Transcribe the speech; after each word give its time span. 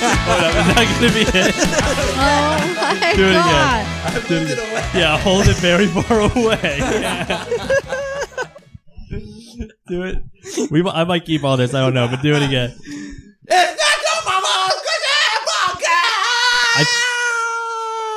Hold 0.00 0.40
up, 0.44 0.54
is 0.56 0.66
that 0.74 0.86
gonna 1.00 1.12
be 1.12 1.24
it? 1.38 1.54
Oh 2.22 2.74
my 2.74 3.14
Do 3.14 3.24
it 3.28 3.32
god. 3.34 3.86
again. 4.06 4.22
Do 4.28 4.34
it 4.36 4.52
again. 4.58 4.84
Yeah, 4.94 5.18
hold 5.18 5.46
it 5.48 5.56
very 5.56 5.86
far 5.86 6.20
away. 6.20 6.76
Yeah. 6.78 7.44
do 9.88 10.02
it. 10.02 10.16
We. 10.70 10.82
mi- 10.82 10.90
I 10.90 11.04
might 11.04 11.24
keep 11.24 11.44
all 11.44 11.56
this. 11.56 11.74
I 11.74 11.80
don't 11.80 11.94
know, 11.94 12.08
but 12.08 12.22
do 12.22 12.34
it 12.34 12.42
again. 12.42 12.74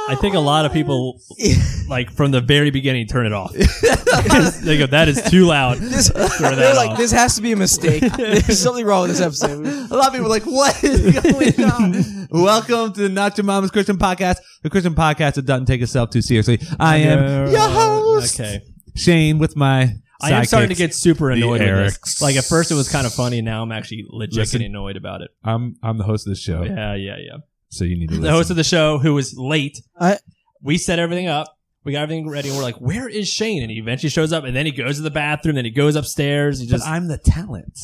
I 0.09 0.15
think 0.15 0.35
a 0.35 0.39
lot 0.39 0.65
of 0.65 0.73
people, 0.73 1.21
like 1.87 2.11
from 2.11 2.31
the 2.31 2.41
very 2.41 2.71
beginning, 2.71 3.07
turn 3.07 3.25
it 3.25 3.31
off. 3.33 3.53
they 4.63 4.77
go, 4.77 4.85
"That 4.87 5.05
is 5.07 5.21
too 5.29 5.45
loud." 5.45 5.77
This, 5.93 6.09
Turn 6.11 6.55
they're 6.57 6.73
like, 6.75 6.91
off. 6.91 6.97
this 6.97 7.11
has 7.11 7.35
to 7.35 7.41
be 7.41 7.51
a 7.51 7.55
mistake. 7.55 8.01
There's 8.17 8.59
something 8.59 8.85
wrong 8.85 9.07
with 9.07 9.11
this 9.11 9.21
episode. 9.21 9.65
A 9.91 9.95
lot 9.95 10.07
of 10.07 10.13
people 10.13 10.25
are 10.25 10.29
like, 10.29 10.43
what 10.45 10.83
is 10.83 11.19
going 11.21 11.69
on? 11.71 12.27
Welcome 12.31 12.93
to 12.93 13.01
the 13.03 13.09
Not 13.09 13.37
Your 13.37 13.45
Mama's 13.45 13.71
Christian 13.71 13.97
Podcast, 13.97 14.37
the 14.63 14.69
Christian 14.69 14.95
podcast 14.95 15.35
that 15.35 15.45
doesn't 15.45 15.65
take 15.67 15.81
itself 15.81 16.09
too 16.09 16.21
seriously. 16.21 16.59
I 16.79 16.97
am 16.97 17.51
your 17.51 17.59
host, 17.69 18.39
Okay. 18.39 18.61
Shane, 18.95 19.37
with 19.39 19.55
my. 19.55 19.93
I 20.21 20.31
am 20.31 20.45
starting 20.45 20.69
to 20.69 20.75
sidekicks, 20.75 20.77
get 20.77 20.93
super 20.95 21.31
annoyed 21.31 21.59
with 21.59 21.67
Erics. 21.69 21.99
this. 22.01 22.21
Like 22.21 22.35
at 22.37 22.45
first 22.45 22.71
it 22.71 22.75
was 22.75 22.89
kind 22.89 23.05
of 23.05 23.13
funny. 23.13 23.41
Now 23.41 23.61
I'm 23.61 23.71
actually 23.71 24.05
legit 24.09 24.35
Listen. 24.37 24.59
getting 24.59 24.71
annoyed 24.73 24.95
about 24.97 25.21
it. 25.21 25.31
I'm 25.43 25.75
I'm 25.83 25.97
the 25.97 26.05
host 26.05 26.25
of 26.27 26.31
the 26.31 26.39
show, 26.39 26.63
Yeah, 26.63 26.95
yeah, 26.95 27.17
yeah. 27.17 27.37
So 27.73 27.83
you 27.85 27.97
need 27.97 28.09
to 28.09 28.17
The 28.19 28.31
host 28.31 28.49
of 28.49 28.55
the 28.55 28.63
show 28.63 28.97
who 28.99 29.13
was 29.13 29.35
late. 29.37 29.81
I- 29.99 30.19
we 30.61 30.77
set 30.77 30.99
everything 30.99 31.27
up. 31.27 31.47
We 31.83 31.91
got 31.91 32.03
everything 32.03 32.29
ready, 32.29 32.47
and 32.47 32.57
we're 32.57 32.63
like, 32.63 32.79
"Where 32.79 33.09
is 33.09 33.27
Shane?" 33.27 33.61
And 33.61 33.69
he 33.69 33.77
eventually 33.77 34.09
shows 34.09 34.31
up, 34.31 34.45
and 34.45 34.55
then 34.55 34.65
he 34.65 34.71
goes 34.71 34.95
to 34.95 35.01
the 35.01 35.11
bathroom. 35.11 35.55
Then 35.55 35.65
he 35.65 35.71
goes 35.71 35.97
upstairs. 35.97 36.59
He 36.59 36.65
but 36.67 36.77
just 36.77 36.87
I'm 36.87 37.07
the 37.09 37.17
talent. 37.17 37.77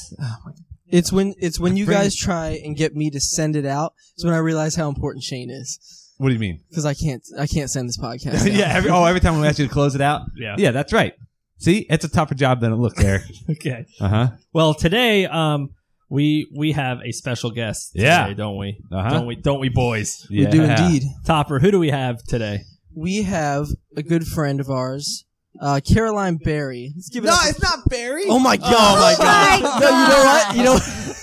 It's 0.87 1.11
when 1.11 1.35
it's 1.37 1.59
when 1.59 1.75
you 1.77 1.85
Bring 1.85 1.97
guys 1.97 2.15
it- 2.15 2.19
try 2.19 2.59
and 2.63 2.75
get 2.75 2.95
me 2.95 3.09
to 3.11 3.19
send 3.19 3.55
it 3.55 3.65
out. 3.65 3.93
It's 4.15 4.23
when 4.23 4.33
I 4.33 4.37
realize 4.37 4.75
how 4.75 4.87
important 4.89 5.23
Shane 5.23 5.49
is 5.49 5.77
What 6.17 6.29
do 6.29 6.33
you 6.33 6.39
mean? 6.39 6.61
because 6.69 6.85
I 6.85 6.93
can't 6.93 7.21
I 7.37 7.45
can't 7.47 7.69
send 7.69 7.89
this 7.89 7.97
podcast. 7.99 8.41
out. 8.47 8.51
yeah. 8.53 8.73
Every, 8.73 8.89
oh, 8.89 9.03
every 9.03 9.19
time 9.19 9.39
we 9.39 9.45
ask 9.47 9.59
you 9.59 9.67
to 9.67 9.73
close 9.73 9.93
it 9.95 10.01
out. 10.01 10.21
yeah. 10.35 10.55
Yeah, 10.57 10.71
that's 10.71 10.93
right. 10.93 11.13
See, 11.57 11.85
it's 11.89 12.05
a 12.05 12.09
tougher 12.09 12.35
job 12.35 12.61
than 12.61 12.71
it 12.71 12.77
looks, 12.77 13.03
Eric. 13.03 13.23
Okay. 13.49 13.85
Uh 13.99 14.07
huh. 14.07 14.27
Well, 14.53 14.73
today, 14.73 15.25
um, 15.25 15.71
we 16.09 16.47
we 16.55 16.71
have 16.73 16.99
a 17.03 17.11
special 17.11 17.51
guest. 17.51 17.91
Today, 17.93 18.05
Yeah. 18.05 18.33
don't 18.33 18.57
we? 18.57 18.79
Uh-huh. 18.91 19.09
Don't 19.09 19.27
we? 19.27 19.35
Don't 19.35 19.59
we, 19.59 19.69
boys? 19.69 20.25
we 20.29 20.45
do 20.45 20.63
indeed. 20.63 21.03
Topper, 21.25 21.59
who 21.59 21.71
do 21.71 21.79
we 21.79 21.89
have 21.89 22.23
today? 22.23 22.61
We 22.95 23.23
have 23.23 23.67
a 23.95 24.01
good 24.03 24.25
friend 24.27 24.59
of 24.59 24.69
ours, 24.69 25.25
uh, 25.61 25.79
Caroline 25.87 26.37
Barry. 26.37 26.91
Let's 26.95 27.09
give 27.09 27.23
it 27.23 27.27
No, 27.27 27.33
up. 27.33 27.39
it's 27.45 27.61
not 27.61 27.79
Barry. 27.87 28.23
Oh 28.27 28.39
my 28.39 28.57
god! 28.57 28.69
Oh 28.71 29.01
my 29.01 29.15
God. 29.17 29.61
No, 29.81 29.89
you 29.89 30.07
know 30.09 30.23
what? 30.23 30.55
You 30.55 30.63
know. 30.63 30.79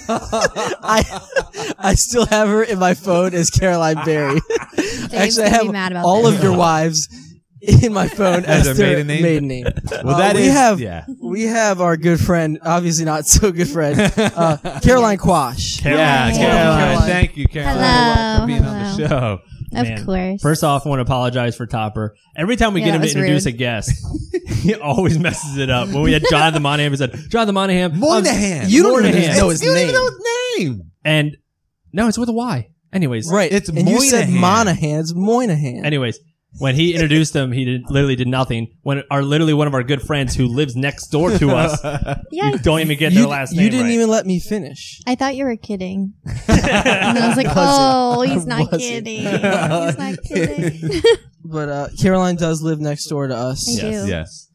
I 0.82 1.74
I 1.78 1.94
still 1.94 2.26
have 2.26 2.48
her 2.48 2.62
in 2.62 2.78
my 2.78 2.94
phone 2.94 3.34
as 3.34 3.50
Caroline 3.50 3.96
Barry. 4.04 4.40
Dave's 4.76 5.12
Actually, 5.12 5.44
I 5.44 5.50
gonna 5.50 5.58
be 5.60 5.66
have 5.66 5.72
mad 5.72 5.92
about 5.92 6.04
all 6.04 6.22
this. 6.22 6.36
of 6.36 6.42
your 6.44 6.56
wives 6.56 7.08
in 7.82 7.92
my 7.92 8.08
phone 8.08 8.44
As 8.44 8.66
as, 8.68 8.76
their 8.76 8.96
their 8.96 9.04
maiden 9.04 9.06
name? 9.06 9.22
maiden 9.22 9.48
name. 9.48 9.64
Well, 10.04 10.14
Uh, 10.14 10.18
that 10.18 10.36
we 10.36 10.42
is- 10.42 10.52
have 10.52 10.80
yeah. 10.80 11.04
we 11.22 11.42
have 11.42 11.80
our 11.80 11.96
good 11.96 12.20
friend, 12.20 12.58
obviously 12.62 13.04
not 13.04 13.26
so 13.26 13.50
good 13.52 13.68
friend, 13.68 13.98
uh, 14.16 14.56
Caroline 14.82 15.18
Quash. 15.18 15.84
Yeah, 15.84 16.30
Caroline. 16.30 16.34
Caroline. 16.34 16.78
Caroline. 16.78 17.08
Thank 17.08 17.36
you, 17.36 17.48
Caroline, 17.48 17.76
Hello, 17.78 18.40
for 18.40 18.46
being 18.46 18.64
on 18.64 18.96
the 18.96 19.08
show. 19.08 19.40
Of 19.74 19.88
Man. 19.88 20.04
course. 20.06 20.40
First 20.42 20.64
off, 20.64 20.86
I 20.86 20.88
want 20.88 21.00
to 21.00 21.02
apologize 21.02 21.56
for 21.56 21.66
Topper. 21.66 22.14
Every 22.36 22.54
time 22.56 22.72
we 22.72 22.80
Yeah, 22.80 22.86
get 22.86 22.94
him 22.96 23.02
to 23.02 23.08
introduce 23.08 23.44
rude. 23.46 23.54
a 23.54 23.56
guest, 23.58 23.90
he 24.62 24.74
always 24.76 25.18
messes 25.18 25.58
it 25.58 25.68
up. 25.70 25.88
When 25.88 26.02
we 26.02 26.12
had 26.12 26.22
Jonathan 26.30 26.62
Monahan, 26.62 26.92
we 26.92 26.96
said 26.96 27.12
Jonathan 27.28 27.54
Monahan, 27.56 27.92
um, 27.92 27.98
You 28.68 28.82
don't 28.84 29.00
even 29.04 29.12
Moynihan. 29.12 29.36
know 29.36 29.48
his 29.50 29.60
You 29.62 29.68
don't 29.68 29.74
name, 29.76 29.88
even 29.88 29.94
know 29.94 30.08
his 30.08 30.58
name. 30.58 30.82
and 31.04 31.36
no, 31.92 32.06
it's 32.08 32.16
with 32.16 32.28
a 32.28 32.32
Y. 32.32 32.68
Anyways, 32.92 33.28
right? 33.30 33.50
It's 33.52 33.68
and 33.68 33.86
you 33.88 34.00
said 34.00 34.28
Moynihan. 34.30 34.40
Monahan. 34.40 35.00
It's 35.00 35.12
Moynihan. 35.14 35.84
Anyways, 35.84 36.20
when 36.58 36.74
he 36.74 36.92
introduced 36.94 37.34
him, 37.34 37.52
he 37.52 37.64
did, 37.64 37.90
literally 37.90 38.16
did 38.16 38.28
nothing. 38.28 38.74
When 38.82 39.02
our 39.10 39.22
literally 39.22 39.54
one 39.54 39.66
of 39.66 39.74
our 39.74 39.82
good 39.82 40.02
friends 40.02 40.34
who 40.34 40.46
lives 40.46 40.76
next 40.76 41.08
door 41.08 41.36
to 41.36 41.50
us, 41.50 41.80
yeah. 42.30 42.50
you 42.50 42.58
don't 42.58 42.80
even 42.80 42.98
get 42.98 43.12
you, 43.12 43.26
last 43.26 43.52
name. 43.52 43.64
you 43.64 43.70
didn't 43.70 43.86
right. 43.86 43.92
even 43.92 44.08
let 44.08 44.26
me 44.26 44.40
finish. 44.40 45.00
I 45.06 45.14
thought 45.14 45.36
you 45.36 45.44
were 45.44 45.56
kidding. 45.56 46.14
and 46.48 47.18
I 47.18 47.28
was 47.28 47.36
like, 47.36 47.48
oh, 47.56 48.22
he's 48.22 48.46
not 48.46 48.72
Wasn't. 48.72 48.80
kidding. 48.80 49.22
He's 49.22 49.98
not 49.98 50.22
kidding. 50.24 51.02
But 51.44 51.68
uh, 51.68 51.88
Caroline 52.00 52.36
does 52.36 52.62
live 52.62 52.80
next 52.80 53.06
door 53.06 53.28
to 53.28 53.36
us. 53.36 53.78
I 53.78 53.80
do. 53.80 54.06
Yes. 54.06 54.48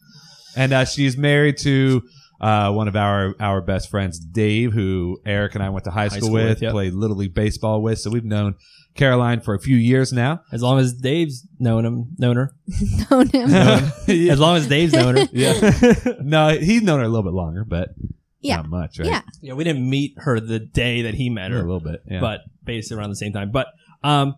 And 0.56 0.74
uh, 0.74 0.86
she's 0.86 1.16
married 1.16 1.58
to 1.60 2.02
uh, 2.42 2.72
one 2.72 2.88
of 2.88 2.96
our 2.96 3.36
our 3.40 3.62
best 3.62 3.90
friends, 3.90 4.20
Dave, 4.20 4.74
who 4.74 5.20
Eric 5.26 5.56
and 5.56 5.64
I 5.64 5.70
went 5.70 5.86
to 5.86 5.92
high 5.92 6.08
school, 6.08 6.22
school 6.22 6.34
with, 6.34 6.50
with, 6.50 6.62
yep. 6.64 6.72
played 6.72 6.94
little 6.94 7.16
league 7.16 7.34
baseball 7.34 7.82
with. 7.82 8.00
So 8.00 8.10
we've 8.10 8.26
known 8.26 8.56
Caroline 8.96 9.40
for 9.42 9.54
a 9.54 9.60
few 9.60 9.76
years 9.78 10.12
now. 10.12 10.42
As 10.52 10.62
long 10.62 10.80
as 10.80 10.94
Dave's 10.94 11.48
known 11.60 11.86
him, 11.86 12.08
known 12.18 12.36
her. 12.36 12.54
Known 13.10 13.28
him. 13.30 13.50
As 14.30 14.40
long 14.40 14.58
as 14.58 14.68
Dave's 14.68 14.94
known 14.94 15.16
her. 15.18 15.28
yeah. 15.32 16.14
no, 16.22 16.50
he's 16.50 16.82
known 16.82 17.00
her 17.00 17.06
a 17.06 17.10
little 17.10 17.24
bit 17.24 17.34
longer, 17.34 17.64
but 17.64 17.90
Yeah. 18.42 18.58
not 18.58 18.70
much, 18.70 19.00
right? 19.00 19.08
Yeah. 19.08 19.22
Yeah, 19.42 19.54
we 19.54 19.64
didn't 19.64 19.90
meet 19.90 20.16
her 20.18 20.40
the 20.40 20.60
day 20.60 21.04
that 21.04 21.14
he 21.14 21.30
met 21.30 21.52
her, 21.52 21.58
A 21.58 21.62
little 21.62 21.80
bit. 21.80 22.02
Yeah. 22.06 22.20
but 22.20 22.42
basically 22.66 22.98
around 22.98 23.10
the 23.12 23.16
same 23.16 23.32
time. 23.34 23.52
But 23.52 23.68
um, 24.04 24.36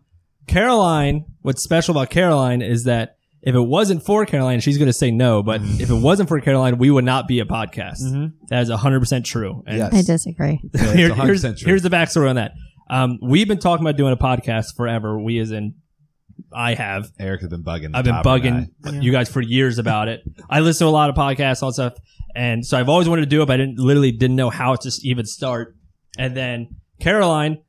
Caroline, 0.47 1.25
what's 1.41 1.64
special 1.64 1.96
about 1.97 2.09
Caroline 2.09 2.62
is 2.62 2.84
that 2.84 3.18
if 3.41 3.56
it 3.56 3.59
wasn't 3.62 4.06
for 4.06 4.25
Caroline, 4.25 4.59
she's 4.62 4.78
going 4.78 4.88
to 4.88 4.94
say 4.94 5.12
no. 5.12 5.41
But 5.44 5.62
Mm-hmm. 5.62 5.81
if 5.81 5.90
it 5.90 5.96
wasn't 5.96 6.30
for 6.30 6.40
Caroline, 6.40 6.78
we 6.78 6.91
would 6.91 7.03
not 7.06 7.28
be 7.28 7.40
a 7.40 7.46
podcast. 7.46 8.02
Mhm. 8.03 8.34
That 8.50 8.62
is 8.64 8.70
hundred 8.70 9.00
percent 9.00 9.25
true. 9.25 9.64
And 9.68 9.78
Yes. 9.80 9.94
I 9.94 10.02
disagree. 10.02 10.59
Yeah, 10.64 10.70
it's 10.84 10.91
here- 10.94 11.09
100% 11.09 11.25
here's, 11.25 11.41
true. 11.41 11.53
here's 11.66 11.81
the 11.81 11.90
backstory 11.90 12.30
on 12.30 12.35
that. 12.35 12.53
Um, 12.90 13.20
we've 13.22 13.48
been 13.48 13.60
talking 13.60 13.86
about 13.86 13.98
doing 13.98 14.14
a 14.14 14.18
podcast 14.18 14.76
forever. 14.76 15.20
We, 15.20 15.40
as 15.40 15.52
in, 15.52 15.76
I 16.54 16.74
have. 16.76 17.12
Eric 17.20 17.42
has 17.42 17.50
been 17.50 17.64
bugging. 17.64 17.92
the 17.92 17.98
I've 17.98 18.04
been 18.06 18.14
top 18.16 18.26
bugging 18.26 18.68
guy. 18.84 18.92
you 19.00 19.12
guys 19.12 19.30
for 19.30 19.42
years 19.42 19.78
about 19.80 20.08
it. 20.08 20.22
I 20.50 20.60
listen 20.60 20.86
to 20.86 20.90
a 20.90 20.92
lot 20.92 21.10
of 21.10 21.16
podcasts, 21.16 21.64
all 21.64 21.72
stuff, 21.72 21.94
and 22.36 22.66
so 22.66 22.78
I've 22.78 22.90
always 22.90 23.08
wanted 23.10 23.22
to 23.24 23.28
do 23.28 23.42
it, 23.42 23.46
but 23.46 23.54
I 23.54 23.58
didn't 23.58 23.80
literally 23.80 24.12
didn't 24.12 24.36
know 24.36 24.50
how 24.50 24.76
to 24.76 24.92
even 25.04 25.26
start. 25.26 25.76
And 26.18 26.36
then 26.38 26.70
Caroline 27.00 27.60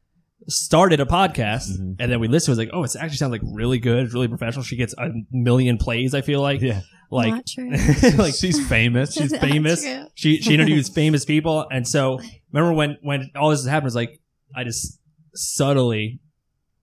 started 0.48 1.00
a 1.00 1.06
podcast, 1.06 1.70
Mhm. 1.78 1.96
and 1.98 2.12
then 2.12 2.20
we 2.20 2.28
listened. 2.28 2.52
It 2.52 2.58
was 2.58 2.66
like, 2.66 2.70
oh, 2.74 2.84
it 2.84 2.94
actually 3.02 3.16
sounds 3.16 3.32
like 3.32 3.40
really 3.44 3.78
good, 3.78 4.12
really 4.12 4.28
professional. 4.28 4.62
She 4.64 4.76
gets 4.76 4.94
a 4.98 5.08
million 5.30 5.78
plays. 5.78 6.14
I 6.14 6.20
feel 6.20 6.42
like, 6.42 6.60
Yeah. 6.60 6.80
like, 7.10 7.32
Not 7.32 7.46
true. 7.46 7.70
like 8.18 8.34
she's 8.34 8.66
famous. 8.68 9.14
she's 9.14 9.32
Not 9.32 9.40
famous. 9.40 9.82
true. 9.82 10.06
She 10.14 10.40
she 10.42 10.52
interviews 10.54 10.88
famous 10.90 11.24
people, 11.24 11.66
and 11.70 11.86
so 11.88 12.20
remember 12.52 12.74
when 12.74 12.98
when 13.02 13.30
all 13.36 13.50
this 13.50 13.64
happened, 13.66 13.84
it 13.84 13.86
was 13.86 13.94
like 13.94 14.20
I 14.54 14.64
just 14.64 14.98
subtly, 15.34 16.20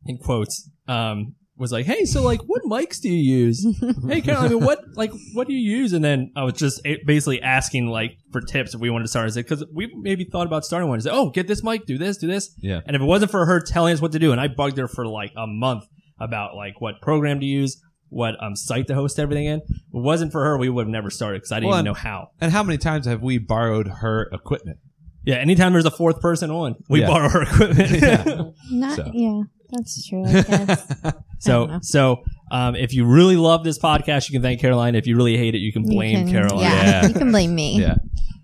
in 0.06 0.17
quotes, 0.17 0.69
um, 0.88 1.35
was 1.57 1.72
like, 1.72 1.85
"Hey, 1.85 2.06
so 2.06 2.23
like, 2.23 2.41
what 2.41 2.63
mics 2.63 3.00
do 3.00 3.09
you 3.09 3.17
use? 3.45 3.66
hey, 4.07 4.22
Carol, 4.22 4.44
I 4.44 4.47
mean, 4.47 4.63
what 4.63 4.79
like 4.95 5.12
what 5.34 5.47
do 5.47 5.53
you 5.53 5.78
use?" 5.78 5.94
And 5.94 6.03
then 6.03 6.31
I 6.35 6.44
was 6.44 6.53
just 6.56 6.81
basically 7.06 7.41
asking 7.41 7.88
like 7.88 8.17
for 8.31 8.41
tips 8.41 8.73
if 8.73 8.81
we 8.81 8.89
wanted 8.89 9.03
to 9.03 9.09
start. 9.09 9.31
because 9.35 9.63
we 9.73 9.94
maybe 9.95 10.23
thought 10.25 10.47
about 10.47 10.66
starting 10.66 10.89
one. 10.89 10.97
I 10.97 11.01
said, 11.01 11.13
"Oh, 11.13 11.29
get 11.29 11.47
this 11.47 11.63
mic, 11.63 11.85
do 11.85 11.97
this, 11.97 12.17
do 12.17 12.28
this." 12.28 12.50
Yeah. 12.59 12.81
And 12.85 12.95
if 12.95 13.01
it 13.01 13.06
wasn't 13.06 13.31
for 13.31 13.45
her 13.45 13.59
telling 13.62 13.94
us 13.94 14.01
what 14.01 14.12
to 14.13 14.19
do, 14.19 14.31
and 14.31 14.41
I 14.41 14.47
bugged 14.47 14.78
her 14.78 14.88
for 14.88 15.06
like 15.06 15.31
a 15.38 15.45
month 15.45 15.83
about 16.19 16.56
like 16.56 16.81
what 16.81 17.01
program 17.01 17.39
to 17.39 17.45
use. 17.45 17.79
What 18.13 18.35
um, 18.44 18.57
site 18.57 18.88
to 18.88 18.94
host 18.94 19.19
everything 19.19 19.45
in? 19.45 19.59
If 19.62 19.69
it 19.69 19.78
wasn't 19.94 20.33
for 20.33 20.44
her, 20.44 20.57
we 20.57 20.68
would 20.68 20.81
have 20.88 20.91
never 20.91 21.09
started 21.09 21.38
because 21.38 21.53
I 21.53 21.62
didn't 21.62 21.69
Well, 21.69 21.78
even 21.79 21.88
and- 21.88 21.95
know 21.95 22.00
how. 22.01 22.31
And 22.41 22.51
how 22.51 22.62
many 22.62 22.78
times 22.78 23.06
have 23.06 23.22
we 23.22 23.38
borrowed 23.38 23.88
her 23.88 24.29
equipment? 24.33 24.79
Yeah, 25.23 25.35
anytime 25.35 25.73
there's 25.73 25.85
a 25.85 25.91
fourth 25.91 26.19
person 26.19 26.49
on, 26.51 26.75
we 26.89 27.01
Yeah. 27.01 27.07
borrow 27.07 27.29
her 27.29 27.43
equipment. 27.43 27.89
Yeah. 28.01 28.41
Not, 28.71 28.95
So. 28.95 29.11
yeah, 29.13 29.41
that's 29.71 30.07
true, 30.07 30.25
I 30.25 30.31
guess. 30.41 30.91
I 31.03 31.11
don't 31.11 31.15
so, 31.39 31.65
know. 31.65 31.79
so 31.81 32.23
um, 32.51 32.75
if 32.75 32.93
you 32.93 33.05
really 33.05 33.35
love 33.37 33.63
this 33.63 33.77
podcast, 33.79 34.29
you 34.29 34.33
can 34.33 34.41
thank 34.41 34.59
Caroline. 34.61 34.95
If 34.95 35.06
you 35.07 35.15
really 35.15 35.38
hate 35.38 35.53
it, 35.56 35.59
you 35.59 35.71
can 35.71 35.83
You 35.83 35.95
blame 35.95 36.25
can- 36.25 36.31
Caroline. 36.31 36.59
Yeah, 36.59 36.83
Yeah. 37.01 37.07
you 37.07 37.13
can 37.13 37.31
blame 37.31 37.53
me. 37.56 37.79
yeah. 37.79 37.95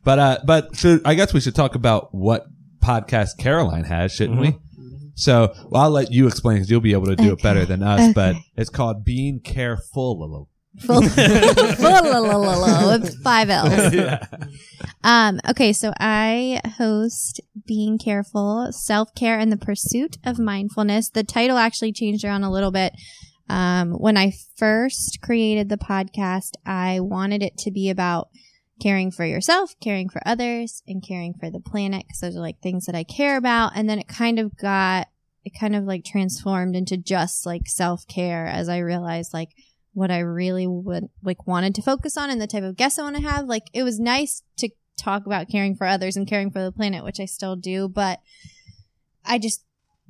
But 0.04 0.20
uh, 0.20 0.38
but 0.46 0.76
should, 0.78 1.02
I 1.04 1.16
guess 1.16 1.34
we 1.34 1.42
should 1.42 1.56
talk 1.56 1.76
about 1.76 2.14
what 2.14 2.46
podcast 2.82 3.38
Caroline 3.40 3.84
has, 3.84 4.14
shouldn't 4.14 4.40
we? 4.40 4.56
So 5.16 5.54
well, 5.70 5.82
I'll 5.84 5.90
let 5.90 6.12
you 6.14 6.28
explain 6.28 6.58
because 6.58 6.70
you'll 6.70 6.80
be 6.80 6.94
able 6.94 7.08
to 7.08 7.16
do 7.16 7.34
it 7.34 7.42
better 7.42 7.66
than 7.66 7.84
us. 7.84 8.14
But 8.14 8.36
it's 8.56 8.70
called 8.70 9.04
Being 9.04 9.40
Careful. 9.42 10.48
Full, 10.86 11.02
full 11.10 12.88
with 12.90 13.24
five 13.24 13.50
L's. 13.50 13.94
Um, 15.04 15.40
okay, 15.50 15.72
so 15.72 15.94
I 16.00 16.60
host 16.78 17.40
Being 17.66 17.98
Careful, 17.98 18.70
Self 18.72 19.16
Care 19.16 19.40
and 19.40 19.52
the 19.52 19.58
Pursuit 19.58 20.18
of 20.26 20.38
Mindfulness. 20.38 21.10
The 21.10 21.24
title 21.24 21.58
actually 21.58 21.94
changed 21.94 22.26
around 22.26 22.44
a 22.44 22.52
little 22.52 22.72
bit. 22.72 22.94
Um, 23.48 23.92
when 23.92 24.18
I 24.18 24.34
first 24.58 25.20
created 25.22 25.70
the 25.70 25.78
podcast, 25.78 26.52
I 26.66 27.00
wanted 27.00 27.42
it 27.42 27.58
to 27.60 27.72
be 27.72 27.90
about 27.90 28.28
caring 28.82 29.12
for 29.12 29.26
yourself, 29.26 29.76
caring 29.80 30.10
for 30.10 30.22
others, 30.26 30.84
and 30.88 31.06
caring 31.06 31.34
for 31.40 31.50
the 31.50 31.62
planet 31.62 32.06
because 32.06 32.20
those 32.20 32.36
are 32.36 32.42
like 32.42 32.60
things 32.60 32.86
that 32.86 32.96
I 32.96 33.04
care 33.04 33.38
about. 33.38 33.74
And 33.76 33.90
then 33.90 34.00
it 34.00 34.08
kind 34.08 34.40
of 34.40 34.58
got, 34.58 35.08
it 35.46 35.54
kind 35.58 35.76
of 35.76 35.86
like 35.86 36.04
transformed 36.04 36.76
into 36.76 36.98
just 36.98 37.46
like 37.46 37.68
self 37.68 38.06
care 38.08 38.46
as 38.46 38.68
I 38.68 38.80
realized 38.80 39.34
like 39.34 39.50
what 39.98 40.12
I 40.12 40.20
really 40.20 40.68
would 40.68 41.06
like 41.24 41.48
wanted 41.48 41.74
to 41.74 41.82
focus 41.82 42.18
on 42.18 42.30
and 42.30 42.40
the 42.40 42.46
type 42.46 42.62
of 42.62 42.76
guests 42.78 43.00
I 43.00 43.02
want 43.02 43.16
to 43.16 43.22
have. 43.24 43.46
Like 43.46 43.64
it 43.74 43.82
was 43.82 44.00
nice 44.00 44.44
to 44.58 44.70
talk 44.96 45.26
about 45.26 45.50
caring 45.50 45.76
for 45.76 45.88
others 45.88 46.16
and 46.16 46.28
caring 46.28 46.52
for 46.52 46.64
the 46.64 46.72
planet, 46.72 47.04
which 47.04 47.20
I 47.20 47.26
still 47.26 47.56
do, 47.56 47.88
but 47.90 48.20
I 49.26 49.40
just 49.40 49.64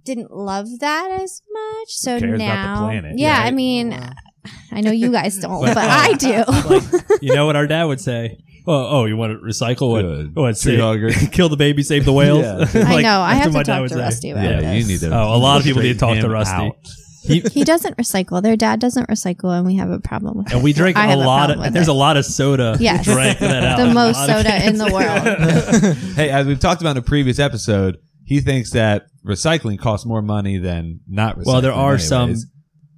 didn't 0.04 0.30
love 0.30 0.68
that 0.82 1.10
as 1.22 1.42
much. 1.50 1.88
So 1.92 2.20
cares 2.20 2.24
about 2.24 2.38
the 2.38 2.38
now, 2.38 2.86
planet, 2.86 3.14
yeah, 3.18 3.38
I 3.40 3.44
right? 3.46 3.54
mean, 3.54 3.94
I 4.74 4.82
know 4.82 4.92
you 4.92 5.10
guys 5.10 5.38
don't, 5.40 5.62
But, 5.66 5.76
but 5.76 5.86
uh, 5.86 5.90
I 5.90 6.14
do. 6.14 6.44
Like, 6.70 7.04
you 7.22 7.34
know 7.34 7.46
what 7.46 7.56
our 7.56 7.66
dad 7.66 7.86
would 7.86 8.02
say? 8.02 8.44
Oh, 8.68 8.88
oh, 9.00 9.06
you 9.06 9.16
want 9.16 9.32
to 9.32 9.38
recycle? 9.40 9.90
What? 9.92 10.02
Good. 10.02 10.36
What? 10.36 10.58
Tree 10.58 10.78
Say, 11.14 11.28
kill 11.32 11.48
the 11.48 11.56
baby, 11.56 11.82
save 11.82 12.04
the 12.04 12.12
whales. 12.12 12.44
Yeah. 12.44 12.84
I 12.86 13.02
know. 13.02 13.22
I 13.22 13.36
have 13.36 13.46
to 13.46 13.52
my 13.54 13.64
dad 13.64 13.76
talk 13.76 13.82
would 13.84 13.88
to 13.92 13.96
say. 13.96 14.02
Rusty 14.02 14.32
about 14.32 14.44
Yeah, 14.44 14.60
this. 14.60 14.82
you 14.84 14.88
need 14.92 15.00
to. 15.00 15.18
Oh, 15.18 15.34
a 15.34 15.40
lot 15.40 15.60
of 15.60 15.64
people 15.64 15.82
need 15.82 15.94
to 15.94 16.00
talk 16.00 16.20
to 16.20 16.28
Rusty. 16.28 16.54
out. 16.54 16.76
He, 17.28 17.40
He 17.52 17.64
doesn't 17.64 17.98
recycle. 17.98 18.42
Their 18.42 18.56
dad 18.56 18.80
doesn't 18.80 19.08
recycle, 19.10 19.56
and 19.56 19.66
we 19.66 19.76
have 19.76 19.90
a 19.92 20.00
problem 20.00 20.38
with 20.38 20.48
it. 20.48 20.54
and 20.54 20.64
we 20.64 20.74
drink 20.74 20.98
I 20.98 21.12
a 21.12 21.16
a 21.16 21.18
lot 21.18 21.52
of. 21.52 21.60
with 21.60 21.74
There's 21.74 21.88
it. 21.88 21.92
a 21.92 21.94
lot 21.94 22.18
of 22.18 22.26
soda. 22.26 22.78
Yes. 22.80 23.06
drank 23.06 23.40
that 23.40 23.64
house. 23.64 23.80
The 23.88 23.94
most 23.94 24.26
soda 24.26 24.66
in 24.68 24.78
the 24.78 24.92
world. 24.92 25.98
hey, 26.16 26.30
as 26.30 26.48
we've 26.48 26.60
talked 26.60 26.82
about 26.82 26.92
in 26.92 26.98
a 26.98 27.02
previous 27.06 27.40
episode, 27.40 27.98
he 28.26 28.40
thinks 28.42 28.72
that 28.72 29.08
recycling 29.26 29.78
costs 29.80 30.06
more 30.06 30.22
money 30.22 30.58
than 30.58 31.02
not 31.08 31.38
recycling. 31.38 31.46
well, 31.46 31.62
there 31.62 31.74
are 31.74 31.98
some. 32.00 32.36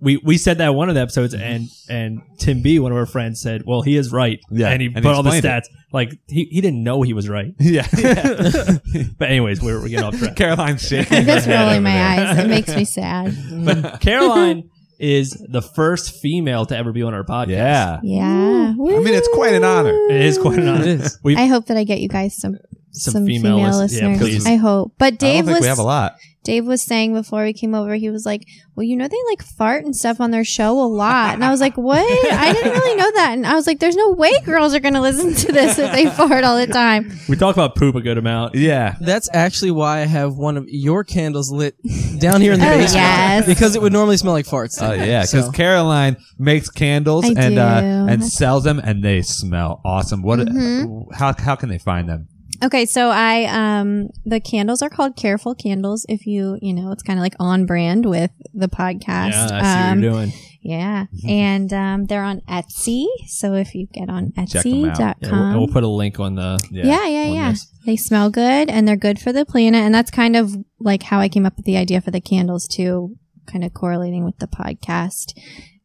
Anyways. 0.01 0.21
We 0.21 0.25
we 0.25 0.37
said 0.37 0.57
that 0.59 0.69
in 0.69 0.75
one 0.75 0.89
of 0.89 0.95
the 0.95 1.01
episodes, 1.01 1.33
mm-hmm. 1.33 1.43
and 1.43 1.69
and 1.89 2.21
Tim 2.37 2.61
B, 2.61 2.79
one 2.79 2.91
of 2.91 2.97
our 2.97 3.05
friends, 3.05 3.41
said, 3.41 3.63
"Well, 3.65 3.81
he 3.81 3.97
is 3.97 4.11
right." 4.11 4.39
Yeah, 4.49 4.69
and 4.69 4.81
he 4.81 4.87
and 4.87 4.97
he 4.97 5.01
put 5.01 5.13
all 5.13 5.23
the 5.23 5.29
explained 5.29 5.63
stats. 5.63 5.67
Like 5.91 6.11
he, 6.27 6.45
he 6.45 6.61
didn't 6.61 6.83
know 6.83 7.01
he 7.01 7.13
was 7.13 7.27
right. 7.27 7.53
Yeah. 7.59 7.87
yeah. 7.97 8.77
But 9.17 9.29
anyways, 9.29 9.61
we're, 9.61 9.79
we're 9.81 9.89
getting 9.89 10.05
off 10.05 10.17
track. 10.17 10.35
Caroline's 10.35 10.87
shaking. 10.87 11.17
I'm 11.17 11.25
just 11.25 11.45
head 11.45 11.59
rolling 11.59 11.75
over 11.75 11.81
my 11.81 11.93
there. 11.93 12.29
eyes. 12.29 12.37
It 12.39 12.47
makes 12.47 12.75
me 12.75 12.85
sad. 12.85 13.35
But 13.65 13.99
Caroline 14.01 14.69
is 14.99 15.31
the 15.49 15.61
first 15.61 16.21
female 16.21 16.65
to 16.67 16.77
ever 16.77 16.91
be 16.91 17.01
on 17.01 17.13
our 17.13 17.23
podcast. 17.23 17.49
Yeah. 17.49 17.99
Yeah. 18.03 18.69
I 18.69 18.73
mean, 18.73 19.13
it's 19.13 19.29
quite 19.33 19.53
an 19.53 19.63
honor. 19.63 19.93
It 20.09 20.21
is 20.21 20.37
quite 20.37 20.59
an 20.59 20.67
honor. 20.67 20.81
It 20.83 20.87
is. 21.01 21.19
We 21.23 21.35
I 21.35 21.45
hope 21.45 21.65
that 21.67 21.77
I 21.77 21.83
get 21.83 21.99
you 21.99 22.09
guys 22.09 22.35
some 22.35 22.57
Some 22.91 23.13
some, 23.13 23.25
female 23.25 23.57
female, 23.57 23.79
lis- 23.79 23.93
yeah, 23.99 24.07
listeners. 24.07 24.19
please. 24.19 24.45
I 24.47 24.55
hope. 24.55 24.93
But 24.97 25.05
I 25.05 25.09
don't 25.11 25.17
Dave 25.19 25.45
think 25.45 25.55
was 25.57 25.61
we 25.61 25.67
have 25.67 25.79
a 25.79 25.83
lot. 25.83 26.15
Dave 26.41 26.65
was 26.65 26.81
saying 26.81 27.13
before 27.13 27.43
we 27.43 27.51
came 27.51 27.75
over, 27.75 27.95
he 27.95 28.09
was 28.09 28.25
like, 28.25 28.47
"Well, 28.73 28.85
you 28.85 28.95
know 28.95 29.07
they 29.09 29.17
like 29.29 29.43
fart 29.43 29.83
and 29.83 29.93
stuff 29.95 30.21
on 30.21 30.31
their 30.31 30.45
show 30.45 30.79
a 30.81 30.87
lot," 30.87 31.33
and 31.35 31.43
I 31.43 31.51
was 31.51 31.59
like, 31.59 31.75
"What? 31.77 31.99
I 32.33 32.53
didn't 32.53 32.71
really 32.71 32.95
know 32.95 33.11
that." 33.11 33.33
And 33.33 33.45
I 33.45 33.53
was 33.55 33.67
like, 33.67 33.79
"There's 33.79 33.97
no 33.97 34.11
way 34.11 34.31
girls 34.45 34.73
are 34.73 34.79
going 34.79 34.93
to 34.93 35.01
listen 35.01 35.33
to 35.35 35.51
this 35.51 35.77
if 35.77 35.91
they 35.91 36.09
fart 36.09 36.43
all 36.45 36.57
the 36.57 36.65
time." 36.65 37.11
we 37.27 37.35
talk 37.35 37.55
about 37.55 37.75
poop 37.75 37.93
a 37.95 38.01
good 38.01 38.17
amount. 38.17 38.55
Yeah. 38.55 38.95
That's 39.01 39.29
actually 39.33 39.71
why 39.71 39.99
I 39.99 40.05
have 40.05 40.35
one 40.35 40.55
of 40.57 40.65
your 40.69 41.03
candles 41.03 41.51
lit 41.51 41.75
down 42.19 42.39
here 42.41 42.53
in 42.53 42.59
the 42.61 42.65
Oh, 42.65 42.69
basement. 42.69 42.93
yes. 42.95 43.45
Because 43.45 43.75
it 43.75 43.81
would 43.81 43.93
normally 43.93 44.17
smell 44.17 44.33
like 44.33 44.45
farts. 44.47 44.81
Oh 44.81 44.93
yeah, 44.93 45.21
because 45.23 45.45
So- 45.47 45.51
Caroline 45.51 46.15
makes 46.39 46.69
candles 46.69 47.25
I 47.25 47.33
and 47.37 47.59
uh, 47.59 47.81
do. 47.81 47.85
and 48.13 48.25
sells 48.25 48.63
them, 48.63 48.79
and 48.79 49.03
they 49.03 49.21
smell 49.23 49.81
awesome. 49.85 50.23
What? 50.23 50.39
Mm-hmm. 50.39 51.13
How 51.13 51.35
how 51.37 51.55
can 51.57 51.67
they 51.67 51.79
find 51.79 52.07
them? 52.07 52.28
Okay, 52.61 52.85
so 52.85 53.09
I 53.09 53.45
um 53.45 54.09
the 54.25 54.39
candles 54.39 54.81
are 54.81 54.89
called 54.89 55.15
Careful 55.15 55.55
Candles. 55.55 56.05
If 56.09 56.25
you 56.25 56.57
you 56.61 56.73
know, 56.73 56.91
it's 56.91 57.03
kind 57.03 57.19
of 57.19 57.23
like 57.23 57.35
on 57.39 57.65
brand 57.65 58.05
with 58.05 58.31
the 58.53 58.67
podcast. 58.67 59.31
Yeah, 59.31 59.49
I 59.51 59.61
see 59.61 59.89
um, 59.91 59.97
what 59.97 60.03
you're 60.03 60.11
doing. 60.11 60.33
Yeah, 60.61 61.05
and 61.25 61.71
um, 61.71 62.05
they're 62.07 62.23
on 62.23 62.41
Etsy. 62.41 63.05
So 63.27 63.53
if 63.53 63.73
you 63.73 63.87
get 63.87 64.09
on 64.09 64.33
Check 64.47 64.65
'em 64.65 64.89
out. 64.89 64.97
Etsy.com, 64.97 65.15
Yeah, 65.21 65.51
we'll, 65.51 65.59
we'll 65.59 65.67
put 65.69 65.83
a 65.83 65.87
link 65.87 66.19
on 66.19 66.35
the. 66.35 66.59
yeah, 66.69 67.07
yeah, 67.07 67.29
on 67.29 67.33
yeah. 67.33 67.51
this. 67.51 67.71
They 67.85 67.95
smell 67.95 68.29
good 68.29 68.69
and 68.69 68.85
they're 68.85 68.97
good 68.97 69.19
for 69.19 69.31
the 69.31 69.45
planet, 69.45 69.81
and 69.81 69.95
that's 69.95 70.11
kind 70.11 70.35
of 70.35 70.53
like 70.79 71.03
how 71.03 71.19
I 71.19 71.29
came 71.29 71.45
up 71.45 71.55
with 71.55 71.65
the 71.65 71.77
idea 71.77 72.01
for 72.01 72.11
the 72.11 72.19
candles 72.19 72.67
too, 72.67 73.15
kind 73.47 73.63
of 73.63 73.73
correlating 73.73 74.25
with 74.25 74.37
the 74.39 74.47
podcast 74.47 75.33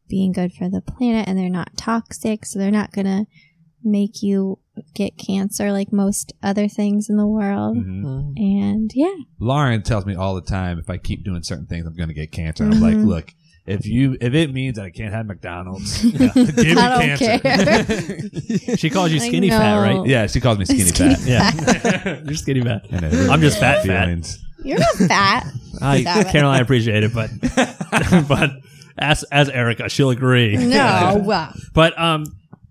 being 0.09 0.33
good 0.33 0.51
for 0.51 0.69
the 0.69 0.81
planet, 0.81 1.27
and 1.27 1.37
they're 1.39 1.49
not 1.49 1.77
toxic, 1.77 2.45
so 2.45 2.59
they're 2.59 2.69
not 2.69 2.91
gonna 2.91 3.27
make 3.81 4.21
you 4.21 4.59
get 4.93 5.17
cancer 5.17 5.71
like 5.71 5.91
most 5.93 6.33
other 6.43 6.67
things 6.67 7.09
in 7.09 7.17
the 7.17 7.27
world. 7.27 7.77
Mhm. 7.77 8.03
Mm. 8.03 8.33
And 8.37 8.91
yeah, 8.95 9.13
Lauren 9.39 9.81
tells 9.83 10.05
me 10.05 10.15
all 10.15 10.35
the 10.35 10.41
time 10.41 10.79
if 10.79 10.89
I 10.89 10.97
keep 10.97 11.23
doing 11.23 11.43
certain 11.43 11.65
things, 11.65 11.85
I'm 11.85 11.95
going 11.95 12.09
to 12.09 12.13
get 12.15 12.31
cancer. 12.31 12.63
And 12.63 12.73
I'm 12.75 12.81
like, 12.81 12.95
Mhm. 12.95 13.05
look, 13.07 13.33
if 13.67 13.85
you 13.87 14.15
if 14.21 14.33
it 14.33 14.53
means 14.53 14.75
that 14.77 14.85
I 14.85 14.89
can't 14.91 15.13
have 15.13 15.25
McDonald's, 15.25 16.03
yeah, 16.05 16.27
give 16.33 16.57
me 16.57 16.71
I 16.77 16.89
don't 16.89 17.17
cancer. 17.17 17.39
care. 17.39 18.77
She 18.77 18.89
calls 18.89 19.11
you 19.11 19.19
I 19.21 19.27
skinny 19.27 19.49
fat, 19.49 19.75
right? 19.77 20.05
yeah, 20.05 20.27
she 20.27 20.39
calls 20.39 20.59
me 20.59 20.65
skinny, 20.65 20.81
Skinny 20.83 21.15
fat. 21.15 21.25
Yeah, 21.27 22.21
you're 22.25 22.35
skinny 22.35 22.61
fat. 22.61 22.85
Really 22.91 23.29
I'm 23.29 23.41
just 23.41 23.59
fat, 23.59 23.85
my 23.85 23.93
fat. 23.93 24.37
You're 24.63 24.79
not 24.79 24.95
fat. 25.07 25.47
I, 25.81 26.03
Caroline, 26.31 26.57
I 26.57 26.61
appreciate 26.61 27.03
it, 27.03 27.13
but 27.13 27.29
but 28.27 28.51
as 28.97 29.23
as 29.31 29.49
Erica, 29.49 29.89
she'll 29.89 30.09
agree. 30.11 30.55
No. 30.57 31.21
Wow. 31.23 31.53
But 31.73 31.99
um, 31.99 32.25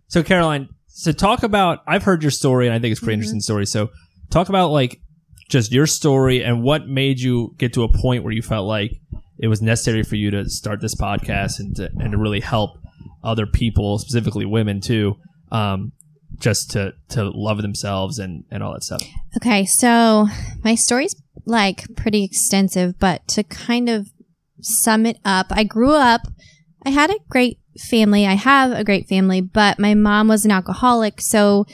so 0.09 0.23
Caroline, 0.23 0.69
so 0.96 1.12
talk 1.12 1.43
about. 1.43 1.81
I've 1.87 2.02
heard 2.05 2.23
your 2.23 2.31
story, 2.31 2.67
and 2.67 2.75
I 2.75 2.79
think 2.79 2.93
it's 2.93 3.00
a 3.00 3.05
pretty 3.05 3.17
Mm-hmm. 3.17 3.23
interesting 3.23 3.41
story. 3.41 3.67
So 3.67 3.91
talk 4.31 4.49
about 4.49 4.70
like 4.70 5.00
just 5.49 5.73
your 5.73 5.87
story 5.87 6.43
and 6.43 6.62
what 6.62 6.87
made 6.88 7.20
you 7.20 7.55
get 7.58 7.73
to 7.75 7.82
a 7.82 7.93
point 7.93 8.25
where 8.25 8.32
you 8.32 8.43
felt 8.43 8.67
like 8.67 8.93
it 9.38 9.49
was 9.49 9.61
necessary 9.61 10.02
for 10.02 10.17
you 10.17 10.31
to 10.31 10.49
start 10.49 10.81
this 10.81 10.94
podcast 10.94 11.58
and 11.61 11.75
to, 11.76 11.91
and 11.99 12.12
to 12.12 12.19
really 12.19 12.41
help 12.41 12.70
other 13.23 13.46
people, 13.46 13.99
specifically 13.99 14.44
women 14.46 14.81
too, 14.81 15.17
um, 15.52 15.93
just 16.38 16.70
to 16.70 16.93
to 17.11 17.31
love 17.35 17.61
themselves 17.62 18.19
and 18.19 18.44
and 18.50 18.62
all 18.62 18.73
that 18.73 18.82
stuff. 18.85 19.02
Okay, 19.37 19.64
so 19.64 20.26
my 20.62 20.75
story's 20.75 21.14
like 21.44 21.85
pretty 21.96 22.25
extensive, 22.25 22.99
but 22.99 23.26
to 23.29 23.43
kind 23.43 23.88
of 23.88 24.08
sum 24.61 25.05
it 25.06 25.19
up, 25.25 25.46
I 25.50 25.64
grew 25.64 25.93
up, 25.93 26.23
I 26.87 26.91
had 26.91 27.11
a 27.11 27.19
great 27.29 27.58
family. 27.79 28.26
I 28.26 28.35
have 28.35 28.73
a 28.73 28.85
great 28.85 29.09
family, 29.09 29.41
but 29.41 29.79
my 29.79 29.94
mom 29.94 30.29
was 30.29 30.44
an 30.44 30.50
alcoholic. 30.50 31.21
So 31.21 31.67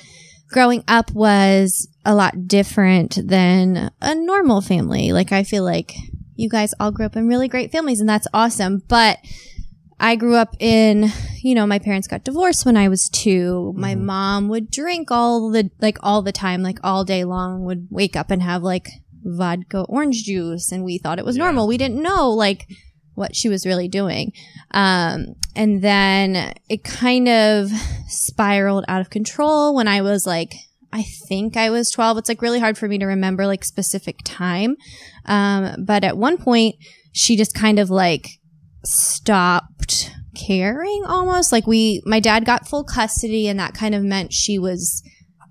growing 0.49 0.85
up 0.89 1.13
was 1.13 1.89
a 2.05 2.15
lot 2.15 2.49
different 2.49 3.19
than 3.29 3.91
a 4.01 4.15
normal 4.15 4.61
family. 4.61 5.13
Like, 5.13 5.33
I 5.33 5.43
feel 5.43 5.65
like 5.65 5.95
you 6.35 6.49
guys 6.49 6.75
all 6.81 6.91
grew 6.91 7.07
up 7.07 7.17
in 7.17 7.29
really 7.29 7.49
great 7.49 7.71
families, 7.71 8.01
and 8.01 8.09
that's 8.09 8.27
awesome. 8.33 8.83
But 8.89 9.19
I 9.99 10.17
grew 10.17 10.35
up 10.37 10.57
in, 10.59 11.11
you 11.43 11.55
know, 11.55 11.67
my 11.67 11.79
parents 11.79 12.09
got 12.09 12.25
divorced 12.25 12.65
when 12.65 12.77
I 12.77 12.89
was 12.89 13.11
2 13.11 13.75
My 13.77 13.95
mm-hmm. 13.95 14.07
mom 14.07 14.49
would 14.49 14.71
drink 14.71 15.11
all 15.11 15.51
the, 15.51 15.71
like 15.81 15.99
all 16.03 16.23
the 16.23 16.33
time, 16.33 16.63
like 16.63 16.79
all 16.83 17.05
day 17.05 17.25
long, 17.25 17.65
would 17.65 17.89
wake 17.91 18.17
up 18.17 18.31
and 18.31 18.43
have 18.43 18.63
like 18.63 18.89
vodka 19.23 19.83
orange 19.83 20.25
juice. 20.25 20.73
And 20.73 20.85
we 20.85 20.97
thought 20.97 21.19
it 21.19 21.25
was 21.25 21.37
normal. 21.37 21.67
We 21.67 21.77
didn't 21.77 22.03
know 22.03 22.31
like 22.31 22.67
what 23.21 23.37
she 23.37 23.49
was 23.49 23.67
really 23.67 23.87
doing. 23.87 24.33
Um, 24.73 25.35
and 25.55 25.83
then 25.83 26.55
it 26.69 26.83
kind 26.83 27.29
of 27.29 27.71
spiraled 28.09 28.87
out 28.89 29.01
of 29.01 29.11
control 29.11 29.75
when 29.77 29.87
I 29.87 30.01
was 30.01 30.27
like, 30.27 30.55
I 30.93 31.05
think 31.29 31.57
I 31.57 31.71
was 31.71 31.91
12. 31.91 32.19
It's 32.19 32.29
like 32.29 32.43
really 32.43 32.59
hard 32.59 32.77
for 32.77 32.89
me 32.89 32.99
to 32.99 33.07
remember 33.07 33.47
like 33.47 33.63
specific 33.63 34.17
time. 34.25 34.75
Um, 35.27 35.85
but 35.85 36.03
at 36.03 36.17
one 36.17 36.39
point 36.39 36.75
she 37.13 37.37
just 37.37 37.55
kind 37.55 37.79
of 37.79 37.91
like 37.91 38.27
stopped 38.85 40.11
caring 40.35 41.03
almost 41.07 41.53
like 41.53 41.67
we, 41.67 42.03
my 42.07 42.21
dad 42.21 42.45
got 42.45 42.67
full 42.67 42.85
custody 42.85 43.47
and 43.47 43.61
that 43.61 43.75
kind 43.75 43.95
of 43.95 44.03
meant 44.03 44.33
she 44.33 44.59
was 44.59 45.03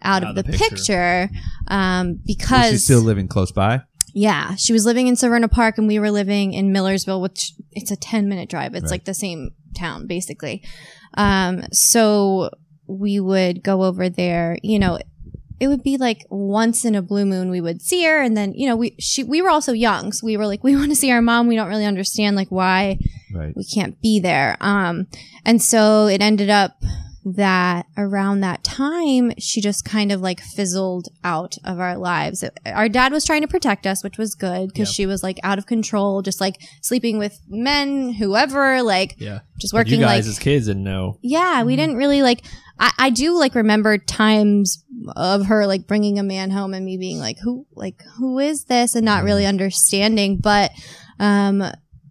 out, 0.01 0.23
of 0.23 0.35
the, 0.35 0.43
picture. 0.43 1.29
um, 1.67 2.19
because 2.25 2.71
Was 2.71 2.81
she 2.81 2.85
still 2.85 3.01
living 3.01 3.27
close 3.27 3.51
by? 3.51 3.81
Yeah, 4.19 4.55
she 4.55 4.73
was 4.73 4.85
living 4.85 5.07
in 5.07 5.15
Severna 5.15 5.49
Park 5.49 5.77
and 5.77 5.87
we 5.87 5.97
were 5.99 6.11
living 6.11 6.53
in 6.53 6.73
Millersville, 6.73 7.21
which 7.21 7.53
it's 7.71 7.89
a 7.91 7.95
10 7.95 8.27
minute 8.27 8.49
drive. 8.49 8.73
It's 8.75 8.83
Right. 8.83 8.91
like 8.91 9.05
the 9.05 9.13
same 9.13 9.51
town 9.77 10.07
basically. 10.07 10.61
Um, 11.15 11.63
so 11.71 12.49
we 12.85 13.19
would 13.19 13.63
go 13.63 13.83
over 13.83 14.09
there, 14.09 14.57
you 14.61 14.77
know, 14.77 14.99
it 15.61 15.67
would 15.67 15.83
be 15.83 15.97
like 15.97 16.25
once 16.29 16.83
in 16.85 16.95
a 16.95 17.01
blue 17.01 17.25
moon 17.25 17.49
we 17.49 17.61
would 17.61 17.81
see 17.81 18.03
her 18.05 18.21
and 18.21 18.35
then, 18.35 18.53
you 18.53 18.67
know, 18.67 18.75
we, 18.75 18.95
she, 18.99 19.23
we 19.23 19.41
were 19.41 19.49
also 19.49 19.71
young. 19.73 20.11
So 20.11 20.25
we 20.25 20.35
were 20.37 20.47
like, 20.47 20.63
we 20.63 20.75
want 20.79 20.89
to 20.89 20.95
see 20.95 21.11
our 21.11 21.21
mom. 21.21 21.47
We 21.47 21.55
don't 21.55 21.69
really 21.69 21.85
understand 21.85 22.35
like 22.35 22.49
why 22.49 22.97
Right. 23.33 23.55
we 23.55 23.63
can't 23.63 24.01
be 24.01 24.19
there. 24.19 24.57
Um, 24.59 25.07
and 25.45 25.61
so 25.61 26.07
it 26.07 26.21
ended 26.21 26.49
up 26.49 26.81
that 27.35 27.85
around 27.97 28.41
that 28.41 28.63
time, 28.63 29.31
she 29.37 29.61
just 29.61 29.85
kind 29.85 30.11
of 30.11 30.21
like 30.21 30.39
fizzled 30.41 31.07
out 31.23 31.55
of 31.63 31.79
our 31.79 31.97
lives. 31.97 32.43
Our 32.65 32.89
dad 32.89 33.11
was 33.11 33.25
trying 33.25 33.41
to 33.41 33.47
protect 33.47 33.85
us, 33.87 34.03
which 34.03 34.17
was 34.17 34.35
good 34.35 34.67
because 34.69 34.89
Yep. 34.89 34.95
she 34.95 35.05
was 35.05 35.23
like 35.23 35.39
out 35.43 35.57
of 35.57 35.65
control, 35.65 36.21
just 36.21 36.39
like 36.41 36.55
sleeping 36.81 37.17
with 37.17 37.39
men, 37.47 38.13
whoever, 38.13 38.81
like 38.83 39.15
Yeah, 39.19 39.39
just 39.59 39.73
But 39.73 39.79
working 39.79 39.99
you 39.99 40.05
guys 40.05 40.25
like 40.25 40.31
as 40.31 40.39
kids 40.39 40.67
didn't 40.67 40.83
know. 40.83 41.17
yeah, 41.21 41.63
we 41.63 41.75
didn't 41.75 41.95
really 41.97 42.21
like. 42.21 42.43
I, 42.79 42.91
I 42.97 43.09
do 43.09 43.37
like 43.37 43.55
remember 43.55 43.97
times 43.97 44.83
of 45.15 45.47
her 45.47 45.67
like 45.67 45.85
bringing 45.87 46.17
a 46.17 46.23
man 46.23 46.49
home 46.51 46.73
and 46.73 46.85
me 46.85 46.97
being 46.97 47.19
like, 47.19 47.37
who, 47.43 47.65
like, 47.73 48.01
who 48.17 48.39
is 48.39 48.65
this, 48.65 48.95
and 48.95 49.03
not 49.03 49.23
really 49.25 49.45
understanding. 49.45 50.37
But 50.41 50.71
um, 51.19 51.63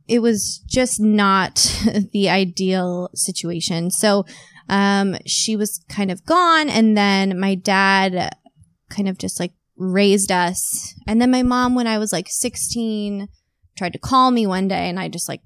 it 0.08 0.20
was 0.20 0.58
just 0.66 1.00
not 1.00 1.54
the 2.12 2.28
ideal 2.28 3.10
situation. 3.14 3.90
So 3.90 4.24
um, 4.68 5.16
she 5.26 5.56
was 5.56 5.80
kind 5.88 6.10
of 6.10 6.24
gone, 6.24 6.68
and 6.68 6.96
then 6.96 7.38
my 7.38 7.54
dad 7.54 8.34
kind 8.90 9.08
of 9.08 9.18
just 9.18 9.38
like 9.38 9.52
raised 9.76 10.32
us, 10.32 10.94
and 11.06 11.20
then 11.20 11.30
my 11.30 11.42
mom, 11.42 11.74
when 11.74 11.86
I 11.86 11.98
was 11.98 12.12
like 12.12 12.26
sixteen, 12.28 13.28
tried 13.76 13.92
to 13.92 13.98
call 13.98 14.30
me 14.30 14.46
one 14.46 14.68
day, 14.68 14.88
and 14.88 14.98
I 14.98 15.08
just 15.08 15.28
like 15.28 15.40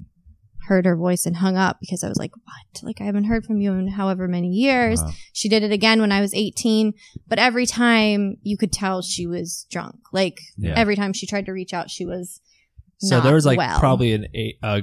heard 0.68 0.86
her 0.86 0.96
voice 0.96 1.26
and 1.26 1.36
hung 1.38 1.56
up 1.56 1.78
because 1.80 2.04
I 2.04 2.08
was 2.08 2.16
like, 2.18 2.30
what? 2.36 2.82
Like, 2.84 3.00
I 3.00 3.04
haven't 3.04 3.24
heard 3.24 3.44
from 3.44 3.60
you 3.60 3.72
in 3.72 3.88
however 3.88 4.28
many 4.28 4.46
years. 4.48 5.02
Wow. 5.02 5.10
She 5.32 5.48
did 5.48 5.64
it 5.64 5.72
again 5.72 6.00
when 6.00 6.12
I 6.12 6.20
was 6.20 6.32
18, 6.34 6.92
but 7.26 7.40
every 7.40 7.66
time 7.66 8.36
you 8.42 8.56
could 8.56 8.72
tell 8.72 9.02
she 9.02 9.26
was 9.26 9.66
drunk. 9.72 9.96
Like, 10.12 10.38
Yeah. 10.56 10.74
every 10.76 10.94
time 10.94 11.12
she 11.12 11.26
tried 11.26 11.46
to 11.46 11.52
reach 11.52 11.74
out, 11.74 11.90
she 11.90 12.06
was 12.06 12.40
So 13.08 13.20
there 13.20 13.34
was 13.34 13.44
like 13.46 13.58
well. 13.58 13.78
probably 13.78 14.12
an 14.12 14.26
eight, 14.34 14.56
uh, 14.62 14.80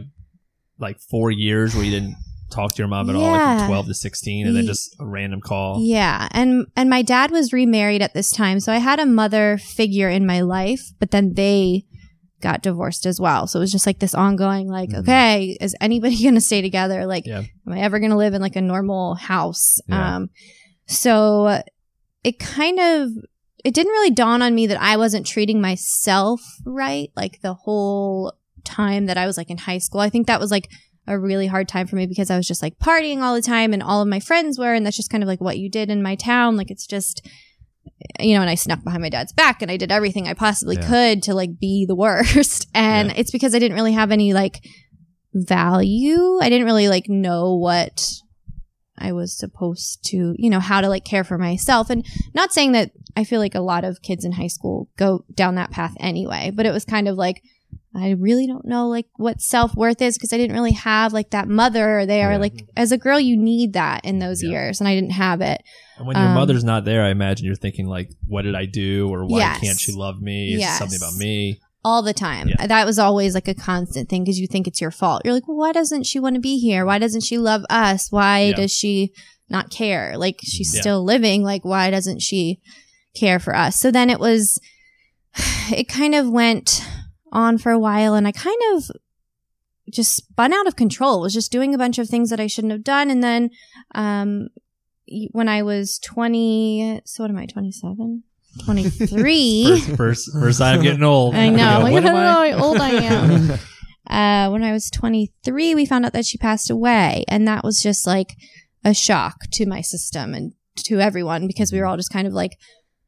like 0.78 1.00
four 1.00 1.32
years 1.32 1.76
where 1.76 1.84
you 1.84 1.92
didn't 1.92 2.16
talk 2.52 2.74
to 2.74 2.78
your 2.80 2.88
mom 2.88 3.10
at 3.10 3.16
all, 3.16 3.32
like 3.32 3.60
from 3.60 3.68
twelve 3.68 3.86
to 3.88 3.94
sixteen, 3.94 4.48
and 4.48 4.56
then 4.56 4.66
just 4.66 4.96
a 5.00 5.06
random 5.06 5.40
call. 5.42 5.80
Yeah, 5.82 6.28
and 6.32 6.68
and 6.76 6.90
my 6.90 7.02
dad 7.02 7.32
was 7.32 7.54
remarried 7.54 8.02
at 8.02 8.14
this 8.14 8.32
time, 8.32 8.60
so 8.60 8.72
I 8.74 8.78
had 8.78 9.00
a 9.00 9.06
mother 9.06 9.58
figure 9.58 10.10
in 10.10 10.26
my 10.26 10.42
life, 10.42 10.82
but 11.00 11.12
then 11.12 11.34
they 11.36 11.86
got 12.42 12.62
divorced 12.62 13.06
as 13.06 13.20
well. 13.20 13.48
So 13.48 13.60
it 13.60 13.64
was 13.64 13.72
just 13.72 13.86
like 13.86 14.00
this 14.00 14.16
ongoing 14.16 14.70
like, 14.70 14.90
Mhm. 14.92 15.00
okay, 15.00 15.58
is 15.60 15.76
anybody 15.82 16.20
going 16.24 16.36
to 16.36 16.42
stay 16.42 16.62
together? 16.62 17.06
Like 17.06 17.26
Yeah. 17.26 17.44
am 17.68 17.74
I 17.74 17.80
ever 17.82 18.00
going 18.00 18.12
to 18.12 18.18
live 18.18 18.34
in 18.34 18.42
like 18.42 18.56
a 18.56 18.62
normal 18.62 19.16
house? 19.16 19.80
Yeah. 19.88 20.16
Um 20.16 20.30
so 20.88 21.62
it 22.24 22.40
kind 22.40 22.80
of 22.80 23.10
it 23.66 23.74
didn't 23.74 23.92
really 23.92 24.12
dawn 24.12 24.42
on 24.42 24.56
me 24.56 24.68
that 24.68 24.82
I 24.82 24.98
wasn't 24.98 25.26
treating 25.28 25.60
myself 25.62 26.42
right 26.66 27.10
like 27.16 27.42
the 27.42 27.54
whole 27.54 28.34
time 28.64 29.06
that 29.08 29.18
I 29.18 29.26
was 29.26 29.38
like 29.38 29.50
in 29.50 29.58
high 29.58 29.78
school. 29.80 30.02
I 30.02 30.10
think 30.10 30.28
that 30.28 30.40
was 30.40 30.52
like 30.52 30.70
a 31.08 31.18
really 31.18 31.48
hard 31.48 31.68
time 31.68 31.88
for 31.88 31.96
me 31.96 32.06
because 32.06 32.30
I 32.30 32.38
was 32.38 32.48
just 32.48 32.62
like 32.62 32.78
partying 32.80 33.20
all 33.22 33.34
the 33.34 33.42
time 33.42 33.74
and 33.74 33.82
all 33.82 34.02
of 34.02 34.08
my 34.08 34.20
friends 34.20 34.60
were 34.60 34.74
and 34.74 34.86
that's 34.86 34.96
just 34.98 35.10
kind 35.10 35.24
of 35.24 35.28
like 35.28 35.42
what 35.42 35.58
you 35.58 35.70
did 35.70 35.90
in 35.90 36.04
my 36.04 36.16
town. 36.16 36.56
Like 36.56 36.70
it's 36.72 36.86
just 36.88 37.28
you 38.20 38.36
know, 38.36 38.42
and 38.42 38.50
I 38.50 38.56
snuck 38.56 38.84
behind 38.84 39.02
my 39.02 39.10
dad's 39.10 39.34
back 39.34 39.62
and 39.62 39.70
I 39.72 39.76
did 39.78 39.92
everything 39.92 40.28
I 40.28 40.34
possibly 40.34 40.76
Yeah. 40.76 40.88
could 40.88 41.24
to 41.24 41.34
like 41.34 41.60
be 41.60 41.86
the 41.86 41.96
worst. 41.96 42.68
And 42.76 43.10
Yeah. 43.10 43.16
it's 43.18 43.32
because 43.32 43.56
I 43.56 43.60
didn't 43.60 43.76
really 43.76 43.94
have 43.94 44.12
any 44.12 44.34
like 44.34 44.60
value. 45.34 46.40
I 46.42 46.50
didn't 46.50 46.66
really 46.66 46.88
like 46.88 47.10
know 47.10 47.56
what 47.56 48.06
I 49.00 49.12
was 49.12 49.38
supposed 49.38 50.04
to, 50.06 50.36
you 50.38 50.50
know, 50.50 50.60
how 50.60 50.82
to 50.82 50.90
like 50.90 51.06
care 51.06 51.24
for 51.24 51.38
myself. 51.38 51.90
And 51.90 52.06
not 52.34 52.52
saying 52.54 52.72
that 52.74 52.92
I 53.16 53.24
feel 53.24 53.40
like 53.40 53.56
a 53.56 53.60
lot 53.62 53.84
of 53.84 54.02
kids 54.02 54.24
in 54.26 54.34
high 54.34 54.48
school 54.48 54.90
go 54.98 55.26
down 55.34 55.56
that 55.56 55.72
path 55.72 55.96
anyway, 56.00 56.52
but 56.54 56.66
it 56.66 56.72
was 56.72 56.86
kind 56.86 57.08
of 57.08 57.16
like, 57.18 57.42
I 57.96 58.12
really 58.12 58.46
don't 58.46 58.66
know 58.66 58.88
like 58.88 59.08
what 59.16 59.42
self 59.42 59.76
worth 59.76 60.00
is 60.02 60.16
because 60.16 60.32
I 60.32 60.38
didn't 60.38 60.56
really 60.56 60.74
have 60.74 61.12
like 61.12 61.32
that 61.32 61.48
mother 61.48 62.06
there. 62.06 62.32
Yeah. 62.34 62.38
Like 62.38 62.66
as 62.78 62.92
a 62.92 62.98
girl, 63.00 63.20
you 63.20 63.36
need 63.36 63.74
that 63.74 64.06
in 64.06 64.20
those 64.20 64.44
Yeah. 64.44 64.52
years, 64.52 64.80
and 64.80 64.88
I 64.88 64.94
didn't 64.94 65.12
have 65.14 65.42
it. 65.42 65.64
And 65.98 66.06
when 66.06 66.16
your 66.16 66.28
Um, 66.28 66.36
mother's 66.36 66.64
not 66.64 66.86
there, 66.86 67.04
I 67.04 67.10
imagine 67.10 67.48
you're 67.48 67.56
thinking 67.56 67.88
like, 67.88 68.12
"What 68.28 68.44
did 68.44 68.54
I 68.54 68.66
do?" 68.66 69.10
or 69.10 69.26
"Why 69.26 69.40
Yes. 69.40 69.60
can't 69.60 69.80
she 69.80 69.92
love 69.92 70.22
me?" 70.22 70.54
Is 70.54 70.60
Yes. 70.60 70.78
something 70.78 70.98
about 70.98 71.16
me? 71.16 71.60
All 71.84 72.02
the 72.02 72.14
time. 72.14 72.50
Yeah. 72.50 72.68
That 72.68 72.86
was 72.86 73.00
always 73.00 73.34
like 73.34 73.48
a 73.48 73.54
constant 73.56 74.10
thing 74.10 74.24
because 74.24 74.40
you 74.40 74.48
think 74.48 74.68
it's 74.68 74.82
your 74.82 74.92
fault. 74.92 75.22
You're 75.24 75.34
like, 75.34 75.48
well, 75.48 75.58
why 75.58 75.72
doesn't 75.72 76.04
she 76.04 76.20
want 76.20 76.36
to 76.36 76.42
be 76.42 76.58
here? 76.60 76.86
Why 76.86 77.00
doesn't 77.00 77.22
she 77.24 77.38
love 77.38 77.64
us? 77.70 78.12
Why 78.12 78.40
Yeah. 78.46 78.56
does 78.56 78.72
she 78.74 79.14
not 79.50 79.70
care? 79.72 80.18
Like 80.18 80.40
she's 80.44 80.74
Yeah. 80.76 80.82
still 80.82 81.04
living. 81.04 81.44
Like 81.44 81.64
why 81.64 81.90
doesn't 81.90 82.22
she 82.22 82.60
care 83.16 83.40
for 83.40 83.56
us? 83.56 83.80
So 83.80 83.92
then 83.92 84.10
it 84.10 84.20
was, 84.20 84.60
it 85.72 85.88
kind 85.88 86.16
of 86.16 86.30
went 86.30 86.86
on 87.32 87.58
for 87.58 87.72
a 87.72 87.80
while 87.80 88.14
and 88.14 88.28
I 88.28 88.32
kind 88.32 88.60
of 88.74 88.92
just 89.90 90.14
spun 90.16 90.54
out 90.54 90.68
of 90.68 90.76
control. 90.76 91.22
Was 91.22 91.34
just 91.34 91.52
doing 91.52 91.74
a 91.74 91.78
bunch 91.78 91.98
of 91.98 92.10
things 92.10 92.30
that 92.30 92.40
I 92.40 92.48
shouldn't 92.48 92.74
have 92.74 92.84
done. 92.84 93.10
And 93.10 93.24
then, 93.24 93.50
um, 93.96 94.50
when 95.32 95.48
I 95.50 95.64
was 95.64 95.98
20, 96.00 97.02
so 97.06 97.24
what 97.24 97.32
am 97.32 97.38
I, 97.38 97.48
27? 97.48 98.24
23. 98.66 99.80
First, 99.80 99.98
first, 99.98 100.34
first 100.34 100.58
sign 100.58 100.78
of 100.78 100.84
getting 100.84 101.04
old. 101.04 101.36
I 101.36 101.50
know. 101.50 101.82
Like, 101.84 101.96
I 101.96 102.00
don't 102.00 102.14
know 102.14 102.58
how 102.58 102.64
old 102.64 102.78
I 102.78 102.90
am. 102.92 103.52
uh, 104.10 104.50
when 104.52 104.64
I 104.64 104.72
was 104.72 104.90
23, 104.90 105.76
we 105.76 105.86
found 105.86 106.06
out 106.06 106.14
that 106.14 106.26
she 106.26 106.38
passed 106.38 106.70
away. 106.70 107.26
And 107.28 107.48
that 107.48 107.64
was 107.64 107.82
just 107.82 108.08
like 108.08 108.36
a 108.84 108.94
shock 108.94 109.48
to 109.52 109.66
my 109.66 109.82
system 109.82 110.34
and 110.34 110.54
to 110.78 111.00
everyone 111.00 111.48
because 111.48 111.72
we 111.72 111.80
were 111.80 111.86
all 111.86 111.98
just 111.98 112.12
kind 112.14 112.28
of 112.28 112.34
like, 112.34 112.58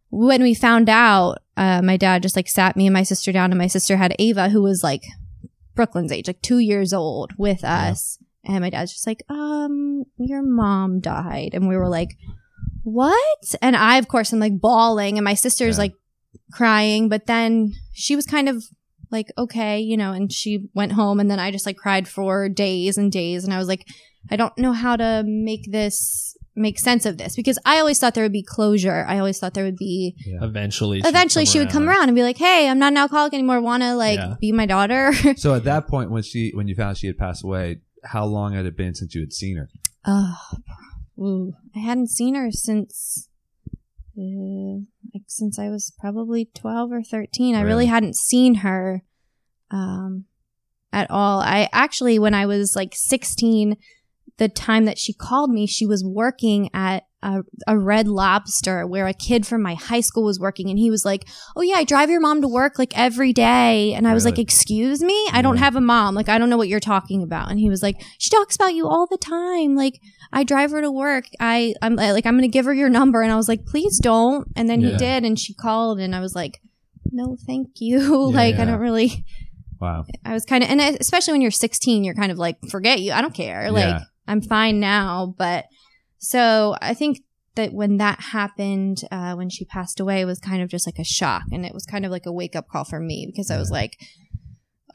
when 0.10 0.44
we 0.44 0.54
found 0.54 0.90
out, 0.90 1.40
uh, 1.56 1.82
my 1.82 1.98
dad 1.98 2.22
just 2.22 2.36
like 2.36 2.50
sat 2.50 2.76
me 2.76 2.86
and 2.86 2.94
my 2.94 3.04
sister 3.04 3.32
down, 3.32 3.52
and 3.52 3.58
my 3.58 3.68
sister 3.68 3.96
had 3.96 4.16
Ava, 4.20 4.50
who 4.50 4.62
was 4.62 4.84
like 4.84 5.04
Brooklyn's 5.74 6.12
age, 6.12 6.28
like 6.28 6.42
two 6.42 6.60
years 6.60 6.94
old 6.94 7.32
with 7.38 7.64
us. 7.64 8.18
And 8.44 8.62
my 8.62 8.70
dad's 8.70 8.92
just 8.92 9.08
like, 9.08 9.24
um, 9.30 10.04
your 10.18 10.42
mom 10.42 11.00
died. 11.00 11.52
And 11.54 11.68
we 11.68 11.78
were 11.78 11.88
like, 11.88 12.18
what? 12.84 13.56
And 13.62 13.76
I, 13.76 13.98
of 13.98 14.08
course, 14.08 14.34
am 14.34 14.40
like 14.40 14.60
bawling, 14.60 15.18
and 15.18 15.26
my 15.26 15.34
sister's 15.36 15.78
Yeah. 15.78 15.84
like 15.84 15.94
crying, 16.54 17.10
but 17.10 17.28
then 17.28 17.74
she 17.94 18.16
was 18.16 18.26
kind 18.26 18.50
of 18.50 18.64
like, 19.12 19.28
okay, 19.38 19.80
you 19.80 19.98
know, 19.98 20.12
and 20.14 20.32
she 20.32 20.70
went 20.74 20.94
home, 20.94 21.20
and 21.20 21.30
then 21.30 21.40
I 21.40 21.52
just 21.52 21.66
like 21.66 21.78
cried 21.78 22.08
for 22.08 22.48
days 22.50 22.98
and 22.98 23.12
days. 23.12 23.44
And 23.44 23.54
I 23.54 23.58
was 23.58 23.68
like, 23.68 23.86
I 24.30 24.36
don't 24.36 24.58
know 24.58 24.72
how 24.74 24.96
to 24.96 25.24
make 25.26 25.72
this 25.72 26.36
make 26.54 26.78
sense 26.78 27.06
of 27.06 27.18
this 27.18 27.34
because 27.36 27.58
I 27.66 27.80
always 27.80 27.98
thought 27.98 28.14
there 28.14 28.26
would 28.26 28.32
be 28.34 28.44
closure. 28.44 29.06
I 29.08 29.20
always 29.20 29.40
thought 29.40 29.54
there 29.54 29.64
would 29.64 29.78
be 29.78 30.16
Eventually, 30.42 31.00
she'd 31.02 31.08
eventually 31.08 31.46
she 31.46 31.60
would 31.60 31.70
come 31.70 31.88
around 31.88 32.10
and 32.10 32.16
be 32.16 32.24
like, 32.24 32.38
"Hey, 32.38 32.68
I'm 32.68 32.78
not 32.78 32.92
an 32.92 32.98
alcoholic 32.98 33.34
anymore. 33.34 33.62
Want 33.62 33.84
to 33.84 33.96
like 33.96 34.20
Yeah. 34.20 34.36
be 34.40 34.52
my 34.52 34.66
daughter?" 34.66 35.14
So 35.38 35.56
at 35.56 35.64
that 35.64 35.88
point, 35.88 36.12
when 36.12 36.24
she 36.24 36.52
when 36.54 36.68
you 36.68 36.76
found 36.76 36.98
she 36.98 37.08
had 37.08 37.18
passed 37.18 37.44
away, 37.44 37.80
how 38.04 38.26
long 38.26 38.54
had 38.54 38.66
it 38.66 38.76
been 38.76 38.94
since 38.96 39.16
you 39.16 39.22
had 39.22 39.32
seen 39.34 39.58
her? 39.58 39.70
Oh, 40.06 40.36
ooh. 41.22 41.54
I 41.76 41.80
hadn't 41.80 42.10
seen 42.10 42.36
her 42.36 42.52
since, 42.52 43.30
uh, 44.18 44.84
like 45.14 45.24
since 45.28 45.60
I 45.60 45.70
was 45.70 45.94
probably 46.00 46.50
twelve 46.54 46.92
or 46.92 47.04
thirteen. 47.04 47.56
I 47.56 47.62
really 47.62 47.86
hadn't 47.86 48.16
seen 48.16 48.56
her, 48.56 49.04
um, 49.70 50.26
at 50.92 51.10
all. 51.10 51.40
I 51.40 51.70
actually, 51.72 52.20
when 52.20 52.34
I 52.34 52.46
was 52.46 52.76
like 52.76 52.94
sixteen, 52.96 53.78
the 54.38 54.50
time 54.50 54.86
that 54.86 54.98
she 54.98 55.14
called 55.14 55.52
me, 55.52 55.68
she 55.68 55.86
was 55.86 56.04
working 56.04 56.70
at 56.74 57.04
a, 57.24 57.42
a 57.68 57.78
Red 57.78 58.08
Lobster 58.08 58.88
where 58.88 59.08
a 59.08 59.14
kid 59.14 59.46
from 59.46 59.62
my 59.62 59.76
high 59.76 60.00
school 60.02 60.24
was 60.24 60.40
working, 60.40 60.70
and 60.70 60.80
he 60.80 60.90
was 60.90 61.06
like, 61.06 61.28
"Oh 61.56 61.62
yeah, 61.62 61.76
I 61.76 61.84
drive 61.84 62.10
your 62.10 62.20
mom 62.20 62.42
to 62.42 62.48
work 62.48 62.80
like 62.80 62.98
every 62.98 63.34
day," 63.34 63.94
and 63.94 64.08
I 64.08 64.14
was 64.14 64.26
like, 64.26 64.40
"Excuse 64.40 65.02
me, 65.04 65.28
I 65.32 65.42
don't 65.42 65.58
have 65.58 65.76
a 65.76 65.82
mom. 65.82 66.16
Like 66.16 66.30
I 66.30 66.38
don't 66.38 66.50
know 66.50 66.58
what 66.58 66.68
you're 66.68 66.80
talking 66.80 67.22
about." 67.24 67.52
And 67.52 67.60
he 67.60 67.70
was 67.70 67.84
like, 67.84 68.02
"She 68.18 68.30
talks 68.30 68.56
about 68.56 68.74
you 68.74 68.88
all 68.88 69.08
the 69.08 69.18
time. 69.18 69.76
Like 69.76 70.00
I 70.34 70.44
drive 70.44 70.72
her 70.72 70.82
to 70.82 70.92
work. 70.92 71.26
I 71.40 71.76
I'm 71.82 71.96
like 71.96 72.26
I'm 72.26 72.36
gonna 72.36 72.48
give 72.48 72.66
her 72.66 72.74
your 72.74 72.90
number." 72.90 73.22
And 73.22 73.32
I 73.32 73.36
was 73.36 73.48
like, 73.48 73.66
"Please 73.66 74.00
don't." 74.00 74.48
And 74.56 74.70
then 74.70 74.82
he 74.82 74.96
did, 74.98 75.24
and 75.24 75.40
she 75.40 75.54
called, 75.54 76.00
and 76.00 76.16
I 76.16 76.20
was 76.20 76.36
like, 76.36 76.62
"No, 77.12 77.38
thank 77.46 77.70
you. 77.80 78.32
like 78.32 78.56
yeah. 78.56 78.64
I 78.64 78.66
don't 78.66 78.80
really." 78.80 79.26
Wow. 79.80 80.06
I 80.24 80.34
was 80.34 80.46
kind 80.46 80.64
of, 80.64 80.70
and 80.70 80.80
especially 80.80 81.34
when 81.34 81.42
you're 81.42 81.50
16, 81.50 82.04
you're 82.04 82.14
kind 82.14 82.32
of 82.32 82.38
like, 82.38 82.58
forget 82.70 83.00
you. 83.00 83.14
I 83.14 83.22
don't 83.22 83.34
care. 83.34 83.72
Like, 83.72 83.86
Yeah. 83.86 84.02
I'm 84.28 84.42
fine 84.42 84.80
now. 84.80 85.34
But 85.38 85.66
so 86.22 86.76
I 86.82 86.94
think 86.94 87.22
that 87.56 87.74
when 87.74 87.98
that 87.98 88.20
happened, 88.22 89.02
uh, 89.12 89.34
when 89.34 89.50
she 89.50 89.66
passed 89.66 90.00
away, 90.00 90.24
was 90.24 90.40
kind 90.40 90.62
of 90.62 90.70
just 90.70 90.88
like 90.88 91.00
a 91.00 91.04
shock. 91.04 91.44
And 91.52 91.66
it 91.66 91.74
was 91.74 91.86
kind 91.86 92.06
of 92.06 92.12
like 92.12 92.26
a 92.26 92.32
wake 92.32 92.56
up 92.56 92.70
call 92.70 92.86
for 92.86 93.00
me 93.00 93.26
because 93.26 93.52
I 93.52 93.58
was 93.58 93.72
like, 93.72 93.98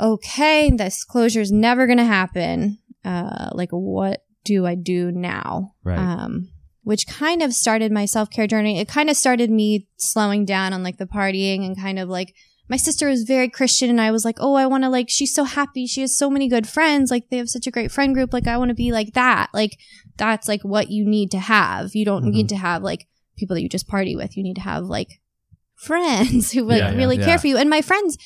okay, 0.00 0.71
this 0.71 1.04
closure 1.04 1.40
is 1.40 1.52
never 1.52 1.87
going 1.87 1.99
to 1.99 2.04
happen. 2.04 2.78
Uh, 3.04 3.50
like, 3.52 3.71
what 3.71 4.23
do 4.45 4.66
I 4.66 4.76
do 4.76 5.11
now? 5.11 5.73
Right. 5.85 5.99
Um, 5.99 6.49
which 6.85 7.09
kind 7.09 7.42
of 7.42 7.52
started 7.52 7.90
my 7.90 8.04
self 8.04 8.30
care 8.30 8.47
journey. 8.47 8.78
It 8.78 8.88
kind 8.88 9.11
of 9.11 9.16
started 9.16 9.50
me 9.50 9.88
slowing 9.97 10.45
down 10.45 10.73
on 10.73 10.85
like 10.85 10.99
the 10.99 11.06
partying 11.06 11.66
and 11.66 11.76
kind 11.76 11.99
of 11.99 12.09
like 12.09 12.35
my 12.68 12.76
sister 12.76 13.08
was 13.08 13.23
very 13.23 13.49
Christian 13.49 13.90
and 13.90 14.00
I 14.00 14.11
was 14.11 14.25
like, 14.25 14.37
oh, 14.40 14.54
I 14.54 14.66
want 14.66 14.82
to 14.85 14.90
like, 14.90 15.08
she's 15.08 15.32
so 15.35 15.44
happy. 15.44 15.87
She 15.87 16.00
has 16.00 16.16
so 16.18 16.28
many 16.28 16.49
good 16.49 16.66
friends. 16.68 17.11
Like 17.11 17.28
they 17.30 17.37
have 17.37 17.49
such 17.49 17.66
a 17.66 17.70
great 17.70 17.92
friend 17.92 18.12
group. 18.14 18.32
Like 18.32 18.46
I 18.49 18.56
want 18.58 18.70
to 18.70 18.75
be 18.75 18.90
like 18.92 19.12
that. 19.14 19.50
Like 19.54 19.78
that's 20.16 20.49
like 20.49 20.62
what 20.62 20.90
you 20.90 21.04
need 21.06 21.30
to 21.30 21.38
have. 21.38 21.94
You 21.94 22.04
don't 22.04 22.25
Mhm. 22.25 22.32
need 22.32 22.49
to 22.49 22.56
have 22.56 22.82
like 22.82 23.06
people 23.37 23.54
that 23.54 23.62
you 23.62 23.68
just 23.68 23.87
party 23.87 24.16
with. 24.16 24.37
You 24.37 24.42
need 24.42 24.54
to 24.56 24.62
have 24.62 24.85
like 24.85 25.20
friends 25.76 26.52
who 26.52 26.64
like 26.64 26.78
Yeah, 26.78 26.90
yeah, 26.90 26.96
really 26.96 27.18
yeah. 27.18 27.25
care 27.25 27.38
for 27.38 27.46
you. 27.46 27.56
And 27.56 27.70
my 27.70 27.82
friends 27.82 28.16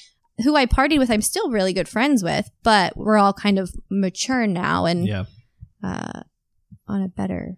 who 0.44 0.56
I 0.56 0.64
partied 0.64 0.98
with, 0.98 1.10
I'm 1.10 1.20
still 1.20 1.50
really 1.50 1.72
good 1.74 1.88
friends 1.88 2.22
with, 2.22 2.48
but 2.62 2.96
we're 2.96 3.18
all 3.18 3.32
kind 3.34 3.58
of 3.58 3.74
mature 3.90 4.46
now 4.46 4.86
and 4.86 5.06
Yeah, 5.06 5.24
uh, 5.82 6.22
on 6.88 7.02
a 7.02 7.08
better 7.08 7.56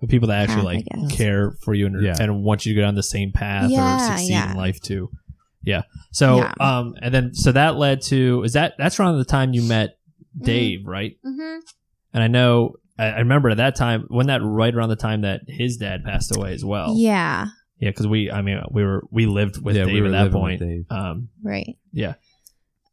the 0.00 0.06
people 0.06 0.28
that 0.28 0.48
actually 0.48 0.82
Path, 0.82 1.00
like 1.02 1.10
care 1.10 1.52
for 1.62 1.74
you 1.74 1.86
and, 1.86 2.02
Yeah. 2.02 2.16
and 2.18 2.42
want 2.42 2.64
you 2.64 2.72
to 2.74 2.80
go 2.80 2.84
down 2.86 2.94
the 2.94 3.02
same 3.02 3.32
path 3.32 3.70
Yeah, 3.70 3.96
or 3.96 4.16
succeed 4.16 4.30
yeah. 4.30 4.50
in 4.52 4.56
life 4.56 4.80
too. 4.80 5.10
Yeah. 5.66 5.82
So, 6.12 6.38
Yeah. 6.38 6.54
um, 6.60 6.94
and 7.02 7.12
then 7.12 7.34
so 7.34 7.52
that 7.52 7.76
led 7.76 8.00
to 8.02 8.42
is 8.44 8.54
that 8.54 8.74
that's 8.78 8.98
around 8.98 9.18
the 9.18 9.24
time 9.26 9.52
you 9.52 9.60
met 9.62 9.98
Dave, 10.40 10.86
right? 10.86 11.16
Mm-hmm. 11.26 11.58
And 12.14 12.22
I 12.22 12.28
know 12.28 12.76
I, 12.98 13.06
I 13.06 13.18
remember 13.18 13.50
at 13.50 13.58
that 13.58 13.76
time 13.76 14.06
when 14.08 14.28
that 14.28 14.40
right 14.42 14.74
around 14.74 14.88
the 14.88 14.96
time 14.96 15.20
that 15.22 15.42
his 15.48 15.76
dad 15.76 16.04
passed 16.04 16.34
away 16.34 16.54
as 16.54 16.64
well. 16.64 16.94
Yeah. 16.96 17.46
Yeah, 17.78 17.90
because 17.90 18.06
we, 18.06 18.30
I 18.30 18.40
mean, 18.40 18.58
we 18.70 18.82
were 18.84 19.02
we 19.10 19.26
lived 19.26 19.60
with 19.62 19.76
Yeah, 19.76 19.84
Dave 19.84 19.92
we 19.94 20.00
were 20.00 20.06
at 20.06 20.12
that 20.12 20.22
living 20.24 20.32
with 20.32 20.40
point. 20.40 20.60
Dave. 20.60 20.86
Um, 20.88 21.28
Right. 21.42 21.76
Yeah. 21.92 22.14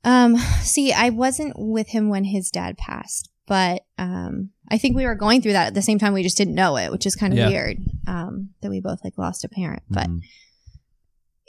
Um, 0.03 0.35
see, 0.61 0.91
I 0.91 1.09
wasn't 1.11 1.53
with 1.57 1.87
him 1.89 2.09
when 2.09 2.25
his 2.25 2.49
dad 2.51 2.77
passed, 2.77 3.29
but 3.47 3.83
um 3.97 4.49
I 4.69 4.77
think 4.77 4.95
we 4.95 5.05
were 5.05 5.15
going 5.15 5.41
through 5.41 5.51
that 5.53 5.67
at 5.67 5.73
the 5.75 5.81
same 5.81 5.99
time. 5.99 6.13
We 6.13 6.23
just 6.23 6.37
didn't 6.37 6.55
know 6.55 6.77
it, 6.77 6.91
which 6.91 7.05
is 7.05 7.15
kind 7.15 7.31
of 7.33 7.37
Yeah. 7.39 7.49
weird. 7.49 7.77
Um, 8.07 8.49
that 8.61 8.69
we 8.69 8.79
both 8.81 9.03
like 9.03 9.17
lost 9.17 9.43
a 9.45 9.49
parent. 9.49 9.83
But 9.89 10.07
Mhm. 10.07 10.21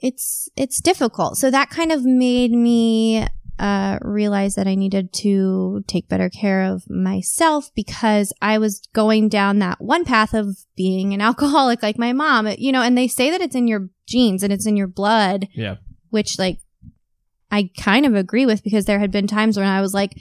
It's 0.05 0.51
it's 0.55 0.83
difficult. 0.83 1.39
So 1.39 1.51
that 1.51 1.71
kind 1.71 1.91
of 1.91 2.05
made 2.05 2.51
me 2.51 3.27
uh, 3.59 3.99
realize 4.03 4.55
that 4.55 4.67
I 4.67 4.75
needed 4.75 5.15
to 5.15 5.83
take 5.87 6.11
better 6.11 6.29
care 6.29 6.65
of 6.65 6.83
myself 6.91 7.71
because 7.75 8.31
I 8.43 8.59
was 8.59 8.87
going 8.93 9.31
down 9.31 9.61
that 9.61 9.81
one 9.81 10.05
path 10.05 10.35
of 10.35 10.59
being 10.77 11.15
an 11.15 11.21
alcoholic 11.31 11.83
like 11.83 11.99
my 11.99 12.13
mom. 12.13 12.49
You 12.59 12.71
know, 12.71 12.83
and 12.83 12.99
they 12.99 13.09
say 13.09 13.31
that 13.31 13.41
it's 13.41 13.57
in 13.57 13.67
your 13.67 13.89
genes 14.07 14.43
and 14.43 14.53
it's 14.53 14.67
in 14.67 14.77
your 14.77 14.89
blood, 14.89 15.49
yeah. 15.55 15.77
which 16.11 16.39
like 16.39 16.59
I 17.51 17.71
kind 17.81 18.05
of 18.05 18.15
agree 18.15 18.45
with 18.45 18.63
because 18.63 18.85
there 18.85 18.99
had 18.99 19.11
been 19.11 19.27
times 19.27 19.57
when 19.57 19.67
I 19.67 19.81
was 19.81 19.95
like, 19.95 20.13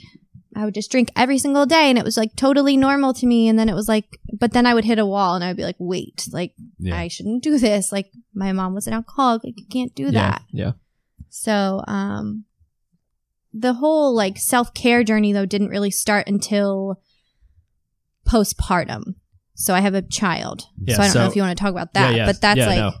I 0.56 0.64
would 0.64 0.74
just 0.74 0.90
drink 0.90 1.10
every 1.16 1.38
single 1.38 1.66
day 1.66 1.88
and 1.90 1.98
it 1.98 2.04
was 2.04 2.16
like 2.16 2.36
totally 2.36 2.76
normal 2.76 3.12
to 3.14 3.26
me. 3.26 3.48
And 3.48 3.58
then 3.58 3.68
it 3.68 3.74
was 3.74 3.88
like, 3.88 4.18
but 4.38 4.52
then 4.52 4.66
I 4.66 4.74
would 4.74 4.84
hit 4.84 4.98
a 4.98 5.06
wall 5.06 5.34
and 5.34 5.42
I 5.42 5.48
would 5.48 5.56
be 5.56 5.64
like, 5.64 5.76
wait, 5.78 6.26
like 6.32 6.54
Yeah. 6.78 6.96
I 6.96 7.08
shouldn't 7.08 7.42
do 7.42 7.58
this. 7.58 7.90
Like 7.92 8.10
my 8.34 8.52
mom 8.52 8.74
was 8.74 8.86
an 8.86 8.92
alcoholic. 8.94 9.44
Like 9.44 9.58
you 9.58 9.66
can't 9.66 9.94
do 9.94 10.10
that. 10.12 10.42
yeah. 10.52 10.72
So, 11.30 11.82
um, 11.88 12.44
the 13.52 13.74
whole 13.74 14.14
like 14.14 14.36
self 14.38 14.72
care 14.74 15.02
journey 15.04 15.32
though 15.32 15.46
didn't 15.46 15.68
really 15.68 15.90
start 15.90 16.26
until 16.28 17.00
postpartum. 18.26 19.14
So 19.54 19.74
I 19.74 19.80
have 19.80 19.94
a 19.94 20.02
child. 20.02 20.66
Yeah, 20.82 20.96
so 20.96 21.02
I 21.02 21.06
don't 21.06 21.14
know 21.16 21.26
if 21.28 21.36
you 21.36 21.42
want 21.42 21.56
to 21.56 21.62
talk 21.62 21.70
about 21.70 21.92
that, 21.94 22.10
yeah, 22.12 22.16
yeah, 22.18 22.26
but 22.26 22.40
that's 22.40 22.58
yeah, 22.58 22.66
like, 22.66 22.78
no. 22.78 22.92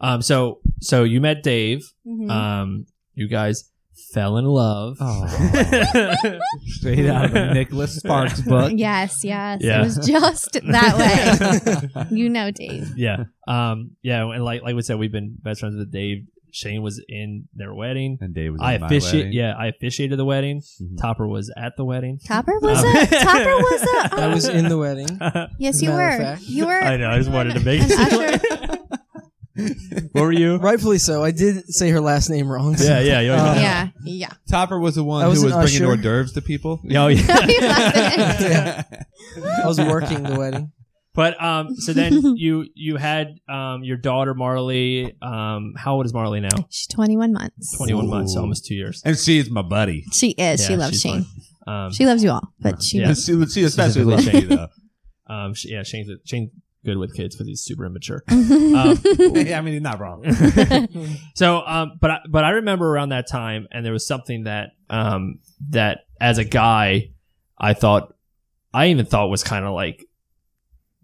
Um, 0.00 0.22
so 0.22 0.60
so 0.80 1.04
you 1.04 1.20
met 1.20 1.42
Dave. 1.42 1.90
Mhm. 2.06 2.30
Um, 2.30 2.86
you 3.14 3.28
guys 3.28 3.70
fell 4.12 4.36
in 4.38 4.44
love. 4.44 4.96
Oh. 5.00 5.26
Straight 6.66 7.08
out 7.08 7.26
of 7.26 7.32
the 7.32 7.54
Nicholas 7.54 7.96
Sparks 7.96 8.40
book. 8.40 8.72
yes, 8.74 9.24
yes, 9.24 9.60
Yeah. 9.62 9.80
it 9.80 9.84
was 9.84 9.96
just 10.06 10.52
that 10.54 11.90
way. 11.92 12.06
you 12.16 12.28
know, 12.28 12.50
Dave. 12.50 12.92
yeah. 12.96 13.24
Um, 13.46 13.92
yeah, 14.02 14.24
and 14.30 14.44
like 14.44 14.62
like 14.62 14.74
we 14.74 14.82
said, 14.82 14.98
we've 14.98 15.12
been 15.12 15.36
best 15.42 15.60
friends 15.60 15.76
with 15.76 15.92
Dave. 15.92 16.26
Shane 16.54 16.82
was 16.82 17.02
in 17.08 17.48
their 17.54 17.72
wedding. 17.72 18.18
And 18.20 18.34
Dave 18.34 18.52
was 18.52 18.60
I 18.60 18.74
in 18.74 18.82
my 18.82 18.88
wedding. 18.88 19.32
Yeah, 19.32 19.54
I 19.58 19.68
officiated 19.68 20.18
the 20.18 20.24
wedding. 20.26 20.60
Mhm. 20.60 20.98
Topper 21.00 21.26
was 21.26 21.50
at 21.56 21.78
the 21.78 21.84
wedding. 21.86 22.18
Topper 22.26 22.58
was 22.60 22.78
Um, 22.78 22.94
a 22.94 23.06
Topper 23.06 23.56
was 23.56 23.82
a. 24.12 24.20
I 24.20 24.26
was 24.34 24.48
in 24.48 24.68
the 24.68 24.76
wedding. 24.76 25.18
Yes, 25.58 25.80
you 25.80 25.90
were. 25.90 26.18
fact. 26.18 26.42
You 26.42 26.66
were. 26.66 26.72
I 26.78 26.98
know. 26.98 27.08
I 27.08 27.16
just 27.16 27.30
wanted 27.30 27.54
to 27.54 27.60
make. 27.60 27.80
An 27.80 27.92
usher. 27.92 28.78
What 30.12 30.22
were 30.22 30.32
you? 30.32 30.56
Rightfully 30.56 30.98
so. 30.98 31.22
I 31.24 31.30
did 31.30 31.66
say 31.72 31.90
her 31.90 32.00
last 32.00 32.28
name 32.30 32.48
wrong. 32.48 32.74
Yeah, 32.78 33.00
yeah, 33.00 33.20
you 33.20 33.32
Uh, 33.32 33.54
Yeah, 33.56 33.88
yeah. 34.04 34.30
Topper 34.50 34.78
was 34.78 34.94
the 34.96 35.04
one 35.04 35.22
I 35.24 35.28
was 35.28 35.38
who 35.40 35.46
was 35.46 35.54
an 35.54 35.60
bringing 35.62 35.82
usher. 35.82 35.86
hors 35.86 35.96
d'oeuvres 36.02 36.32
to 36.32 36.42
people. 36.42 36.80
Oh, 36.94 37.08
yeah. 37.08 37.46
Yeah. 38.40 38.82
I 39.62 39.66
was 39.66 39.78
working 39.78 40.22
the 40.22 40.36
wedding. 40.38 40.72
But 41.14 41.42
um, 41.42 41.76
so 41.76 41.92
then 41.92 42.36
you 42.36 42.66
you 42.74 42.96
had 42.96 43.34
um 43.48 43.82
your 43.84 43.98
daughter 43.98 44.32
Marley. 44.34 45.14
Um, 45.20 45.74
how 45.76 45.94
old 45.96 46.06
is 46.06 46.14
Marley 46.14 46.40
now? 46.40 46.66
She's 46.70 46.86
21 46.86 47.32
months. 47.34 47.76
Twenty 47.76 47.92
one 47.92 48.08
months, 48.08 48.34
Ooh. 48.34 48.40
almost 48.40 48.64
two 48.64 48.74
years. 48.74 49.02
And 49.04 49.18
she 49.18 49.38
is 49.38 49.50
my 49.50 49.60
buddy. 49.62 50.04
She 50.12 50.30
is. 50.30 50.64
she 50.64 50.72
Yeah, 50.72 50.78
loves 50.78 50.92
she's 51.00 51.02
Shane. 51.12 51.26
Um, 51.66 51.92
She 51.92 52.06
loves 52.06 52.24
you 52.24 52.30
all, 52.30 52.48
but 52.60 52.82
she. 52.82 52.98
Yeah. 52.98 53.12
She, 53.14 53.44
she 53.46 53.62
especially 53.64 54.04
loves 54.04 54.24
Specifically 54.24 54.56
me 54.56 54.56
though. 54.56 54.68
um, 55.34 55.54
she, 55.54 55.68
yeah, 55.70 55.82
Shane's 55.82 56.08
Shane's 56.24 56.50
good 56.84 56.96
with 56.98 57.14
kids 57.14 57.34
because 57.36 57.46
he's 57.46 57.62
super 57.62 57.84
immature. 57.86 58.22
Um, 58.30 58.98
yeah, 59.04 59.58
I 59.58 59.60
mean, 59.60 59.74
he's 59.74 59.82
not 59.82 60.00
wrong. 60.00 60.24
so, 61.34 61.62
um, 61.66 61.92
but 62.00 62.10
I, 62.10 62.18
but 62.28 62.44
I 62.44 62.50
remember 62.50 62.88
around 62.88 63.10
that 63.10 63.28
time, 63.28 63.68
and 63.70 63.84
there 63.84 63.92
was 63.92 64.06
something 64.06 64.44
that 64.44 64.70
um 64.88 65.38
that 65.70 66.00
as 66.20 66.38
a 66.38 66.44
guy, 66.44 67.10
I 67.58 67.74
thought, 67.74 68.14
I 68.72 68.86
even 68.88 69.04
thought 69.06 69.28
was 69.28 69.44
kind 69.44 69.64
of 69.64 69.74
like 69.74 70.04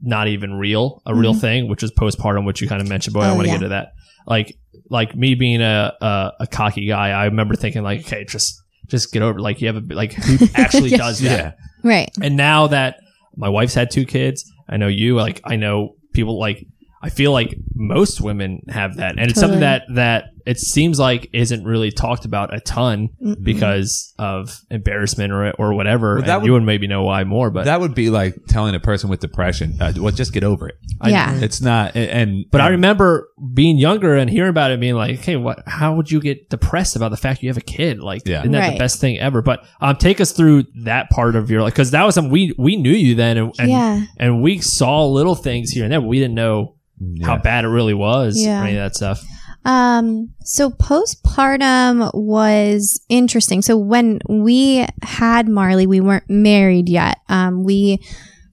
not 0.00 0.28
even 0.28 0.54
real, 0.54 1.02
a 1.06 1.14
real 1.14 1.34
Mhm. 1.34 1.40
thing, 1.40 1.68
which 1.68 1.82
was 1.82 1.92
postpartum, 1.92 2.46
which 2.46 2.60
you 2.62 2.68
kind 2.68 2.80
of 2.80 2.88
mentioned. 2.88 3.14
But 3.14 3.24
I 3.24 3.30
Oh, 3.30 3.34
want 3.34 3.46
to 3.46 3.48
yeah. 3.48 3.54
get 3.58 3.62
to 3.64 3.68
that. 3.70 3.92
Like, 4.26 4.56
like 4.90 5.14
me 5.16 5.34
being 5.34 5.60
a, 5.60 5.92
a 6.00 6.32
a 6.40 6.46
cocky 6.46 6.86
guy, 6.86 7.10
I 7.10 7.24
remember 7.26 7.54
thinking 7.56 7.82
like, 7.82 8.00
okay, 8.00 8.24
just 8.24 8.62
just 8.86 9.12
get 9.12 9.22
over. 9.22 9.38
it. 9.38 9.42
Like, 9.42 9.60
you 9.60 9.66
have 9.66 9.76
a 9.76 9.94
like 9.94 10.12
who 10.14 10.46
actually 10.54 10.90
Yeah. 10.90 10.96
does 10.98 11.18
that? 11.20 11.56
yeah. 11.84 11.88
right. 11.90 12.10
And 12.22 12.36
now 12.36 12.68
that 12.68 13.00
my 13.36 13.48
wife's 13.48 13.74
had 13.74 13.90
two 13.90 14.06
kids, 14.06 14.50
I 14.68 14.76
know 14.76 14.88
you, 14.88 15.16
like 15.16 15.40
I 15.44 15.56
know 15.56 15.96
people 16.12 16.38
like 16.38 16.66
I 17.00 17.10
feel 17.10 17.32
like 17.32 17.56
most 17.74 18.20
women 18.20 18.62
have 18.68 18.96
that. 18.96 19.18
And 19.18 19.30
it's 19.30 19.38
something 19.38 19.60
that 19.60 19.84
that 19.94 20.24
it 20.48 20.58
seems 20.58 20.98
like 20.98 21.28
isn't 21.32 21.64
really 21.64 21.90
talked 21.90 22.24
about 22.24 22.54
a 22.54 22.60
ton 22.60 23.10
Mm-mm. 23.22 23.42
because 23.44 24.14
of 24.18 24.60
embarrassment 24.70 25.32
or 25.32 25.50
or 25.58 25.74
whatever. 25.74 26.14
Well, 26.14 26.22
that 26.24 26.28
and 26.30 26.42
would- 26.42 26.46
you 26.46 26.52
would 26.54 26.62
maybe 26.62 26.86
know 26.86 27.02
why 27.02 27.24
more, 27.24 27.50
but 27.50 27.66
that 27.66 27.80
would 27.80 27.94
be 27.94 28.08
like 28.10 28.34
telling 28.48 28.74
a 28.74 28.80
person 28.80 29.10
with 29.10 29.20
depression, 29.20 29.76
uh, 29.80 29.92
well, 29.98 30.12
just 30.12 30.32
get 30.32 30.44
over 30.44 30.68
it. 30.68 30.76
I- 31.00 31.10
Yeah. 31.10 31.34
It's 31.40 31.60
not, 31.60 31.94
and, 31.94 32.10
and 32.10 32.44
but 32.50 32.60
I 32.60 32.68
remember 32.68 33.28
being 33.54 33.76
younger 33.78 34.14
and 34.16 34.30
hearing 34.30 34.50
about 34.50 34.70
it, 34.70 34.80
being 34.80 34.94
like, 34.94 35.18
"Okay, 35.20 35.36
what? 35.36 35.62
How 35.66 35.94
would 35.94 36.10
you 36.10 36.20
get 36.20 36.48
depressed 36.50 36.96
about 36.96 37.10
the 37.10 37.16
fact 37.16 37.42
you 37.42 37.48
have 37.50 37.56
a 37.58 37.60
kid? 37.60 38.00
Like, 38.00 38.22
Yeah. 38.26 38.40
isn't 38.40 38.52
that 38.52 38.60
Right. 38.60 38.72
the 38.72 38.78
best 38.78 39.00
thing 39.00 39.18
ever?" 39.18 39.42
But 39.42 39.64
um, 39.80 39.96
take 39.96 40.20
us 40.20 40.32
through 40.32 40.64
that 40.84 41.10
part 41.10 41.36
of 41.36 41.50
your 41.50 41.62
life 41.62 41.74
because 41.74 41.90
that 41.92 42.04
was 42.04 42.14
something 42.14 42.32
we 42.32 42.52
we 42.58 42.76
knew 42.76 42.90
you 42.92 43.14
then, 43.14 43.36
and 43.36 43.52
and, 43.58 43.70
yeah. 43.70 44.00
and 44.18 44.42
we 44.42 44.58
saw 44.60 45.06
little 45.06 45.34
things 45.34 45.70
here 45.70 45.84
and 45.84 45.92
there, 45.92 46.00
but 46.00 46.08
we 46.08 46.18
didn't 46.18 46.34
know 46.34 46.74
how 47.22 47.36
bad 47.38 47.64
it 47.64 47.68
really 47.68 47.94
was 47.94 48.36
Yeah. 48.42 48.60
or 48.60 48.64
any 48.64 48.76
of 48.76 48.82
that 48.84 48.96
stuff. 48.96 49.22
Um, 49.68 50.30
so 50.44 50.70
postpartum 50.70 52.10
was 52.14 53.00
interesting. 53.10 53.60
So 53.62 53.76
when 53.76 54.18
we 54.28 54.86
had 55.02 55.46
Marley, 55.46 55.86
we 55.86 56.00
weren't 56.00 56.28
married 56.28 56.88
yet. 56.88 57.18
Um, 57.28 57.64
we 57.64 57.98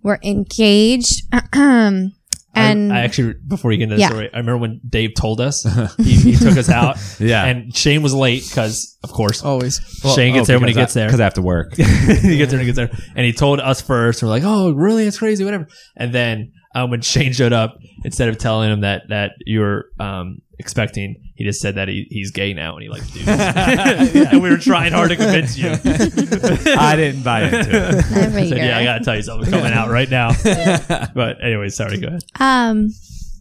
were 0.03 0.19
engaged. 0.23 1.23
and 1.53 2.11
I, 2.53 2.97
I 2.97 2.99
actually, 3.03 3.35
before 3.47 3.71
you 3.71 3.77
get 3.77 3.83
into 3.85 3.95
the 3.95 4.01
Yeah. 4.01 4.09
story, 4.09 4.29
I 4.33 4.37
remember 4.37 4.57
when 4.57 4.81
Dave 4.87 5.13
told 5.15 5.39
us 5.41 5.63
he, 5.97 6.15
he 6.15 6.35
took 6.35 6.57
us 6.57 6.69
out, 6.69 6.97
yeah. 7.19 7.45
and 7.45 7.75
Shane 7.75 8.01
was 8.01 8.13
late 8.13 8.43
because, 8.47 8.97
of 9.03 9.11
course, 9.11 9.41
Always. 9.43 9.79
Shane 10.15 10.33
gets 10.33 10.47
there 10.47 10.59
when 10.59 10.67
he 10.67 10.73
gets 10.75 10.93
there. 10.93 11.07
because 11.07 11.19
I 11.19 11.23
have 11.23 11.33
to 11.35 11.41
work. 11.41 11.73
he 11.75 12.37
gets 12.37 12.51
there, 12.51 12.59
he 12.59 12.65
gets 12.65 12.77
there, 12.77 12.91
and 13.15 13.25
he 13.25 13.33
told 13.33 13.59
us 13.59 13.81
first. 13.81 14.21
And 14.21 14.27
we're 14.29 14.35
like, 14.35 14.43
"Oh, 14.45 14.71
really? 14.71 15.05
It's 15.05 15.17
crazy, 15.17 15.43
whatever." 15.43 15.67
And 15.97 16.13
then 16.13 16.51
um, 16.75 16.91
when 16.91 17.01
Shane 17.01 17.33
showed 17.33 17.53
up, 17.53 17.77
instead 18.03 18.29
of 18.29 18.37
telling 18.37 18.71
him 18.71 18.81
that 18.81 19.03
that 19.09 19.31
you 19.45 19.59
were 19.61 19.85
um, 19.99 20.39
expecting, 20.59 21.31
he 21.35 21.43
just 21.43 21.61
said 21.61 21.75
that 21.75 21.87
he, 21.87 22.07
he's 22.09 22.31
gay 22.31 22.53
now 22.53 22.73
and 22.75 22.83
he 22.83 22.89
likes 22.89 23.09
dudes. 23.11 23.27
and 23.27 24.41
we 24.41 24.49
were 24.49 24.57
trying 24.57 24.93
hard 24.93 25.09
to 25.09 25.15
convince 25.15 25.57
you. 25.57 25.69
I 26.77 26.95
didn't 26.95 27.23
buy 27.23 27.43
into 27.43 27.59
it. 27.59 28.11
Never 28.11 28.45
Said, 28.45 28.57
yeah, 28.57 28.77
I 28.77 28.83
gotta 28.83 29.03
tell 29.03 29.15
you 29.15 29.21
something 29.21 29.49
coming 29.49 29.73
out 29.73 29.89
right 29.89 30.09
now. 30.09 30.31
but 31.13 31.43
anyway, 31.43 31.69
sorry. 31.69 31.97
Go 31.97 32.07
ahead. 32.07 32.23
Um, 32.39 32.89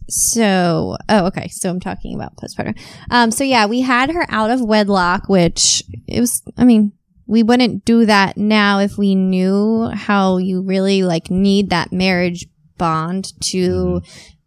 so, 0.07 0.97
oh, 1.09 1.25
okay. 1.27 1.47
So 1.49 1.69
I'm 1.69 1.79
talking 1.79 2.15
about 2.15 2.35
postpartum. 2.35 2.77
Um, 3.09 3.31
so 3.31 3.43
yeah, 3.43 3.65
we 3.65 3.81
had 3.81 4.11
her 4.11 4.25
out 4.29 4.51
of 4.51 4.61
wedlock, 4.61 5.29
which 5.29 5.83
it 6.07 6.19
was, 6.19 6.41
I 6.57 6.65
mean, 6.65 6.91
we 7.27 7.43
wouldn't 7.43 7.85
do 7.85 8.05
that 8.05 8.37
now 8.37 8.79
if 8.79 8.97
we 8.97 9.15
knew 9.15 9.89
how 9.93 10.37
you 10.37 10.61
really 10.61 11.01
like 11.01 11.31
need 11.31 11.71
that 11.71 11.91
marriage 11.91 12.47
bond 12.77 13.33
to, 13.41 14.01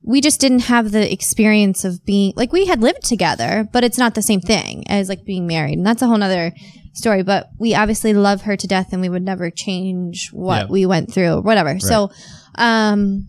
we 0.09 0.21
just 0.23 0.41
didn't 0.41 0.61
have 0.61 0.91
the 0.91 1.13
experience 1.13 1.85
of 1.85 2.03
being, 2.07 2.33
like 2.35 2.51
we 2.51 2.65
had 2.67 2.81
lived 2.81 3.05
together, 3.05 3.69
but 3.73 3.85
it's 3.85 3.99
not 3.99 4.15
the 4.15 4.23
same 4.23 4.41
thing 4.41 4.83
as 4.89 5.09
like 5.09 5.23
being 5.27 5.47
married. 5.47 5.77
And 5.77 5.87
that's 5.87 6.01
a 6.01 6.07
whole 6.07 6.17
nother 6.17 6.53
story, 6.95 7.23
but 7.23 7.51
we 7.61 7.75
obviously 7.75 8.15
love 8.15 8.43
her 8.43 8.57
to 8.57 8.67
death 8.67 8.89
and 8.93 9.03
we 9.03 9.11
would 9.11 9.23
never 9.23 9.51
change 9.51 10.31
what 10.33 10.63
Yeah. 10.67 10.73
we 10.73 10.87
went 10.87 11.13
through 11.13 11.35
or 11.35 11.41
whatever. 11.43 11.79
So, 11.79 12.11
um, 12.57 13.27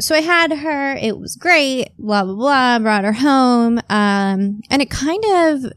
so 0.00 0.14
I 0.14 0.20
had 0.20 0.52
her. 0.52 0.92
It 0.96 1.18
was 1.18 1.36
great. 1.36 1.88
Blah 1.98 2.24
blah 2.24 2.34
blah. 2.34 2.78
Brought 2.78 3.04
her 3.04 3.12
home. 3.12 3.78
Um, 3.90 4.60
and 4.70 4.80
it 4.80 4.90
kind 4.90 5.22
of 5.26 5.72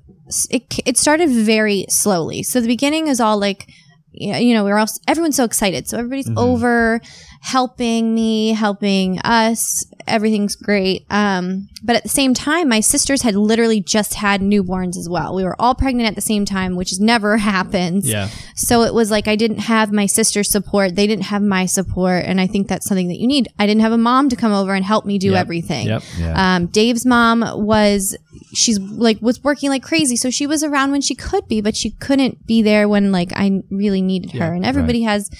it 0.49 0.79
it 0.85 0.97
started 0.97 1.29
very 1.29 1.85
slowly. 1.89 2.43
So 2.43 2.61
the 2.61 2.67
beginning 2.67 3.07
is 3.07 3.19
all 3.19 3.39
like, 3.39 3.67
you 4.11 4.31
know, 4.31 4.37
you 4.39 4.53
know, 4.53 4.63
we 4.63 4.71
were 4.71 4.77
all 4.79 4.87
everyone's 5.07 5.35
so 5.35 5.43
excited. 5.43 5.87
So 5.87 5.97
everybody's 5.97 6.27
Mm-hmm. 6.27 6.37
over, 6.37 7.01
helping 7.43 8.13
me, 8.13 8.53
helping 8.53 9.17
us. 9.19 9.83
Everything's 10.07 10.55
great. 10.55 11.05
Um, 11.09 11.69
but 11.83 11.95
at 11.95 12.03
the 12.03 12.09
same 12.09 12.35
time, 12.35 12.69
my 12.69 12.79
sisters 12.81 13.23
had 13.23 13.35
literally 13.35 13.81
just 13.81 14.13
had 14.13 14.41
newborns 14.41 14.95
as 14.95 15.09
well. 15.09 15.33
We 15.35 15.43
were 15.43 15.59
all 15.59 15.73
pregnant 15.73 16.07
at 16.07 16.13
the 16.13 16.21
same 16.21 16.45
time, 16.45 16.75
which 16.75 16.91
has 16.91 16.99
never 16.99 17.37
happens. 17.53 18.07
Yeah. 18.07 18.29
So 18.55 18.83
it 18.83 18.93
was 18.93 19.09
like 19.09 19.27
I 19.27 19.35
didn't 19.35 19.57
have 19.59 19.91
my 19.91 20.05
sister's 20.05 20.49
support. 20.51 20.95
They 20.95 21.07
didn't 21.07 21.25
have 21.25 21.41
my 21.41 21.65
support. 21.65 22.25
And 22.25 22.39
I 22.39 22.45
think 22.45 22.67
that's 22.67 22.85
something 22.87 23.07
that 23.07 23.17
you 23.19 23.25
need. 23.27 23.47
I 23.57 23.65
didn't 23.65 23.81
have 23.81 23.91
a 23.91 23.97
mom 23.97 24.29
to 24.29 24.35
come 24.35 24.53
over 24.53 24.75
and 24.75 24.85
help 24.85 25.05
me 25.05 25.17
do 25.17 25.31
Yep. 25.31 25.39
everything. 25.41 25.87
Yep. 25.87 26.03
Yeah. 26.19 26.55
Um, 26.55 26.67
Dave's 26.67 27.05
mom 27.07 27.43
was, 27.65 28.15
she's 28.53 28.79
like, 28.79 29.19
was 29.19 29.43
working 29.43 29.69
like 29.71 29.81
crazy. 29.83 30.15
So 30.15 30.29
she 30.29 30.45
was 30.45 30.63
around 30.63 30.91
when 30.91 31.01
she 31.01 31.15
could 31.15 31.47
be, 31.47 31.59
but 31.59 31.75
she 31.75 31.89
couldn't 31.91 32.45
be 32.45 32.61
there 32.61 32.87
when 32.87 33.11
like 33.11 33.31
I 33.33 33.63
really 33.71 34.03
needed 34.03 34.31
her. 34.33 34.37
Yeah, 34.37 34.53
and 34.53 34.65
everybody 34.65 35.01
has 35.03 35.31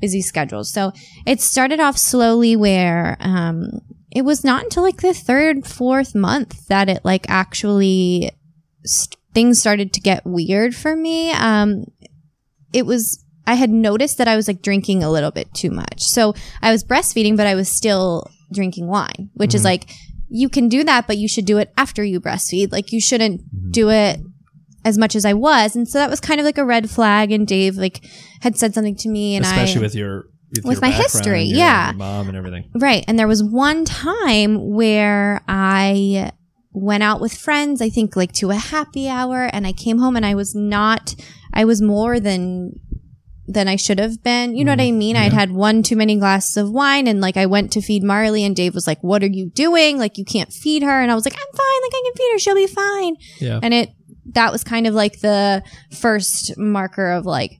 busy 0.00 0.22
schedules. 0.22 0.72
So 0.72 0.92
it 1.26 1.40
started 1.40 1.80
off 1.80 1.98
slowly 1.98 2.56
where, 2.56 3.16
um, 3.20 3.80
it 4.10 4.22
was 4.22 4.42
not 4.44 4.64
until 4.64 4.82
like 4.82 5.00
the 5.02 5.14
third, 5.14 5.66
fourth 5.66 6.14
month 6.14 6.66
that 6.66 6.88
it 6.88 7.04
like 7.04 7.26
actually 7.28 8.32
st- 8.84 9.16
things 9.34 9.60
started 9.60 9.92
to 9.92 10.00
get 10.00 10.26
weird 10.26 10.74
for 10.74 10.96
me. 10.96 11.30
Um, 11.30 11.84
it 12.72 12.86
was 12.86 13.24
I 13.46 13.54
had 13.54 13.70
noticed 13.70 14.18
that 14.18 14.28
I 14.28 14.36
was 14.36 14.48
like 14.48 14.62
drinking 14.62 15.02
a 15.02 15.10
little 15.10 15.30
bit 15.30 15.52
too 15.54 15.70
much. 15.70 16.02
So 16.02 16.34
I 16.62 16.70
was 16.70 16.84
breastfeeding, 16.84 17.36
but 17.36 17.46
I 17.46 17.54
was 17.54 17.68
still 17.68 18.30
drinking 18.52 18.86
wine, 18.86 19.30
which 19.34 19.54
is 19.54 19.64
like 19.64 19.90
you 20.28 20.48
can 20.48 20.68
do 20.68 20.84
that, 20.84 21.06
but 21.06 21.18
you 21.18 21.28
should 21.28 21.46
do 21.46 21.58
it 21.58 21.72
after 21.76 22.04
you 22.04 22.20
breastfeed. 22.20 22.70
Like 22.72 22.92
you 22.92 23.00
shouldn't 23.00 23.72
do 23.72 23.90
it 23.90 24.20
as 24.84 24.98
much 24.98 25.14
as 25.14 25.24
I 25.24 25.34
was. 25.34 25.76
And 25.76 25.88
so 25.88 25.98
that 25.98 26.10
was 26.10 26.20
kind 26.20 26.40
of 26.40 26.44
like 26.44 26.58
a 26.58 26.64
red 26.64 26.90
flag. 26.90 27.32
And 27.32 27.46
Dave 27.46 27.76
like 27.76 28.04
had 28.40 28.56
said 28.56 28.74
something 28.74 28.96
to 28.96 29.08
me, 29.08 29.36
and 29.36 29.44
I 29.44 29.50
Especially 29.50 29.80
I 29.80 29.82
with 29.82 29.94
your 29.94 30.24
with, 30.56 30.64
With 30.64 30.74
your 30.78 30.90
my 30.90 30.90
history, 30.90 31.44
your- 31.44 31.58
yeah. 31.58 31.90
your 31.90 31.98
mom 31.98 32.28
and 32.28 32.36
everything. 32.36 32.70
Right. 32.74 33.04
And 33.06 33.18
there 33.18 33.28
was 33.28 33.42
one 33.42 33.84
time 33.84 34.70
where 34.70 35.42
I 35.46 36.32
went 36.72 37.02
out 37.02 37.20
with 37.20 37.32
friends, 37.32 37.80
I 37.80 37.88
think 37.88 38.16
like 38.16 38.32
to 38.34 38.50
a 38.50 38.56
happy 38.56 39.08
hour 39.08 39.48
and 39.52 39.66
I 39.66 39.72
came 39.72 39.98
home 39.98 40.16
and 40.16 40.26
I 40.26 40.34
was 40.34 40.54
not, 40.54 41.14
I 41.52 41.64
was 41.64 41.80
more 41.80 42.18
than, 42.20 42.72
than 43.46 43.66
I 43.68 43.76
should 43.76 43.98
have 43.98 44.22
been. 44.22 44.56
You 44.56 44.64
know 44.64 44.72
what 44.72 44.78
mm-hmm. 44.78 44.94
I 44.94 44.98
mean? 44.98 45.16
I'd 45.16 45.32
had 45.32 45.50
one 45.50 45.82
too 45.82 45.96
many 45.96 46.16
glasses 46.16 46.56
of 46.56 46.70
wine 46.70 47.06
and 47.06 47.20
like 47.20 47.36
I 47.36 47.46
went 47.46 47.72
to 47.72 47.80
feed 47.80 48.04
Marley 48.04 48.44
and 48.44 48.54
Dave 48.54 48.74
was 48.74 48.86
like, 48.86 49.02
what 49.02 49.22
are 49.22 49.30
you 49.30 49.50
doing? 49.50 49.98
Like 49.98 50.18
you 50.18 50.24
can't 50.24 50.52
feed 50.52 50.82
her. 50.82 51.00
And 51.00 51.10
I 51.10 51.14
was 51.14 51.24
like, 51.24 51.34
I'm 51.34 51.56
fine. 51.56 51.82
Like 51.82 51.92
I 51.92 52.02
can 52.04 52.14
feed 52.16 52.32
her. 52.32 52.38
She'll 52.38 52.54
be 52.54 52.66
fine. 52.66 53.16
Yeah. 53.40 53.60
And 53.62 53.74
it, 53.74 53.90
that 54.34 54.52
was 54.52 54.64
kind 54.64 54.86
of 54.86 54.94
like 54.94 55.20
the 55.20 55.62
first 56.00 56.56
marker 56.56 57.10
of 57.10 57.26
like, 57.26 57.52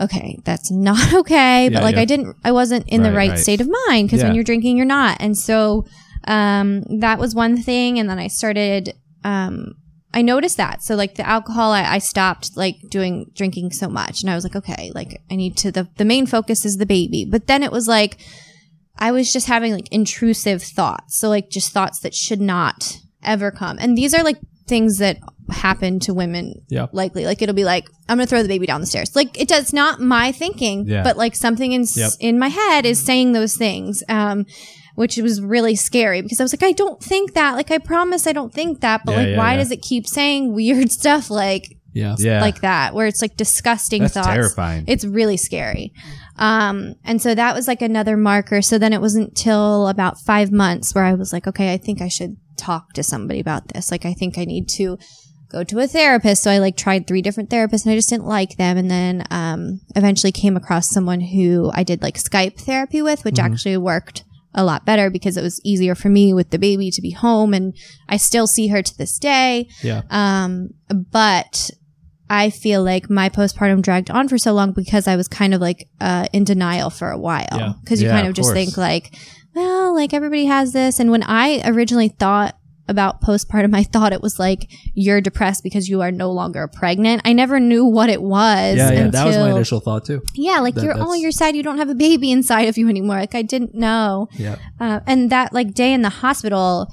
okay, 0.00 0.38
that's 0.44 0.70
not 0.70 1.12
okay. 1.20 1.68
But 1.68 1.78
Yeah, 1.80 1.84
like 1.84 1.94
yeah. 1.96 2.02
I 2.02 2.04
didn't, 2.04 2.36
I 2.44 2.52
wasn't 2.52 2.88
in 2.88 3.02
the 3.02 3.10
Right, 3.10 3.16
right, 3.16 3.30
right. 3.30 3.38
state 3.38 3.60
of 3.60 3.68
mind 3.88 4.08
because 4.08 4.20
Yeah. 4.20 4.26
when 4.26 4.34
you're 4.34 4.44
drinking, 4.44 4.76
you're 4.76 4.86
not. 4.86 5.16
And 5.20 5.36
so, 5.36 5.86
um, 6.26 6.82
that 7.00 7.18
was 7.18 7.34
one 7.34 7.56
thing. 7.62 7.98
And 7.98 8.08
then 8.08 8.18
I 8.18 8.28
started, 8.28 8.94
um, 9.24 9.74
I 10.14 10.22
noticed 10.22 10.56
that. 10.56 10.82
So 10.82 10.94
like 10.94 11.16
the 11.16 11.26
alcohol, 11.28 11.72
I, 11.72 11.82
I 11.84 11.98
stopped 11.98 12.56
like 12.56 12.76
doing 12.90 13.30
drinking 13.34 13.72
so 13.72 13.88
much. 13.88 14.22
And 14.22 14.30
I 14.30 14.34
was 14.34 14.44
like, 14.44 14.56
okay, 14.56 14.90
like 14.94 15.20
I 15.30 15.36
need 15.36 15.56
to, 15.58 15.70
the, 15.72 15.88
the 15.96 16.04
main 16.04 16.26
focus 16.26 16.64
is 16.64 16.76
the 16.76 16.86
baby. 16.86 17.26
But 17.28 17.46
then 17.46 17.62
it 17.62 17.72
was 17.72 17.86
like, 17.88 18.18
I 18.98 19.12
was 19.12 19.32
just 19.32 19.46
having 19.46 19.72
like 19.72 19.86
intrusive 19.92 20.62
thoughts. 20.62 21.18
So 21.18 21.28
like 21.28 21.50
just 21.50 21.72
thoughts 21.72 22.00
that 22.00 22.14
should 22.14 22.40
not 22.40 22.98
ever 23.22 23.50
come. 23.50 23.78
And 23.78 23.96
these 23.96 24.14
are 24.14 24.24
like 24.24 24.38
things 24.66 24.98
that 24.98 25.18
happen 25.50 25.98
to 26.00 26.14
women 26.14 26.54
Yeah. 26.68 26.86
likely. 26.92 27.24
Like 27.24 27.40
it'll 27.42 27.54
be 27.54 27.64
like, 27.64 27.86
I'm 28.08 28.18
gonna 28.18 28.26
throw 28.26 28.42
the 28.42 28.48
baby 28.48 28.66
down 28.66 28.80
the 28.80 28.86
stairs. 28.86 29.14
Like 29.16 29.40
it 29.40 29.48
does 29.48 29.72
not 29.72 30.00
my 30.00 30.32
thinking, 30.32 30.86
Yeah. 30.86 31.02
but 31.02 31.16
like 31.16 31.34
something 31.34 31.72
in 31.72 31.84
Yep. 31.94 32.12
in 32.20 32.38
my 32.38 32.48
head 32.48 32.84
is 32.86 33.00
saying 33.00 33.32
those 33.32 33.56
things. 33.56 34.02
Um 34.08 34.46
which 34.94 35.16
was 35.16 35.40
really 35.40 35.76
scary 35.76 36.22
because 36.22 36.40
I 36.40 36.42
was 36.42 36.52
like, 36.52 36.64
I 36.64 36.72
don't 36.72 37.00
think 37.00 37.34
that. 37.34 37.54
Like 37.54 37.70
I 37.70 37.78
promise 37.78 38.26
I 38.26 38.32
don't 38.32 38.52
think 38.52 38.80
that. 38.80 39.02
But 39.04 39.12
Yeah, 39.12 39.18
like 39.18 39.28
yeah, 39.28 39.38
why 39.38 39.50
yeah. 39.52 39.56
does 39.58 39.70
it 39.70 39.80
keep 39.82 40.06
saying 40.08 40.52
weird 40.54 40.90
stuff 41.00 41.30
like 41.30 41.76
Yeah. 41.92 42.16
Yeah. 42.18 42.40
like 42.40 42.60
that 42.62 42.94
where 42.94 43.06
it's 43.06 43.22
like 43.22 43.36
disgusting 43.36 44.02
That's 44.02 44.14
thoughts. 44.14 44.26
terrifying. 44.26 44.84
It's 44.88 45.04
really 45.04 45.36
scary. 45.36 45.92
Um, 46.36 46.94
and 47.04 47.20
so 47.22 47.34
that 47.34 47.54
was 47.54 47.66
like 47.68 47.82
another 47.82 48.16
marker. 48.16 48.62
So 48.62 48.78
then 48.78 48.92
it 48.92 49.00
wasn't 49.00 49.36
till 49.36 49.88
about 49.88 50.18
five 50.20 50.52
months 50.52 50.94
where 50.94 51.04
I 51.04 51.14
was 51.14 51.32
like, 51.32 51.46
okay, 51.46 51.72
I 51.72 51.76
think 51.78 52.00
I 52.00 52.08
should 52.08 52.36
talk 52.56 52.92
to 52.94 53.02
somebody 53.02 53.40
about 53.40 53.68
this. 53.68 53.90
Like, 53.90 54.04
I 54.04 54.12
think 54.14 54.36
I 54.38 54.44
need 54.44 54.68
to 54.70 54.98
go 55.48 55.64
to 55.64 55.78
a 55.78 55.86
therapist. 55.86 56.42
So 56.42 56.50
I 56.50 56.58
like 56.58 56.76
tried 56.76 57.06
three 57.06 57.22
different 57.22 57.50
therapists 57.50 57.84
and 57.84 57.92
I 57.92 57.96
just 57.96 58.08
didn't 58.10 58.26
like 58.26 58.56
them. 58.56 58.76
And 58.76 58.90
then, 58.90 59.24
um, 59.30 59.80
eventually 59.96 60.32
came 60.32 60.56
across 60.56 60.90
someone 60.90 61.20
who 61.20 61.70
I 61.74 61.82
did 61.82 62.02
like 62.02 62.16
Skype 62.16 62.60
therapy 62.60 63.02
with, 63.02 63.24
which 63.24 63.38
actually 63.38 63.76
worked 63.76 64.24
a 64.54 64.64
lot 64.64 64.84
better 64.84 65.10
because 65.10 65.36
it 65.36 65.42
was 65.42 65.60
easier 65.64 65.94
for 65.94 66.08
me 66.08 66.34
with 66.34 66.50
the 66.50 66.58
baby 66.58 66.90
to 66.90 67.00
be 67.02 67.10
home 67.10 67.54
and 67.54 67.74
I 68.08 68.16
still 68.16 68.46
see 68.46 68.68
her 68.68 68.82
to 68.82 68.98
this 68.98 69.18
day. 69.18 69.68
Yeah. 69.82 70.02
Um, 70.10 70.70
but 70.90 71.70
I 72.30 72.50
feel 72.50 72.82
like 72.82 73.08
my 73.08 73.28
postpartum 73.28 73.82
dragged 73.82 74.10
on 74.10 74.28
for 74.28 74.36
so 74.36 74.52
long 74.52 74.72
because 74.72 75.08
I 75.08 75.16
was 75.16 75.28
kind 75.28 75.54
of 75.54 75.60
like 75.60 75.88
uh, 76.00 76.26
in 76.32 76.44
denial 76.44 76.90
for 76.90 77.10
a 77.10 77.18
while. 77.18 77.46
Because 77.82 78.02
you 78.02 78.08
Yeah, 78.08 78.14
kind 78.14 78.26
of 78.26 78.30
of 78.30 78.36
just 78.36 78.52
think 78.52 78.76
like, 78.76 79.14
well, 79.54 79.94
like 79.94 80.12
everybody 80.12 80.46
has 80.46 80.72
this. 80.72 81.00
And 81.00 81.10
when 81.10 81.22
I 81.22 81.62
originally 81.64 82.08
thought 82.08 82.54
about 82.88 83.20
postpartum, 83.22 83.74
I 83.74 83.82
thought 83.84 84.12
it 84.12 84.22
was 84.22 84.38
like 84.38 84.70
you're 84.94 85.20
depressed 85.20 85.62
because 85.62 85.88
you 85.88 86.00
are 86.00 86.10
no 86.10 86.30
longer 86.32 86.66
pregnant. 86.68 87.22
I 87.24 87.32
never 87.32 87.60
knew 87.60 87.84
what 87.84 88.08
it 88.10 88.22
was. 88.22 88.76
Yeah. 88.76 88.90
Yeah. 88.90 88.98
Until, 89.00 89.10
That 89.10 89.26
was 89.26 89.36
my 89.36 89.50
initial 89.50 89.80
thought 89.80 90.04
too. 90.06 90.22
Yeah, 90.34 90.60
like 90.60 90.74
That- 90.74 90.84
you're 90.84 90.94
oh, 90.96 91.14
you're 91.14 91.30
sad 91.32 91.54
you 91.54 91.62
don't 91.62 91.78
have 91.78 91.90
a 91.90 91.94
baby 91.94 92.30
inside 92.32 92.68
of 92.68 92.78
you 92.78 92.88
anymore. 92.88 93.16
Like 93.18 93.34
I 93.34 93.42
didn't 93.42 93.74
know. 93.74 94.28
Yeah. 94.32 94.56
Uh, 94.80 95.00
and 95.06 95.30
that 95.30 95.52
like 95.52 95.74
day 95.74 95.92
in 95.92 96.02
the 96.02 96.08
hospital, 96.08 96.90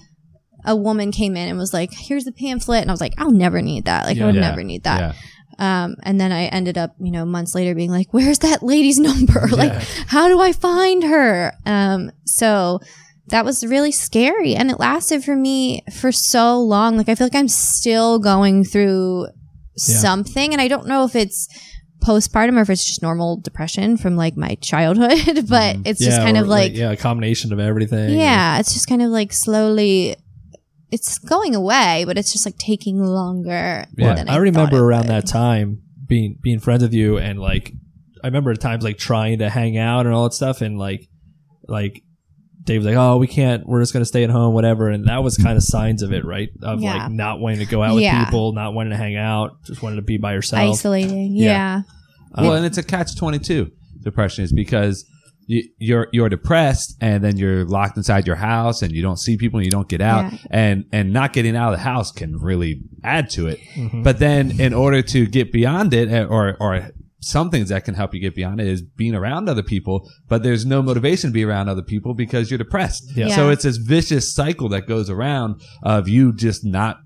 a 0.65 0.75
woman 0.75 1.12
came 1.12 1.38
in 1.38 1.47
and 1.47 1.58
was 1.58 1.73
like, 1.73 1.91
"Here's 1.93 2.23
the 2.25 2.31
pamphlet," 2.31 2.81
and 2.81 2.89
I 2.89 2.93
was 2.93 3.01
like, 3.01 3.13
"I'll 3.17 3.31
never 3.31 3.62
need 3.62 3.86
that. 3.86 4.05
Like 4.05 4.17
Yeah. 4.17 4.23
I 4.23 4.25
would 4.27 4.36
Yeah. 4.36 4.41
never 4.41 4.63
need 4.63 4.84
that." 4.84 4.99
Yeah. 4.99 5.13
Um, 5.58 5.95
and 6.03 6.19
then 6.19 6.34
I 6.34 6.45
ended 6.47 6.77
up, 6.77 6.95
you 6.99 7.12
know, 7.12 7.23
months 7.23 7.55
later 7.55 7.73
being 7.75 7.91
like, 7.91 8.08
"Where's 8.12 8.39
that 8.39 8.62
lady's 8.62 8.99
number? 9.10 9.47
like, 9.51 9.71
Yeah. 9.71 9.84
how 10.08 10.27
do 10.27 10.41
I 10.41 10.51
find 10.51 11.03
her?" 11.03 11.53
Um, 11.65 12.12
so 12.25 12.81
that 13.27 13.45
was 13.45 13.65
really 13.65 13.91
scary, 13.91 14.55
and 14.55 14.69
it 14.69 14.79
lasted 14.79 15.23
for 15.23 15.35
me 15.35 15.83
for 15.99 16.11
so 16.11 16.59
long. 16.59 16.97
Like 16.97 17.09
I 17.09 17.15
feel 17.15 17.25
like 17.25 17.35
I'm 17.35 17.47
still 17.47 18.19
going 18.19 18.63
through 18.63 19.27
Yeah. 19.77 19.97
something, 19.97 20.53
and 20.53 20.61
I 20.61 20.67
don't 20.67 20.88
know 20.88 21.03
if 21.05 21.15
it's 21.15 21.47
postpartum 22.03 22.57
or 22.57 22.61
if 22.61 22.69
it's 22.69 22.85
just 22.85 23.01
normal 23.01 23.41
depression 23.41 23.97
from 23.97 24.15
like 24.15 24.38
my 24.38 24.55
childhood, 24.61 25.47
but 25.49 25.75
mm-hmm. 25.75 25.81
it's 25.85 25.99
just 25.99 26.21
kind 26.21 26.38
of 26.38 26.47
like 26.47 26.75
yeah, 26.75 26.91
a 26.91 26.97
combination 26.97 27.51
of 27.51 27.59
everything. 27.59 28.17
yeah, 28.17 28.59
it's 28.59 28.73
just 28.73 28.88
kind 28.88 29.01
of 29.01 29.09
like 29.09 29.33
slowly. 29.33 30.15
It's 30.91 31.17
going 31.17 31.55
away, 31.55 32.03
but 32.05 32.17
it's 32.17 32.31
just 32.31 32.45
like 32.45 32.57
taking 32.57 33.01
longer. 33.03 33.85
Yeah, 33.97 34.13
than 34.13 34.29
I, 34.29 34.35
I, 34.35 34.38
remember 34.38 34.77
around 34.77 35.07
would. 35.07 35.09
that 35.09 35.27
time 35.27 35.81
being 36.07 36.38
being 36.41 36.59
friends 36.59 36.83
with 36.83 36.93
you 36.93 37.17
and 37.17 37.39
like 37.39 37.73
I 38.23 38.27
remember 38.27 38.51
at 38.51 38.61
times 38.61 38.83
like 38.83 38.97
trying 38.97 39.39
to 39.39 39.49
hang 39.49 39.77
out 39.77 40.05
and 40.05 40.13
all 40.13 40.23
that 40.23 40.33
stuff 40.33 40.61
and 40.61 40.77
like 40.77 41.09
like 41.67 42.03
Dave 42.65 42.80
was 42.80 42.88
like, 42.88 42.95
"Oh, 42.97 43.17
we 43.17 43.28
can't. 43.28 43.67
We're 43.67 43.80
just 43.82 43.93
gonna 43.93 44.06
stay 44.06 44.23
at 44.23 44.30
home, 44.30 44.54
whatever." 44.54 44.89
And 44.89 45.08
that 45.08 45.23
was 45.23 45.38
kind 45.38 45.56
of 45.58 45.63
signs 45.63 46.01
of 46.01 46.12
it, 46.12 46.25
right? 46.25 46.49
Of 46.63 46.82
Yeah. 46.82 46.95
like 47.04 47.12
not 47.12 47.39
wanting 47.39 47.60
to 47.60 47.65
go 47.65 47.84
out 47.84 47.95
with 47.95 48.04
Yeah. 48.04 48.25
people, 48.25 48.54
not 48.54 48.73
wanting 48.73 48.91
to 48.91 48.97
hang 48.97 49.15
out, 49.15 49.51
just 49.65 49.82
wanting 49.82 49.97
to 49.97 50.01
be 50.04 50.17
by 50.17 50.34
yourself. 50.34 50.71
isolating. 50.73 51.36
Yeah. 51.36 51.45
Yeah. 51.45 51.82
well, 52.43 52.54
and 52.56 52.65
it's 52.65 52.78
a 52.78 52.84
catch 52.84 53.15
twenty 53.15 53.39
two. 53.39 53.71
Depression 54.04 54.43
is 54.43 54.51
because 54.51 55.06
you, 55.47 55.63
you're 55.78 56.08
you're 56.12 56.28
depressed, 56.30 56.97
and 57.01 57.23
then 57.23 57.38
you're 57.38 57.65
locked 57.65 57.97
inside 57.97 58.25
your 58.25 58.36
house, 58.38 58.82
and 58.82 58.91
you 58.91 59.01
don't 59.04 59.17
see 59.19 59.38
people, 59.38 59.60
and 59.60 59.65
you 59.65 59.71
don't 59.71 59.88
get 59.88 60.01
out, 60.01 60.32
Yeah. 60.34 60.39
and 60.49 60.86
and 60.91 61.13
not 61.13 61.34
getting 61.34 61.56
out 61.56 61.71
of 61.71 61.78
the 61.80 61.84
house 61.84 62.12
can 62.12 62.36
really 62.38 62.82
add 63.04 63.30
to 63.32 63.47
it. 63.47 63.60
Mhm. 63.75 64.04
But 64.04 64.17
then, 64.19 64.60
in 64.60 64.73
order 64.73 65.01
to 65.04 65.28
get 65.28 65.51
beyond 65.51 65.93
it, 65.93 66.10
eh, 66.10 66.23
or 66.23 66.58
or 66.60 66.89
some 67.25 67.49
things 67.49 67.69
that 67.69 67.83
can 67.83 67.95
help 67.95 68.13
you 68.13 68.19
get 68.19 68.35
beyond 68.35 68.61
it 68.61 68.67
is 68.67 68.83
being 68.83 69.15
around 69.15 69.49
other 69.49 69.63
people. 69.63 70.07
But 70.27 70.43
there's 70.43 70.63
no 70.63 70.83
motivation 70.83 71.31
to 71.31 71.33
be 71.33 71.43
around 71.43 71.69
other 71.69 71.81
people 71.81 72.13
because 72.13 72.51
you're 72.51 72.59
depressed. 72.59 73.11
Yeah. 73.15 73.27
Yeah. 73.27 73.35
So 73.35 73.49
it's 73.49 73.63
this 73.63 73.77
vicious 73.77 74.31
cycle 74.31 74.69
that 74.69 74.88
goes 74.88 75.09
around 75.09 75.59
of 75.81 76.07
you 76.07 76.33
just 76.33 76.63
not 76.63 76.99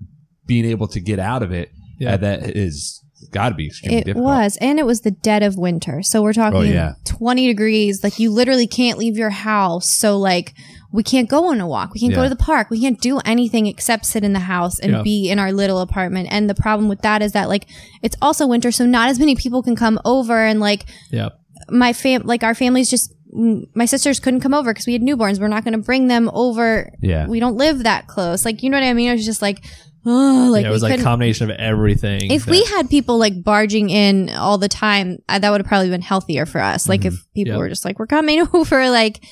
being 0.44 0.66
able 0.66 0.88
to 0.88 1.00
get 1.00 1.18
out 1.18 1.42
of 1.42 1.52
it. 1.52 1.70
Yeah. 1.98 2.18
that 2.18 2.54
is 2.54 3.02
got 3.30 3.50
to 3.50 3.54
be 3.54 3.66
extremely 3.68 3.98
It 3.98 4.04
difficult. 4.04 4.24
was, 4.24 4.58
and 4.60 4.78
it 4.78 4.84
was 4.86 5.00
the 5.02 5.10
dead 5.10 5.42
of 5.42 5.56
winter. 5.56 6.02
So 6.02 6.22
we're 6.22 6.30
oh, 6.30 6.32
talking 6.32 6.58
Oh, 6.58 6.62
yeah. 6.62 6.92
20 7.04 7.46
degrees. 7.46 8.04
Like 8.04 8.18
you 8.18 8.30
literally 8.30 8.66
can't 8.66 8.98
leave 8.98 9.16
your 9.16 9.30
house. 9.30 9.90
So 9.90 10.18
like 10.18 10.52
we 10.92 11.02
can't 11.02 11.28
go 11.28 11.50
on 11.50 11.60
a 11.60 11.66
walk. 11.66 11.94
We 11.94 12.00
can't 12.00 12.14
go 12.14 12.22
to 12.24 12.28
the 12.28 12.36
park. 12.36 12.68
We 12.70 12.80
can't 12.80 13.00
do 13.00 13.18
anything 13.24 13.66
except 13.66 14.06
sit 14.06 14.24
in 14.24 14.32
the 14.32 14.40
house 14.40 14.78
and 14.80 14.92
Yeah. 14.92 15.02
be 15.02 15.30
in 15.30 15.38
our 15.38 15.52
little 15.52 15.80
apartment. 15.80 16.28
And 16.30 16.50
the 16.50 16.54
problem 16.54 16.88
with 16.88 17.02
that 17.02 17.22
is 17.22 17.32
that 17.32 17.48
like 17.48 17.66
it's 18.02 18.16
also 18.20 18.46
winter, 18.46 18.72
so 18.72 18.86
not 18.86 19.08
as 19.08 19.18
many 19.18 19.36
people 19.36 19.62
can 19.62 19.76
come 19.76 20.00
over. 20.04 20.36
And 20.44 20.58
like 20.60 20.86
Yeah, 21.12 21.28
my 21.68 21.92
fam, 21.92 22.22
like 22.24 22.42
our 22.42 22.54
families 22.54 22.90
just. 22.90 23.14
My 23.32 23.84
sisters 23.84 24.18
couldn't 24.18 24.40
come 24.40 24.54
over 24.54 24.72
because 24.72 24.88
we 24.88 24.92
had 24.92 25.02
newborns. 25.02 25.38
We're 25.38 25.46
not 25.46 25.62
going 25.62 25.74
to 25.74 25.78
bring 25.78 26.08
them 26.08 26.28
over. 26.34 26.90
Yeah. 27.00 27.28
We 27.28 27.38
don't 27.38 27.54
live 27.56 27.84
that 27.84 28.08
close. 28.08 28.44
Like, 28.44 28.64
you 28.64 28.70
know 28.70 28.76
what 28.76 28.82
I 28.82 28.92
mean? 28.92 29.08
It 29.08 29.12
was 29.12 29.24
just 29.24 29.40
like, 29.40 29.64
oh, 30.04 30.48
like 30.52 30.64
yeah, 30.64 30.68
it 30.68 30.72
was 30.72 30.82
like 30.82 30.98
a 30.98 31.02
combination 31.04 31.48
of 31.48 31.56
everything. 31.56 32.28
if 32.28 32.44
that- 32.44 32.50
we 32.50 32.64
had 32.64 32.90
people 32.90 33.18
like 33.18 33.44
barging 33.44 33.88
in 33.88 34.30
all 34.30 34.58
the 34.58 34.68
time, 34.68 35.18
uh, 35.28 35.38
that 35.38 35.48
would 35.48 35.60
have 35.60 35.68
probably 35.68 35.90
been 35.90 36.02
healthier 36.02 36.44
for 36.44 36.60
us. 36.60 36.88
Like 36.88 37.04
if 37.04 37.14
people 37.32 37.52
Yeah. 37.52 37.58
were 37.58 37.68
just 37.68 37.84
like, 37.84 38.00
we're 38.00 38.08
coming 38.08 38.44
over, 38.52 38.90
like 38.90 39.24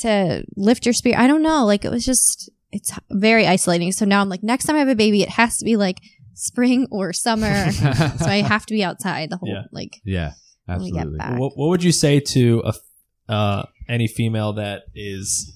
to 0.00 0.44
lift 0.56 0.86
your 0.86 0.92
spirit. 0.92 1.18
I 1.18 1.26
don't 1.26 1.42
know. 1.42 1.64
Like 1.64 1.84
it 1.84 1.90
was 1.90 2.04
just, 2.04 2.50
it's 2.72 2.92
very 3.10 3.46
isolating. 3.46 3.92
So 3.92 4.04
now 4.04 4.20
I'm 4.20 4.28
like, 4.28 4.42
next 4.42 4.64
time 4.66 4.76
I 4.76 4.80
have 4.80 4.88
a 4.88 4.94
baby, 4.94 5.22
it 5.22 5.30
has 5.30 5.58
to 5.58 5.64
be 5.64 5.76
like 5.76 5.98
spring 6.34 6.86
or 6.90 7.12
summer. 7.12 7.70
so 7.72 8.26
I 8.26 8.42
have 8.46 8.66
to 8.66 8.74
be 8.74 8.84
outside 8.84 9.30
the 9.30 9.36
whole, 9.36 9.48
Yeah. 9.48 9.62
like, 9.72 10.00
yeah, 10.04 10.32
when 10.66 10.80
we 10.80 10.90
get 10.90 10.98
absolutely. 11.00 11.18
back. 11.18 11.38
what, 11.38 11.52
what 11.56 11.68
would 11.68 11.82
you 11.82 11.92
say 11.92 12.20
to 12.20 12.62
a 12.64 12.68
f- 12.68 12.76
uh, 13.28 13.62
any 13.88 14.06
female 14.08 14.52
that 14.54 14.82
is 14.94 15.54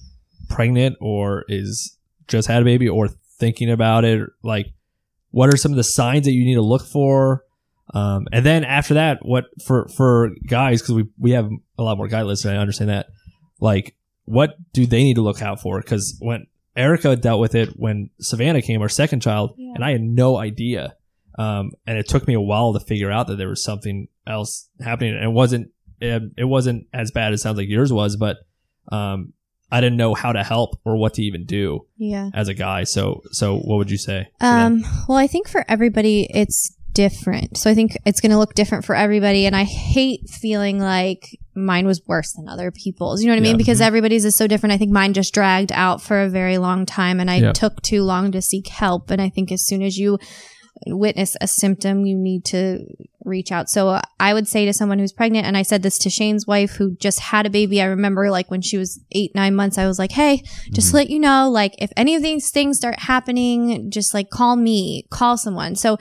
pregnant 0.49 0.95
or 0.99 1.45
is 1.47 1.97
just 2.27 2.47
had 2.47 2.61
a 2.61 2.65
baby 2.65 2.87
or 2.89 3.07
thinking 3.39 3.69
about 3.71 4.05
it? 4.05 4.27
Like, 4.43 4.67
what 5.31 5.51
are 5.53 5.57
some 5.57 5.71
of 5.71 5.77
the 5.77 5.83
signs 5.83 6.25
that 6.25 6.33
you 6.33 6.45
need 6.45 6.55
to 6.55 6.61
look 6.61 6.85
for? 6.85 7.43
Um, 7.93 8.27
and 8.31 8.45
then 8.45 8.63
after 8.63 8.93
that, 8.95 9.19
what 9.23 9.45
for 9.65 9.87
for 9.89 10.29
guys 10.47 10.81
because 10.81 10.95
we 10.95 11.05
we 11.19 11.31
have 11.31 11.49
a 11.77 11.83
lot 11.83 11.97
more 11.97 12.07
guy 12.07 12.21
listeners. 12.23 12.53
I 12.53 12.57
understand 12.57 12.89
that. 12.89 13.07
Like, 13.59 13.95
what 14.25 14.55
do 14.73 14.85
they 14.85 15.03
need 15.03 15.15
to 15.15 15.21
look 15.21 15.41
out 15.41 15.61
for? 15.61 15.79
Because 15.81 16.15
when 16.19 16.47
Erica 16.75 17.15
dealt 17.15 17.39
with 17.39 17.55
it 17.55 17.69
when 17.77 18.09
Savannah 18.19 18.61
came, 18.61 18.81
our 18.81 18.89
second 18.89 19.21
child, 19.21 19.53
Yeah. 19.57 19.73
and 19.75 19.83
I 19.83 19.91
had 19.91 20.01
no 20.01 20.37
idea. 20.37 20.95
Um, 21.37 21.71
and 21.87 21.97
it 21.97 22.07
took 22.07 22.27
me 22.27 22.33
a 22.35 22.41
while 22.41 22.73
to 22.73 22.79
figure 22.79 23.11
out 23.11 23.27
that 23.27 23.37
there 23.37 23.49
was 23.49 23.63
something 23.63 24.07
else 24.27 24.69
happening, 24.79 25.15
and 25.15 25.23
it 25.23 25.31
wasn't 25.31 25.71
it, 25.99 26.21
it 26.37 26.43
wasn't 26.43 26.87
as 26.93 27.11
bad 27.11 27.33
as 27.33 27.39
it 27.39 27.43
sounds 27.43 27.57
like 27.57 27.69
yours 27.69 27.91
was, 27.93 28.17
but 28.17 28.37
um, 28.91 29.33
I 29.71 29.79
didn't 29.81 29.97
know 29.97 30.13
how 30.13 30.33
to 30.33 30.43
help 30.43 30.79
or 30.83 30.97
what 30.97 31.13
to 31.15 31.23
even 31.23 31.45
do 31.45 31.87
yeah. 31.97 32.29
as 32.33 32.47
a 32.49 32.53
guy. 32.53 32.83
So, 32.83 33.21
so 33.31 33.57
what 33.57 33.77
would 33.77 33.89
you 33.89 33.97
say? 33.97 34.27
Um, 34.41 34.83
well, 35.07 35.17
I 35.17 35.27
think 35.27 35.47
for 35.47 35.63
everybody, 35.69 36.27
it's 36.33 36.75
different. 36.93 37.57
So 37.57 37.69
I 37.69 37.73
think 37.73 37.97
it's 38.05 38.21
going 38.21 38.31
to 38.31 38.37
look 38.37 38.53
different 38.53 38.85
for 38.85 38.95
everybody. 38.95 39.45
And 39.45 39.55
I 39.55 39.63
hate 39.63 40.29
feeling 40.29 40.79
like 40.79 41.37
mine 41.55 41.85
was 41.85 42.01
worse 42.07 42.33
than 42.33 42.47
other 42.47 42.71
people's. 42.71 43.21
You 43.21 43.27
know 43.27 43.33
what 43.33 43.39
I 43.39 43.43
mean? 43.43 43.53
Yeah. 43.53 43.57
Because 43.57 43.79
mm-hmm. 43.79 43.87
everybody's 43.87 44.25
is 44.25 44.35
so 44.35 44.47
different. 44.47 44.73
I 44.73 44.77
think 44.77 44.91
mine 44.91 45.13
just 45.13 45.33
dragged 45.33 45.71
out 45.71 46.01
for 46.01 46.21
a 46.21 46.29
very 46.29 46.57
long 46.57 46.85
time 46.85 47.19
and 47.19 47.29
I 47.29 47.37
Yeah. 47.37 47.51
took 47.51 47.81
too 47.81 48.03
long 48.03 48.31
to 48.31 48.41
seek 48.41 48.67
help. 48.67 49.11
And 49.11 49.21
I 49.21 49.29
think 49.29 49.51
as 49.51 49.65
soon 49.65 49.81
as 49.81 49.97
you 49.97 50.17
witness 50.87 51.35
a 51.39 51.47
symptom, 51.47 52.05
you 52.05 52.17
need 52.17 52.45
to 52.45 52.85
reach 53.25 53.51
out. 53.51 53.69
So 53.69 54.01
I 54.19 54.33
would 54.33 54.47
say 54.47 54.65
to 54.65 54.73
someone 54.73 54.99
who's 54.99 55.13
pregnant, 55.13 55.45
and 55.45 55.55
I 55.55 55.61
said 55.61 55.81
this 55.81 55.97
to 55.99 56.09
Shane's 56.09 56.45
wife 56.45 56.71
who 56.71 56.95
just 56.95 57.19
had 57.19 57.45
a 57.45 57.49
baby. 57.49 57.81
I 57.81 57.85
remember 57.85 58.29
like 58.29 58.51
when 58.51 58.61
she 58.61 58.77
was 58.77 58.99
eight, 59.11 59.33
nine 59.33 59.55
months, 59.55 59.77
I 59.77 59.87
was 59.87 59.99
like, 59.99 60.11
Hey, 60.11 60.43
just 60.71 60.89
to 60.89 60.97
let 60.97 61.09
you 61.09 61.19
know, 61.19 61.49
like 61.49 61.75
if 61.77 61.91
any 61.95 62.15
of 62.15 62.21
these 62.21 62.49
things 62.49 62.77
start 62.77 62.99
happening, 62.99 63.89
just 63.91 64.13
like 64.13 64.29
call 64.29 64.55
me, 64.55 65.05
call 65.09 65.37
someone. 65.37 65.75
So, 65.75 65.97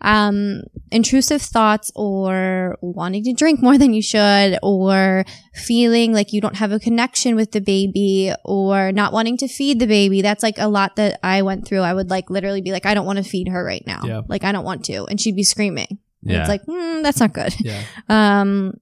um, 0.00 0.62
intrusive 0.94 1.42
thoughts 1.42 1.90
or 1.96 2.78
wanting 2.80 3.24
to 3.24 3.32
drink 3.32 3.60
more 3.60 3.76
than 3.76 3.92
you 3.92 4.00
should 4.00 4.56
or 4.62 5.24
feeling 5.52 6.12
like 6.12 6.32
you 6.32 6.40
don't 6.40 6.54
have 6.56 6.70
a 6.70 6.78
connection 6.78 7.34
with 7.34 7.50
the 7.50 7.60
baby 7.60 8.32
or 8.44 8.92
not 8.92 9.12
wanting 9.12 9.36
to 9.36 9.48
feed 9.48 9.80
the 9.80 9.86
baby. 9.86 10.22
That's 10.22 10.42
like 10.44 10.56
a 10.56 10.68
lot 10.68 10.94
that 10.96 11.18
I 11.22 11.42
went 11.42 11.66
through. 11.66 11.80
I 11.80 11.92
would 11.92 12.10
like 12.10 12.30
literally 12.30 12.60
be 12.60 12.70
like, 12.70 12.86
I 12.86 12.94
don't 12.94 13.06
want 13.06 13.18
to 13.18 13.24
feed 13.24 13.48
her 13.48 13.64
right 13.64 13.82
now. 13.84 14.02
Yeah. 14.04 14.20
Like 14.28 14.44
I 14.44 14.52
don't 14.52 14.64
want 14.64 14.84
to. 14.84 15.04
And 15.06 15.20
she'd 15.20 15.34
be 15.34 15.42
screaming. 15.42 15.98
Yeah. 16.22 16.40
It's 16.40 16.48
like, 16.48 16.64
mm, 16.64 17.02
that's 17.02 17.18
not 17.20 17.32
good. 17.32 17.54
Yeah. 17.58 17.82
Um, 18.08 18.74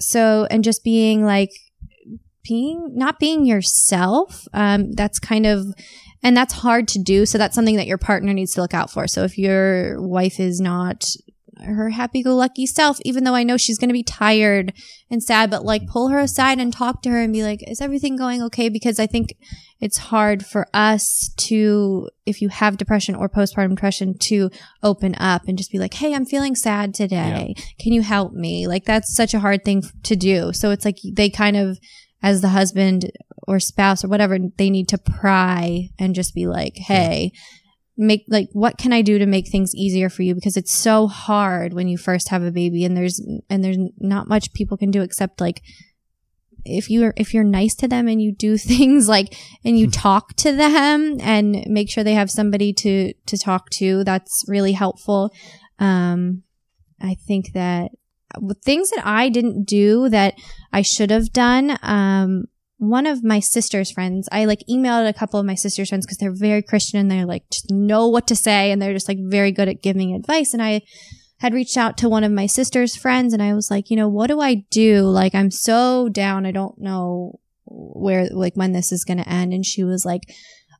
so, 0.00 0.46
and 0.50 0.64
just 0.64 0.82
being 0.82 1.24
like, 1.24 1.50
being, 2.42 2.92
not 2.94 3.18
being 3.18 3.44
yourself, 3.44 4.48
um, 4.54 4.92
that's 4.92 5.18
kind 5.18 5.44
of, 5.44 5.66
and 6.22 6.34
that's 6.34 6.54
hard 6.54 6.88
to 6.88 6.98
do. 6.98 7.26
So 7.26 7.36
that's 7.36 7.54
something 7.54 7.76
that 7.76 7.86
your 7.86 7.98
partner 7.98 8.32
needs 8.32 8.54
to 8.54 8.62
look 8.62 8.72
out 8.72 8.90
for. 8.90 9.06
So 9.06 9.24
if 9.24 9.36
your 9.36 10.00
wife 10.00 10.40
is 10.40 10.60
not 10.60 11.04
her 11.64 11.90
happy 11.90 12.22
go 12.22 12.34
lucky 12.34 12.66
self, 12.66 12.98
even 13.04 13.24
though 13.24 13.34
I 13.34 13.42
know 13.42 13.56
she's 13.56 13.78
going 13.78 13.88
to 13.88 13.94
be 13.94 14.02
tired 14.02 14.72
and 15.10 15.22
sad, 15.22 15.50
but 15.50 15.64
like 15.64 15.86
pull 15.86 16.08
her 16.08 16.18
aside 16.18 16.58
and 16.58 16.72
talk 16.72 17.02
to 17.02 17.10
her 17.10 17.20
and 17.20 17.32
be 17.32 17.42
like, 17.42 17.60
is 17.68 17.80
everything 17.80 18.16
going 18.16 18.42
okay? 18.42 18.68
Because 18.68 18.98
I 18.98 19.06
think 19.06 19.34
it's 19.80 19.98
hard 19.98 20.44
for 20.44 20.66
us 20.74 21.32
to, 21.36 22.08
if 22.26 22.42
you 22.42 22.48
have 22.48 22.76
depression 22.76 23.14
or 23.14 23.28
postpartum 23.28 23.70
depression, 23.70 24.16
to 24.18 24.50
open 24.82 25.14
up 25.18 25.42
and 25.46 25.56
just 25.56 25.70
be 25.70 25.78
like, 25.78 25.94
hey, 25.94 26.14
I'm 26.14 26.26
feeling 26.26 26.56
sad 26.56 26.94
today. 26.94 27.54
Can 27.78 27.92
you 27.92 28.02
help 28.02 28.32
me? 28.32 28.66
Like, 28.66 28.84
that's 28.84 29.14
such 29.14 29.34
a 29.34 29.40
hard 29.40 29.64
thing 29.64 29.82
to 30.02 30.16
do. 30.16 30.52
So 30.52 30.70
it's 30.70 30.84
like 30.84 30.98
they 31.12 31.30
kind 31.30 31.56
of, 31.56 31.78
as 32.22 32.40
the 32.40 32.48
husband 32.48 33.10
or 33.46 33.60
spouse 33.60 34.04
or 34.04 34.08
whatever, 34.08 34.36
they 34.56 34.68
need 34.68 34.88
to 34.88 34.98
pry 34.98 35.88
and 35.98 36.14
just 36.14 36.34
be 36.34 36.46
like, 36.48 36.76
hey, 36.76 37.30
make 37.98 38.24
like 38.28 38.48
what 38.52 38.78
can 38.78 38.92
i 38.92 39.02
do 39.02 39.18
to 39.18 39.26
make 39.26 39.48
things 39.48 39.74
easier 39.74 40.08
for 40.08 40.22
you? 40.22 40.34
Because 40.34 40.56
it's 40.56 40.72
so 40.72 41.08
hard 41.08 41.74
when 41.74 41.88
you 41.88 41.98
first 41.98 42.28
have 42.28 42.42
a 42.42 42.52
baby 42.52 42.84
and 42.84 42.96
there's 42.96 43.20
and 43.50 43.64
there's 43.64 43.78
not 43.98 44.28
much 44.28 44.52
people 44.54 44.76
can 44.76 44.90
do 44.90 45.02
except 45.02 45.40
like 45.40 45.62
if 46.64 46.88
you're 46.88 47.12
if 47.16 47.34
you're 47.34 47.44
nice 47.44 47.74
to 47.74 47.88
them 47.88 48.08
and 48.08 48.22
you 48.22 48.32
do 48.32 48.56
things 48.58 49.08
like 49.08 49.34
and 49.64 49.78
you 49.78 49.90
talk 49.90 50.34
to 50.36 50.52
them 50.52 51.18
and 51.20 51.64
make 51.66 51.90
sure 51.90 52.04
they 52.04 52.14
have 52.14 52.30
somebody 52.30 52.72
to 52.72 53.12
to 53.26 53.36
talk 53.36 53.68
to 53.70 54.04
that's 54.04 54.44
really 54.48 54.72
helpful. 54.72 55.30
Um 55.78 56.42
i 57.00 57.14
think 57.14 57.52
that 57.52 57.90
things 58.64 58.90
that 58.90 59.06
i 59.06 59.28
didn't 59.28 59.64
do 59.64 60.08
that 60.08 60.34
i 60.72 60.82
should 60.82 61.10
have 61.10 61.32
done 61.32 61.78
um 61.82 62.44
one 62.78 63.06
of 63.06 63.24
my 63.24 63.40
sister's 63.40 63.90
friends, 63.90 64.28
I 64.32 64.44
like 64.44 64.62
emailed 64.70 65.08
a 65.08 65.12
couple 65.12 65.38
of 65.38 65.46
my 65.46 65.56
sister's 65.56 65.88
friends 65.88 66.06
because 66.06 66.18
they're 66.18 66.32
very 66.32 66.62
Christian 66.62 66.98
and 67.00 67.10
they're 67.10 67.26
like 67.26 67.50
just 67.50 67.70
know 67.70 68.08
what 68.08 68.26
to 68.28 68.36
say 68.36 68.70
and 68.70 68.80
they're 68.80 68.92
just 68.92 69.08
like 69.08 69.18
very 69.20 69.52
good 69.52 69.68
at 69.68 69.82
giving 69.82 70.14
advice. 70.14 70.54
And 70.54 70.62
I 70.62 70.82
had 71.40 71.54
reached 71.54 71.76
out 71.76 71.96
to 71.98 72.08
one 72.08 72.24
of 72.24 72.32
my 72.32 72.46
sister's 72.46 72.96
friends 72.96 73.32
and 73.32 73.42
I 73.42 73.54
was 73.54 73.70
like, 73.70 73.90
you 73.90 73.96
know, 73.96 74.08
what 74.08 74.28
do 74.28 74.40
I 74.40 74.64
do? 74.70 75.02
Like, 75.02 75.34
I'm 75.34 75.50
so 75.50 76.08
down. 76.08 76.46
I 76.46 76.52
don't 76.52 76.78
know 76.78 77.40
where, 77.64 78.28
like, 78.30 78.54
when 78.54 78.72
this 78.72 78.92
is 78.92 79.04
going 79.04 79.18
to 79.18 79.28
end. 79.28 79.52
And 79.52 79.64
she 79.64 79.84
was 79.84 80.04
like, 80.04 80.22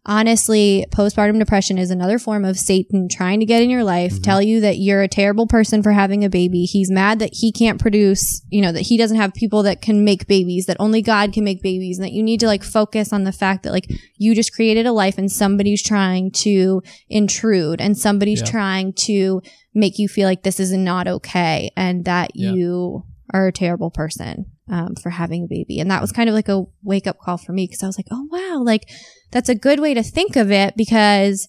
honestly, 0.08 0.86
postpartum 0.90 1.38
depression 1.38 1.76
is 1.76 1.90
another 1.90 2.18
form 2.18 2.44
of 2.44 2.58
Satan 2.58 3.08
trying 3.08 3.40
to 3.40 3.46
get 3.46 3.62
in 3.62 3.68
your 3.68 3.84
life, 3.84 4.14
mm-hmm. 4.14 4.22
tell 4.22 4.40
you 4.42 4.60
that 4.62 4.78
you're 4.78 5.02
a 5.02 5.08
terrible 5.08 5.46
person 5.46 5.82
for 5.82 5.92
having 5.92 6.24
a 6.24 6.30
baby. 6.30 6.64
He's 6.64 6.90
mad 6.90 7.18
that 7.18 7.34
he 7.34 7.52
can't 7.52 7.80
produce, 7.80 8.42
you 8.48 8.62
know, 8.62 8.72
that 8.72 8.80
he 8.86 8.96
doesn't 8.96 9.18
have 9.18 9.34
people 9.34 9.62
that 9.64 9.82
can 9.82 10.04
make 10.04 10.26
babies, 10.26 10.66
that 10.66 10.78
only 10.80 11.02
God 11.02 11.32
can 11.32 11.44
make 11.44 11.62
babies, 11.62 11.98
and 11.98 12.04
that 12.04 12.12
you 12.12 12.22
need 12.22 12.40
to 12.40 12.46
like 12.46 12.64
focus 12.64 13.12
on 13.12 13.24
the 13.24 13.32
fact 13.32 13.62
that 13.62 13.72
like 13.72 13.86
you 14.16 14.34
just 14.34 14.54
created 14.54 14.86
a 14.86 14.92
life 14.92 15.18
and 15.18 15.30
somebody's 15.30 15.82
trying 15.82 16.30
to 16.32 16.82
intrude 17.08 17.80
and 17.80 17.96
somebody's 17.96 18.40
Yeah. 18.40 18.46
trying 18.46 18.92
to 18.94 19.42
make 19.74 19.98
you 19.98 20.08
feel 20.08 20.26
like 20.26 20.42
this 20.42 20.58
is 20.58 20.72
not 20.72 21.06
okay 21.06 21.70
and 21.76 22.06
that 22.06 22.30
Yeah. 22.34 22.52
you 22.52 23.04
are 23.34 23.46
a 23.46 23.52
terrible 23.52 23.90
person 23.90 24.46
um, 24.68 24.94
for 24.96 25.10
having 25.10 25.44
a 25.44 25.46
baby. 25.48 25.80
And 25.80 25.90
that 25.90 26.00
was 26.00 26.12
kind 26.12 26.28
of 26.28 26.34
like 26.34 26.48
a 26.48 26.64
wake 26.82 27.06
up 27.06 27.18
call 27.18 27.38
for 27.38 27.52
me 27.52 27.66
because 27.66 27.82
I 27.82 27.86
was 27.86 27.98
like, 27.98 28.06
oh, 28.10 28.28
wow, 28.30 28.62
like 28.62 28.88
that's 29.30 29.48
a 29.48 29.54
good 29.54 29.80
way 29.80 29.94
to 29.94 30.02
think 30.02 30.36
of 30.36 30.50
it 30.50 30.74
because 30.76 31.48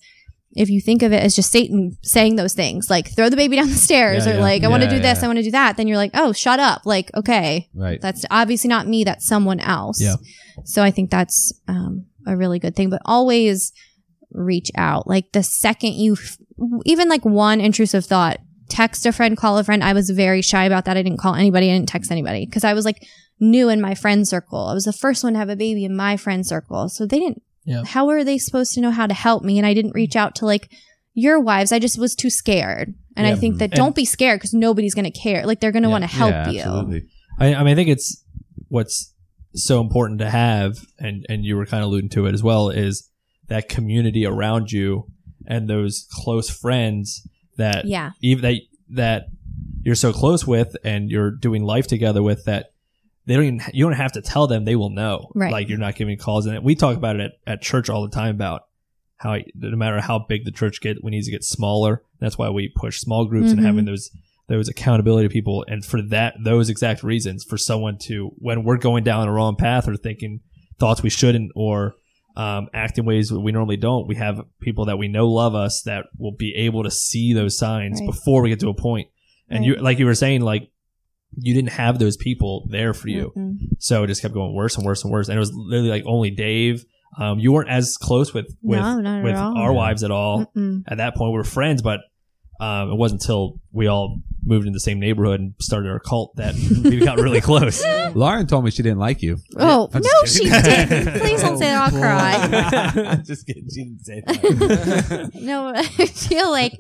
if 0.53 0.67
you 0.69 0.82
think 0.82 1.03
of 1.03 1.13
it 1.13 1.21
as 1.23 1.36
just 1.36 1.51
Satan 1.51 1.95
saying 2.01 2.36
those 2.36 2.53
things, 2.53 2.89
like 2.89 3.13
throw 3.15 3.29
the 3.29 3.36
baby 3.36 3.55
down 3.58 3.67
the 3.69 3.75
stairs 3.75 4.25
Yeah, 4.25 4.32
or 4.32 4.36
yeah. 4.36 4.41
like, 4.41 4.63
I 4.63 4.67
want 4.67 4.82
to 4.84 4.88
Yeah, 4.89 4.95
do 4.95 4.99
this, 4.99 5.19
yeah. 5.19 5.25
I 5.25 5.27
want 5.27 5.38
to 5.38 5.43
do 5.43 5.51
that, 5.51 5.77
then 5.77 5.88
you're 5.88 5.97
like, 5.97 6.12
oh, 6.15 6.34
shut 6.34 6.60
up. 6.60 6.86
Like, 6.86 7.12
okay, 7.15 7.69
Right. 7.75 8.01
that's 8.01 8.25
obviously 8.32 8.67
not 8.67 8.88
me, 8.88 9.03
that's 9.03 9.27
someone 9.27 9.60
else. 9.60 10.01
Yeah. 10.01 10.15
So 10.65 10.82
I 10.84 10.91
think 10.91 11.12
that's 11.12 11.53
um, 11.67 12.05
a 12.25 12.36
really 12.36 12.58
good 12.60 12.75
thing, 12.75 12.89
but 12.89 13.01
always 13.05 13.71
reach 14.32 14.71
out. 14.75 15.08
Like 15.08 15.32
the 15.32 15.43
second 15.43 15.93
you, 15.93 16.13
f- 16.13 16.38
even 16.86 17.10
like 17.10 17.25
one 17.25 17.62
intrusive 17.62 18.05
thought, 18.05 18.39
text 18.69 19.05
a 19.05 19.12
friend, 19.12 19.36
call 19.36 19.58
a 19.58 19.63
friend. 19.63 19.84
I 19.84 19.93
was 19.93 20.10
very 20.10 20.41
shy 20.41 20.63
about 20.65 20.86
that. 20.86 20.97
I 20.97 21.03
didn't 21.03 21.19
call 21.19 21.36
anybody. 21.36 21.69
I 21.69 21.73
didn't 21.75 21.89
text 21.89 22.12
anybody 22.12 22.45
because 22.45 22.63
I 22.63 22.73
was 22.73 22.86
like 22.86 23.03
new 23.39 23.69
in 23.69 23.82
my 23.82 23.95
friend 23.95 24.27
circle. 24.27 24.67
I 24.67 24.73
was 24.73 24.86
the 24.86 24.93
first 24.93 25.23
one 25.23 25.34
to 25.34 25.39
have 25.39 25.49
a 25.49 25.55
baby 25.55 25.86
in 25.86 25.95
my 25.95 26.17
friend 26.17 26.45
circle. 26.45 26.89
So 26.89 27.05
they 27.05 27.19
didn't, 27.19 27.41
Yeah. 27.65 27.84
how 27.86 28.05
were 28.05 28.23
they 28.23 28.38
supposed 28.38 28.73
to 28.75 28.82
know 28.82 28.91
how 28.91 29.08
to 29.08 29.13
help 29.13 29.43
me? 29.43 29.58
And 29.58 29.65
I 29.65 29.73
didn't 29.73 29.95
reach 29.95 30.15
out 30.15 30.36
to 30.36 30.45
like 30.45 30.69
your 31.13 31.39
wives. 31.39 31.71
I 31.71 31.79
just 31.79 31.97
was 31.99 32.15
too 32.15 32.29
scared. 32.29 32.93
And 33.17 33.27
I 33.27 33.36
think 33.36 33.58
that 33.58 33.71
And- 33.71 33.77
don't 33.77 33.95
be 33.95 34.05
scared 34.05 34.39
because 34.39 34.53
nobody's 34.53 34.93
going 34.95 35.12
to 35.12 35.19
care. 35.19 35.45
Like 35.45 35.60
they're 35.60 35.71
going 35.73 35.84
to 35.84 35.89
Yeah. 35.89 35.91
want 35.91 36.03
to 36.03 36.08
help 36.15 36.32
Yeah, 36.32 36.49
you. 36.49 36.60
absolutely. 36.62 37.01
I, 37.39 37.53
I 37.55 37.63
mean, 37.63 37.73
I 37.73 37.75
think 37.75 37.89
it's 37.89 38.23
what's 38.69 39.13
so 39.55 39.82
important 39.82 40.19
to 40.19 40.29
have, 40.29 40.77
and 40.99 41.25
and 41.27 41.43
you 41.43 41.55
were 41.58 41.65
kind 41.65 41.84
of 41.84 41.88
alluding 41.88 42.10
to 42.12 42.27
it 42.27 42.34
as 42.34 42.43
well, 42.43 42.69
is 42.69 43.10
that 43.47 43.67
community 43.67 44.25
around 44.25 44.71
you 44.71 45.08
and 45.47 45.67
those 45.69 46.05
close 46.23 46.49
friends 46.49 47.27
that 47.59 47.85
Yeah. 47.85 48.11
even 48.21 48.41
that 48.43 48.55
that 48.89 49.25
you're 49.83 49.95
so 49.95 50.11
close 50.11 50.45
with 50.47 50.75
and 50.83 51.09
you're 51.09 51.31
doing 51.31 51.63
life 51.63 51.87
together 51.87 52.21
with 52.23 52.43
that 52.45 52.71
they 53.25 53.35
don't 53.35 53.43
even 53.45 53.61
you 53.73 53.85
don't 53.85 53.93
have 53.93 54.11
to 54.13 54.21
tell 54.21 54.47
them 54.47 54.65
they 54.65 54.75
will 54.75 54.89
know 54.89 55.31
Right. 55.35 55.51
like 55.51 55.69
you're 55.69 55.77
not 55.77 55.95
giving 55.95 56.17
calls 56.17 56.45
and 56.47 56.63
we 56.63 56.75
talk 56.75 56.97
about 56.97 57.15
it 57.19 57.21
at, 57.45 57.53
at 57.53 57.61
church 57.61 57.89
all 57.89 58.01
the 58.01 58.09
time 58.09 58.33
about 58.35 58.63
how 59.17 59.37
no 59.55 59.77
matter 59.77 60.01
how 60.01 60.19
big 60.27 60.45
the 60.45 60.51
church 60.51 60.81
get 60.81 61.03
we 61.03 61.11
need 61.11 61.23
to 61.23 61.31
get 61.31 61.43
smaller 61.43 62.01
that's 62.19 62.37
why 62.37 62.49
we 62.49 62.67
push 62.75 62.99
small 62.99 63.25
groups 63.25 63.51
and 63.51 63.59
Mhm. 63.59 63.65
having 63.65 63.85
those 63.85 64.09
those 64.47 64.67
accountability 64.67 65.29
people 65.29 65.63
and 65.67 65.85
for 65.85 66.01
that 66.01 66.33
those 66.43 66.69
exact 66.69 67.03
reasons 67.03 67.43
for 67.43 67.57
someone 67.57 67.97
to 67.99 68.31
when 68.39 68.63
we're 68.63 68.77
going 68.77 69.03
down 69.03 69.27
a 69.27 69.31
wrong 69.31 69.55
path 69.55 69.87
or 69.87 69.95
thinking 69.95 70.39
thoughts 70.79 71.03
we 71.03 71.09
shouldn't 71.09 71.51
or 71.55 71.93
um, 72.39 72.67
act 72.73 72.97
in 72.97 73.06
ways 73.06 73.32
we 73.32 73.52
normally 73.52 73.78
don't 73.78 74.08
we 74.08 74.15
have 74.15 74.36
people 74.62 74.86
that 74.86 74.97
we 74.97 75.08
know 75.15 75.28
love 75.28 75.56
us 75.56 75.82
that 75.89 76.06
will 76.17 76.36
be 76.45 76.52
able 76.56 76.84
to 76.84 76.91
see 76.91 77.34
those 77.34 77.58
signs 77.58 77.99
Right. 77.99 78.08
before 78.13 78.41
we 78.41 78.49
get 78.49 78.60
to 78.62 78.69
a 78.69 78.73
point. 78.73 79.08
and 79.49 79.65
you 79.65 79.75
like 79.75 79.99
you 79.99 80.06
were 80.06 80.15
saying 80.25 80.41
like 80.41 80.63
you 81.45 81.54
didn't 81.54 81.71
have 81.84 81.99
those 81.99 82.17
people 82.17 82.54
there 82.69 82.93
for 82.93 83.08
you 83.10 83.32
Mm-mm. 83.36 83.58
so 83.80 84.04
it 84.04 84.08
just 84.08 84.21
kept 84.21 84.34
going 84.34 84.54
worse 84.56 84.75
and 84.78 84.86
worse 84.86 85.04
and 85.04 85.12
worse 85.12 85.28
and 85.30 85.36
it 85.36 85.39
was 85.39 85.52
literally 85.54 85.89
like 85.89 86.04
only 86.06 86.32
dave 86.32 86.86
um, 87.17 87.39
you 87.39 87.52
weren't 87.52 87.69
as 87.69 87.97
close 87.97 88.34
with 88.36 88.47
with, 88.62 88.80
No, 88.80 89.21
with 89.23 89.36
our 89.36 89.73
wives 89.73 90.04
at 90.04 90.12
all 90.12 90.45
Mm-mm. 90.56 90.84
at 90.88 90.97
that 90.97 91.15
point 91.15 91.32
we 91.34 91.38
were 91.38 91.43
friends 91.60 91.82
but 91.82 91.99
um, 92.59 92.91
it 92.91 92.95
wasn't 92.95 93.21
until 93.21 93.59
we 93.71 93.87
all 93.87 94.19
moved 94.43 94.65
in 94.67 94.73
the 94.73 94.79
same 94.79 94.99
neighborhood 94.99 95.39
and 95.39 95.53
started 95.59 95.89
our 95.89 95.99
cult 95.99 96.35
that 96.37 96.55
we 96.83 96.99
got 96.99 97.17
really 97.19 97.41
close 97.41 97.83
Lauren 98.15 98.47
told 98.47 98.63
me 98.65 98.71
she 98.71 98.81
didn't 98.81 98.97
like 98.99 99.21
you. 99.21 99.37
Oh, 99.57 99.89
I'm 99.93 100.01
no, 100.01 100.09
she 100.25 100.45
didn't. 100.49 101.19
Please 101.21 101.41
don't 101.41 101.57
say 101.57 101.65
that. 101.65 101.93
I'll 101.93 101.99
cry. 101.99 103.03
I'm 103.11 103.23
just 103.25 103.45
kidding. 103.45 103.67
She 103.69 103.83
didn't 103.83 104.05
say 104.05 104.21
that. 104.25 105.31
No, 105.35 105.67
I 105.75 105.83
feel 105.83 106.49
like 106.49 106.73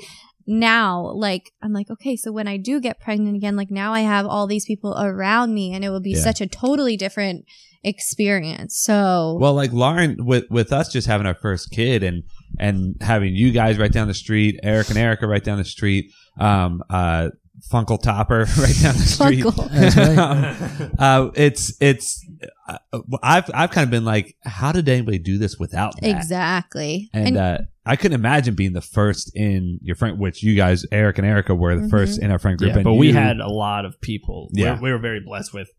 now, 0.47 1.11
like, 1.13 1.51
I'm 1.61 1.73
like, 1.73 1.89
okay, 1.91 2.15
so 2.15 2.31
when 2.31 2.47
I 2.47 2.57
do 2.57 2.79
get 2.79 2.99
pregnant 2.99 3.35
again, 3.35 3.55
like 3.55 3.69
now 3.69 3.93
I 3.93 3.99
have 4.01 4.25
all 4.25 4.47
these 4.47 4.65
people 4.65 4.95
around 4.97 5.53
me 5.53 5.73
and 5.73 5.83
it 5.85 5.89
will 5.89 5.99
be 6.01 6.11
Yeah. 6.13 6.21
such 6.23 6.41
a 6.41 6.47
totally 6.47 6.97
different 6.97 7.45
experience. 7.83 8.77
So, 8.77 9.37
Well, 9.39 9.53
like 9.53 9.71
Lauren, 9.73 10.25
with 10.25 10.45
with 10.49 10.71
us 10.71 10.91
just 10.91 11.07
having 11.07 11.27
our 11.27 11.35
first 11.35 11.71
kid 11.71 12.03
and 12.03 12.23
and 12.57 12.95
having 13.01 13.35
you 13.35 13.51
guys 13.51 13.77
right 13.77 13.91
down 13.91 14.07
the 14.07 14.13
street, 14.13 14.59
Eric 14.63 14.89
and 14.89 14.97
Erica 14.97 15.27
right 15.27 15.43
down 15.43 15.57
the 15.57 15.65
street, 15.65 16.11
um, 16.39 16.81
uh, 16.89 17.29
Funkle 17.71 18.01
Topper 18.01 18.39
right 18.57 18.75
down 18.81 18.93
the 18.95 19.05
street. 19.05 19.43
Funkle. 19.43 19.69
Um, 20.79 20.91
uh, 20.97 21.31
it's 21.35 21.75
it's 21.81 22.25
uh, 22.67 22.77
I've 23.21 23.49
I've 23.53 23.71
kind 23.71 23.83
of 23.83 23.91
been 23.91 24.05
like, 24.05 24.35
how 24.43 24.71
did 24.71 24.87
anybody 24.89 25.19
do 25.19 25.37
this 25.37 25.57
without 25.59 25.93
that? 26.01 26.09
exactly. 26.09 27.09
And, 27.13 27.37
uh, 27.37 27.57
I 27.85 27.95
couldn't 27.95 28.19
imagine 28.19 28.53
being 28.55 28.73
the 28.73 28.81
first 28.81 29.31
in 29.35 29.79
your 29.81 29.95
friend, 29.95 30.19
which 30.19 30.43
you 30.43 30.55
guys, 30.55 30.85
Eric 30.91 31.17
and 31.17 31.25
Erica, 31.25 31.55
were 31.55 31.75
the 31.75 31.87
Mhm. 31.87 31.89
first 31.89 32.21
in 32.21 32.29
our 32.31 32.37
friend 32.37 32.57
group. 32.57 32.69
Yeah, 32.69 32.75
and 32.77 32.83
but 32.83 32.93
we 32.93 33.11
had 33.11 33.39
a 33.39 33.49
lot 33.49 33.83
of 33.85 33.99
people. 33.99 34.49
Yeah. 34.53 34.75
Yeah, 34.75 34.79
we 34.81 34.91
were 34.91 34.99
very 34.99 35.19
blessed 35.25 35.53
with. 35.53 35.69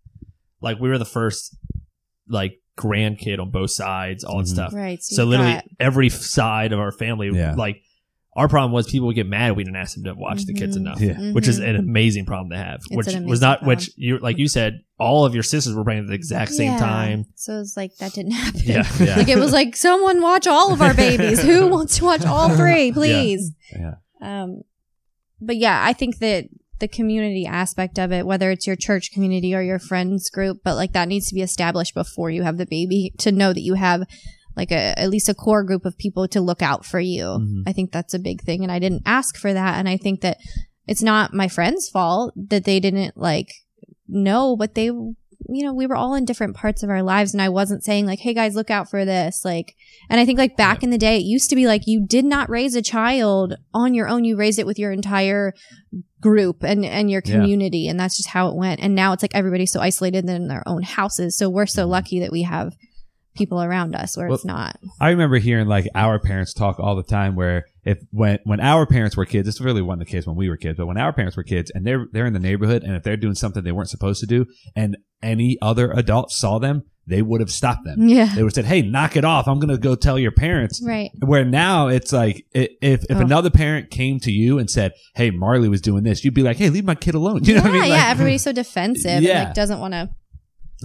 Like 0.60 0.80
we 0.80 0.88
were 0.88 0.98
the 0.98 1.04
first, 1.04 1.56
like 2.28 2.54
grandkid 2.80 3.38
on 3.38 3.50
both 3.50 3.70
sides, 3.70 4.24
all 4.24 4.38
that 4.38 4.44
Mhm. 4.44 4.48
stuff. 4.48 4.72
Right. 4.74 5.02
So, 5.02 5.16
So 5.16 5.22
you've 5.22 5.30
literally 5.30 5.52
got- 5.54 5.64
every 5.78 6.08
side 6.08 6.72
of 6.72 6.78
our 6.78 6.92
family, 6.92 7.30
Yeah. 7.34 7.54
like 7.54 7.82
our 8.36 8.48
problem 8.48 8.70
was 8.72 8.86
people 8.88 9.08
would 9.08 9.16
get 9.16 9.26
mad 9.26 9.50
if 9.50 9.56
we 9.56 9.64
didn't 9.64 9.76
ask 9.76 9.96
them 9.96 10.04
to 10.04 10.14
watch 10.14 10.44
the 10.44 10.54
kids 10.54 10.76
Mhm. 10.76 10.80
enough, 10.80 11.00
Yeah. 11.00 11.32
which 11.32 11.48
is 11.48 11.58
Mhm. 11.58 11.68
an 11.70 11.76
amazing 11.76 12.24
problem 12.26 12.50
to 12.50 12.56
have. 12.56 12.76
It's 12.88 12.96
which 12.96 13.06
an 13.08 13.24
was 13.26 13.40
amazing 13.40 13.48
not 13.48 13.58
problem. 13.58 13.76
which 13.76 13.90
you 13.96 14.18
like 14.18 14.38
you 14.38 14.46
said 14.48 14.80
all 14.98 15.24
of 15.24 15.34
your 15.34 15.42
sisters 15.42 15.74
were 15.74 15.82
playing 15.84 16.02
at 16.02 16.06
the 16.06 16.14
exact 16.14 16.52
same 16.52 16.72
Yeah. 16.72 16.78
time. 16.78 17.24
So 17.34 17.58
it's 17.60 17.76
like 17.76 17.96
that 17.96 18.12
didn't 18.12 18.32
happen. 18.44 18.60
Yeah, 18.64 18.86
yeah. 19.00 19.16
Like 19.18 19.28
it 19.28 19.38
was 19.38 19.52
like 19.52 19.74
someone 19.76 20.22
watch 20.22 20.46
all 20.46 20.72
of 20.72 20.80
our 20.80 20.94
babies. 20.94 21.42
Who 21.42 21.66
wants 21.76 21.98
to 21.98 22.04
watch 22.04 22.24
all 22.24 22.48
three, 22.50 22.92
please? 22.92 23.52
Yeah. 23.72 23.94
Um, 24.22 24.60
but 25.40 25.56
yeah, 25.56 25.82
I 25.84 25.92
think 25.92 26.18
that 26.18 26.44
the 26.80 26.88
community 26.88 27.46
aspect 27.46 27.98
of 27.98 28.12
it, 28.12 28.26
whether 28.26 28.50
it's 28.50 28.66
your 28.66 28.76
church 28.76 29.12
community 29.12 29.54
or 29.54 29.62
your 29.62 29.78
friends 29.78 30.28
group, 30.30 30.58
but 30.64 30.74
like 30.74 30.92
that 30.92 31.08
needs 31.08 31.28
to 31.28 31.34
be 31.34 31.42
established 31.42 31.94
before 31.94 32.30
you 32.30 32.42
have 32.42 32.58
the 32.58 32.66
baby 32.66 33.12
to 33.18 33.30
know 33.32 33.52
that 33.52 33.60
you 33.62 33.74
have 33.74 34.02
like 34.56 34.72
a 34.72 34.98
at 34.98 35.10
least 35.10 35.28
a 35.28 35.34
core 35.34 35.62
group 35.62 35.84
of 35.84 35.96
people 35.96 36.26
to 36.28 36.40
look 36.40 36.62
out 36.62 36.84
for 36.84 36.98
you. 37.00 37.24
Mhm. 37.24 37.62
I 37.66 37.72
think 37.72 37.92
that's 37.92 38.14
a 38.14 38.18
big 38.18 38.42
thing, 38.42 38.62
and 38.62 38.72
I 38.72 38.78
didn't 38.78 39.02
ask 39.06 39.36
for 39.36 39.52
that, 39.52 39.78
and 39.78 39.88
I 39.88 39.96
think 39.96 40.20
that 40.22 40.38
it's 40.86 41.02
not 41.02 41.32
my 41.32 41.46
friend's 41.46 41.88
fault 41.88 42.34
that 42.36 42.64
they 42.64 42.80
didn't 42.80 43.16
like 43.16 43.52
know, 44.08 44.56
but 44.56 44.74
they. 44.74 44.90
You 45.48 45.64
know, 45.64 45.72
we 45.72 45.86
were 45.86 45.96
all 45.96 46.14
in 46.14 46.24
different 46.24 46.54
parts 46.54 46.82
of 46.82 46.90
our 46.90 47.02
lives, 47.02 47.32
and 47.32 47.42
I 47.42 47.48
wasn't 47.48 47.84
saying 47.84 48.06
like, 48.06 48.20
"Hey 48.20 48.34
guys, 48.34 48.54
look 48.54 48.70
out 48.70 48.90
for 48.90 49.04
this." 49.04 49.44
Like, 49.44 49.74
and 50.08 50.20
I 50.20 50.24
think 50.24 50.38
like 50.38 50.56
back 50.56 50.82
in 50.82 50.90
the 50.90 50.98
day, 50.98 51.16
it 51.16 51.24
used 51.24 51.50
to 51.50 51.56
be 51.56 51.66
like 51.66 51.86
you 51.86 52.04
did 52.06 52.24
not 52.24 52.50
raise 52.50 52.74
a 52.74 52.82
child 52.82 53.54
on 53.74 53.94
your 53.94 54.08
own; 54.08 54.24
you 54.24 54.36
raised 54.36 54.58
it 54.58 54.66
with 54.66 54.78
your 54.78 54.92
entire 54.92 55.54
group 56.20 56.62
and 56.62 56.84
and 56.84 57.10
your 57.10 57.22
Yeah. 57.24 57.32
community, 57.32 57.88
and 57.88 57.98
that's 57.98 58.16
just 58.16 58.28
how 58.28 58.48
it 58.48 58.56
went. 58.56 58.80
And 58.80 58.94
now 58.94 59.12
it's 59.12 59.22
like 59.22 59.34
everybody's 59.34 59.72
so 59.72 59.80
isolated 59.80 60.28
in 60.28 60.48
their 60.48 60.62
own 60.66 60.82
houses. 60.82 61.36
So 61.36 61.48
we're 61.48 61.66
so 61.66 61.82
mm-hmm. 61.82 61.90
lucky 61.92 62.20
that 62.20 62.32
we 62.32 62.42
have 62.42 62.74
people 63.34 63.62
around 63.62 63.94
us 63.94 64.16
where 64.16 64.28
it's 64.28 64.44
not. 64.44 64.76
I 65.00 65.10
remember 65.10 65.38
hearing 65.38 65.66
like 65.66 65.88
our 65.94 66.18
parents 66.18 66.52
talk 66.52 66.78
all 66.78 66.96
the 66.96 67.02
time 67.02 67.36
where 67.36 67.64
if 67.84 67.98
when 68.10 68.38
when 68.44 68.60
our 68.60 68.86
parents 68.86 69.16
were 69.16 69.24
kids, 69.24 69.46
this 69.46 69.60
really 69.60 69.82
wasn't 69.82 70.00
the 70.06 70.10
case 70.12 70.26
when 70.26 70.36
we 70.36 70.48
were 70.48 70.56
kids, 70.56 70.76
but 70.76 70.86
when 70.86 70.98
our 70.98 71.12
parents 71.12 71.36
were 71.36 71.42
kids 71.42 71.70
and 71.74 71.86
they're 71.86 72.06
they're 72.12 72.26
in 72.26 72.32
the 72.32 72.38
neighborhood 72.38 72.82
and 72.82 72.94
if 72.94 73.02
they're 73.02 73.16
doing 73.16 73.34
something 73.34 73.62
they 73.64 73.72
weren't 73.72 73.88
supposed 73.88 74.20
to 74.20 74.26
do 74.26 74.46
and 74.76 74.96
any 75.22 75.56
other 75.62 75.90
adult 75.92 76.30
saw 76.30 76.58
them, 76.58 76.82
they 77.06 77.20
would 77.22 77.40
have 77.40 77.50
stopped 77.50 77.84
them. 77.84 78.08
Yeah. 78.08 78.26
They 78.34 78.42
would 78.42 78.50
have 78.56 78.64
said, 78.64 78.64
"Hey, 78.66 78.82
knock 78.82 79.16
it 79.16 79.24
off! 79.24 79.48
I'm 79.48 79.58
going 79.58 79.68
to 79.74 79.78
go 79.78 79.94
tell 79.94 80.18
your 80.18 80.30
parents." 80.32 80.82
Right. 80.84 81.10
Where 81.24 81.44
now 81.44 81.88
it's 81.88 82.12
like 82.12 82.44
if 82.52 82.70
if 82.80 83.16
Oh. 83.16 83.20
another 83.20 83.50
parent 83.50 83.90
came 83.90 84.18
to 84.20 84.30
you 84.30 84.58
and 84.58 84.70
said, 84.70 84.92
"Hey, 85.14 85.30
Marley 85.30 85.68
was 85.68 85.80
doing 85.80 86.04
this," 86.04 86.24
you'd 86.24 86.34
be 86.34 86.42
like, 86.42 86.56
"Hey, 86.58 86.70
leave 86.70 86.84
my 86.84 86.94
kid 86.94 87.14
alone." 87.14 87.44
You 87.44 87.54
know 87.54 87.60
yeah, 87.60 87.68
what 87.68 87.70
I 87.76 87.80
mean? 87.80 87.90
yeah. 87.90 87.96
Like- 87.96 88.10
Everybody's 88.10 88.42
so 88.42 88.52
defensive 88.52 89.22
Yeah. 89.22 89.38
and 89.38 89.44
like 89.48 89.54
doesn't 89.54 89.80
want 89.80 89.92
to. 89.94 90.10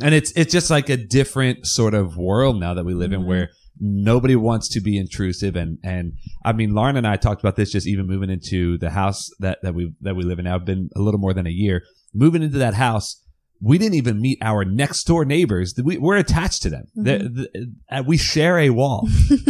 and 0.02 0.14
it's 0.14 0.32
it's 0.36 0.52
just 0.52 0.70
like 0.70 0.90
a 0.90 0.98
different 0.98 1.66
sort 1.66 1.94
of 1.94 2.18
world 2.18 2.60
now 2.60 2.74
that 2.74 2.86
we 2.86 2.94
live 2.94 3.14
in 3.14 3.22
Mhm. 3.22 3.26
where 3.28 3.50
nobody 3.80 4.36
wants 4.36 4.68
to 4.70 4.82
be 4.82 4.98
intrusive. 4.98 5.56
And 5.56 5.78
and 5.84 6.14
I 6.44 6.54
mean 6.54 6.74
Lauren 6.74 6.98
and 6.98 7.08
I 7.08 7.18
talked 7.18 7.42
about 7.42 7.56
this 7.56 7.72
just 7.72 7.88
even 7.88 8.08
moving 8.08 8.30
into 8.30 8.78
the 8.78 8.92
house 8.92 9.30
that 9.40 9.60
that 9.64 9.74
we 9.74 9.94
that 10.02 10.16
we 10.16 10.24
live 10.24 10.40
in 10.40 10.46
now 10.46 10.60
been 10.60 10.90
a 10.96 11.02
little 11.02 11.20
more 11.20 11.34
than 11.34 11.48
a 11.48 11.52
year. 11.52 11.84
Moving 12.14 12.44
into 12.44 12.58
that 12.60 12.76
house 12.76 13.22
we 13.70 13.78
didn't 13.80 13.96
even 13.96 14.22
meet 14.22 14.38
our 14.42 14.64
next 14.64 15.04
door 15.06 15.26
neighbors 15.26 15.74
we, 15.84 15.98
we're 15.98 16.18
attached 16.18 16.62
to 16.64 16.70
them 16.70 16.86
They're- 16.96 17.20
the- 17.38 17.50
uh, 17.92 18.04
we 18.06 18.18
share 18.18 18.58
a 18.60 18.70
wall 18.70 19.08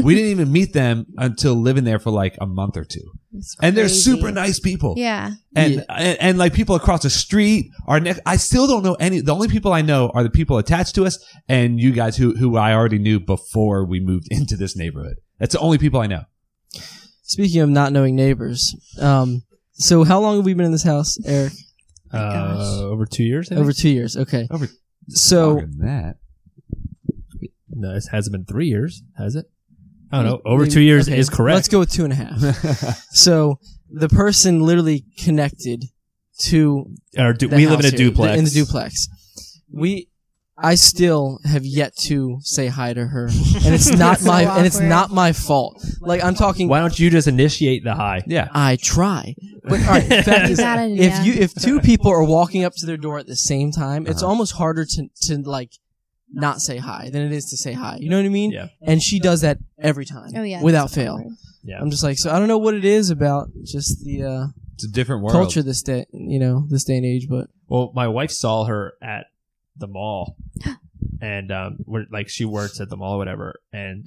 we 0.07 0.15
didn't 0.15 0.31
even 0.31 0.51
meet 0.51 0.71
them 0.73 1.05
until 1.17 1.53
living 1.55 1.83
there 1.83 1.99
for 1.99 2.11
like 2.11 2.35
a 2.39 2.45
month 2.47 2.77
or 2.77 2.85
two 2.85 3.07
and 3.61 3.75
they're 3.75 3.89
super 3.89 4.31
nice 4.31 4.59
people 4.59 4.93
Yeah. 4.97 5.31
and, 5.55 5.73
Yeah. 5.75 5.81
and 5.89 6.17
and 6.21 6.37
like 6.37 6.53
people 6.53 6.75
across 6.75 7.03
the 7.03 7.09
street 7.09 7.63
are 7.85 7.99
next. 7.99 8.21
I 8.25 8.37
still 8.37 8.65
don't 8.71 8.83
know 8.87 8.93
any. 9.07 9.19
The 9.19 9.33
only 9.33 9.49
people 9.49 9.73
I 9.73 9.81
know 9.81 10.09
are 10.15 10.23
the 10.23 10.29
people 10.29 10.57
attached 10.57 10.95
to 10.95 11.03
us 11.05 11.15
and 11.49 11.77
you 11.83 11.91
guys 11.91 12.15
who 12.15 12.33
who 12.35 12.55
I 12.55 12.73
already 12.73 12.97
knew 12.97 13.19
before 13.19 13.85
we 13.85 13.99
moved 13.99 14.27
into 14.31 14.55
this 14.55 14.77
neighborhood. 14.77 15.17
That's 15.39 15.53
the 15.53 15.59
only 15.59 15.77
people 15.77 15.99
I 15.99 16.07
know. 16.07 16.23
Speaking 17.23 17.61
of 17.61 17.69
not 17.69 17.91
knowing 17.91 18.15
neighbors, 18.15 18.73
um, 19.01 19.43
so 19.73 20.03
how 20.05 20.19
long 20.21 20.37
have 20.37 20.45
we 20.45 20.53
been 20.53 20.65
in 20.67 20.71
this 20.71 20.83
house, 20.83 21.17
Eric? 21.25 21.51
Uh, 22.15 22.79
over 22.83 23.05
two 23.05 23.23
years. 23.23 23.51
I 23.51 23.55
Over 23.55 23.73
two 23.73 23.89
years. 23.89 24.15
Okay. 24.17 24.47
Over 24.51 24.67
So 25.09 25.47
Longer 25.49 25.65
than 25.67 25.79
that. 25.79 26.15
no, 27.69 27.95
it 27.95 28.03
hasn't 28.11 28.31
been 28.33 28.45
three 28.45 28.67
years, 28.67 29.03
has 29.17 29.35
it? 29.35 29.45
I 30.11 30.17
don't 30.17 30.25
know. 30.25 30.31
Maybe- 30.45 30.53
Over 30.53 30.65
two 30.67 30.81
years 30.81 31.07
okay, 31.09 31.17
is 31.17 31.29
correct. 31.29 31.55
Let's 31.55 31.67
go 31.67 31.79
with 31.79 31.91
two 31.91 32.03
and 32.05 32.13
a 32.13 32.15
half. 32.15 32.39
so 33.11 33.59
the 33.89 34.09
person 34.09 34.61
literally 34.61 35.05
connected 35.17 35.85
to 36.39 36.85
Or 37.17 37.33
du- 37.33 37.47
the 37.47 37.55
we 37.55 37.67
live 37.67 37.79
in 37.79 37.85
a 37.85 37.89
here, 37.89 37.97
duplex. 37.97 38.37
in 38.37 38.43
the 38.45 38.51
duplex. 38.51 39.07
We, 39.71 40.09
I 40.57 40.75
still 40.75 41.39
have 41.43 41.65
yet 41.65 41.95
to 42.03 42.37
say 42.41 42.67
hi 42.67 42.93
to 42.93 43.05
her, 43.05 43.25
and 43.27 43.73
it's 43.73 43.89
not 43.97 44.19
So 44.19 44.27
my 44.27 44.43
and 44.57 44.65
it's 44.65 44.79
not 44.79 45.11
my 45.11 45.33
fault. 45.33 45.83
Like 45.99 46.23
I'm 46.23 46.35
talking. 46.35 46.67
Why 46.69 46.79
don't 46.79 46.97
you 46.97 47.09
just 47.09 47.27
initiate 47.27 47.83
the 47.83 47.93
high? 47.95 48.23
Yeah. 48.25 48.47
I 48.53 48.77
try, 48.77 49.35
but 49.63 49.81
all 49.81 49.87
right. 49.87 50.07
Fact 50.25 50.49
is, 50.49 50.57
gotta, 50.59 50.87
if 50.87 51.25
you 51.25 51.33
if 51.33 51.53
two 51.53 51.81
people 51.81 52.09
are 52.11 52.23
walking 52.23 52.63
up 52.63 52.73
to 52.77 52.85
their 52.85 52.95
door 52.97 53.19
at 53.19 53.27
the 53.27 53.35
same 53.35 53.71
time, 53.71 54.07
it's 54.07 54.21
Uh-huh. 54.23 54.29
almost 54.31 54.53
harder 54.53 54.85
to 54.85 55.07
to 55.23 55.37
like 55.39 55.71
not 56.31 56.61
say 56.61 56.77
hi 56.77 57.09
than 57.11 57.21
it 57.23 57.31
is 57.33 57.45
to 57.49 57.57
say 57.57 57.73
hi. 57.73 57.97
You 57.99 58.09
know 58.09 58.17
what 58.17 58.25
I 58.25 58.29
mean? 58.29 58.51
Yeah. 58.51 58.67
And 58.81 59.01
she 59.03 59.19
does 59.19 59.41
that 59.41 59.57
every 59.77 60.05
time, 60.05 60.31
oh 60.35 60.43
yeah, 60.43 60.61
without 60.63 60.83
that's 60.85 60.95
fail. 60.95 61.15
awkward. 61.15 61.33
Yeah. 61.63 61.79
I'm 61.81 61.89
just 61.91 62.03
like, 62.03 62.17
so 62.17 62.31
I 62.31 62.39
don't 62.39 62.47
know 62.47 62.57
what 62.59 62.75
it 62.75 62.85
is 62.85 63.09
about 63.09 63.49
just 63.63 64.03
the 64.05 64.23
uh, 64.23 64.47
It's 64.75 64.85
a 64.85 64.87
different 64.91 65.21
world. 65.23 65.33
culture 65.33 65.63
this 65.63 65.81
day, 65.81 66.05
you 66.13 66.39
know, 66.39 66.65
this 66.69 66.83
day 66.83 66.95
and 66.97 67.05
age. 67.05 67.27
But 67.29 67.47
Well, 67.67 67.91
my 67.95 68.07
wife 68.07 68.31
saw 68.31 68.65
her 68.65 68.93
at 69.01 69.25
the 69.77 69.87
mall, 69.87 70.35
and 71.21 71.51
um, 71.51 71.77
we're, 71.85 72.05
like 72.11 72.29
she 72.29 72.45
works 72.45 72.79
at 72.79 72.89
the 72.89 72.97
mall, 72.97 73.15
or 73.15 73.17
whatever, 73.17 73.59
and 73.73 74.05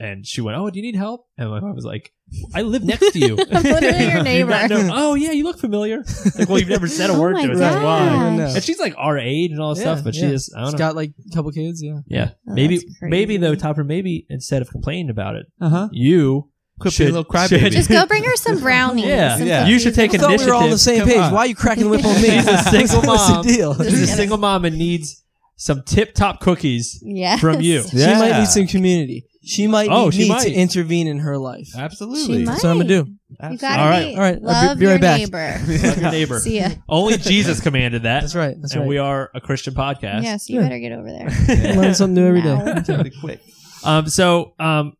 and 0.00 0.26
she 0.26 0.40
went, 0.40 0.56
"Oh, 0.58 0.68
do 0.70 0.78
you 0.78 0.82
need 0.82 0.96
help?" 0.96 1.26
And 1.38 1.48
my 1.50 1.60
mom 1.60 1.74
was 1.74 1.84
like, 1.84 2.12
"I 2.54 2.60
live 2.62 2.84
next 2.84 3.12
to 3.12 3.18
you. 3.18 3.38
I'm 3.52 3.62
literally 3.62 4.06
your 4.10 4.22
neighbor. 4.32 4.50
got 4.50 4.70
oh 4.72 5.14
yeah, 5.14 5.30
you 5.32 5.44
look 5.44 5.58
familiar. 5.58 6.04
Like, 6.38 6.48
well, 6.48 6.58
you've 6.58 6.68
never 6.68 6.86
said 6.88 7.08
a 7.10 7.14
Oh 7.14 7.20
word 7.20 7.34
my 7.34 7.46
to 7.46 7.52
us. 7.52 7.58
That's 7.58 7.82
why. 7.82 8.36
No. 8.36 8.44
And 8.54 8.62
she's 8.62 8.78
like 8.78 8.94
our 8.98 9.18
age 9.18 9.50
and 9.50 9.60
all 9.60 9.74
that 9.74 9.80
Yeah, 9.80 9.94
stuff, 9.94 10.04
but 10.04 10.14
yeah. 10.14 10.20
she 10.28 10.34
is. 10.34 10.52
I 10.54 10.60
don't 10.60 10.66
she's 10.68 10.72
know. 10.74 10.78
got 10.78 10.96
like 10.96 11.12
a 11.30 11.34
couple 11.34 11.50
kids. 11.52 11.82
Yeah. 11.82 12.00
yeah, 12.06 12.30
Oh, 12.48 12.52
maybe 12.54 12.76
that's 12.76 12.98
crazy. 12.98 13.10
maybe 13.10 13.36
though, 13.38 13.54
Topper. 13.54 13.82
Maybe 13.84 14.26
instead 14.28 14.60
of 14.62 14.68
complaining 14.70 15.08
about 15.10 15.36
it, 15.36 15.46
Uh 15.60 15.68
huh. 15.70 15.88
you 15.92 16.50
Quit 16.82 16.94
should, 16.94 17.04
being 17.04 17.16
a 17.16 17.18
little 17.20 17.32
crybaby. 17.32 17.60
should- 17.60 17.72
Just 17.72 17.88
go 17.88 18.04
bring 18.12 18.24
her 18.24 18.36
some 18.36 18.60
brownies. 18.60 19.06
Yeah, 19.06 19.38
some 19.38 19.46
yeah. 19.46 19.66
You 19.66 19.78
should 19.78 19.94
take 19.94 20.10
I 20.12 20.14
an 20.14 20.20
thought 20.20 20.38
we 20.38 20.46
were 20.46 20.54
all 20.54 20.64
on 20.64 20.70
the 20.70 20.78
same 20.78 21.00
Come 21.00 21.08
page. 21.08 21.18
on. 21.18 21.32
Why 21.32 21.40
are 21.40 21.46
you 21.46 21.54
cracking 21.54 21.84
the 21.84 21.90
whip 21.90 22.04
on 22.04 22.14
me? 22.20 22.28
She's 22.28 22.46
a 22.48 22.58
single 22.70 23.02
What's 23.02 23.28
mom. 23.30 23.46
the 23.46 23.52
deal? 23.52 23.74
She's 23.82 24.02
a 24.02 24.06
single 24.08 24.38
mom 24.38 24.64
and 24.64 24.76
needs 24.78 25.22
some 25.56 25.82
tip 25.84 26.14
top 26.14 26.40
cookies 26.40 27.00
Yes. 27.04 27.40
from 27.40 27.60
you. 27.60 27.82
She 27.88 27.96
might 27.96 28.38
need 28.38 28.48
some 28.48 28.66
community. 28.66 29.26
She 29.44 29.66
might 29.66 29.88
need 29.88 29.94
Oh, 29.96 30.10
she 30.10 30.20
me 30.24 30.28
might. 30.28 30.42
to 30.44 30.52
intervene 30.52 31.08
in 31.08 31.18
her 31.18 31.36
life. 31.36 31.68
Absolutely. 31.76 32.38
She 32.40 32.44
That's 32.44 32.62
what 32.62 32.70
I'm 32.70 32.76
gonna 32.76 32.88
do. 32.88 33.06
You 33.50 33.58
gotta 33.58 33.82
All 33.82 33.88
right. 33.88 34.06
be, 34.10 34.14
All 34.14 34.20
right, 34.20 34.34
I'll 34.36 34.40
be- 34.40 34.46
love 34.46 34.78
be 34.78 34.86
right 34.86 34.90
your 34.92 34.98
back. 35.00 35.18
neighbor. 35.20 35.60
Love 35.88 35.98
your 36.00 36.10
neighbor. 36.12 36.38
See 36.38 36.60
ya. 36.60 36.68
Only 36.88 37.16
Jesus 37.16 37.60
commanded 37.60 38.04
that. 38.04 38.20
That's 38.20 38.36
right. 38.36 38.54
That's 38.60 38.74
and 38.74 38.82
right. 38.82 38.88
we 38.88 38.98
are 38.98 39.30
a 39.34 39.40
Christian 39.40 39.74
podcast. 39.74 40.22
Yes, 40.22 40.48
you 40.48 40.56
Yeah. 40.60 40.68
better 40.68 40.78
get 40.78 40.92
over 40.92 41.08
there. 41.10 41.74
learn 41.74 41.94
something 41.94 42.14
new 42.14 42.26
every 42.26 42.42
day. 42.42 42.54
No. 42.56 42.82
Somebody 42.84 43.10
quit. 43.20 43.40
Um, 43.84 44.06
so 44.08 44.54
um, 44.60 44.92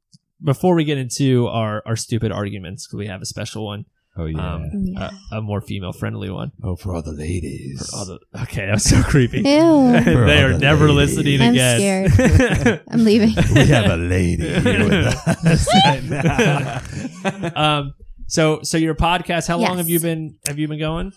before 0.44 0.74
we 0.74 0.84
get 0.84 0.98
into 0.98 1.46
our, 1.48 1.82
our 1.86 1.96
stupid 1.96 2.32
arguments, 2.32 2.86
because 2.86 2.98
we 2.98 3.06
have 3.06 3.22
a 3.22 3.26
special 3.26 3.64
one, 3.64 3.84
Oh 4.14 4.26
yeah. 4.26 4.54
um, 4.54 4.70
Yeah. 4.74 5.10
a, 5.32 5.36
a 5.38 5.40
more 5.40 5.62
female 5.62 5.92
friendly 5.92 6.28
one. 6.28 6.52
oh, 6.62 6.76
for 6.76 6.94
all 6.94 7.00
the 7.02 7.12
ladies. 7.12 7.88
For 7.90 7.96
all 7.96 8.04
the, 8.04 8.18
okay, 8.42 8.66
that 8.66 8.72
was 8.72 8.84
so 8.84 9.02
creepy. 9.02 9.38
Ew. 9.38 9.42
they 9.44 10.42
are 10.42 10.52
the 10.52 10.58
never 10.58 10.90
ladies. 10.92 11.16
listening 11.16 11.40
I'm 11.40 11.52
again. 11.52 12.10
scared. 12.10 12.82
I'm 12.90 13.04
leaving. 13.04 13.34
we 13.54 13.64
have 13.68 13.90
a 13.90 13.96
lady 13.96 14.46
here 14.60 14.84
with 14.84 15.06
us 15.46 15.66
right 15.86 16.02
now. 16.04 17.50
um, 17.56 17.94
so 18.26 18.60
so 18.62 18.76
your 18.76 18.94
podcast, 18.94 19.48
how 19.48 19.58
long 19.58 19.78
have 19.78 19.88
you 19.88 19.98
been 20.00 20.36
have 20.46 20.58
you 20.58 20.68
been 20.68 20.78
going? 20.78 21.12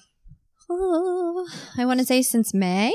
Oh, 0.69 1.47
I 1.78 1.86
want 1.86 1.99
to 1.99 2.05
say 2.05 2.21
since 2.21 2.53
May. 2.53 2.93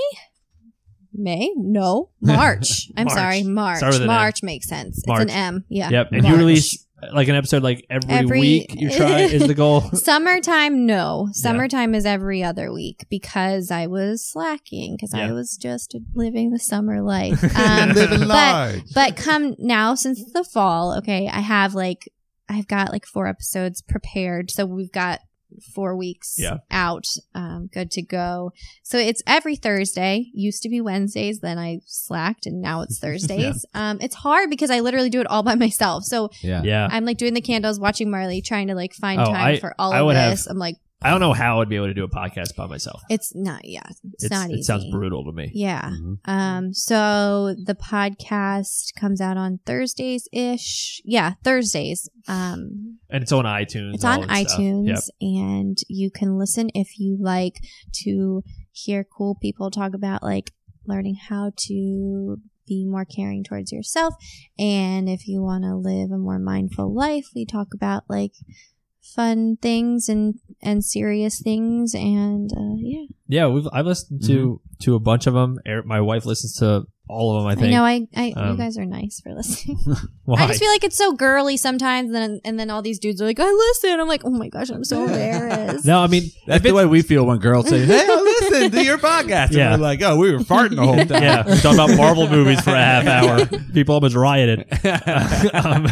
May? 1.12 1.52
No, 1.56 2.10
March. 2.20 2.90
I'm 2.96 3.04
March. 3.06 3.16
sorry, 3.16 3.42
March. 3.42 3.78
Start 3.78 3.94
with 3.94 4.02
an 4.02 4.10
M. 4.10 4.14
March 4.14 4.42
makes 4.42 4.68
sense. 4.68 5.06
March. 5.06 5.22
It's 5.22 5.32
an 5.32 5.36
M. 5.38 5.64
Yeah. 5.68 5.90
Yep, 5.90 6.12
and 6.12 6.22
March. 6.22 6.32
you 6.32 6.38
release 6.38 6.86
like 7.14 7.28
an 7.28 7.34
episode 7.34 7.62
like 7.62 7.86
every, 7.88 8.10
Every- 8.12 8.40
week. 8.40 8.74
You 8.76 8.90
try 8.96 9.20
is 9.20 9.46
the 9.46 9.54
goal. 9.54 9.80
Summertime, 9.94 10.84
no. 10.84 11.28
Summertime 11.32 11.94
is 11.94 12.04
every 12.04 12.42
other 12.44 12.70
week 12.72 13.06
because 13.08 13.70
I 13.70 13.86
was 13.86 14.22
slacking 14.24 14.96
because 14.96 15.14
I 15.14 15.20
Yeah. 15.26 15.32
was 15.32 15.56
just 15.56 15.96
living 16.14 16.50
the 16.50 16.58
summer 16.58 17.00
life. 17.00 17.42
Um, 17.56 17.90
Living 17.92 18.18
but 18.20 18.28
large. 18.28 18.82
but 18.94 19.16
come 19.16 19.54
now 19.58 19.94
since 19.94 20.22
the 20.32 20.44
fall, 20.44 20.94
okay, 20.98 21.26
I 21.26 21.40
have 21.40 21.74
like 21.74 22.12
I've 22.50 22.68
got 22.68 22.90
like 22.92 23.06
four 23.06 23.26
episodes 23.26 23.80
prepared. 23.80 24.50
So 24.50 24.66
we've 24.66 24.92
got 24.92 25.20
four 25.74 25.96
weeks 25.96 26.36
Yeah. 26.38 26.58
out, 26.70 27.06
um, 27.34 27.68
good 27.72 27.90
to 27.92 28.02
go. 28.02 28.52
So 28.82 28.98
it's 28.98 29.22
every 29.26 29.56
Thursday. 29.56 30.26
Used 30.32 30.62
to 30.62 30.68
be 30.68 30.80
Wednesdays, 30.80 31.40
then 31.40 31.58
I 31.58 31.80
slacked, 31.86 32.46
and 32.46 32.60
now 32.60 32.82
it's 32.82 32.98
Thursdays. 33.00 33.64
um, 33.74 33.98
it's 34.00 34.14
hard 34.16 34.50
because 34.50 34.70
I 34.70 34.80
literally 34.80 35.10
do 35.10 35.20
it 35.20 35.26
all 35.26 35.42
by 35.42 35.54
myself. 35.54 36.04
So 36.04 36.30
Yeah. 36.42 36.62
Yeah. 36.64 36.88
I'm 36.90 37.04
like 37.04 37.18
doing 37.18 37.34
the 37.34 37.40
candles, 37.40 37.78
watching 37.80 38.10
Marley, 38.10 38.42
trying 38.42 38.68
to 38.68 38.74
like 38.74 38.92
find 38.94 39.20
Oh, 39.20 39.24
time 39.26 39.54
I- 39.54 39.58
for 39.58 39.74
all 39.78 39.92
I 39.92 40.00
of 40.00 40.06
would 40.06 40.16
have- 40.16 40.30
this. 40.32 40.46
I'm 40.46 40.58
like, 40.58 40.76
I 41.02 41.08
don't 41.08 41.20
know 41.20 41.32
how 41.32 41.62
I'd 41.62 41.68
be 41.70 41.76
able 41.76 41.86
to 41.86 41.94
do 41.94 42.04
a 42.04 42.08
podcast 42.10 42.54
by 42.56 42.66
myself. 42.66 43.00
it's 43.08 43.34
not. 43.34 43.64
Yeah, 43.64 43.80
it's, 43.88 44.24
It's, 44.24 44.30
not 44.30 44.50
easy. 44.50 44.60
it 44.60 44.64
sounds 44.64 44.84
brutal 44.90 45.24
to 45.24 45.32
me. 45.32 45.50
Yeah. 45.54 45.88
Mhm. 45.90 46.18
Um, 46.26 46.74
so 46.74 47.54
the 47.64 47.74
podcast 47.74 48.94
comes 48.98 49.18
out 49.18 49.38
on 49.38 49.60
Thursdays 49.64 50.28
ish. 50.30 51.00
Yeah, 51.04 51.34
Thursdays. 51.42 52.10
Um, 52.28 52.89
And 53.12 53.22
it's 53.22 53.32
on 53.32 53.44
iTunes. 53.44 53.94
it's 53.94 54.04
on 54.04 54.22
iTunes 54.24 54.86
Yep. 54.86 54.98
and 55.20 55.78
you 55.88 56.10
can 56.10 56.38
listen 56.38 56.70
if 56.74 56.98
you 56.98 57.16
like 57.20 57.56
to 58.04 58.42
hear 58.72 59.04
cool 59.04 59.34
people 59.40 59.70
talk 59.70 59.94
about 59.94 60.22
like 60.22 60.52
learning 60.86 61.16
how 61.28 61.52
to 61.68 62.38
be 62.66 62.86
more 62.86 63.04
caring 63.04 63.42
towards 63.44 63.72
yourself. 63.72 64.14
And 64.58 65.08
if 65.08 65.26
you 65.26 65.42
want 65.42 65.64
to 65.64 65.74
live 65.74 66.10
a 66.12 66.18
more 66.18 66.38
mindful 66.38 66.92
life, 66.94 67.26
we 67.34 67.44
talk 67.44 67.68
about 67.74 68.04
like 68.08 68.32
fun 69.02 69.56
things 69.60 70.08
and, 70.08 70.34
and 70.62 70.84
serious 70.84 71.40
things. 71.42 71.94
And, 71.94 72.50
uh, 72.52 72.76
yeah. 72.78 73.06
Yeah, 73.28 73.46
we've 73.48 73.66
I've 73.72 73.86
listened 73.86 74.22
to 74.26 74.60
to 74.82 74.94
a 74.94 75.00
bunch 75.00 75.26
of 75.26 75.34
them. 75.34 75.58
Er- 75.66 75.82
My 75.84 76.00
wife 76.00 76.24
listens 76.24 76.54
to 76.58 76.84
all 77.10 77.36
of 77.36 77.42
them. 77.42 77.48
I 77.48 77.52
I, 77.52 77.54
think. 77.56 77.72
know 77.72 77.84
I, 77.84 78.06
I 78.16 78.32
Um, 78.36 78.50
you 78.52 78.56
guys 78.56 78.78
are 78.78 78.86
nice 78.86 79.20
for 79.20 79.34
listening. 79.34 79.78
Why? 80.24 80.42
I 80.44 80.46
just 80.46 80.60
feel 80.60 80.70
like 80.70 80.84
it's 80.84 80.96
so 80.96 81.12
girly 81.12 81.56
sometimes, 81.56 82.06
and 82.06 82.14
then 82.14 82.40
and 82.44 82.58
then 82.58 82.70
all 82.70 82.82
these 82.82 82.98
dudes 82.98 83.20
are 83.20 83.24
like, 83.26 83.40
"I 83.40 83.50
listen." 83.50 83.98
I'm 84.00 84.08
like, 84.08 84.22
"Oh 84.24 84.30
my 84.30 84.48
gosh, 84.48 84.70
I'm 84.70 84.84
so 84.84 85.04
embarrassed." 85.04 85.84
no, 85.84 86.00
I 86.00 86.06
mean 86.06 86.30
That's 86.46 86.62
the 86.62 86.72
way 86.72 86.86
we 86.86 87.02
feel 87.02 87.26
when 87.26 87.38
girls 87.38 87.68
say, 87.68 87.84
"Hey, 87.84 88.00
I 88.08 88.14
listen 88.50 88.70
to 88.70 88.84
your 88.84 88.98
podcast." 88.98 89.48
And 89.48 89.54
Yeah. 89.56 89.72
we're 89.76 89.82
like, 89.82 90.02
"Oh, 90.02 90.16
we 90.16 90.30
were 90.32 90.38
farting 90.38 90.76
the 90.76 90.86
whole 90.86 90.96
time." 91.04 91.22
yeah, 91.22 91.44
we're 91.46 91.56
talking 91.56 91.78
about 91.80 91.96
Marvel 91.96 92.28
movies 92.28 92.60
for 92.60 92.70
a 92.70 92.76
half 92.76 93.06
hour. 93.06 93.46
People 93.74 93.94
almost 93.96 94.14
rioted. 94.16 94.60
um, 95.54 95.86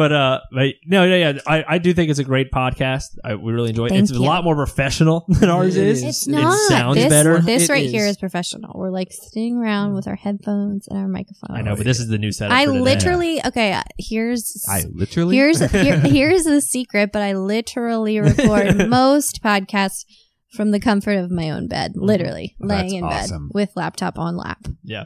but 0.00 0.12
uh, 0.12 0.40
but 0.50 0.74
no, 0.86 1.06
no, 1.06 1.14
yeah, 1.14 1.38
I, 1.46 1.64
I 1.68 1.78
do 1.78 1.92
think 1.92 2.08
it's 2.08 2.18
a 2.18 2.24
great 2.24 2.50
podcast. 2.50 3.18
I, 3.22 3.34
we 3.34 3.52
really 3.52 3.68
enjoy 3.68 3.86
it. 3.86 3.88
Thank 3.90 4.02
it's 4.04 4.12
a 4.12 4.18
lot 4.18 4.44
more 4.44 4.56
professional 4.56 5.26
than 5.28 5.50
ours 5.50 5.76
It 5.76 5.86
is. 5.86 5.98
is. 6.02 6.08
It's 6.08 6.26
It 6.26 6.68
sounds 6.68 6.96
this, 6.96 7.08
better. 7.10 7.38
This 7.40 7.64
It 7.68 7.72
right 7.72 7.84
is. 7.84 7.92
here 7.92 8.06
is 8.06 8.16
professional. 8.16 8.72
We're 8.74 8.90
like 8.90 9.08
sitting 9.12 9.58
around 9.58 9.92
with 9.92 10.06
our 10.08 10.16
headphones 10.16 10.88
and 10.88 10.98
our 10.98 11.06
microphones. 11.08 11.50
I 11.58 11.60
know, 11.60 11.76
but 11.76 11.84
this 11.84 12.00
is 12.00 12.08
the 12.08 12.16
new 12.16 12.32
setup. 12.32 12.56
I 12.56 12.64
for 12.64 12.72
today. 12.72 12.80
literally 12.82 13.46
okay. 13.46 13.72
uh, 13.74 13.82
Here's 13.98 14.64
I 14.66 14.84
literally. 14.90 15.36
here's 15.36 15.60
here, 15.70 16.00
here's 16.00 16.44
the 16.44 16.62
secret. 16.62 17.12
But 17.12 17.20
I 17.20 17.34
literally 17.34 18.18
record 18.20 18.88
most 18.88 19.42
podcasts 19.42 20.06
from 20.54 20.70
the 20.70 20.80
comfort 20.80 21.16
of 21.18 21.30
my 21.30 21.50
own 21.50 21.68
bed, 21.68 21.92
literally 21.94 22.56
Oh, 22.62 22.66
that's 22.66 22.82
laying 22.90 22.94
in 22.96 23.04
awesome. 23.04 23.48
bed 23.48 23.54
with 23.54 23.70
laptop 23.76 24.18
on 24.18 24.36
lap. 24.36 24.66
Yeah. 24.82 25.04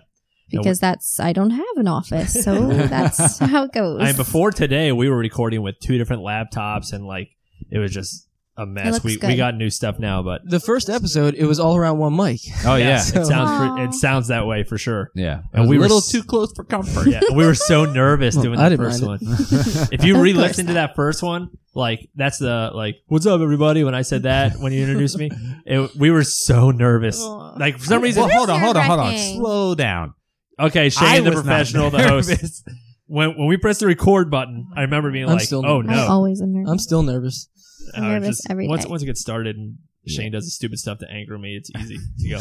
Because 0.59 0.81
that's 0.81 1.21
I 1.21 1.33
don't 1.33 1.51
have 1.51 1.77
an 1.77 1.89
office, 1.89 2.33
so 2.45 2.67
that's 2.69 3.39
how 3.39 3.65
it 3.65 3.73
goes. 3.73 4.01
I 4.01 4.07
mean, 4.07 4.17
before 4.17 4.51
today, 4.51 4.93
we 4.93 5.09
were 5.09 5.17
recording 5.17 5.63
with 5.63 5.79
two 5.81 5.99
different 5.99 6.23
laptops, 6.23 6.93
and 6.93 7.07
like 7.07 7.31
it 7.71 7.79
was 7.79 7.93
just 7.93 8.29
a 8.57 8.65
mess. 8.65 8.93
looks 8.93 9.05
We 9.05 9.13
we 9.17 9.19
good. 9.19 9.37
got 9.37 9.57
new 9.57 9.69
stuff 9.69 9.99
now, 9.99 10.23
but 10.23 10.43
The 10.49 10.61
first 10.61 10.89
episode, 10.89 11.35
it 11.35 11.45
was 11.45 11.59
all 11.59 11.75
around 11.75 11.99
one 11.99 12.15
mic. 12.15 12.41
oh 12.65 12.77
yeah, 12.77 12.99
So- 13.01 13.23
it 13.23 13.27
sounds 13.27 13.51
Aw. 13.51 13.75
pre- 13.77 13.85
it 13.87 13.95
sounds 13.95 14.29
that 14.29 14.47
way 14.47 14.63
for 14.63 14.79
sure. 14.79 15.11
yeah. 15.17 15.41
And 15.53 15.63
And 15.63 15.63
we 15.65 15.71
we 15.71 15.79
were 15.79 15.87
a 15.87 15.89
little 15.89 15.99
s- 15.99 16.13
too 16.13 16.23
close 16.23 16.53
for 16.53 16.63
comfort. 16.63 17.09
Yeah, 17.09 17.21
we 17.35 17.45
were 17.45 17.57
so 17.57 17.85
nervous 17.85 18.35
Well, 18.37 18.45
doing 18.45 18.61
I 18.61 18.69
the 18.69 18.77
didn't 18.77 18.91
first 18.91 19.03
one. 19.05 19.19
mind 19.23 19.89
if 19.93 20.05
you 20.05 20.15
Of 20.15 20.23
re-listen 20.23 20.67
to 20.67 20.75
that 20.75 20.95
first 20.95 21.21
one, 21.21 21.51
like 21.75 22.09
that's 22.15 22.39
the 22.39 22.71
like, 22.73 22.99
"What's 23.09 23.27
up, 23.27 23.41
everybody?" 23.41 23.83
When 23.83 23.97
I 23.97 24.03
said 24.03 24.23
that 24.23 24.61
when 24.61 24.73
you 24.73 24.83
introduced 24.87 25.19
me, 25.19 25.33
it, 25.67 25.97
we 25.97 26.13
were 26.13 26.23
so 26.23 26.71
nervous. 26.71 27.21
Like 27.21 27.79
for 27.79 27.87
some 27.87 28.03
reason, 28.03 28.23
Well, 28.23 28.37
hold 28.37 28.51
on, 28.51 28.61
hold 28.61 28.77
on, 28.77 28.85
hold 28.85 29.01
on. 29.01 29.07
nerve-wracking. 29.07 29.37
Slow 29.41 29.75
down. 29.75 30.15
Okay, 30.59 30.87
I 30.87 30.89
Shane, 30.89 31.25
the 31.25 31.31
was 31.31 31.37
not 31.37 31.45
professional, 31.45 31.91
the 31.91 32.03
host. 32.03 32.29
nervous. 32.31 32.65
When 33.07 33.37
when 33.37 33.47
we 33.49 33.57
pressed 33.59 33.81
the 33.81 33.87
record 33.87 34.31
button, 34.31 34.67
I 34.77 34.83
remember 34.83 35.11
being 35.13 35.27
I'm 35.27 35.33
like, 35.35 35.43
still 35.43 35.65
"Oh 35.65 35.83
nervous. 35.83 35.97
no!" 35.97 36.05
I'm 36.05 36.11
always 36.11 36.41
a 36.41 36.47
nervous. 36.47 36.71
I'm 36.71 36.79
still 36.79 37.03
nervous. 37.03 37.49
I'm 37.95 38.05
Uh, 38.05 38.09
nervous 38.09 38.29
just- 38.39 38.51
every 38.51 38.67
once 38.67 38.85
day. 38.85 38.91
once 38.91 39.03
it 39.03 39.07
gets 39.07 39.21
started 39.21 39.57
and 39.57 39.77
Shane 40.07 40.33
does 40.33 40.45
the 40.47 40.51
stupid 40.51 40.79
stuff 40.79 40.99
to 41.01 41.11
anger 41.11 41.39
me, 41.39 41.55
it's 41.57 41.71
easy 41.79 41.99
to 42.21 42.29
go. 42.29 42.41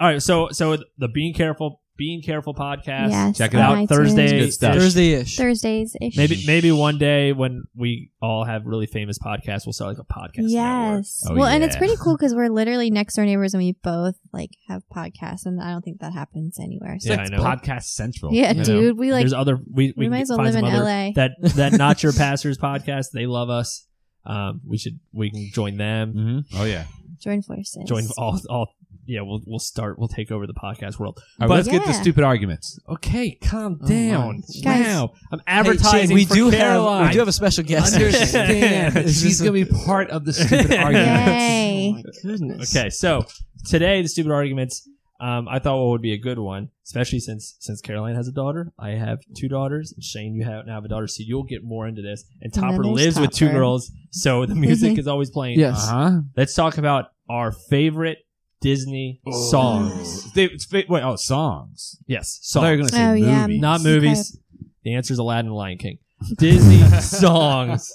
All 0.00 0.08
right, 0.08 0.22
so 0.22 0.48
so 0.52 0.78
the 0.98 1.08
being 1.08 1.34
careful, 1.34 1.80
being 1.96 2.22
careful 2.22 2.54
podcast. 2.54 3.10
yes, 3.10 3.38
check 3.38 3.54
it 3.54 3.56
on 3.58 3.62
out. 3.62 3.78
iTunes. 3.78 3.88
Thursday. 3.88 4.38
Good 4.40 4.52
stuff. 4.52 4.74
Thursday-ish. 4.74 5.36
Thursdays 5.36 5.96
ish. 6.00 6.16
Maybe 6.16 6.42
maybe 6.46 6.72
one 6.72 6.98
day 6.98 7.32
when 7.32 7.64
we 7.76 8.10
all 8.20 8.44
have 8.44 8.66
really 8.66 8.86
famous 8.86 9.18
podcasts, 9.18 9.64
we'll 9.66 9.72
start 9.72 9.96
like 9.96 10.04
a 10.08 10.12
podcast. 10.12 10.48
network. 10.48 10.50
Yes. 10.50 11.22
Oh, 11.28 11.34
well, 11.34 11.46
and 11.46 11.62
it's 11.62 11.76
pretty 11.76 11.94
cool 11.96 12.16
because 12.18 12.34
we're 12.34 12.48
literally 12.48 12.90
next 12.90 13.14
door 13.14 13.24
neighbors 13.24 13.54
and 13.54 13.62
we 13.62 13.72
both 13.82 14.16
like 14.32 14.50
have 14.68 14.82
podcasts, 14.92 15.46
and 15.46 15.62
I 15.62 15.70
don't 15.70 15.82
think 15.82 16.00
that 16.00 16.12
happens 16.12 16.58
anywhere. 16.60 16.96
So 16.98 17.12
Yeah, 17.12 17.20
I 17.20 17.28
know. 17.28 17.38
Podcast 17.42 17.84
Central. 17.84 18.32
Yeah, 18.32 18.48
I 18.50 18.52
know. 18.54 18.64
dude. 18.64 18.98
We 18.98 19.12
like 19.12 19.22
There's 19.22 19.32
other 19.32 19.56
we 19.56 19.94
we, 19.96 20.06
we 20.06 20.08
might 20.08 20.22
as 20.22 20.30
well 20.30 20.38
live 20.42 20.56
in 20.56 20.64
other- 20.64 20.84
LA. 20.84 21.12
That 21.14 21.32
that 21.56 21.72
not 21.74 22.02
your 22.02 22.12
pastors 22.12 22.58
podcast. 22.58 23.12
They 23.12 23.26
love 23.26 23.50
us. 23.50 23.86
Um, 24.26 24.62
we 24.66 24.78
should 24.78 24.98
we 25.12 25.30
can 25.30 25.50
join 25.52 25.76
them. 25.76 26.12
hmm 26.12 26.58
Oh 26.58 26.64
yeah. 26.64 26.86
join 27.20 27.42
forces. 27.42 27.84
Join 27.86 28.04
all 28.18 28.40
all. 28.50 28.68
Yeah, 29.06 29.20
we'll 29.22 29.40
we'll 29.46 29.58
start. 29.58 29.98
We'll 29.98 30.08
take 30.08 30.30
over 30.30 30.46
the 30.46 30.54
podcast 30.54 30.98
world. 30.98 31.18
All 31.18 31.22
right, 31.40 31.48
But- 31.48 31.54
let's 31.56 31.68
get 31.68 31.82
to 31.84 31.90
Yeah. 31.90 32.00
stupid 32.00 32.24
arguments. 32.24 32.78
Okay, 32.88 33.32
calm 33.42 33.78
Oh, 33.82 33.88
down. 33.88 34.36
my. 34.36 34.62
Guys. 34.62 34.86
wow, 34.86 35.12
I'm 35.32 35.38
Hey, 35.40 35.44
advertising. 35.46 36.14
We 36.14 36.24
for 36.24 36.34
do 36.34 36.50
Caroline. 36.50 37.00
have 37.02 37.08
we 37.08 37.12
do 37.12 37.18
have 37.20 37.28
a 37.28 37.32
special 37.32 37.64
guest. 37.64 37.94
Understand. 37.94 38.94
She's 39.10 39.40
gonna 39.40 39.52
be 39.52 39.64
part 39.64 40.10
of 40.10 40.24
the 40.24 40.32
stupid 40.32 40.72
arguments. 40.78 41.28
Yay. 41.28 41.88
Oh 41.90 41.92
my 41.94 42.02
goodness. 42.22 42.76
Okay, 42.76 42.90
so 42.90 43.24
today 43.66 44.02
the 44.02 44.08
stupid 44.08 44.32
arguments. 44.32 44.88
Um, 45.20 45.46
I 45.48 45.60
thought 45.60 45.78
what 45.78 45.90
would 45.92 46.02
be 46.02 46.12
a 46.12 46.18
good 46.18 46.38
one, 46.40 46.70
especially 46.84 47.20
since 47.20 47.56
since 47.60 47.80
Caroline 47.80 48.16
has 48.16 48.26
a 48.28 48.32
daughter. 48.32 48.72
I 48.78 48.90
have 48.90 49.20
two 49.36 49.48
daughters. 49.48 49.94
Shane, 50.00 50.34
you 50.34 50.44
have 50.44 50.66
now 50.66 50.74
have 50.74 50.84
a 50.84 50.88
daughter, 50.88 51.06
so 51.06 51.22
you'll 51.24 51.44
get 51.44 51.62
more 51.62 51.86
into 51.86 52.02
this. 52.02 52.24
And 52.42 52.52
And 52.52 52.52
then 52.52 52.70
Topper 52.72 52.82
there's 52.82 52.94
lives 53.16 53.20
with 53.20 53.30
two 53.30 53.46
Topper. 53.46 53.58
girls, 53.58 53.92
so 54.10 54.44
the 54.44 54.56
music 54.56 54.94
Mhm. 54.94 54.98
is 54.98 55.06
always 55.06 55.30
playing. 55.30 55.58
Yes. 55.60 55.88
Uh 55.88 55.92
huh. 56.10 56.20
Let's 56.36 56.52
talk 56.54 56.78
about 56.78 57.06
our 57.30 57.52
favorite 57.52 58.18
Disney 58.64 59.20
songs. 59.30 60.32
They, 60.32 60.44
it's 60.44 60.64
fa- 60.64 60.84
wait, 60.88 61.02
oh, 61.02 61.16
songs. 61.16 61.98
Yes, 62.06 62.40
I 62.56 62.60
thought 62.60 62.66
you 62.72 62.82
were 62.82 62.88
songs, 62.88 62.90
gonna 62.92 63.16
say 63.16 63.24
Oh, 63.26 63.26
yeah. 63.30 63.42
movies. 63.46 63.60
not 63.60 63.80
Okay. 63.80 63.90
movies. 63.90 64.38
The 64.84 64.94
answer 64.94 65.12
is 65.12 65.18
Aladdin, 65.18 65.46
and 65.46 65.54
Lion 65.54 65.78
King. 65.78 65.98
Disney 66.38 66.78
songs. 67.00 67.92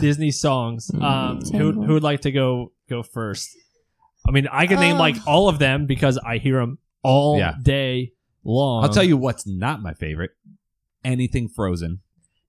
Disney 0.00 0.30
songs. 0.30 0.90
Um, 1.00 1.40
who 1.52 1.72
who 1.72 1.94
would 1.94 2.02
like 2.04 2.20
to 2.22 2.30
go 2.32 2.72
go 2.88 3.02
first? 3.02 3.48
I 4.26 4.30
mean, 4.30 4.46
I 4.50 4.66
can 4.66 4.78
name 4.80 4.96
Oh. 4.96 5.00
like 5.00 5.16
all 5.26 5.48
of 5.48 5.58
them 5.58 5.86
because 5.86 6.16
I 6.18 6.38
hear 6.38 6.58
them 6.60 6.78
all 7.02 7.38
Yeah. 7.38 7.54
day 7.60 8.12
long. 8.44 8.84
I'll 8.84 8.90
tell 8.92 9.04
you 9.04 9.16
what's 9.16 9.46
not 9.46 9.82
my 9.82 9.94
favorite. 9.94 10.30
Anything 11.04 11.48
Frozen. 11.48 12.00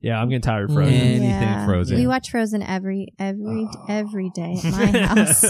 Yeah, 0.06 0.22
I'm 0.22 0.30
getting 0.30 0.42
tired 0.44 0.70
of 0.70 0.76
Frozen. 0.76 0.94
Anything 0.94 1.30
Yeah. 1.30 1.66
Frozen. 1.66 1.98
We 1.98 2.06
watch 2.06 2.30
Frozen 2.30 2.62
every 2.62 3.08
every 3.18 3.68
Oh. 3.68 3.86
every 3.90 4.30
day 4.36 4.56
at 4.64 4.72
my 4.72 4.86
house. 5.08 5.44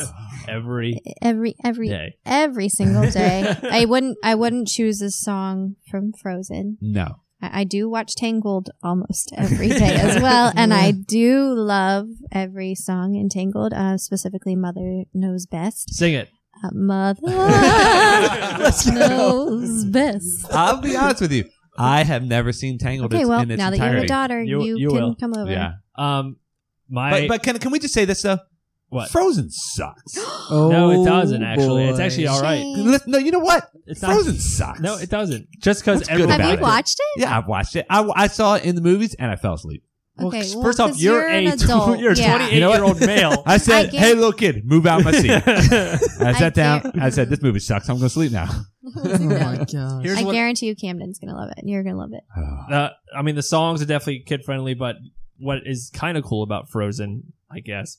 Every 0.47 1.01
every 1.21 1.55
every 1.61 1.89
day. 1.89 2.15
every 2.25 2.69
single 2.69 3.09
day. 3.11 3.53
I 3.69 3.83
wouldn't 3.83 4.17
I 4.23 4.35
wouldn't 4.35 4.69
choose 4.69 5.01
a 5.01 5.11
song 5.11 5.75
from 5.91 6.13
Frozen. 6.13 6.77
No. 6.79 7.15
I, 7.41 7.61
I 7.61 7.63
do 7.65 7.89
watch 7.89 8.15
Tangled 8.15 8.69
almost 8.81 9.33
every 9.35 9.67
day 9.69 9.93
as 9.95 10.21
well, 10.27 10.53
and 10.55 10.73
I 10.73 10.91
do 10.91 11.53
love 11.53 12.07
every 12.31 12.75
song 12.75 13.15
in 13.15 13.27
Tangled, 13.27 13.73
uh, 13.73 13.97
specifically 13.97 14.55
"Mother 14.55 15.03
Knows 15.13 15.45
Best." 15.47 15.93
Sing 15.93 16.13
it. 16.13 16.29
Uh, 16.63 16.69
Mother 16.71 17.19
Let's 17.27 18.89
go. 18.89 18.95
knows 18.95 19.83
best. 19.85 20.45
I'll 20.53 20.79
be 20.79 20.95
honest 20.95 21.19
with 21.19 21.33
you. 21.33 21.43
I 21.77 22.03
have 22.03 22.23
never 22.23 22.51
seen 22.51 22.77
Tangled 22.77 23.13
Okay, 23.13 23.25
well, 23.25 23.41
in 23.41 23.51
its 23.51 23.57
now 23.59 23.69
that 23.69 23.77
you 23.77 23.83
have 23.83 24.03
a 24.03 24.07
daughter, 24.07 24.41
You- 24.43 24.63
you, 24.63 24.77
you 24.77 24.89
can 24.89 24.97
will. 25.01 25.15
come 25.15 25.33
over. 25.35 25.51
Yeah. 25.51 25.73
Um, 25.97 26.37
my 26.89 27.11
But, 27.11 27.27
but 27.27 27.43
can, 27.43 27.57
can 27.59 27.71
we 27.71 27.79
just 27.79 27.93
say 27.93 28.05
this 28.05 28.21
though? 28.21 28.37
what? 28.89 29.09
Frozen 29.09 29.49
sucks. 29.51 30.17
Oh, 30.47 30.69
No, 30.69 30.91
it 30.91 31.03
doesn't, 31.05 31.41
actually. 31.43 31.85
It's 31.85 31.99
actually 31.99 32.27
all 32.27 32.39
right. 32.41 32.59
Shame. 32.61 32.85
Let- 32.91 33.07
no, 33.07 33.17
you 33.17 33.31
know 33.31 33.39
what? 33.39 33.69
It's 33.87 34.01
not- 34.01 34.11
Frozen 34.13 34.35
sucks. 34.39 34.79
No, 34.79 34.95
it 34.97 35.09
doesn't. 35.09 35.47
Just 35.59 35.81
because 35.81 36.01
What's 36.01 36.09
good 36.09 36.13
everybody. 36.21 36.31
Have 36.31 36.39
about 36.41 36.51
you 36.51 36.57
it. 36.57 36.61
watched 36.61 36.99
it? 36.99 37.21
Yeah, 37.21 37.37
I've 37.37 37.47
watched 37.47 37.75
it. 37.75 37.85
I, 37.89 38.09
I 38.15 38.27
saw 38.27 38.55
it 38.55 38.63
in 38.65 38.75
the 38.75 38.81
movies 38.81 39.15
and 39.15 39.31
I 39.31 39.35
fell 39.35 39.53
asleep. 39.55 39.83
Well, 40.17 40.27
Okay, 40.27 40.43
well, 40.53 40.63
first 40.63 40.79
off, 40.79 40.97
you're, 40.97 41.19
you're 41.19 41.27
an 41.27 41.47
a 41.47 41.53
adult, 41.53 41.99
you're 41.99 42.13
a 42.13 42.15
yeah. 42.15 42.37
28 42.37 42.53
You 42.53 42.59
know 42.61 42.73
year 42.73 42.83
old 42.83 42.99
male. 43.01 43.43
I 43.45 43.57
said, 43.57 43.93
I 43.93 43.97
"Hey, 43.97 44.13
little 44.13 44.31
kid, 44.31 44.65
move 44.65 44.85
out 44.85 45.03
my 45.03 45.11
seat." 45.11 45.29
I 45.31 45.39
I 46.21 46.31
sat 46.33 46.53
down. 46.53 46.91
I 46.99 47.09
said, 47.09 47.29
"This 47.29 47.41
movie 47.41 47.59
sucks. 47.59 47.89
I'm 47.89 47.95
going 47.97 48.05
to 48.07 48.13
sleep 48.13 48.31
now." 48.31 48.47
Oh 48.95 49.19
my 49.19 49.65
god. 49.71 50.05
Here's 50.05 50.19
I 50.19 50.23
what 50.23 50.31
guarantee 50.31 50.67
you, 50.67 50.75
Camden's 50.75 51.19
gonna 51.19 51.35
love 51.35 51.49
it. 51.57 51.63
You're 51.65 51.83
gonna 51.83 51.97
love 51.97 52.13
it. 52.13 52.23
Uh, 52.71 52.89
I 53.15 53.21
mean, 53.21 53.35
the 53.35 53.43
songs 53.43 53.81
are 53.81 53.85
definitely 53.85 54.19
kid 54.19 54.43
friendly, 54.45 54.73
but 54.73 54.95
what 55.37 55.59
is 55.65 55.91
kind 55.93 56.17
of 56.17 56.23
cool 56.23 56.43
about 56.43 56.69
Frozen, 56.69 57.33
I 57.51 57.59
guess, 57.59 57.97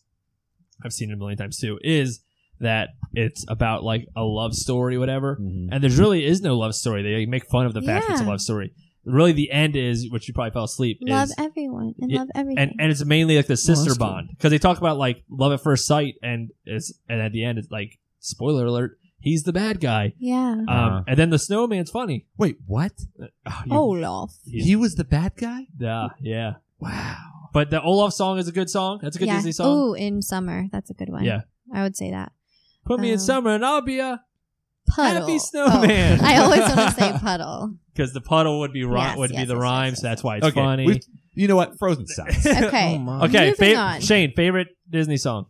I've 0.85 0.93
seen 0.93 1.11
it 1.11 1.15
a 1.15 1.17
million 1.17 1.37
times 1.39 1.59
too, 1.59 1.79
is 1.83 2.21
that 2.61 2.91
it's 3.13 3.45
about 3.49 3.85
like 3.85 4.09
a 4.17 4.23
love 4.23 4.55
story, 4.55 4.97
whatever. 4.99 5.37
Mhm. 5.37 5.69
And 5.71 5.83
there's 5.83 5.99
really 5.99 6.25
is 6.25 6.41
no 6.41 6.57
love 6.57 6.75
story. 6.75 7.03
They 7.03 7.27
make 7.27 7.47
fun 7.51 7.67
of 7.67 7.75
the 7.75 7.83
fact 7.83 8.07
it's 8.09 8.21
a 8.21 8.25
love 8.25 8.41
story. 8.41 8.73
Really 9.07 9.33
the 9.33 9.51
end 9.51 9.77
is 9.77 10.11
which 10.11 10.29
you 10.29 10.35
probably 10.35 10.51
fell 10.51 10.65
asleep. 10.65 10.99
Love 11.03 11.29
is, 11.29 11.35
everyone 11.39 11.95
and 12.01 12.11
Yeah, 12.11 12.19
love 12.21 12.29
everything. 12.35 12.59
and 12.59 12.73
and 12.81 12.91
it's 12.91 13.05
mainly 13.05 13.37
like 13.37 13.47
the 13.47 13.57
sister 13.57 13.85
that's 13.87 13.99
cool. 13.99 14.07
bond 14.09 14.29
because 14.31 14.51
they 14.51 14.59
talk 14.59 14.79
about 14.79 14.99
like 14.99 15.23
love 15.31 15.53
at 15.53 15.63
first 15.63 15.87
sight 15.87 16.15
and 16.23 16.51
it's 16.65 16.93
and 17.09 17.21
at 17.21 17.33
the 17.33 17.45
end 17.45 17.59
it's 17.59 17.71
like 17.71 17.99
spoiler 18.21 18.67
alert 18.67 18.99
he's 19.19 19.43
the 19.45 19.53
bad 19.53 19.81
guy. 19.81 20.13
yeah. 20.19 20.51
Um, 20.53 20.67
Uh-huh. 20.69 21.03
and 21.09 21.19
then 21.19 21.31
the 21.31 21.39
snowman's 21.39 21.91
funny. 21.91 22.27
Wait, 22.37 22.59
what? 22.67 22.93
Oh, 23.47 23.63
you- 23.67 23.73
Olaf. 23.73 24.35
He 24.45 24.77
was 24.77 24.95
the 24.97 25.05
bad 25.05 25.33
guy? 25.37 25.67
yeah, 25.79 26.09
yeah. 26.21 26.55
Wow. 26.79 27.17
But 27.53 27.71
the 27.71 27.81
Olaf 27.83 28.13
song 28.13 28.39
is 28.39 28.47
a 28.49 28.53
good 28.53 28.69
song. 28.71 28.99
That's 29.03 29.17
a 29.17 29.19
good 29.19 29.29
yeah. 29.29 29.37
Disney 29.37 29.53
song. 29.53 29.67
Oh, 29.69 29.93
in 29.95 30.21
summer. 30.23 30.67
That's 30.71 30.91
a 30.91 30.95
good 30.95 31.09
one. 31.09 31.25
Yeah. 31.25 31.43
I 31.75 31.83
would 31.83 31.97
say 31.97 32.11
that. 32.11 32.33
Put 32.85 33.01
me 33.01 33.09
in 33.09 33.15
um, 33.15 33.19
summer 33.21 33.51
and 33.55 33.65
I'll 33.65 33.81
be 33.81 33.99
a 33.99 34.21
Puddle. 34.89 35.21
Happy 35.23 35.39
snowman. 35.39 36.21
Oh, 36.21 36.25
I 36.25 36.37
always 36.39 36.61
want 36.61 36.75
to 36.75 36.91
say 37.01 37.13
puddle. 37.19 37.75
because 37.95 38.13
the 38.13 38.21
puddle 38.21 38.61
would 38.61 38.73
be 38.73 38.85
ri- 38.85 38.99
Yes, 38.99 39.17
would 39.19 39.31
be 39.31 39.45
the 39.45 39.55
yes, 39.55 39.63
rhyme, 39.63 39.91
yes, 39.93 40.01
so 40.01 40.07
that's 40.09 40.23
why 40.25 40.37
it's 40.39 40.47
Okay. 40.47 40.61
funny. 40.61 40.87
we've- 40.87 41.01
You 41.35 41.49
know 41.49 41.57
what? 41.57 41.79
Frozen 41.79 42.07
sucks. 42.07 42.47
Okay. 42.47 43.03
Oh, 43.07 43.25
okay, 43.25 43.51
Moving 43.51 43.75
fa- 43.75 43.77
on. 43.77 44.01
Shane, 44.01 44.33
favorite 44.35 44.69
Disney 44.89 45.17
song. 45.17 45.47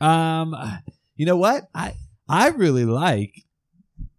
um, 0.00 0.54
you 1.16 1.26
know 1.26 1.36
what? 1.36 1.64
I 1.74 1.94
I 2.28 2.48
really 2.48 2.84
like 2.84 3.44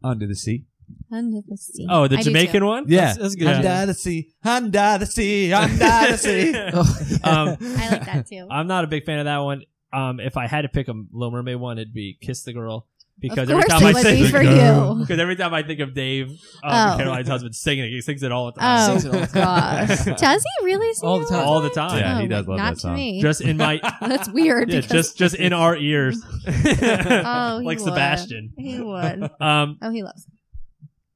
Under 0.04 0.28
the 0.28 0.36
Sea. 0.36 0.66
Under 1.12 1.40
the 1.48 1.58
sea. 1.58 1.88
Oh, 1.90 2.08
the 2.08 2.16
I 2.18 2.22
do 2.22 2.26
Jamaican 2.26 2.62
too. 2.62 2.66
one. 2.66 2.86
Yeah, 2.88 3.14
That's- 3.14 3.18
that's 3.18 3.36
good. 3.36 3.48
Under 3.48 3.86
the 3.88 3.94
sea, 3.94 4.30
under 4.44 4.70
the 5.00 5.06
sea, 5.06 5.54
under 5.54 5.78
the 5.78 6.18
sea. 6.18 6.54
Um, 7.24 7.58
I 7.62 7.90
like 7.90 8.06
that 8.06 8.28
too. 8.28 8.48
I'm 8.50 8.68
not 8.68 8.84
a 8.84 8.88
big 8.88 9.06
fan 9.06 9.20
of 9.20 9.26
that 9.26 9.38
one. 9.40 9.64
Um, 9.94 10.20
if 10.20 10.36
I 10.38 10.48
had 10.48 10.62
to 10.64 10.70
pick 10.70 10.88
a 10.90 10.94
Little 11.12 11.32
Mermaid 11.32 11.58
one, 11.58 11.78
it'd 11.78 11.94
be 11.94 12.18
"Kiss 12.22 12.44
the 12.44 12.54
Girl" 12.54 12.88
because 13.20 13.50
every 13.50 13.64
time 13.64 13.84
I 13.84 13.94
would 13.94 14.02
sing 14.04 14.24
be 14.24 14.30
for 14.30 14.42
you. 14.42 14.96
because 15.00 15.20
every 15.20 15.36
time 15.36 15.54
I 15.54 15.64
think 15.64 15.80
of 15.80 15.94
Dave, 15.94 16.30
um, 16.64 16.94
Oh. 16.94 16.98
Caroline's 16.98 17.28
husband, 17.28 17.56
singing 17.56 17.86
it, 17.86 17.90
he 17.90 18.02
sings 18.02 18.22
it 18.24 18.32
all 18.32 18.46
the 18.48 18.60
time, 18.60 18.92
Oh 18.92 18.98
Sings 19.00 19.06
it 19.16 19.34
gosh, 19.34 20.06
does 20.20 20.44
he 20.44 20.66
really 20.66 20.94
sing 20.94 21.10
All 21.10 21.20
the 21.20 21.26
time. 21.26 21.48
all 21.48 21.62
the 21.62 21.70
time. 21.70 21.98
Yeah, 22.00 22.20
he 22.20 22.26
Oh, 22.26 22.28
does 22.30 22.48
love 22.48 22.58
not 22.58 22.76
that 22.76 22.82
to 22.82 22.94
me. 22.94 23.22
Just 23.22 23.42
in 23.42 23.58
my, 23.58 23.80
That's 24.02 24.30
weird. 24.30 24.72
yeah, 24.72 24.82
just 24.82 25.18
just 25.18 25.36
in 25.36 25.52
our 25.54 25.76
ears. 25.76 26.22
oh, 26.48 27.60
he 27.60 27.66
like 27.66 27.80
would. 27.80 27.86
Sebastian. 27.86 28.54
He 28.58 28.80
would. 28.80 29.30
Um, 29.42 29.78
Oh, 29.82 29.90
he 29.92 30.04
loves. 30.04 30.28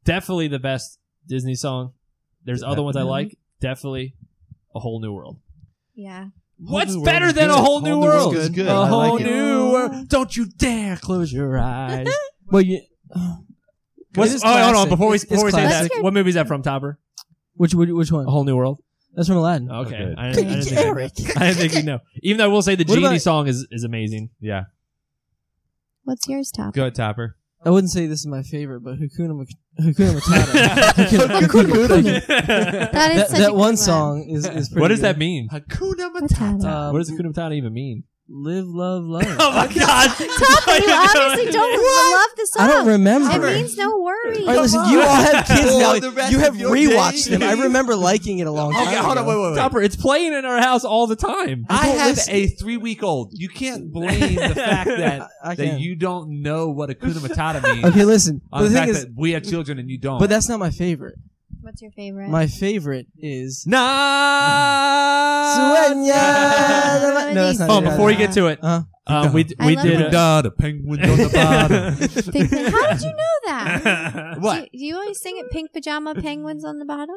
definitely 0.04 0.47
the 0.47 0.60
best 0.60 0.99
Disney 1.28 1.56
song. 1.56 1.93
There's 2.45 2.64
other 2.64 2.82
ones 2.84 2.97
I 2.97 3.04
like. 3.04 3.38
Definitely, 3.60 4.16
a 4.74 4.80
whole 4.80 4.99
new 5.02 5.14
world. 5.14 5.38
Yeah. 5.93 6.28
What's 6.64 6.95
better 6.97 7.32
than 7.32 7.47
good. 7.49 7.57
a 7.57 7.62
whole 7.62 7.82
new 7.82 7.99
world? 7.99 8.36
is 8.36 8.49
good. 8.49 8.68
A 8.68 8.72
I 8.72 8.88
whole 8.88 9.14
like 9.16 9.22
it. 9.22 9.26
new 9.32 9.72
world. 9.72 10.07
Don't 10.09 10.36
you 10.38 10.45
dare 10.45 10.95
close 10.97 11.34
your 11.34 11.57
eyes. 11.57 12.07
well, 12.51 12.62
you. 12.62 12.82
What's, 14.14 14.43
oh, 14.43 14.64
hold 14.64 14.76
on. 14.76 14.89
Before 14.89 15.09
we 15.09 15.16
It's- 15.16 15.24
it's 15.24 15.30
before 15.32 15.45
we 15.45 15.51
say 15.51 15.66
that, 15.68 15.89
what 16.03 16.14
movie 16.14 16.30
is 16.30 16.36
that 16.36 16.47
from, 16.47 16.62
Topper? 16.62 16.99
Which 17.55 17.74
which, 17.74 17.89
which 17.89 18.12
one? 18.12 18.28
A 18.28 18.32
whole 18.32 18.43
new 18.43 18.55
world. 18.55 18.80
That's 19.14 19.28
from 19.28 19.38
Aladdin. 19.38 19.72
Okay, 19.72 19.95
Okay. 19.95 20.16
I, 20.18 20.32
didn't, 20.32 20.47
I, 20.47 20.49
didn't 20.53 20.64
think, 20.64 20.78
Eric. 20.80 21.12
I 21.38 21.47
didn't 21.47 21.55
think 21.57 21.74
you 21.76 21.84
know. 21.84 21.99
Even 22.22 22.38
though 22.38 22.45
I 22.45 22.47
will 22.47 22.62
say 22.62 22.76
the 22.76 22.84
What 22.86 22.95
genie 22.95 23.07
about- 23.07 23.22
song 23.22 23.47
is 23.47 23.68
is 23.72 23.84
amazing. 23.84 24.30
Yeah, 24.39 24.64
What's 26.03 26.28
yours, 26.28 26.51
Top? 26.51 26.74
go 26.74 26.84
ahead, 26.84 26.95
Topper. 26.95 27.38
I 27.64 27.70
wouldn't 27.70 27.91
say 27.91 28.07
this 28.07 28.20
is 28.22 28.28
my 28.28 28.41
favorite, 28.43 28.82
but 28.82 28.95
Hakuna 28.99 29.38
Mat- 29.38 29.47
Hakuna 29.80 30.20
Matata. 30.20 30.93
Hakuna- 30.93 31.41
Hakuna- 31.41 32.91
That 32.91 33.12
is 33.12 33.18
that 33.22 33.30
such 33.30 33.39
that 33.39 33.51
a 33.51 33.53
one 33.53 33.74
good 33.74 33.80
song 33.80 34.24
is 34.30 34.45
is 34.47 34.70
pretty 34.70 34.82
what 34.82 34.88
does 34.88 34.99
good. 34.99 35.05
that 35.05 35.18
mean? 35.20 35.47
Hakuna 35.49 36.09
Matata. 36.16 36.66
Um, 36.66 36.93
what 36.93 36.99
does 36.99 37.12
Hakuna 37.12 37.32
Matata 37.34 37.55
even 37.55 37.72
mean? 37.74 38.03
Live, 38.34 38.65
love, 38.67 39.03
love. 39.03 39.23
Oh 39.39 39.51
my 39.51 39.67
god! 39.67 40.07
Top, 40.17 40.17
you 40.17 40.93
obviously 40.93 41.51
don't 41.51 41.71
love 41.71 42.29
the 42.38 42.47
song. 42.49 42.61
I 42.63 42.67
don't 42.69 42.88
remember. 42.88 43.47
It 43.47 43.55
means 43.55 43.75
no 43.77 43.99
worry. 43.99 44.39
All 44.41 44.45
right, 44.47 44.59
listen, 44.61 44.86
you 44.89 45.01
all 45.01 45.15
have 45.15 45.45
kids 45.47 45.77
now. 45.77 45.93
You 46.29 46.39
have 46.39 46.55
rewatched 46.55 47.11
days. 47.11 47.25
them. 47.25 47.43
I 47.43 47.53
remember 47.63 47.93
liking 47.95 48.39
it 48.39 48.47
a 48.47 48.51
long 48.51 48.71
time 48.71 48.88
Okay, 48.88 48.95
hold 48.95 49.17
on, 49.17 49.23
ago. 49.25 49.29
wait, 49.29 49.43
wait, 49.43 49.49
wait. 49.51 49.57
Topper, 49.57 49.82
it's 49.82 49.97
playing 49.97 50.32
in 50.34 50.45
our 50.45 50.59
house 50.61 50.86
all 50.86 51.07
the 51.07 51.17
time. 51.17 51.65
I 51.69 51.88
have 51.88 52.15
listen. 52.15 52.34
a 52.34 52.47
three 52.47 52.77
week 52.77 53.03
old. 53.03 53.32
You 53.34 53.49
can't 53.49 53.91
blame 53.91 54.36
the 54.36 54.55
fact 54.55 54.88
that 54.89 55.29
I 55.43 55.55
that 55.55 55.79
you 55.82 55.95
don't 55.97 56.41
know 56.41 56.69
what 56.69 56.89
Hakuna 56.89 57.15
Matata 57.27 57.61
means 57.63 57.84
Okay, 57.86 58.05
listen. 58.05 58.41
on 58.53 58.61
But 58.61 58.63
the 58.63 58.69
the 58.69 58.75
fact 58.75 58.86
thing 58.88 58.95
is, 58.95 59.05
that 59.07 59.13
we 59.17 59.32
have 59.32 59.43
children 59.43 59.77
and 59.77 59.89
you 59.89 59.97
don't. 59.97 60.19
but 60.19 60.29
that's 60.29 60.47
not 60.47 60.57
my 60.59 60.69
favorite. 60.69 61.15
What's 61.62 61.82
your 61.82 61.91
favorite? 61.91 62.30
My 62.30 62.47
favorite 62.47 63.07
is 63.18 63.66
Nah. 63.68 63.80
Sueña. 65.57 67.34
No, 67.34 67.45
that's 67.45 67.59
not 67.59 67.70
Oh, 67.70 67.80
it. 67.80 67.84
before 67.86 68.12
you 68.12 68.18
get 68.18 68.32
to 68.34 68.47
it, 68.47 68.59
Uh, 68.64 68.82
um, 69.07 69.34
we 69.34 69.45
I 69.59 69.66
we 69.68 69.76
love 69.76 69.86
did. 69.86 70.01
it. 70.01 70.14
A, 70.14 70.41
the 70.43 70.51
penguins 70.51 71.09
on 71.09 71.18
the 71.18 71.30
bottom. 71.30 71.95
Pink- 72.34 72.51
How 72.74 72.91
did 72.93 73.01
you 73.01 73.09
know 73.12 73.36
that? 73.47 74.38
what? 74.39 74.64
Do, 74.72 74.78
do 74.78 74.86
you 74.86 74.95
always 74.95 75.20
sing 75.22 75.38
it 75.38 75.51
pink 75.51 75.72
pajama 75.74 76.16
penguins 76.16 76.66
on 76.66 76.80
the 76.80 76.86
bottom? 76.86 77.16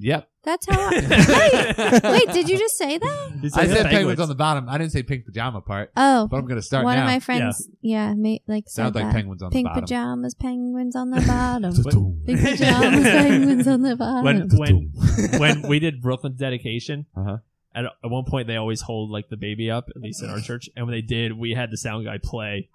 Yep. 0.00 0.28
That's 0.44 0.66
how. 0.66 0.80
I, 0.80 0.90
wait, 2.02 2.02
wait, 2.26 2.32
did 2.32 2.48
you 2.48 2.56
just 2.58 2.78
say 2.78 2.96
that? 2.98 3.30
He 3.42 3.46
I 3.48 3.50
said 3.50 3.58
penguins. 3.66 3.88
penguins. 3.92 4.20
on 4.20 4.28
the 4.28 4.34
bottom. 4.34 4.68
I 4.68 4.78
didn't 4.78 4.92
say 4.92 5.02
pink 5.02 5.26
pajama 5.26 5.60
part, 5.60 5.90
Oh, 5.96 6.26
but 6.28 6.36
I'm 6.38 6.46
gonna 6.46 6.62
start 6.62 6.84
one 6.84 6.96
now. 6.96 7.02
of 7.02 7.06
my 7.08 7.20
friends, 7.20 7.68
yeah, 7.82 8.14
ma- 8.16 8.36
like 8.46 8.64
said 8.68 8.82
Sounds 8.84 8.94
like 8.94 9.04
that. 9.04 9.12
penguins 9.14 9.42
on 9.42 9.50
pink 9.50 9.66
the 9.66 9.68
bottom. 9.70 9.82
pajamas, 9.84 10.34
penguins 10.34 10.96
on 10.96 11.10
the 11.10 11.20
bottom. 11.20 12.22
Pink 12.24 12.40
pajamas, 12.40 13.02
penguins 13.04 13.66
on 13.68 13.82
the 13.82 13.96
bottom. 13.96 14.24
when 14.24 14.48
when 14.56 15.38
when 15.38 15.62
we 15.68 15.78
did 15.80 16.00
Brooklyn's 16.00 16.38
dedication, 16.38 17.06
Uh-huh. 17.16 17.38
at, 17.74 17.84
at 17.84 17.92
one 18.10 18.24
point 18.24 18.46
they 18.46 18.56
always 18.56 18.80
hold 18.82 19.10
like 19.10 19.28
the 19.28 19.36
baby 19.36 19.70
up, 19.70 19.88
at 19.94 20.00
least 20.00 20.22
in 20.22 20.30
our 20.30 20.40
church. 20.40 20.70
And 20.76 20.86
when 20.86 20.92
they 20.94 21.02
did, 21.02 21.32
we 21.36 21.52
had 21.52 21.70
the 21.70 21.76
sound 21.76 22.06
guy 22.06 22.18
play 22.22 22.70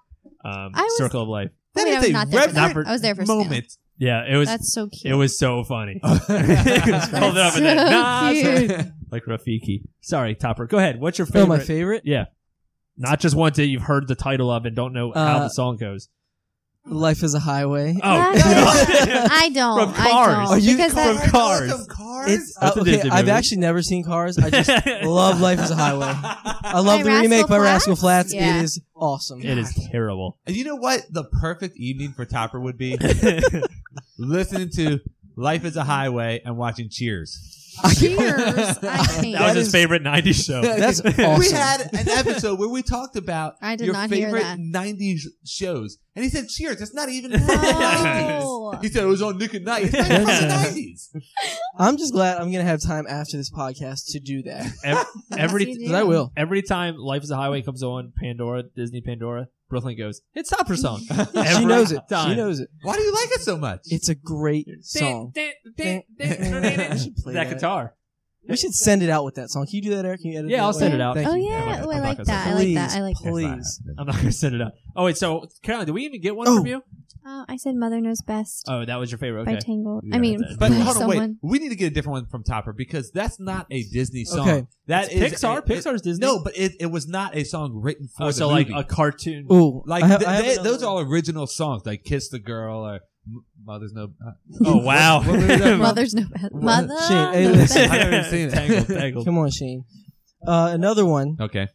um, 0.45 0.71
I 0.75 0.83
was- 0.83 0.97
"Circle 0.97 1.21
of 1.23 1.29
Life." 1.29 1.49
That 1.75 1.85
wait, 1.85 1.93
I 1.93 1.97
is 1.97 2.01
was 2.01 2.09
a 2.09 2.13
not 2.13 2.29
there 2.29 2.41
for 2.43 2.51
that. 2.53 2.67
reverent 2.67 2.87
I 2.87 2.91
was 2.91 3.01
there 3.01 3.15
for 3.15 3.25
Snow. 3.25 3.37
moment. 3.45 3.77
Yeah, 3.97 4.23
it 4.27 4.35
was 4.37 4.47
That's 4.49 4.73
so 4.73 4.87
cute. 4.87 5.13
it 5.13 5.15
was 5.15 5.37
so 5.37 5.63
funny. 5.63 5.99
Hold 6.03 6.21
it 6.29 7.37
up 7.37 7.55
and 7.55 7.65
then 7.65 7.77
so 8.67 8.75
nah, 8.77 8.83
like 9.11 9.23
Rafiki. 9.25 9.83
Sorry, 10.01 10.35
Topper. 10.35 10.65
Go 10.65 10.77
ahead. 10.77 10.99
What's 10.99 11.17
your 11.19 11.27
favorite? 11.27 11.41
oh, 11.41 11.45
favorite? 11.45 11.57
my 11.59 11.63
favorite. 11.63 12.01
Yeah, 12.05 12.25
not 12.97 13.19
just 13.19 13.35
one 13.35 13.53
that 13.53 13.65
you've 13.67 13.83
heard 13.83 14.07
the 14.07 14.15
title 14.15 14.49
of 14.51 14.65
and 14.65 14.75
don't 14.75 14.93
know 14.93 15.11
how 15.13 15.37
Uh, 15.37 15.39
the 15.43 15.49
song 15.49 15.77
goes. 15.77 16.09
Life 16.85 17.23
is 17.23 17.33
a 17.33 17.39
highway. 17.39 17.95
Oh, 18.03 18.33
That- 18.33 19.29
I 19.31 19.47
don't. 19.49 19.79
From 19.93 20.01
I 20.05 20.09
Cars. 20.09 20.35
don't. 20.35 20.47
Are 20.47 20.59
you- 20.59 20.75
because 20.75 20.91
from 20.93 21.15
that, 21.15 21.29
Cars. 21.29 21.71
It's 22.27 22.55
That's 22.59 22.75
uh, 22.75 22.79
a 22.79 22.81
okay. 22.81 22.91
Disney 22.91 23.09
I've 23.09 23.25
movie. 23.25 23.31
actually 23.37 23.57
never 23.61 23.81
seen 23.81 24.03
Cars. 24.03 24.37
I 24.37 24.49
just 24.49 24.69
love 25.03 25.39
Life 25.39 25.59
is 25.59 25.71
a 25.71 25.75
Highway. 25.75 26.11
I 26.13 26.79
love 26.79 26.85
By 26.99 27.03
the 27.03 27.09
Rascal 27.09 27.21
remake 27.21 27.41
by 27.47 27.55
Flatts? 27.57 27.63
Rascal 27.63 27.95
Flatts. 27.95 28.33
Yeah. 28.33 28.57
It 28.59 28.63
is 28.63 28.81
awesome. 29.03 29.41
it 29.41 29.57
is 29.57 29.87
terrible. 29.91 30.37
And 30.47 30.55
you 30.55 30.63
know 30.63 30.75
what? 30.75 31.01
The 31.11 31.25
perfect 31.25 31.77
evening 31.77 32.13
for 32.13 32.25
Topper 32.25 32.59
would 32.59 32.77
be 32.77 32.97
listening 34.17 34.69
to 34.71 34.99
"Life 35.35 35.65
Is 35.65 35.75
a 35.75 35.83
Highway" 35.83 36.41
and 36.45 36.57
watching 36.57 36.89
Cheers. 36.89 37.62
cheers. 37.99 38.19
I 38.83 39.05
can't. 39.07 39.33
That 39.33 39.41
was 39.47 39.55
his 39.55 39.71
favorite 39.71 40.03
'90s 40.03 40.45
show. 40.45 40.61
That's 40.61 41.01
We 41.39 41.51
had 41.51 41.89
an 41.93 42.09
episode 42.09 42.59
where 42.59 42.69
we 42.69 42.81
talked 42.83 43.15
about 43.15 43.55
I 43.61 43.75
did 43.75 43.85
your 43.85 43.93
not 43.93 44.09
hear 44.09 44.27
favorite 44.27 44.43
that. 44.43 44.59
'90s 44.59 45.21
shows, 45.45 45.97
and 46.15 46.23
he 46.23 46.29
said 46.29 46.47
Cheers. 46.49 46.81
It's 46.81 46.93
not 46.93 47.09
even 47.09 47.31
No. 47.47 48.73
He 48.81 48.89
said 48.89 49.03
it 49.03 49.07
was 49.07 49.21
on 49.21 49.37
Nick 49.37 49.53
at 49.55 49.63
Nite. 49.63 49.85
It's 49.85 49.93
not 49.93 50.05
even 50.11 50.25
from 50.25 50.47
the 50.47 50.53
'90s. 50.53 51.21
I'm 51.77 51.97
just 51.97 52.13
glad 52.13 52.37
I'm 52.37 52.51
gonna 52.51 52.63
have 52.63 52.81
time 52.81 53.05
after 53.07 53.37
this 53.37 53.51
podcast 53.51 54.11
to 54.11 54.19
do 54.19 54.43
that. 54.43 54.67
Ev- 54.83 55.05
every 55.37 55.65
Yes, 55.65 55.77
you 55.77 55.79
Because 55.87 55.93
I 55.95 56.03
will. 56.03 56.31
every 56.37 56.61
time 56.61 56.95
Life 56.97 57.23
is 57.23 57.31
a 57.31 57.35
Highway 57.35 57.61
comes 57.61 57.83
on 57.83 58.13
Pandora, 58.19 58.63
Disney 58.75 59.01
Pandora, 59.01 59.47
Brooklyn 59.73 59.97
goes, 59.97 60.21
"It's 60.33 60.49
Topper 60.49 60.75
song." 60.77 60.99
she 61.57 61.65
knows 61.65 61.91
it. 61.91 62.01
She 62.09 62.35
knows 62.35 62.59
it. 62.59 62.69
Why 62.83 62.95
do 62.95 63.01
you 63.01 63.13
like 63.13 63.29
it 63.31 63.41
so 63.41 63.57
much? 63.57 63.81
It's 63.85 64.07
a 64.09 64.15
great 64.15 64.67
song. 64.81 65.31
That 65.35 65.53
that. 65.77 67.49
guitar. 67.49 67.95
We 68.47 68.57
should 68.57 68.73
send 68.73 69.01
it 69.03 69.09
out 69.09 69.23
with 69.23 69.35
that 69.35 69.49
song. 69.49 69.65
Can 69.65 69.75
you 69.75 69.81
do 69.81 69.89
that, 69.95 70.03
Eric? 70.05 70.21
Can 70.21 70.31
you 70.31 70.39
edit 70.39 70.51
Yeah, 70.51 70.57
it 70.57 70.61
I'll 70.61 70.67
out? 70.69 70.75
send 70.75 70.93
it 70.93 70.99
out. 70.99 71.15
Thank 71.15 71.29
Oh 71.29 71.35
you. 71.35 71.47
yeah, 71.49 71.77
I'm 71.81 71.85
oh, 71.87 71.91
I 71.91 71.95
not 71.95 72.03
like 72.03 72.17
gonna 72.17 72.25
that. 72.25 72.47
I 72.47 72.53
like 72.55 72.73
that. 72.73 72.91
I 72.97 73.01
like 73.01 73.15
that. 73.23 73.29
Please. 73.29 73.81
I'm 73.97 74.05
not 74.05 74.15
gonna 74.17 74.31
send 74.33 74.55
it 74.55 74.61
out. 74.61 74.73
Oh 74.97 75.05
wait, 75.05 75.17
so 75.17 75.47
Caroline, 75.61 75.85
did 75.85 75.93
we 75.93 76.03
even 76.05 76.19
get 76.19 76.35
one 76.35 76.47
Oh. 76.49 76.57
from 76.57 76.65
you? 76.67 76.83
Oh, 77.25 77.45
I 77.47 77.55
said 77.57 77.75
"Mother 77.75 78.01
Knows 78.01 78.21
Best" 78.21 78.65
Oh, 78.67 78.83
that 78.85 78.97
was 78.97 79.09
your 79.11 79.17
favorite. 79.17 79.45
by 79.45 79.55
Tangled. 79.55 80.03
Yeah, 80.05 80.15
I 80.15 80.19
mean. 80.19 80.41
But 80.59 80.71
hold 80.73 80.97
on, 81.03 81.07
wait. 81.07 81.31
We 81.41 81.59
need 81.59 81.69
to 81.69 81.75
get 81.75 81.87
a 81.91 81.93
different 81.93 82.13
one 82.13 82.25
from 82.27 82.43
Topper 82.43 82.73
because 82.73 83.11
that's 83.11 83.39
not 83.39 83.65
a 83.71 83.83
Disney 83.83 84.25
song. 84.25 84.49
Okay. 84.49 84.67
That 84.87 85.11
is 85.11 85.33
Pixar. 85.33 85.59
a- 85.59 85.61
Pixar's 85.61 86.01
Disney. 86.01 86.25
No, 86.25 86.43
but 86.43 86.57
it, 86.57 86.73
it 86.81 86.87
was 86.87 87.07
not 87.07 87.35
a 87.35 87.43
song 87.45 87.71
written 87.75 88.07
for 88.09 88.23
Oh, 88.23 88.27
the 88.27 88.33
so 88.33 88.47
like 88.49 88.69
a 88.73 88.83
cartoon. 88.83 89.47
Ooh, 89.51 89.83
like 89.85 90.03
have- 90.03 90.23
th- 90.23 90.57
they- 90.57 90.63
those 90.63 90.83
are 90.83 90.87
all 90.89 90.99
original 90.99 91.47
songs, 91.47 91.85
like 91.85 92.03
"Kiss 92.03 92.27
the 92.29 92.39
Girl" 92.39 92.85
or 92.85 92.99
"Mother's 93.63 93.93
No." 93.93 94.11
Uh, 94.25 94.31
Oh 94.65 94.77
wow. 94.77 95.19
What 95.19 95.27
movie 95.39 95.53
is 95.53 95.59
that 95.61 95.69
from? 95.69 95.79
Mother's 95.79 96.13
no. 96.13 96.25
Mother. 96.51 96.95
Shane, 97.07 97.33
hey, 97.33 97.47
listen. 97.49 97.81
I've 97.89 98.11
never 98.11 98.23
seen 98.29 98.47
it. 98.49 98.51
Tangled, 98.53 98.87
tangled. 98.87 99.25
Come 99.25 99.37
on, 99.37 99.49
Shane. 99.49 99.85
Uh, 100.45 100.71
another 100.73 101.05
one. 101.05 101.37
Okay. 101.39 101.69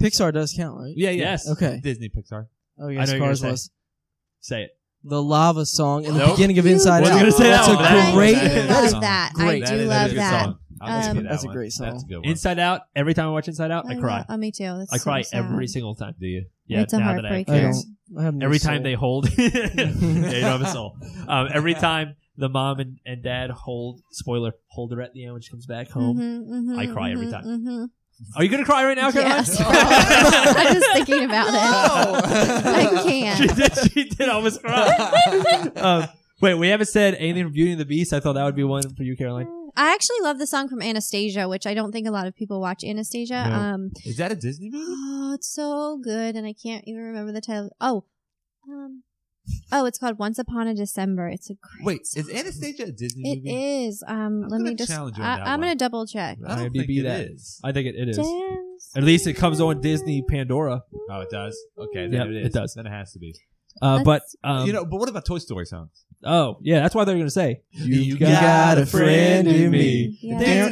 Pixar 0.00 0.32
does 0.32 0.54
count, 0.56 0.78
right? 0.80 0.94
Yeah. 0.96 1.10
Yeah. 1.10 1.22
Yes. 1.32 1.48
Okay. 1.50 1.80
Disney 1.82 2.08
Pixar. 2.08 2.46
Oh, 2.80 2.88
I 2.88 2.92
yes, 2.92 3.12
know 3.12 3.18
Cars 3.18 3.40
gonna 3.40 3.52
was 3.52 3.70
Say 4.40 4.62
it. 4.64 4.70
the 5.04 5.22
lava 5.22 5.64
song 5.64 6.04
in 6.04 6.12
the 6.14 6.20
Nope. 6.20 6.36
beginning 6.36 6.58
of 6.58 6.66
You 6.66 6.72
Inside 6.72 7.00
Wasn't 7.00 7.16
Out. 7.16 7.20
gonna 7.20 7.32
say 7.32 7.44
that 7.44 7.66
That's 7.66 7.68
one, 7.68 7.76
a 7.76 7.78
but 7.78 7.92
I- 7.92 8.12
great. 8.14 8.36
I 8.36 8.40
do 8.40 8.48
that 8.68 8.84
is 8.84 8.92
love 8.92 9.02
that. 9.02 9.30
great. 9.34 9.64
I 9.64 9.70
do 9.70 9.74
is- 9.82 9.88
love 9.88 10.06
a 10.06 10.08
good 10.08 10.18
that. 10.18 10.44
song. 10.44 10.58
I'll 10.80 10.96
listen 10.98 11.14
to 11.14 11.18
Um, 11.18 11.24
that 11.24 11.30
That's 11.30 11.42
a 11.42 11.46
one. 11.46 11.56
great 11.56 11.64
That's 11.66 11.80
a 11.80 11.98
song. 12.00 12.08
good 12.08 12.16
one. 12.18 12.24
Inside 12.26 12.58
Out. 12.60 12.80
Every 12.94 13.14
time 13.14 13.26
I 13.26 13.30
watch 13.30 13.48
Inside 13.48 13.70
Out, 13.70 13.86
I, 13.86 13.94
love- 13.94 14.00
cry. 14.02 14.24
Oh, 14.28 14.36
me 14.36 14.50
too. 14.52 14.64
That's 14.78 14.92
I 14.92 14.98
cry 14.98 15.22
so 15.22 15.38
every 15.38 15.66
single 15.66 15.94
time. 15.94 16.14
Do 16.20 16.26
you? 16.26 16.44
Yeah, 16.66 16.82
It's 16.82 16.92
a 16.92 16.98
now 16.98 17.14
that 17.14 17.24
I 17.26 17.28
I 17.28 17.42
heartbreaker. 17.44 17.72
don't. 18.12 18.18
I 18.18 18.22
have 18.24 18.34
no 18.34 18.44
every 18.46 18.58
soul. 18.58 18.72
time 18.72 18.82
they 18.84 18.94
hold, 18.94 19.28
yeah, 19.38 19.44
you 19.46 19.84
don't 19.94 20.32
have 20.42 20.62
a 20.62 20.66
soul. 20.72 20.96
Um, 21.26 21.48
every 21.52 21.74
time 21.74 22.14
the 22.36 22.48
mom 22.48 22.78
and, 22.80 22.98
and 23.04 23.22
dad 23.22 23.50
hold 23.50 24.00
spoiler 24.12 24.52
hold 24.68 24.92
her 24.92 25.02
at 25.02 25.12
the 25.12 25.24
end 25.24 25.32
when 25.34 25.42
she 25.42 25.50
comes 25.50 25.66
back 25.66 25.90
home. 25.90 26.16
Mhm, 26.18 26.46
mhm, 26.48 26.78
I 26.78 26.86
cry 26.86 27.10
every 27.12 27.26
mhm, 27.26 27.30
time. 27.32 27.44
mhm. 27.44 27.88
Are 28.36 28.42
you 28.42 28.50
gonna 28.50 28.64
cry 28.64 28.84
right 28.84 28.96
now, 28.96 29.10
Caroline? 29.10 29.30
Yes. 29.36 29.60
I'm 29.66 30.74
just 30.74 30.92
thinking 30.92 31.24
about 31.24 31.48
it. 31.48 31.54
I 32.66 33.02
can't. 33.04 33.38
She 33.38 33.46
did. 33.46 33.92
She 33.92 34.04
did 34.08 34.28
almost 34.28 34.62
cry. 34.62 35.70
um, 35.76 36.08
wait, 36.40 36.54
we 36.54 36.68
haven't 36.68 36.86
said 36.88 37.14
anything 37.14 37.44
from 37.44 37.52
Beauty 37.52 37.72
and 37.72 37.80
the 37.80 37.84
Beast. 37.84 38.12
I 38.12 38.20
thought 38.20 38.34
that 38.34 38.44
would 38.44 38.56
be 38.56 38.64
one 38.64 38.82
for 38.94 39.02
you, 39.02 39.16
Caroline. 39.16 39.46
I 39.76 39.92
actually 39.92 40.20
love 40.22 40.38
the 40.38 40.46
song 40.46 40.68
from 40.68 40.82
Anastasia, 40.82 41.48
which 41.48 41.66
I 41.66 41.74
don't 41.74 41.92
think 41.92 42.08
a 42.08 42.10
lot 42.10 42.26
of 42.26 42.34
people 42.34 42.60
watch 42.60 42.82
Anastasia. 42.82 43.46
No. 43.48 43.54
Um, 43.54 43.90
Is 44.04 44.16
that 44.16 44.32
a 44.32 44.36
Disney 44.36 44.70
movie? 44.70 44.84
oh, 44.86 45.34
it's 45.34 45.48
so 45.48 45.98
good, 46.02 46.34
and 46.34 46.44
I 46.46 46.52
can't 46.52 46.84
even 46.86 47.02
remember 47.02 47.30
the 47.30 47.40
title. 47.40 47.70
Oh, 47.80 48.04
um, 48.68 49.04
oh, 49.72 49.84
it's 49.86 49.98
called 49.98 50.18
Once 50.18 50.38
Upon 50.38 50.66
a 50.68 50.74
December. 50.74 51.28
It's 51.28 51.50
a 51.50 51.54
great. 51.54 51.84
Wait, 51.84 52.00
is 52.16 52.28
Anastasia 52.32 52.84
a 52.84 52.92
Disney 52.92 53.32
It 53.32 53.36
movie? 53.44 53.84
is. 53.86 54.02
Um, 54.06 54.42
let 54.42 54.50
gonna 54.58 54.64
me 54.70 54.74
just. 54.74 54.90
challenge 54.90 55.16
you 55.18 55.22
on 55.24 55.28
I, 55.30 55.36
that 55.36 55.46
I'm 55.46 55.50
one. 55.52 55.68
gonna 55.68 55.74
double 55.76 56.06
check. 56.06 56.38
I 56.46 56.56
don't 56.56 56.70
IMDb 56.72 56.76
think 56.86 56.90
it 56.98 57.02
that. 57.04 57.20
is. 57.22 57.60
I 57.64 57.72
think 57.72 57.86
it, 57.88 57.94
it 57.96 58.08
is. 58.08 58.16
Dance. 58.16 58.92
At 58.96 59.02
least 59.04 59.26
it 59.26 59.34
comes 59.34 59.60
on 59.60 59.80
Disney 59.80 60.22
Pandora. 60.22 60.82
Oh, 61.10 61.20
it 61.20 61.30
does. 61.30 61.58
Okay, 61.76 62.06
then 62.08 62.12
Yep, 62.12 62.26
it 62.28 62.36
is. 62.36 62.46
it 62.46 62.52
does. 62.52 62.74
Then 62.74 62.86
it 62.86 62.90
has 62.90 63.12
to 63.12 63.18
be. 63.18 63.34
Uh, 63.80 64.02
but 64.02 64.22
Let's- 64.22 64.36
um, 64.42 64.66
you 64.66 64.72
know, 64.72 64.84
but 64.84 64.98
what 64.98 65.08
about 65.08 65.24
Toy 65.24 65.38
Story 65.38 65.66
songs? 65.66 66.04
oh 66.24 66.56
yeah, 66.62 66.80
that's 66.80 66.96
why 66.96 67.04
they're 67.04 67.16
gonna 67.16 67.30
say 67.30 67.60
You 67.70 68.18
got 68.18 68.76
a 68.78 68.86
friend 68.86 69.46
in 69.46 69.70
me. 69.70 70.18
Yeah. 70.20 70.68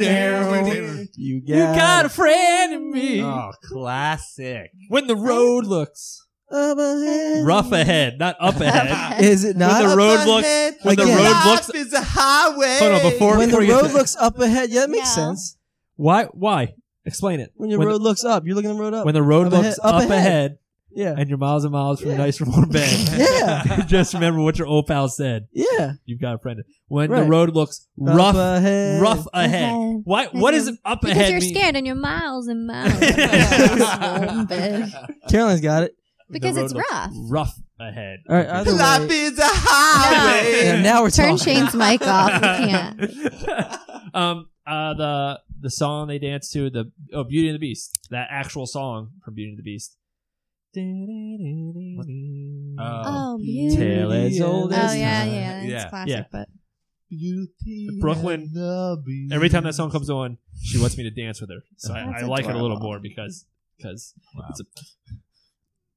You 1.15 1.41
You 1.45 1.57
got 1.73 2.05
a 2.05 2.09
friend 2.09 2.73
in 2.73 2.91
me. 2.91 3.23
Oh, 3.23 3.51
classic. 3.63 4.71
When 4.89 5.07
the 5.07 5.15
road 5.15 5.65
looks 5.65 6.26
Up 6.49 6.77
ahead. 6.77 7.45
rough 7.45 7.71
ahead, 7.73 8.19
not 8.19 8.35
up 8.39 8.55
ahead. 8.61 9.21
Is 9.23 9.43
it 9.43 9.57
not? 9.57 9.81
When 9.81 9.89
the 9.89 9.97
road 9.97 10.27
looks 10.27 10.83
when 10.85 10.95
the 10.95 11.05
road 11.05 11.45
looks 11.51 11.69
is 11.71 11.91
a 11.93 12.01
highway. 12.01 12.77
Hold 12.79 12.91
on, 12.93 13.01
before- 13.11 13.37
when 13.37 13.49
the 13.49 13.57
before 13.57 13.63
you- 13.63 13.73
road 13.81 13.91
looks 13.91 14.15
up 14.15 14.39
ahead, 14.39 14.69
yeah, 14.69 14.81
that 14.81 14.89
makes 14.89 15.09
Yeah. 15.17 15.25
sense. 15.27 15.57
why 15.97 16.25
why 16.25 16.73
explain 17.05 17.39
it 17.41 17.51
When 17.55 17.69
your 17.69 17.79
when 17.79 17.87
road 17.89 18.01
looks 18.01 18.23
up, 18.23 18.43
you're 18.45 18.55
looking 18.55 18.71
at 18.71 18.77
the 18.77 18.81
road 18.81 18.93
up. 18.93 19.05
when 19.05 19.13
the 19.13 19.23
road 19.23 19.47
Up 19.47 19.53
looks 19.53 19.77
ahead- 19.77 19.79
up 19.83 19.95
up, 19.95 20.01
ahead. 20.09 20.17
ahead. 20.19 20.57
yeah, 20.95 21.15
and 21.17 21.27
you're 21.27 21.37
miles 21.37 21.63
and 21.65 21.73
miles 21.73 21.99
from 21.99 22.09
Yeah. 22.11 22.15
a 22.15 22.19
nice 22.19 22.39
warm 22.39 22.69
bed. 22.69 23.09
Yeah. 23.17 23.83
Just 23.87 24.13
remember 24.13 24.41
what 24.41 24.57
your 24.57 24.67
old 24.67 24.87
pal 24.87 25.09
said. 25.09 25.47
yeah. 25.53 25.93
You've 26.05 26.21
got 26.21 26.35
a 26.35 26.37
friend. 26.37 26.61
When 26.87 27.09
the 27.09 27.15
Right. 27.17 27.29
road 27.29 27.53
looks 27.55 27.87
Up 28.07 28.15
rough, 28.15 28.35
ahead. 28.37 29.01
rough 29.01 29.25
ahead. 29.33 29.63
Ahead. 29.73 30.01
Why? 30.05 30.27
What 30.31 30.53
is 30.53 30.67
it 30.69 30.75
up 30.85 31.01
Because 31.01 31.17
ahead 31.17 31.31
you're 31.31 31.41
mean? 31.41 31.53
scared 31.55 31.75
and 31.75 31.85
you're 31.85 31.95
miles 31.95 32.47
and 32.47 32.65
miles. 32.67 32.93
from 32.93 33.81
a 33.81 34.25
warm 34.27 34.45
bed. 34.45 34.93
Caroline's 35.29 35.61
got 35.61 35.83
it. 35.83 35.96
The 36.29 36.33
Because 36.39 36.57
it's 36.57 36.73
rough. 36.73 37.11
Rough 37.29 37.59
ahead. 37.79 38.19
All 38.29 38.35
right, 38.35 38.49
either 38.49 38.71
Life 38.73 39.07
way. 39.09 39.15
is 39.15 39.39
a 39.39 39.43
highway. 39.45 40.65
Yeah, 40.65 40.81
now 40.81 41.01
we're 41.03 41.09
Turn 41.09 41.37
talking. 41.37 41.53
Shane's 41.55 41.73
mic 41.73 42.01
off. 42.05 42.33
We 42.33 42.47
can't. 42.67 43.01
um. 44.15 44.49
Uh. 44.65 44.93
The 44.95 45.39
the 45.59 45.69
song 45.71 46.07
they 46.07 46.19
dance 46.19 46.51
to 46.51 46.69
the 46.69 46.91
oh 47.13 47.23
Beauty 47.23 47.47
and 47.49 47.55
the 47.55 47.59
Beast 47.59 48.07
that 48.11 48.27
actual 48.29 48.65
song 48.67 49.11
from 49.23 49.33
Beauty 49.35 49.51
and 49.51 49.57
the 49.59 49.63
Beast. 49.63 49.97
Oh, 52.79 53.37
beauty. 53.41 53.75
Tale 53.75 54.11
as 54.11 54.29
beauty. 54.31 54.43
old 54.43 54.73
Oh 54.73 54.75
as 54.75 54.95
yeah, 54.97 55.19
time. 55.23 55.33
yeah, 55.33 55.61
it's 55.61 55.69
Yeah. 55.71 55.89
classic. 55.89 56.09
Yeah. 56.09 56.23
But 56.31 56.49
Beauty 57.09 57.97
Brooklyn, 57.99 58.41
and 58.41 58.53
the 58.53 59.01
Beast. 59.05 59.33
Every 59.33 59.49
time 59.49 59.63
that 59.63 59.73
song 59.73 59.89
comes 59.91 60.09
on, 60.09 60.37
she 60.61 60.77
wants 60.79 60.97
me 60.97 61.03
to 61.03 61.09
dance 61.11 61.39
with 61.41 61.49
her. 61.49 61.61
So 61.77 61.93
I, 61.93 62.05
That's 62.05 62.23
I 62.23 62.25
like 62.27 62.45
it 62.45 62.49
a 62.51 62.53
little 62.53 62.67
adorable. 62.77 62.87
more 62.87 62.99
because 62.99 63.45
because 63.77 64.13
Wow. 64.35 64.45
it's 64.49 64.59
a. 64.61 64.63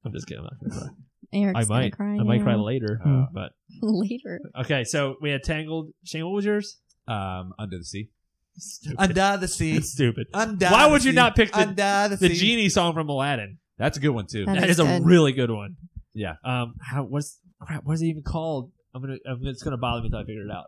I'm 0.04 0.12
just 0.12 0.26
kidding. 0.26 0.44
I'm 0.44 0.50
not 0.62 0.70
gonna 0.70 0.80
cry. 0.80 0.94
Eric's 1.32 1.56
I 1.58 1.62
gonna 1.64 1.80
might. 1.80 1.92
cry 1.92 2.16
I 2.18 2.22
might 2.22 2.42
cry 2.42 2.54
later. 2.56 3.00
Oh. 3.04 3.26
But 3.32 3.52
later. 3.82 4.40
okay, 4.60 4.84
so 4.84 5.16
we 5.20 5.30
had 5.30 5.42
Tangled. 5.44 5.92
Shane, 6.04 6.24
what 6.24 6.32
was 6.34 6.44
yours? 6.44 6.78
Um, 7.06 7.52
Under 7.58 7.78
the 7.78 7.84
Sea. 7.84 8.10
Stupid. 8.56 8.96
Under 8.98 9.36
the 9.40 9.48
Sea. 9.58 9.76
It's 9.76 9.90
stupid. 9.92 10.26
Under 10.34 10.66
Why 10.68 10.86
the 10.86 10.92
would 10.92 11.04
you 11.04 11.12
sea. 11.12 11.16
not 11.16 11.36
pick 11.36 11.52
the- 11.52 11.58
Under 11.60 12.16
the, 12.16 12.16
The 12.28 12.34
sea. 12.34 12.34
genie 12.34 12.68
song 12.68 12.94
from 12.94 13.08
Aladdin. 13.08 13.58
That's 13.78 13.96
a 13.96 14.00
good 14.00 14.10
one 14.10 14.26
too. 14.26 14.44
That 14.46 14.56
that 14.60 14.64
is 14.70 14.78
is, 14.78 14.80
a 14.80 14.84
good. 14.98 15.06
really 15.06 15.32
good 15.32 15.50
one. 15.50 15.76
Yeah. 16.14 16.34
Um. 16.44 16.74
How? 16.80 17.04
What's 17.04 17.38
crap? 17.60 17.84
What 17.84 17.94
is 17.94 18.02
it 18.02 18.06
even 18.06 18.22
called? 18.22 18.72
I'm 18.94 19.00
gonna. 19.00 19.16
I'm, 19.26 19.38
it's 19.46 19.62
gonna 19.62 19.76
bother 19.78 20.00
me 20.02 20.06
until 20.06 20.20
I 20.20 20.24
figure 20.24 20.42
it 20.44 20.50
out. 20.50 20.66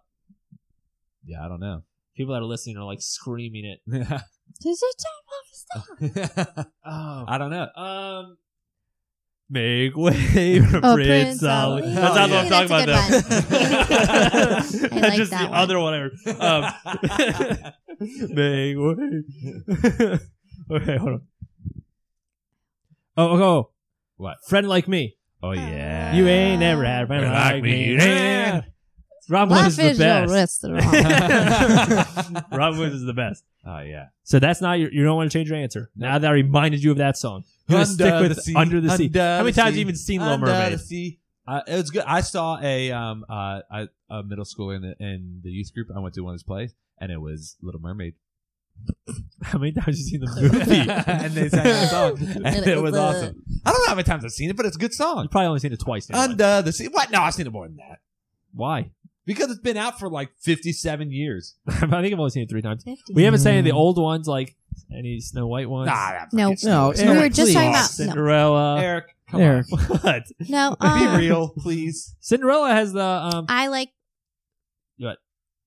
Yeah, 1.24 1.44
I 1.44 1.48
don't 1.48 1.60
know. 1.60 1.82
People 2.16 2.34
that 2.34 2.40
are 2.40 2.44
listening 2.46 2.76
are 2.78 2.84
like 2.84 3.00
screaming 3.02 3.64
it. 3.64 3.80
Does 4.62 4.82
it 4.82 4.96
take 4.98 6.14
off 6.14 6.46
stuff? 6.54 6.66
Oh. 6.86 7.24
I 7.28 7.38
don't 7.38 7.50
know. 7.50 7.66
Um. 7.76 8.36
Make 9.50 9.96
way 9.96 10.60
for 10.60 10.78
Oh, 10.78 10.94
Prince 10.94 11.40
Prince 11.40 11.42
Ali. 11.42 11.82
Ali. 11.82 11.94
That's 11.94 12.14
not 12.14 12.30
what 12.30 12.38
I'm 12.38 12.48
talking 12.48 12.88
about, 12.88 13.10
good 13.10 13.24
though. 13.24 13.38
That's 14.88 14.92
like 14.92 15.14
just 15.14 15.30
that 15.30 15.42
the 15.44 15.50
one. 15.50 15.58
other 15.58 15.78
one 15.78 15.94
I 15.94 15.98
heard. 15.98 16.12
Um, 16.40 16.64
make 18.34 18.76
way. 18.78 19.22
okay, 20.70 20.96
hold 20.96 21.12
on. 21.12 21.22
Oh, 23.16 23.28
oh, 23.28 23.42
oh. 23.42 23.70
What? 24.16 24.38
Friend 24.48 24.66
like 24.68 24.88
me. 24.88 25.16
Oh 25.42 25.52
yeah. 25.52 26.14
You 26.14 26.28
ain't 26.28 26.60
never 26.60 26.84
had 26.84 27.04
a 27.04 27.06
friend 27.08 27.24
like, 27.24 27.62
me. 27.62 27.94
Yeah. 27.96 28.62
Robin 29.28 29.54
Williams 29.54 29.78
Life 29.78 29.90
is 29.92 29.98
the 29.98 30.04
is 30.04 30.08
your 30.08 30.26
best. 30.26 30.62
restaurant. 30.64 30.84
Robin 32.52 32.78
Williams 32.78 33.00
is 33.00 33.06
the 33.06 33.12
best. 33.14 33.44
Oh 33.66 33.80
yeah. 33.80 34.06
So 34.24 34.38
that's 34.38 34.60
not 34.60 34.78
your. 34.78 34.92
You 34.92 35.04
don't 35.04 35.16
want 35.16 35.30
to 35.30 35.38
change 35.38 35.48
your 35.50 35.58
answer. 35.58 35.90
Now 35.96 36.18
that 36.18 36.28
I 36.28 36.32
reminded 36.34 36.82
you 36.82 36.90
of 36.92 36.98
that 36.98 37.16
song, 37.16 37.44
you're 37.68 37.76
gonna 37.76 37.86
stick 37.86 38.20
with 38.20 38.56
Under 38.56 38.80
the 38.80 38.90
Sea. 38.96 39.06
Under 39.06 39.20
How 39.20 39.38
many 39.38 39.50
the 39.52 39.56
times 39.56 39.56
have 39.56 39.68
sea. 39.74 39.78
you 39.78 39.80
even 39.80 39.96
seen 39.96 40.20
Little 40.20 40.34
Under 40.34 40.46
Mermaid? 40.46 40.72
the 40.74 40.78
sea. 40.78 41.18
Uh, 41.46 41.60
it 41.66 41.76
was 41.76 41.90
good. 41.90 42.04
I 42.06 42.20
saw 42.20 42.58
a 42.62 42.92
um 42.92 43.24
uh 43.28 43.60
a, 43.70 43.88
a 44.10 44.22
middle 44.22 44.44
schooler 44.44 44.76
in 44.76 44.82
the 44.82 44.94
in 45.00 45.40
the 45.42 45.50
youth 45.50 45.72
group. 45.74 45.88
I 45.94 45.98
went 45.98 46.14
to 46.14 46.20
one 46.22 46.32
of 46.32 46.34
his 46.36 46.42
plays, 46.44 46.74
and 47.00 47.10
it 47.10 47.20
was 47.20 47.56
Little 47.62 47.80
Mermaid. 47.80 48.14
How 49.42 49.58
many 49.58 49.72
times 49.72 49.86
have 49.86 49.94
you 49.96 50.02
seen 50.04 50.20
the 50.20 50.26
movie? 50.40 50.90
and 50.90 51.32
they 51.34 51.48
sang 51.48 51.64
that 51.64 51.90
song, 51.90 52.18
and 52.44 52.66
it 52.66 52.80
was 52.80 52.96
awesome. 52.96 53.42
I 53.66 53.70
don't 53.72 53.80
know 53.82 53.88
how 53.88 53.94
many 53.94 54.04
times 54.04 54.24
I've 54.24 54.30
seen 54.32 54.50
it, 54.50 54.56
but 54.56 54.66
it's 54.66 54.76
a 54.76 54.78
good 54.78 54.94
song. 54.94 55.22
You've 55.22 55.30
probably 55.30 55.48
only 55.48 55.60
seen 55.60 55.72
it 55.72 55.80
twice. 55.80 56.08
Now. 56.08 56.20
Under 56.22 56.62
the 56.62 56.72
sea. 56.72 56.88
What? 56.88 57.10
No, 57.10 57.20
I've 57.20 57.34
seen 57.34 57.46
it 57.46 57.52
more 57.52 57.66
than 57.68 57.76
that 57.76 57.98
Why? 58.54 58.90
because 59.26 59.50
it's 59.50 59.60
been 59.60 59.76
out 59.76 59.98
for 60.00 60.08
like 60.08 60.30
fifty-seven 60.40 61.10
years. 61.12 61.56
I 61.68 61.72
think 61.80 61.92
I've 61.92 62.12
only 62.18 62.30
seen 62.30 62.44
it 62.44 62.50
three 62.50 62.62
times. 62.62 62.84
We 63.12 63.24
haven't 63.24 63.40
seen 63.40 63.50
any 63.50 63.58
of 63.60 63.64
the 63.64 63.72
old 63.72 63.98
ones, 64.00 64.26
like 64.26 64.56
any 64.96 65.20
Snow 65.20 65.46
White 65.46 65.68
ones. 65.70 65.86
Nah, 65.86 66.10
that 66.12 66.28
No. 66.32 66.50
fucking 66.50 66.68
No, 66.68 66.92
Snow 66.92 67.12
we 67.12 67.18
were 67.18 67.28
just 67.28 67.40
please. 67.48 67.54
talking 67.54 67.68
about 67.70 67.80
no. 67.82 67.86
Cinderella. 67.86 68.80
Eric. 68.82 69.04
Come 69.30 69.40
Eric. 69.40 69.66
What? 70.02 70.22
No, 70.48 70.76
on. 70.80 70.98
Be 71.00 71.06
um, 71.06 71.16
real, 71.18 71.48
please. 71.48 72.14
Cinderella 72.20 72.70
has 72.74 72.92
the 72.92 73.02
um. 73.04 73.46
I 73.48 73.68
like. 73.68 73.90
What? 74.98 75.18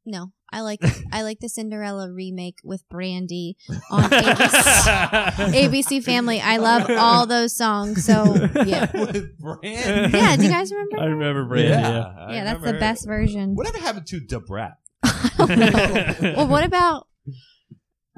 No, 0.05 0.31
I 0.51 0.61
like 0.61 0.79
I 1.11 1.23
like 1.23 1.39
the 1.39 1.49
Cinderella 1.49 2.11
remake 2.11 2.59
with 2.63 2.87
Brandy 2.89 3.57
on 3.89 4.03
ABC, 4.03 5.67
ABC 5.67 6.03
Family. 6.03 6.39
I 6.39 6.57
love 6.57 6.89
all 6.89 7.25
those 7.25 7.55
songs. 7.57 8.05
So 8.05 8.35
yeah, 8.65 8.91
With 8.93 9.37
Brand. 9.39 10.13
yeah. 10.13 10.35
Do 10.35 10.43
you 10.43 10.49
guys 10.49 10.71
remember? 10.71 10.99
I 10.99 11.05
remember 11.05 11.45
Brandy. 11.45 11.69
Yeah. 11.69 12.13
I 12.19 12.33
yeah, 12.33 12.43
that's 12.43 12.59
the 12.59 12.67
remember. 12.67 12.79
best 12.79 13.07
version. 13.07 13.55
Whatever 13.55 13.79
happened 13.79 14.05
to 14.07 14.19
Debrat? 14.21 14.73
I 15.03 15.29
don't 15.37 15.49
know. 16.21 16.33
well, 16.37 16.47
what 16.47 16.63
about? 16.63 17.07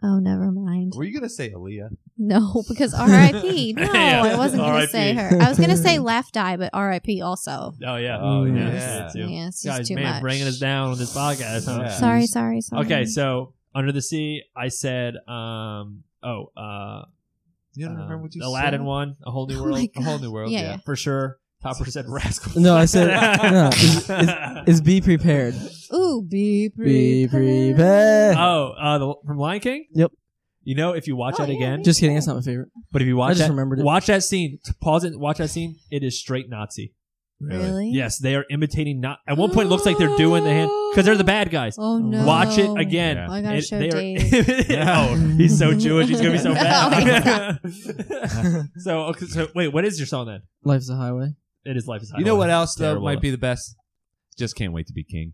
Oh, 0.04 0.20
never 0.20 0.52
mind. 0.52 0.93
Were 0.95 1.04
you 1.04 1.14
gonna 1.14 1.30
say 1.30 1.52
Aaliyah? 1.52 1.89
No, 2.20 2.64
because 2.68 2.93
R.I.P. 2.93 3.74
No, 3.74 3.82
Yeah, 3.93 4.24
I 4.24 4.36
wasn't 4.38 4.62
going 4.62 4.72
to 4.72 4.76
R.I.P.. 4.78 4.91
say 4.91 5.14
her. 5.14 5.39
I 5.41 5.50
was 5.50 5.58
going 5.60 5.70
to 5.70 5.78
say 5.78 6.00
Left 6.14 6.36
Eye, 6.36 6.58
but 6.58 6.72
R.I.P. 6.74 7.22
Also. 7.22 7.74
Oh 7.86 7.95
yeah. 7.98 8.18
Oh, 8.20 8.43
yeah. 8.43 8.54
yeah. 8.56 8.70
that's 8.72 9.14
too. 9.14 9.20
Yeah, 9.28 9.48
it's 9.48 9.62
just 9.62 9.78
Guys, 9.78 9.88
too 9.88 9.95
man, 9.95 10.04
much. 10.06 10.22
bringing 10.22 10.48
us 10.48 10.58
down 10.60 10.89
on 10.91 10.98
this 10.98 11.16
podcast. 11.16 11.66
Huh? 11.68 11.82
Yeah. 11.84 11.89
Sorry, 11.91 12.26
sorry, 12.26 12.62
sorry. 12.62 12.86
Okay, 12.86 13.06
so 13.06 13.54
Under 13.76 13.91
the 13.91 14.02
Sea, 14.02 14.41
I 14.56 14.70
said, 14.70 15.16
um, 15.28 16.04
oh, 16.24 16.52
uh, 16.58 17.04
You 17.76 17.86
don't 17.86 17.95
um, 17.98 18.02
remember 18.04 18.24
what 18.24 18.34
you 18.36 18.41
Aladdin 18.43 18.80
said? 18.80 18.86
one, 18.86 19.16
A 19.24 19.30
Whole 19.30 19.45
New 19.45 19.60
Oh 19.60 19.64
World, 19.64 19.76
my 19.78 19.89
A 19.95 20.02
whole 20.04 20.18
new 20.20 20.32
world. 20.32 20.52
Yeah, 20.52 20.60
Yeah. 20.62 20.70
yeah. 20.72 20.78
for 20.86 20.95
sure. 20.95 21.38
Topper 21.62 21.86
said 21.86 22.06
Rascals. 22.08 22.56
No, 22.56 22.76
I 22.76 22.86
said 22.86 23.08
no. 23.52 23.70
Is, 23.70 24.10
is, 24.10 24.30
is 24.68 24.82
be 24.82 25.02
prepared. 25.02 25.54
Ooh, 26.18 26.24
be 26.24 26.70
Be 26.70 27.28
prepared. 27.30 27.76
prepared. 27.76 28.38
oh, 28.38 28.74
uh, 28.80 28.97
the, 28.97 29.13
from 29.26 29.38
Lion 29.38 29.59
King. 29.61 29.86
Yep. 29.93 30.11
You 30.63 30.76
know, 30.76 30.93
if 30.93 31.07
you 31.07 31.15
watch 31.15 31.36
Oh, 31.39 31.45
that 31.45 31.49
yeah, 31.51 31.57
again, 31.57 31.80
yeah. 31.80 31.84
Just 31.86 31.99
kidding. 31.99 32.15
That's 32.15 32.28
not 32.28 32.36
my 32.36 32.41
favorite. 32.41 32.70
but 32.91 33.01
if 33.01 33.07
you 33.07 33.15
watch 33.15 33.32
I 33.32 33.34
just 33.36 33.41
that, 33.47 33.49
remembered 33.51 33.80
it. 33.80 33.86
watch 33.86 34.07
that 34.07 34.24
scene. 34.24 34.59
Pause 34.82 35.05
it. 35.05 35.20
Watch 35.20 35.38
that 35.38 35.49
scene. 35.49 35.78
It 35.89 36.03
is 36.03 36.20
straight 36.20 36.49
Nazi. 36.49 36.93
Really? 37.39 37.91
Yes, 37.91 38.18
they 38.18 38.36
are 38.36 38.43
imitating. 38.49 38.99
Not 38.99 39.20
at 39.28 39.38
one 39.38 39.51
point, 39.51 39.68
it 39.68 39.70
looks 39.70 39.86
like 39.86 39.97
they're 39.99 40.18
doing 40.18 40.43
the 40.43 40.49
hand 40.49 40.72
because 40.91 41.05
they're 41.05 41.15
the 41.15 41.24
bad 41.24 41.51
guys. 41.51 41.76
Oh 41.78 41.99
no! 41.99 42.26
Watch 42.26 42.57
it 42.57 42.68
again. 42.80 43.15
Yeah. 43.18 43.30
I 43.32 43.41
gotta 43.43 43.57
It- 43.57 43.63
show 43.65 43.80
Dave. 43.80 44.68
oh, 44.88 45.15
he's 45.38 45.55
so 45.57 45.72
Jewish. 45.76 46.07
He's 46.09 46.18
gonna 46.20 46.32
be 46.32 46.38
so 46.39 46.53
bad. 46.55 47.59
so, 48.78 49.01
okay, 49.09 49.26
so 49.28 49.47
wait, 49.53 49.68
what 49.68 49.86
is 49.86 49.99
your 49.99 50.07
song 50.07 50.26
then? 50.26 50.41
Life's 50.63 50.89
a 50.89 50.95
highway. 50.95 51.36
It 51.63 51.78
is 51.78 51.88
Life 51.88 52.01
is 52.01 52.09
a 52.09 52.13
highway. 52.13 52.22
You 52.22 52.26
know 52.26 52.36
what 52.36 52.49
else 52.49 52.74
though 52.76 52.86
Terrible. 52.86 53.05
might 53.05 53.22
be 53.22 53.30
the 53.30 53.38
best? 53.38 53.76
Just 54.36 54.55
can't 54.55 54.74
wait 54.74 54.88
to 54.88 54.93
be 54.93 55.03
king. 55.03 55.34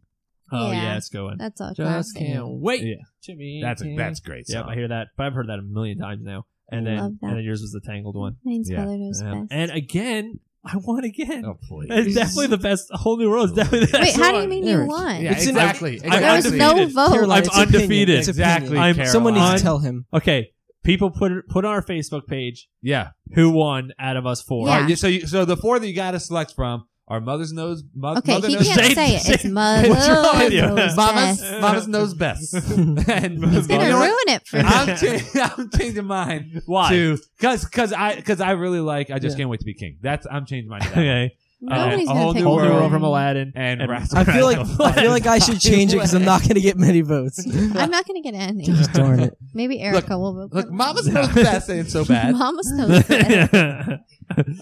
Oh 0.53 0.71
yeah, 0.71 0.83
Yeah. 0.83 0.97
it's 0.97 1.09
going. 1.09 1.37
That's 1.37 1.59
all. 1.61 1.69
Just 1.73 1.77
classic. 2.13 2.17
can't 2.17 2.47
wait. 2.47 2.83
Yeah. 2.83 2.95
to 3.23 3.35
be 3.35 3.61
That's 3.61 3.81
a 3.83 3.95
that's 3.95 4.19
a 4.19 4.23
great 4.23 4.45
Yeah, 4.47 4.61
song. 4.61 4.69
I 4.69 4.75
hear 4.75 4.87
that, 4.89 5.07
but 5.17 5.25
I've 5.25 5.33
heard 5.33 5.47
that 5.49 5.59
a 5.59 5.63
million 5.63 5.97
times 5.97 6.21
now. 6.23 6.45
And 6.71 6.87
I 6.87 6.91
then, 6.91 6.99
love 7.03 7.11
that. 7.21 7.27
and 7.27 7.37
then 7.37 7.43
yours 7.43 7.61
was 7.61 7.71
the 7.71 7.81
Tangled 7.81 8.15
one. 8.15 8.37
Mine's 8.43 8.69
Yeah. 8.69 8.83
Colored 8.83 8.99
was 8.99 9.21
Yeah. 9.21 9.33
best. 9.33 9.47
And 9.51 9.71
again, 9.71 10.39
I 10.65 10.77
won 10.77 11.03
again. 11.03 11.43
Oh, 11.45 11.57
please. 11.67 11.87
It's 11.91 12.15
definitely 12.15 12.47
the 12.47 12.57
best. 12.57 12.89
A 12.91 12.97
whole 12.97 13.17
new 13.17 13.29
world 13.29 13.47
is 13.47 13.51
oh, 13.51 13.55
definitely 13.55 13.85
the 13.87 13.91
best. 13.91 14.03
Wait, 14.17 14.23
how 14.23 14.31
do 14.31 14.35
you 14.37 14.41
one. 14.43 14.49
mean 14.49 14.63
you 14.65 14.77
Eric. 14.77 14.89
won? 14.89 15.21
Yeah, 15.21 15.31
It's 15.33 15.43
in- 15.43 15.49
exactly. 15.49 15.99
I'm 16.03 16.21
There 16.21 16.35
was 16.35 16.51
no 16.53 16.69
undefeated. 16.69 16.93
vote. 16.95 17.11
Caroline, 17.11 17.37
I'm 17.37 17.43
it's 17.43 17.47
opinion. 17.49 17.75
undefeated. 17.75 18.19
It's 18.19 18.27
Exactly. 18.29 18.67
opinion. 18.77 18.99
I'm- 19.01 19.07
Someone 19.07 19.33
needs 19.33 19.53
to 19.55 19.59
tell 19.61 19.79
him. 19.79 20.05
Okay, 20.13 20.51
people 20.83 21.11
put 21.11 21.31
it 21.33 21.47
put 21.49 21.65
on 21.65 21.71
our 21.73 21.83
Facebook 21.83 22.27
page 22.27 22.69
Yeah. 22.81 23.09
who 23.33 23.49
won 23.51 23.91
out 23.99 24.15
of 24.15 24.25
us 24.25 24.41
four. 24.41 24.67
Yeah. 24.67 24.73
All 24.77 24.81
right, 24.83 24.97
so 24.97 25.07
you, 25.07 25.27
so 25.27 25.43
the 25.45 25.57
four 25.57 25.79
that 25.79 25.87
you 25.87 25.93
got 25.93 26.11
to 26.11 26.19
select 26.21 26.53
from 26.55 26.85
are 27.07 27.19
mother's 27.19 27.51
nose. 27.53 27.83
Mo- 27.93 28.15
Okay, 28.17 28.33
mother 28.33 28.47
he 28.47 28.55
knows 28.55 28.67
can't 28.67 28.81
Shane- 28.81 28.95
say 28.95 29.15
it. 29.15 29.29
It's 29.29 29.41
Shane- 29.43 29.53
mother 29.53 29.89
What's 29.89 30.07
wrong 30.07 30.39
with 30.39 30.53
you? 30.53 30.61
knows 30.61 30.95
Mama's, 30.95 31.41
best. 31.41 31.61
mama's 31.61 31.87
knows 31.87 32.13
best. 32.13 32.53
and 32.53 33.45
He's 33.45 33.67
gonna 33.67 33.83
you 33.83 33.89
know 33.89 33.99
what? 33.99 34.05
ruin 34.07 34.35
it 34.35 34.47
for 34.47 34.57
you. 34.57 34.63
I'm, 34.65 34.97
cha- 34.97 35.55
I'm 35.57 35.69
changing 35.71 36.05
mine 36.05 36.61
Why? 36.65 36.89
to 36.89 37.17
because 37.37 37.65
because 37.65 37.91
I 37.93 38.15
because 38.15 38.39
I 38.41 38.51
really 38.51 38.79
like 38.79 39.09
I 39.11 39.19
just 39.19 39.35
Yeah. 39.37 39.41
can't 39.43 39.49
wait 39.49 39.59
to 39.59 39.65
be 39.65 39.73
king. 39.73 39.97
That's 40.01 40.25
I'm 40.31 40.45
changing 40.45 40.69
mine. 40.69 40.81
To 40.81 40.89
that. 40.89 40.97
Okay, 40.97 41.31
Nobody's 41.65 42.03
a 42.03 42.07
gonna 42.07 42.19
whole 42.19 42.33
pick 42.33 42.41
new 42.41 42.47
whole 42.49 42.57
new 42.59 42.63
world 42.67 42.79
world 42.81 42.91
from 42.91 43.03
Aladdin. 43.03 43.53
Aladdin 43.55 43.81
And 43.81 43.89
Rascal 43.89 44.17
I 44.19 44.23
feel 44.25 44.45
like 44.45 44.57
I 44.57 44.91
feel 45.01 45.11
like 45.11 45.25
I 45.27 45.39
should 45.39 45.61
change 45.61 45.93
it 45.93 45.95
because 45.97 46.13
I'm 46.13 46.25
not 46.25 46.41
going 46.41 46.55
to 46.55 46.59
get 46.61 46.75
many 46.77 46.99
votes. 46.99 47.39
I'm 47.47 47.89
not 47.89 48.05
gonna 48.05 48.19
get 48.21 48.33
any. 48.33 48.65
Darn 48.93 49.21
it. 49.21 49.37
Maybe 49.53 49.79
Erica 49.79 50.17
will 50.19 50.33
vote. 50.33 50.49
Look, 50.51 50.69
mama's 50.71 51.07
knows 51.07 51.33
best 51.33 51.69
ain't 51.69 51.89
so 51.89 52.03
bad. 52.03 52.33
Mama's 52.35 52.69
knows 52.73 53.03
best. 53.03 53.53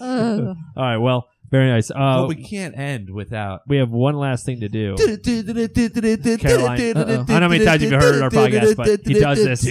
All 0.00 0.56
right, 0.76 0.96
well, 0.98 1.28
very 1.52 1.68
nice. 1.68 1.90
Uh, 1.90 2.22
but 2.22 2.28
we 2.28 2.36
can't 2.42 2.76
end 2.76 3.10
without. 3.10 3.60
we 3.68 3.76
have 3.76 3.90
one 3.90 4.16
last 4.16 4.46
thing 4.46 4.60
to 4.60 4.68
do. 4.70 4.96
Caroline. 4.96 5.18
Caroline. 6.40 6.96
Uh-oh. 6.96 7.02
I 7.02 7.04
don't 7.04 7.28
know 7.28 7.34
how 7.34 7.48
many 7.48 7.62
times 7.64 7.82
you've 7.82 7.92
heard 7.92 8.22
our 8.22 8.30
podcast, 8.30 8.74
but 8.74 9.00
he 9.04 9.14
does 9.20 9.44
this. 9.44 9.62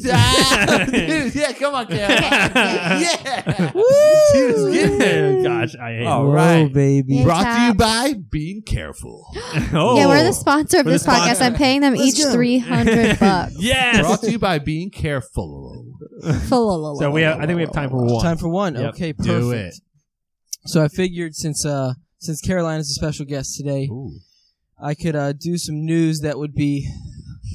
Yeah, 0.00 1.52
come 1.52 1.74
on, 1.76 1.86
Caroline. 1.86 2.20
yeah. 3.00 3.70
Dude, 4.32 4.72
get 4.72 4.98
there. 4.98 5.42
Gosh, 5.44 5.76
I 5.76 5.92
hate 5.92 6.06
All 6.06 6.24
Whoa, 6.26 6.32
right. 6.32 6.72
baby. 6.72 7.14
Yeah. 7.16 7.24
Brought 7.24 7.56
to 7.56 7.62
you 7.66 7.74
by 7.74 8.14
Being 8.28 8.62
Careful. 8.62 9.26
Oh. 9.72 9.96
Yeah, 9.96 10.06
we're 10.08 10.24
the 10.24 10.32
sponsor 10.32 10.80
of 10.80 10.86
We're 10.86 10.98
the 10.98 10.98
this 10.98 11.06
podcast. 11.06 11.40
I'm 11.40 11.54
paying 11.54 11.82
them 11.82 11.94
Let's 11.94 12.18
each 12.18 12.24
go. 12.24 12.32
three 12.32 12.58
hundred 12.58 13.18
bucks. 13.20 13.54
Yes. 13.58 14.00
Brought 14.00 14.22
to 14.22 14.30
you 14.32 14.38
by 14.40 14.58
Being 14.58 14.90
Careful. 14.90 15.86
So 16.48 17.10
we 17.12 17.22
have. 17.22 17.38
I 17.38 17.46
think 17.46 17.56
we 17.56 17.62
have 17.62 17.72
time 17.72 17.90
for 17.90 18.04
one. 18.04 18.22
Time 18.24 18.36
for 18.38 18.48
one. 18.48 18.74
Yep. 18.74 18.94
Okay, 18.94 19.12
perfect. 19.12 19.28
Do 19.40 19.52
it. 19.52 19.74
So 20.66 20.82
I 20.84 20.88
figured 20.88 21.34
since 21.34 21.64
uh 21.64 21.94
since 22.18 22.40
Caroline 22.40 22.80
is 22.80 22.90
a 22.90 22.94
special 22.94 23.24
guest 23.26 23.56
today, 23.56 23.88
Ooh. 23.90 24.12
I 24.82 24.94
could 24.94 25.16
uh 25.16 25.32
do 25.32 25.56
some 25.58 25.84
news 25.84 26.20
that 26.20 26.38
would 26.38 26.54
be. 26.54 26.88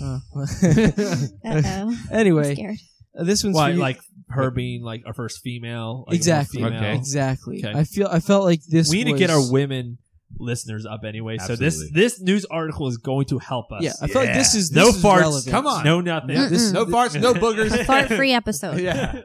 Uh, 0.04 0.20
Uh-oh. 0.36 1.96
anyway, 2.12 2.54
Scared. 2.54 2.78
uh, 3.18 3.24
this 3.24 3.44
one's 3.46 3.56
Why, 3.56 3.70
for 3.70 3.76
you. 3.76 3.80
like 3.82 4.00
her 4.30 4.52
being 4.52 4.84
like 4.84 5.04
our 5.06 5.14
first 5.14 5.40
female. 5.42 6.04
Like, 6.08 6.16
exactly. 6.18 6.62
female. 6.62 6.78
Okay. 6.78 6.96
Exactly. 6.96 7.64
Okay. 7.66 7.78
I 7.80 7.84
feel. 7.86 8.08
I 8.08 8.20
felt 8.20 8.44
like 8.44 8.62
this. 8.68 8.90
We 8.90 9.04
need 9.06 9.14
to 9.14 9.18
get 9.18 9.30
our 9.30 9.50
women 9.52 9.98
listeners 10.38 10.86
up 10.86 11.02
anyway. 11.06 11.38
So 11.38 11.56
this 11.56 11.82
this 11.94 12.20
news 12.20 12.46
article 12.46 12.88
is 12.88 12.98
going 12.98 13.28
to 13.28 13.40
help 13.40 13.72
us. 13.72 13.84
Yeah, 13.84 13.94
I 14.02 14.08
feel 14.08 14.22
like 14.22 14.34
this 14.34 14.54
is 14.54 14.72
No 14.74 14.90
is 14.90 15.02
farts. 15.02 15.20
relevant. 15.22 15.52
Come 15.52 15.68
on. 15.68 15.84
No 15.86 16.02
nothing. 16.02 16.36
Mm-mm. 16.36 16.50
This- 16.50 16.72
No 16.74 16.86
farts, 16.86 17.20
no 17.20 17.34
boogers. 17.34 17.86
Fart 17.86 18.08
free 18.10 18.34
episode. 18.34 18.80
yeah. 18.82 19.22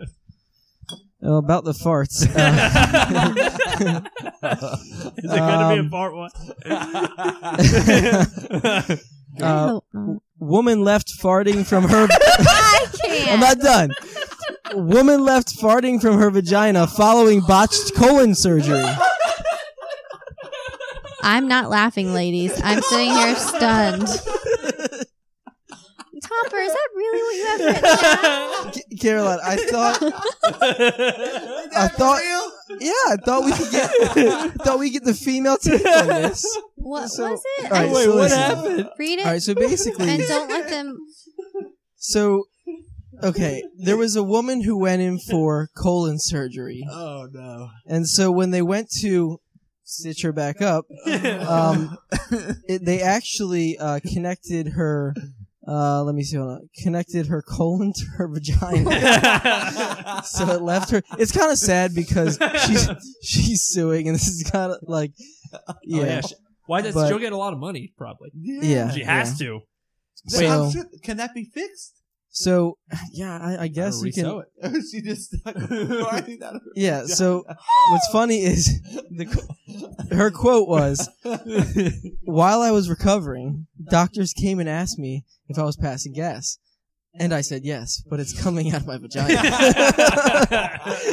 Oh, 1.23 1.37
about 1.37 1.65
the 1.65 1.73
farts. 1.73 2.27
Uh, 4.43 4.77
Is 5.17 5.25
it 5.25 5.29
going 5.39 5.59
to 5.59 5.69
be 5.75 5.79
a 5.79 5.81
Um, 5.81 5.91
part 5.91 6.15
one? 6.15 6.31
I 6.65 6.69
uh, 9.43 9.69
hope 9.69 9.85
not. 9.93 10.23
woman 10.39 10.83
left 10.83 11.09
farting 11.21 11.67
from 11.67 11.85
her. 11.89 12.07
I 12.11 12.87
can't. 13.05 13.33
I'm 13.33 13.41
not 13.41 13.59
done. 13.61 13.91
Woman 14.75 15.25
left 15.25 15.49
farting 15.59 16.01
from 16.01 16.19
her 16.19 16.31
vagina 16.31 16.87
following 16.87 17.41
botched 17.47 17.95
colon 17.95 18.35
surgery. 18.35 18.85
I'm 21.23 21.49
not 21.49 21.69
laughing, 21.71 22.13
ladies. 22.15 22.59
I'm 22.65 22.81
sitting 22.83 23.11
here 23.11 23.35
stunned. 23.37 24.09
Topper, 26.45 26.57
is 26.59 26.73
that 26.73 26.89
really 26.95 27.23
what 27.23 27.37
you 27.37 27.47
have 27.47 27.61
written 27.61 28.23
down? 28.23 28.73
C- 28.73 28.97
Caroline, 29.01 29.39
I 29.43 29.57
thought, 29.57 29.99
I 31.77 31.89
thought, 31.89 32.21
yeah, 32.79 32.91
I 33.09 33.17
thought 33.25 33.45
we 33.45 33.53
could 33.53 33.71
get, 33.71 34.53
thought 34.65 34.79
we 34.79 34.91
get 34.91 35.05
the 35.05 35.15
female 35.15 35.57
take 35.57 35.85
on 35.87 36.07
this. 36.07 36.47
What 36.77 37.09
So- 37.09 37.31
was 37.31 37.43
it? 37.59 37.65
all 37.65 37.71
right, 37.71 37.91
Wait, 37.91 38.05
so 38.05 38.11
what 38.11 38.23
listen. 38.23 38.39
happened? 38.39 38.89
Read 38.99 39.19
it 39.19 39.27
All 39.27 39.33
right, 39.33 39.43
so 39.43 39.55
basically, 39.55 40.09
and 40.11 40.23
don't 40.23 40.49
let 40.49 40.69
them. 40.71 40.99
so 41.97 42.45
okay, 43.23 43.63
there 43.79 43.97
was 43.97 44.17
a 44.17 44.23
woman 44.23 44.63
who 44.63 44.79
went 44.79 45.03
in 45.03 45.19
for 45.19 45.69
colon 45.77 46.19
surgery, 46.19 46.85
Oh 46.91 47.27
no. 47.31 47.71
and 47.87 48.09
so 48.09 48.31
when 48.31 48.51
they 48.51 48.63
went 48.63 48.89
to 49.01 49.41
stitch 49.85 50.23
her 50.23 50.33
back 50.33 50.63
up, 50.63 50.85
um, 51.07 51.97
it, 52.69 52.85
they 52.85 53.03
actually 53.03 53.77
uh, 53.79 53.99
connected 54.01 54.69
her. 54.69 55.15
Uh, 55.69 56.03
let 56.05 56.15
me 56.15 56.23
see. 56.23 56.37
Hold 56.37 56.51
on. 56.51 56.69
Connected 56.83 57.27
her 57.27 57.43
colon 57.43 57.93
to 57.95 58.05
her 58.17 58.29
vagina. 58.29 60.23
so 60.25 60.49
it 60.49 60.63
left 60.63 60.91
her. 60.91 61.03
It's 61.19 61.33
kind 61.33 61.53
of 61.53 61.59
sad 61.59 61.95
because 61.95 62.39
she's 62.67 62.89
she's 63.23 63.63
suing, 63.65 64.09
and 64.09 64.15
this 64.15 64.27
is 64.27 64.49
kind 64.51 64.73
of 64.73 64.79
like, 64.83 65.13
Oh, 65.53 65.75
yeah, 65.85 66.03
yeah. 66.05 66.21
she- 66.23 66.35
Why 66.67 66.81
does 66.81 66.95
But- 66.95 67.09
she'll 67.09 67.19
get 67.19 67.33
a 67.33 67.37
lot 67.37 67.53
of 67.53 67.59
money? 67.59 67.93
Probably. 67.99 68.31
yeah. 68.35 68.91
She 68.93 69.03
has 69.05 69.39
to. 69.39 69.61
Wait, 70.33 70.47
So- 70.49 70.71
should- 70.71 71.03
can 71.03 71.17
that 71.19 71.35
be 71.35 71.45
fixed? 71.45 72.00
So 72.33 72.79
yeah, 73.13 73.39
I, 73.39 73.63
I 73.65 73.69
guess 73.69 74.03
you 74.05 74.13
can. 74.13 74.25
Resew 74.25 74.43
it. 74.63 74.85
she 74.91 75.01
just 75.03 75.35
farting 75.45 76.43
out 76.43 76.57
of 76.57 76.63
her 76.63 76.71
Yeah. 76.75 77.03
So 77.07 77.45
what's 77.91 78.09
funny 78.13 78.43
is 78.43 78.81
the 79.11 79.27
her 80.13 80.31
quote 80.31 80.69
was, 80.69 81.09
"While 82.25 82.63
I 82.63 82.71
was 82.71 82.89
recovering, 82.89 83.67
doctors 83.91 84.33
came 84.33 84.59
and 84.61 84.69
asked 84.69 84.99
me 84.99 85.25
if 85.49 85.59
I 85.59 85.65
was 85.65 85.77
passing 85.77 86.13
gas." 86.13 86.59
And 87.19 87.35
I 87.35 87.41
said 87.41 87.65
yes, 87.65 88.01
but 88.09 88.21
it's 88.21 88.41
coming 88.41 88.73
out 88.73 88.83
of 88.83 88.87
my 88.87 88.97
vagina. 88.97 89.37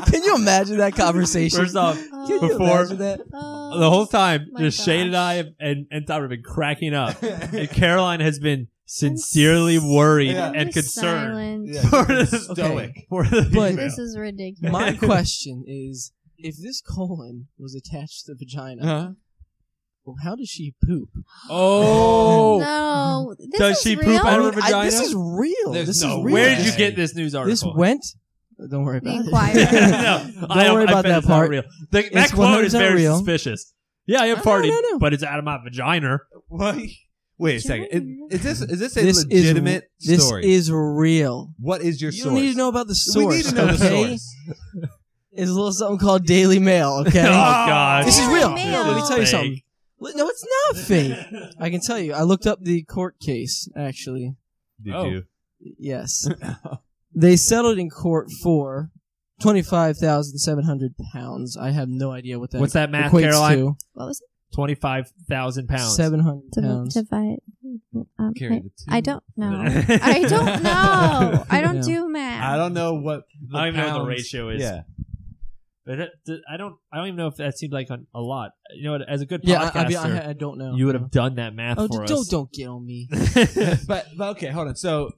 Can 0.05 0.23
you 0.23 0.35
imagine 0.35 0.77
that 0.77 0.93
conversation? 0.95 1.57
First 1.59 1.75
off, 1.75 1.97
Oh, 2.13 2.27
Can 2.27 2.35
you 2.35 2.49
before- 2.49 2.81
imagine 2.81 2.97
that? 2.99 3.21
oh. 3.33 3.79
the 3.79 3.89
whole 3.89 4.05
time, 4.05 4.45
oh 4.49 4.51
my 4.53 4.59
just 4.59 4.85
Shane 4.85 5.07
and. 5.07 5.15
I 5.17 5.33
have, 5.35 5.47
and 5.59 5.87
and 5.89 6.05
Tyler 6.05 6.21
have 6.23 6.29
been 6.29 6.43
cracking 6.43 6.93
up, 6.93 7.21
and 7.23 7.67
Caroline 7.71 8.19
has 8.19 8.37
been 8.37 8.67
sincerely 8.87 9.77
worried 9.77 10.31
Yeah. 10.31 10.51
and 10.55 10.73
concerned 10.73 11.69
silent. 11.75 11.89
for 12.07 12.13
the 12.13 12.25
Stoic. 12.25 13.05
for 13.09 13.23
the 13.25 13.41
But- 13.53 13.69
female. 13.71 13.75
This 13.75 13.97
is 13.99 14.17
ridiculous. 14.17 14.71
My 14.73 14.93
question 14.97 15.63
is, 15.67 16.13
if 16.37 16.55
this 16.57 16.81
colon 16.81 17.47
was 17.59 17.75
attached 17.75 18.25
to 18.25 18.33
the 18.33 18.37
vagina, 18.39 18.83
Huh? 18.85 19.09
well, 20.05 20.15
how 20.23 20.35
does 20.35 20.47
she 20.49 20.73
poop? 20.87 21.09
oh. 21.49 22.59
no. 22.61 23.35
This 23.37 23.59
Does 23.59 23.77
is 23.77 23.83
she 23.83 23.95
poop 23.97 24.05
real? 24.05 24.21
out 24.25 24.39
of 24.41 24.55
her 24.55 24.61
I- 24.63 24.85
this 24.85 24.99
is 25.01 25.13
real. 25.15 25.71
There's 25.73 25.87
this 25.87 26.01
no 26.03 26.19
is 26.19 26.23
real. 26.25 26.33
Where 26.33 26.55
did 26.55 26.65
you 26.65 26.77
get 26.77 26.95
this 26.95 27.13
news 27.15 27.35
article? 27.35 27.51
This 27.71 27.77
went. 27.77 28.05
Don't 28.71 28.85
worry 28.85 28.99
The 29.01 29.09
about 29.09 29.25
Inquirer. 29.25 29.53
it. 29.55 29.71
no, 30.35 30.47
Don't 30.47 30.73
worry 30.73 30.83
about 30.85 31.03
bet 31.03 31.11
that 31.11 31.17
it's 31.19 31.27
not 31.27 31.35
part. 31.35 31.49
Real. 31.51 31.63
The, 31.91 32.01
that 32.01 32.23
It's 32.23 32.33
quote 32.33 32.63
is 32.65 32.73
100% 32.73 32.79
very 32.79 32.95
real. 32.95 33.17
suspicious. 33.17 33.73
Yeah, 34.07 34.21
I 34.21 34.27
have 34.27 34.43
No, 34.43 34.51
farted, 34.51 34.69
no, 34.69 34.79
no. 34.93 34.99
but 34.99 35.13
it's 35.13 35.21
out 35.23 35.37
of 35.37 35.45
my 35.45 35.59
vagina. 35.63 36.19
What? 36.47 36.77
Wait 37.39 37.55
a 37.57 37.61
second. 37.61 37.87
Is, 38.31 38.41
is 38.41 38.43
this 38.43 38.61
is 38.61 38.79
this 38.79 38.97
a 38.97 39.01
This 39.01 39.25
legitimate 39.25 39.89
is 40.01 40.07
this 40.07 40.25
story? 40.25 40.51
is 40.51 40.71
real. 40.71 41.53
what 41.59 41.81
is 41.81 42.01
your 42.01 42.11
You 42.11 42.17
source? 42.23 42.33
don't 42.33 42.41
need 42.43 42.51
to 42.53 42.57
know 42.57 42.69
about 42.69 42.87
the 42.87 42.95
source. 42.95 43.25
We 43.27 43.35
need 43.37 43.45
to 43.45 43.55
know 43.55 43.67
the 43.67 43.77
source. 43.77 44.35
It's 45.39 45.51
a 45.51 45.53
little 45.53 45.71
something 45.71 45.99
called 45.99 46.25
Daily 46.25 46.57
Mail. 46.57 47.03
Okay. 47.07 47.21
Oh 47.25 47.29
God, 47.31 48.05
This 48.07 48.17
is 48.17 48.25
Daily 48.25 48.39
real. 48.39 48.53
Mail. 48.53 48.83
Let 48.85 48.95
me 48.95 49.07
tell 49.07 49.19
you 49.19 49.25
something. 49.27 49.61
No, 50.01 50.27
it's 50.29 50.45
not 50.73 50.83
fake. 50.83 51.15
I 51.59 51.69
can 51.69 51.79
tell 51.79 51.99
you. 51.99 52.13
I 52.13 52.23
looked 52.23 52.47
up 52.47 52.63
the 52.63 52.81
court 52.83 53.19
case. 53.19 53.69
Actually, 53.75 54.35
Did 54.83 54.93
Oh. 54.95 55.05
you? 55.05 55.25
yes, 55.59 56.27
they 57.15 57.35
settled 57.35 57.77
in 57.77 57.89
court 57.91 58.31
for 58.41 58.89
twenty 59.39 59.61
five 59.61 59.97
thousand 59.97 60.39
seven 60.39 60.63
hundred 60.63 60.95
pounds. 61.13 61.55
I 61.55 61.69
have 61.69 61.87
no 61.89 62.11
idea 62.11 62.39
what 62.39 62.49
that. 62.51 62.59
What's 62.59 62.73
that 62.73 62.89
math, 62.89 63.11
equates 63.11 63.21
Caroline? 63.21 63.57
to. 63.57 63.65
What 63.93 64.07
was 64.07 64.21
it? 64.21 64.27
Twenty-five 64.53 65.11
thousand 65.29 65.67
pounds. 65.67 65.95
Seven 65.95 66.19
hundred 66.21 66.51
To, 66.53 66.61
pounds. 66.61 66.93
divide. 66.93 67.37
Um, 68.17 68.33
Carry 68.33 68.55
I, 68.55 68.59
the 68.59 68.69
two. 68.69 68.85
I 68.89 69.01
don't 69.01 69.23
know. 69.37 69.49
I 70.01 70.21
don't 70.23 70.63
know. 70.63 71.45
I 71.49 71.61
don't 71.61 71.81
do 71.81 72.07
math. 72.09 72.43
I 72.43 72.55
don't 72.57 72.73
know 72.73 72.93
what. 72.95 73.23
The 73.49 73.57
I 73.57 73.65
don't 73.65 73.67
even 73.75 73.79
know 73.81 73.85
what 73.87 73.93
the 73.93 73.99
pounds- 73.99 74.09
ratio 74.09 74.49
is. 74.49 74.61
Yeah. 74.61 74.81
But 75.85 75.99
it, 75.99 76.09
th- 76.25 76.39
I 76.51 76.57
don't. 76.57 76.75
I 76.91 76.97
don't 76.97 77.07
even 77.07 77.17
know 77.17 77.27
if 77.27 77.35
that 77.35 77.57
seems 77.57 77.71
like 77.73 77.89
a, 77.89 77.99
a 78.13 78.19
lot. 78.21 78.51
You 78.75 78.83
know, 78.85 78.91
what, 78.93 79.07
as 79.09 79.21
a 79.21 79.25
good 79.25 79.41
yeah, 79.43 79.69
I, 79.73 79.81
I, 79.83 79.87
mean, 79.87 79.97
I, 79.97 80.29
I 80.29 80.33
don't 80.33 80.57
know. 80.57 80.75
you 80.75 80.85
would 80.85 80.95
have 80.95 81.11
done 81.11 81.35
that 81.35 81.53
math 81.53 81.77
Oh, 81.79 81.87
for 81.87 82.05
don't 82.05 82.29
don't 82.29 82.51
get 82.51 82.67
on 82.67 82.85
me. 82.85 83.07
but 83.87 84.07
but 84.17 84.29
okay, 84.31 84.47
hold 84.47 84.67
on. 84.69 84.75
So, 84.75 85.11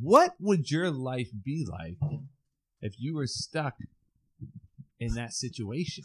what 0.00 0.34
would 0.40 0.70
your 0.70 0.90
life 0.90 1.28
be 1.44 1.66
like 1.70 1.96
if 2.80 2.94
you 2.98 3.14
were 3.14 3.26
stuck 3.26 3.74
in 5.00 5.14
that 5.14 5.32
situation? 5.34 6.04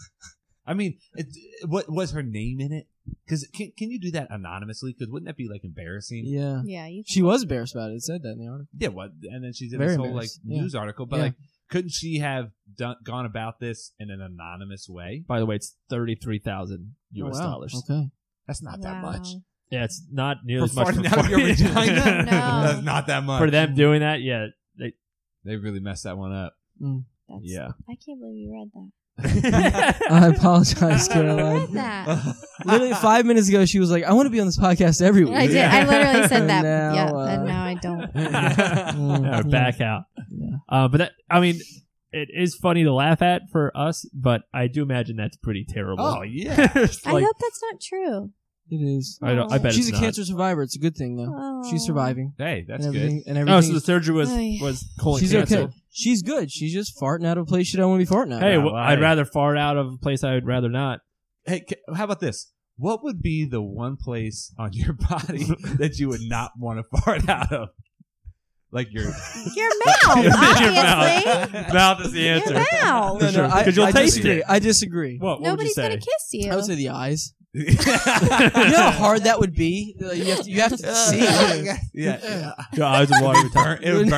I 0.69 0.75
mean, 0.75 0.99
it, 1.15 1.25
what 1.67 1.89
was 1.89 2.11
her 2.11 2.21
name 2.21 2.59
in 2.61 2.71
it? 2.71 2.87
Because 3.25 3.47
can 3.55 3.71
can 3.75 3.89
you 3.89 3.99
do 3.99 4.11
that 4.11 4.27
anonymously? 4.29 4.93
Because 4.93 5.11
wouldn't 5.11 5.27
that 5.27 5.35
be 5.35 5.49
like 5.49 5.63
embarrassing? 5.63 6.25
Yeah, 6.25 6.61
Yeah, 6.63 6.85
you. 6.85 7.03
she 7.07 7.23
was 7.23 7.41
embarrassed 7.41 7.73
about 7.73 7.89
it. 7.89 7.95
It 7.95 8.03
said 8.03 8.21
that 8.21 8.33
in 8.33 8.39
the 8.39 8.47
article. 8.47 8.69
Yeah. 8.77 8.89
What? 8.89 9.11
And 9.23 9.43
then 9.43 9.51
she's 9.51 9.73
in 9.73 9.79
Very 9.79 9.91
this 9.91 9.97
whole 9.97 10.13
like. 10.13 10.29
Yeah. 10.45 10.61
news 10.61 10.75
article, 10.75 11.07
but 11.07 11.17
Yeah. 11.17 11.23
like, 11.23 11.33
couldn't 11.71 11.91
she 11.91 12.19
have 12.19 12.51
done, 12.77 12.97
gone 13.03 13.25
about 13.25 13.59
this 13.59 13.93
in 13.99 14.11
an 14.11 14.21
anonymous 14.21 14.87
way? 14.87 15.23
By 15.27 15.39
the 15.39 15.47
way, 15.47 15.55
it's 15.55 15.75
thirty 15.89 16.13
three 16.15 16.39
thousand 16.39 16.93
oh, 17.15 17.27
US 17.27 17.39
wow. 17.39 17.51
dollars. 17.51 17.83
Okay. 17.89 18.09
That's 18.45 18.61
not 18.61 18.81
that 18.81 19.01
much. 19.01 19.27
Yeah, 19.71 19.85
it's 19.85 20.03
not 20.11 20.37
nearly 20.43 20.65
as 20.65 20.75
much 20.75 20.87
farting 20.87 21.09
for 21.09 21.19
out 21.19 21.25
of 21.25 21.31
your 21.31 21.39
vagina? 21.41 22.23
No. 22.23 22.31
That's 22.63 22.81
not 22.83 23.07
that 23.07 23.23
much. 23.23 23.39
for 23.39 23.51
them 23.51 23.75
doing 23.75 23.99
that. 23.99 24.21
Yeah, 24.21 24.47
they, 24.77 24.93
They 25.45 25.57
really 25.57 25.79
messed 25.79 26.05
that 26.05 26.17
one 26.17 26.33
up. 26.33 26.55
Mm. 26.81 27.03
That's, 27.27 27.41
yeah. 27.43 27.67
I 27.87 27.95
can't 28.03 28.19
believe 28.19 28.37
you 28.37 28.51
read 28.51 28.71
that. 28.73 28.89
I 29.23 30.31
apologize, 30.35 31.07
Caroline. 31.07 31.59
read 31.61 31.73
that. 31.73 32.35
Literally 32.65 32.93
five 32.95 33.25
minutes 33.25 33.47
ago, 33.49 33.65
she 33.65 33.79
was 33.79 33.89
like, 33.91 34.03
"I 34.03 34.13
want 34.13 34.25
to 34.25 34.29
be 34.29 34.39
on 34.39 34.45
this 34.45 34.57
podcast 34.59 35.01
every 35.01 35.25
week." 35.25 35.33
I 35.35 35.47
did. 35.47 35.57
I 35.57 35.85
literally 35.85 36.27
said 36.27 36.49
that. 36.49 36.61
Now, 36.63 36.93
yeah, 36.93 37.11
uh, 37.11 37.25
and 37.27 37.45
now 37.45 37.63
I 37.63 37.73
don't. 37.75 37.99
Yeah, 38.15 38.91
Mm. 38.93 39.51
back 39.51 39.81
out. 39.81 40.03
Yeah. 40.31 40.57
Uh, 40.67 40.87
but 40.87 40.97
that, 40.97 41.11
I 41.29 41.39
mean, 41.39 41.59
it 42.11 42.29
is 42.35 42.55
funny 42.55 42.83
to 42.83 42.93
laugh 42.93 43.21
at 43.21 43.43
for 43.51 43.71
us, 43.75 44.07
but 44.13 44.41
I 44.53 44.67
do 44.67 44.81
imagine 44.83 45.15
that's 45.15 45.37
pretty 45.37 45.65
terrible. 45.67 46.03
Oh, 46.05 46.21
yeah. 46.23 46.71
It's 46.75 47.05
I 47.05 47.11
like- 47.13 47.23
hope 47.25 47.37
that's 47.39 47.61
not 47.71 47.81
true. 47.81 48.31
It 48.71 48.75
is. 48.83 49.17
I 49.23 49.33
don't. 49.33 49.51
I 49.51 49.57
bet 49.57 49.73
She's 49.73 49.87
it's 49.87 49.97
a 49.97 49.99
not. 49.99 50.03
cancer 50.03 50.25
survivor. 50.25 50.61
It's 50.61 50.75
a 50.75 50.79
good 50.79 50.95
thing 50.95 51.15
though. 51.15 51.33
Oh. 51.35 51.67
She's 51.71 51.83
surviving. 51.83 52.33
hey, 52.37 52.65
that's 52.67 52.85
and 52.85 52.93
good. 52.93 52.99
everything, 53.01 53.23
And 53.25 53.37
Oh, 53.37 53.41
everything. 53.41 53.61
so 53.63 53.73
the 53.73 53.79
surgery 53.79 54.13
was 54.13 54.29
Ay. 54.31 54.59
was 54.61 54.87
colon 54.99 55.19
she's 55.21 55.31
cancer. 55.31 55.57
okay. 55.57 55.73
She's 55.91 56.21
good. 56.21 56.51
She's 56.51 56.73
just 56.73 56.99
farting 56.99 57.25
out 57.25 57.37
of 57.37 57.43
a 57.43 57.45
place 57.45 57.67
she 57.67 57.77
don't 57.77 57.89
want 57.89 58.01
to 58.01 58.09
be 58.09 58.15
farting 58.15 58.33
out. 58.35 58.41
Hey, 58.41 58.55
of. 58.55 58.63
well, 58.63 58.75
I'd 58.75 59.01
rather 59.01 59.25
fart 59.25 59.57
out 59.57 59.75
of 59.77 59.87
a 59.93 59.97
place 59.97 60.23
I 60.23 60.33
would 60.35 60.45
rather 60.45 60.69
not. 60.69 60.99
Hey, 61.45 61.61
ca- 61.67 61.95
how 61.95 62.03
about 62.03 62.19
this? 62.19 62.51
What 62.77 63.03
would 63.03 63.21
be 63.21 63.45
the 63.45 63.61
one 63.61 63.97
place 63.97 64.53
on 64.57 64.71
your 64.73 64.93
body 65.09 65.45
that 65.77 65.97
you 65.97 66.09
would 66.09 66.21
not 66.21 66.51
want 66.57 66.79
to 66.79 66.99
fart 67.01 67.27
out 67.27 67.51
of? 67.51 67.69
Like 68.71 68.87
your 68.91 69.03
Your 69.55 69.71
mouth, 69.83 70.23
Your 70.23 70.33
obviously. 70.35 71.73
Mouth 71.73 72.01
is 72.05 72.11
the 72.11 72.19
Your 72.21 72.35
answer. 72.35 72.53
mouth. 72.53 73.19
no, 73.21 73.25
no, 73.27 73.31
sure, 73.31 73.45
I, 73.45 73.63
'cause 73.63 73.75
you'll 73.75 73.85
I 73.87 73.91
taste 73.91 74.15
disagree. 74.17 74.37
it. 74.37 74.43
I 74.47 74.59
disagree. 74.59 75.17
What, 75.17 75.27
what 75.27 75.39
would 75.39 75.45
you 75.45 75.51
Nobody's 75.53 75.73
say? 75.75 75.81
gonna 75.89 75.97
kiss 75.97 76.27
you. 76.33 76.51
I 76.51 76.55
would 76.55 76.65
say 76.65 76.75
the 76.75 76.89
eyes. 76.89 77.33
Yeah, 77.53 77.71
You 78.65 78.71
know 78.71 78.77
how 78.77 78.91
hard 78.91 79.23
that 79.23 79.39
would 79.39 79.55
be. 79.55 79.95
Like, 79.99 80.17
you 80.17 80.25
have 80.25 80.43
to. 80.43 80.51
You 80.51 80.61
have 80.61 80.71
to 80.71 80.77
see. 80.95 81.19
yeah, 81.19 81.77
yeah. 81.93 82.51
Your 82.73 82.85
eyes 82.85 83.09
would 83.09 83.21
water 83.23 83.39
every 83.39 83.49
time. 83.51 83.63
Burn, 83.65 83.83
it 83.83 83.93
would 83.93 84.09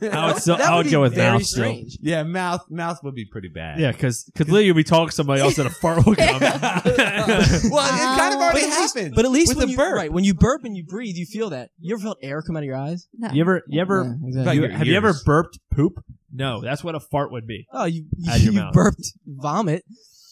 burn. 0.00 0.12
I 0.12 0.32
would, 0.32 0.42
so, 0.42 0.56
That 0.56 0.68
I 0.70 0.76
would 0.76 0.84
be 0.84 0.90
go 0.90 1.00
with 1.00 1.14
very 1.14 1.32
mouth 1.32 1.44
still. 1.44 1.64
strange. 1.64 1.98
yeah, 2.02 2.22
mouth 2.24 2.64
mouth 2.70 3.02
would 3.04 3.14
be 3.14 3.24
pretty 3.24 3.48
bad. 3.48 3.80
Yeah, 3.80 3.92
because 3.92 4.30
literally 4.38 4.66
you'd 4.66 4.76
be 4.76 4.84
talking 4.84 5.08
to 5.08 5.14
somebody 5.14 5.40
else 5.40 5.56
and 5.58 5.66
a 5.66 5.70
fart 5.70 6.04
would 6.06 6.18
come. 6.18 6.42
Out. 6.42 6.84
Well, 6.84 7.84
it 7.86 8.18
kind 8.18 8.34
of 8.34 8.40
already 8.40 8.60
But 8.60 8.62
at 8.62 8.80
least- 8.80 8.96
happened. 8.96 9.14
But 9.14 9.24
at 9.24 9.30
least 9.30 9.48
with 9.50 9.58
when 9.58 9.68
a 9.68 9.70
you 9.70 9.76
burp. 9.76 9.94
right 9.96 10.12
when 10.12 10.24
you 10.24 10.34
burp 10.34 10.64
and 10.64 10.76
you 10.76 10.84
breathe, 10.84 11.16
you 11.16 11.26
feel 11.26 11.50
that. 11.50 11.70
You 11.80 11.94
ever 11.94 12.02
felt 12.02 12.18
air 12.22 12.42
come 12.42 12.56
out 12.56 12.60
of 12.60 12.66
your 12.66 12.76
eyes? 12.76 13.08
No. 13.16 13.30
you 13.30 13.40
ever, 13.40 13.62
you 13.68 13.80
ever, 13.80 14.04
Yeah, 14.04 14.28
exactly. 14.28 14.44
Like 14.44 14.54
you- 14.56 14.62
your 14.62 14.70
have 14.72 14.86
you 14.86 14.96
ever 14.96 15.08
ears. 15.08 15.22
burped 15.24 15.58
poop? 15.72 16.04
No, 16.32 16.60
that's 16.60 16.84
what 16.84 16.94
a 16.94 17.00
fart 17.00 17.32
would 17.32 17.46
be. 17.46 17.66
Oh, 17.72 17.84
you 17.86 18.04
Out 18.28 18.36
of 18.36 18.42
your 18.42 18.52
you 18.52 18.60
mouth. 18.60 18.74
burped 18.74 19.12
vomit. 19.26 19.84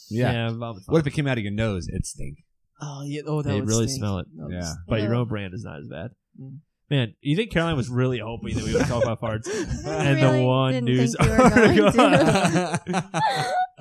Yeah. 0.09 0.51
vomit 0.53 0.83
What 0.87 0.99
if 1.01 1.07
it 1.07 1.13
came 1.13 1.27
out 1.27 1.39
of 1.39 1.45
your 1.45 1.53
nose? 1.53 1.89
It'd 1.89 2.07
stink. 2.07 2.39
Oh 2.81 3.03
yeah. 3.05 3.23
Oh, 3.27 3.43
that 3.43 3.49
They 3.49 3.61
would 3.61 3.69
really 3.69 3.87
stink. 3.89 4.01
smell 4.01 4.19
it. 4.19 4.27
That 4.37 4.45
would 4.45 4.53
Yeah. 4.55 4.63
stink. 4.63 4.79
But 4.89 5.03
your 5.03 5.15
own 5.15 5.29
brand 5.29 5.55
is 5.55 5.65
not 5.65 5.79
as 5.81 5.89
bad. 5.89 6.11
Mm. 6.41 6.59
Man, 6.89 7.15
you 7.21 7.35
think 7.35 7.51
Caroline 7.51 7.77
was 7.77 7.89
really 7.89 8.21
hoping 8.21 8.55
that 8.55 8.65
we 8.65 8.73
would 8.73 8.87
talk 8.87 9.03
about 9.03 9.21
farts? 9.21 9.49
I 9.87 10.05
and 10.05 10.21
really 10.23 10.39
the 10.39 10.45
one 10.47 10.73
didn't 10.73 10.85
news 10.85 11.17
think 11.17 11.31
you 11.31 11.37
were 11.37 11.51
going 11.51 11.83
article. 11.83 11.93
to. 11.93 12.81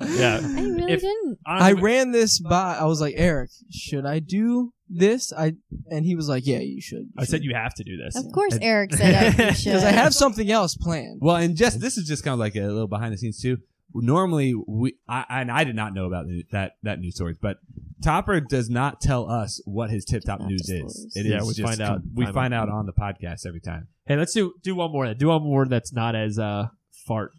yeah. 0.00 0.40
I 0.42 0.60
really 0.62 0.92
If- 0.92 1.00
didn't. 1.02 1.38
I 1.46 1.56
Honestly, 1.70 1.82
ran 1.82 2.10
this 2.12 2.40
by. 2.40 2.76
I 2.76 2.84
was 2.84 3.00
like, 3.00 3.14
Eric, 3.16 3.50
should 3.70 4.06
I 4.06 4.18
do 4.18 4.72
this? 4.88 5.32
I 5.32 5.52
and 5.90 6.04
he 6.04 6.16
was 6.16 6.28
like, 6.28 6.46
Yeah, 6.46 6.58
you 6.58 6.80
should. 6.80 7.08
I 7.18 7.24
said 7.24 7.42
you 7.44 7.54
have 7.54 7.74
to 7.74 7.84
do 7.84 7.96
this. 7.96 8.16
Of 8.16 8.32
course, 8.32 8.58
Eric 8.60 8.94
said 8.94 9.14
I 9.14 9.52
should. 9.52 9.64
because 9.66 9.84
I 9.84 9.90
have 9.92 10.14
something 10.14 10.50
else 10.50 10.74
planned. 10.76 11.18
Well, 11.20 11.36
and 11.36 11.56
just 11.56 11.80
this 11.80 11.96
is 11.98 12.06
just 12.08 12.24
kind 12.24 12.32
of 12.32 12.38
like 12.40 12.56
a 12.56 12.60
little 12.62 12.88
behind 12.88 13.12
the 13.12 13.18
scenes 13.18 13.40
too. 13.40 13.58
Normally, 13.94 14.54
we 14.66 14.94
I, 15.08 15.24
and 15.28 15.50
I 15.50 15.64
did 15.64 15.74
not 15.76 15.94
know 15.94 16.04
about 16.06 16.26
the- 16.26 16.44
that 16.52 16.72
that 16.82 17.00
news 17.00 17.14
story, 17.14 17.34
but 17.40 17.58
Topper 18.02 18.40
does 18.40 18.68
not 18.68 19.00
tell 19.00 19.30
us 19.30 19.60
what 19.64 19.90
his 19.90 20.04
tip 20.04 20.22
top 20.24 20.40
news 20.40 20.68
is. 20.68 21.12
It 21.16 21.20
is 21.26 21.32
Yeah, 21.32 21.40
we 21.42 21.54
just 21.54 21.62
find 21.62 21.80
out 21.80 22.00
We 22.14 22.26
find 22.26 22.52
out. 22.52 22.68
out 22.68 22.74
on 22.74 22.86
the 22.86 22.92
podcast 22.92 23.46
every 23.46 23.60
time. 23.60 23.88
Hey, 24.06 24.16
let's 24.16 24.34
do 24.34 24.52
do 24.62 24.74
one 24.74 24.92
more. 24.92 25.12
Do 25.14 25.28
one 25.28 25.42
more 25.42 25.64
that's 25.66 25.92
not 25.92 26.14
as 26.14 26.38
uh 26.38 26.68
fart. 27.06 27.30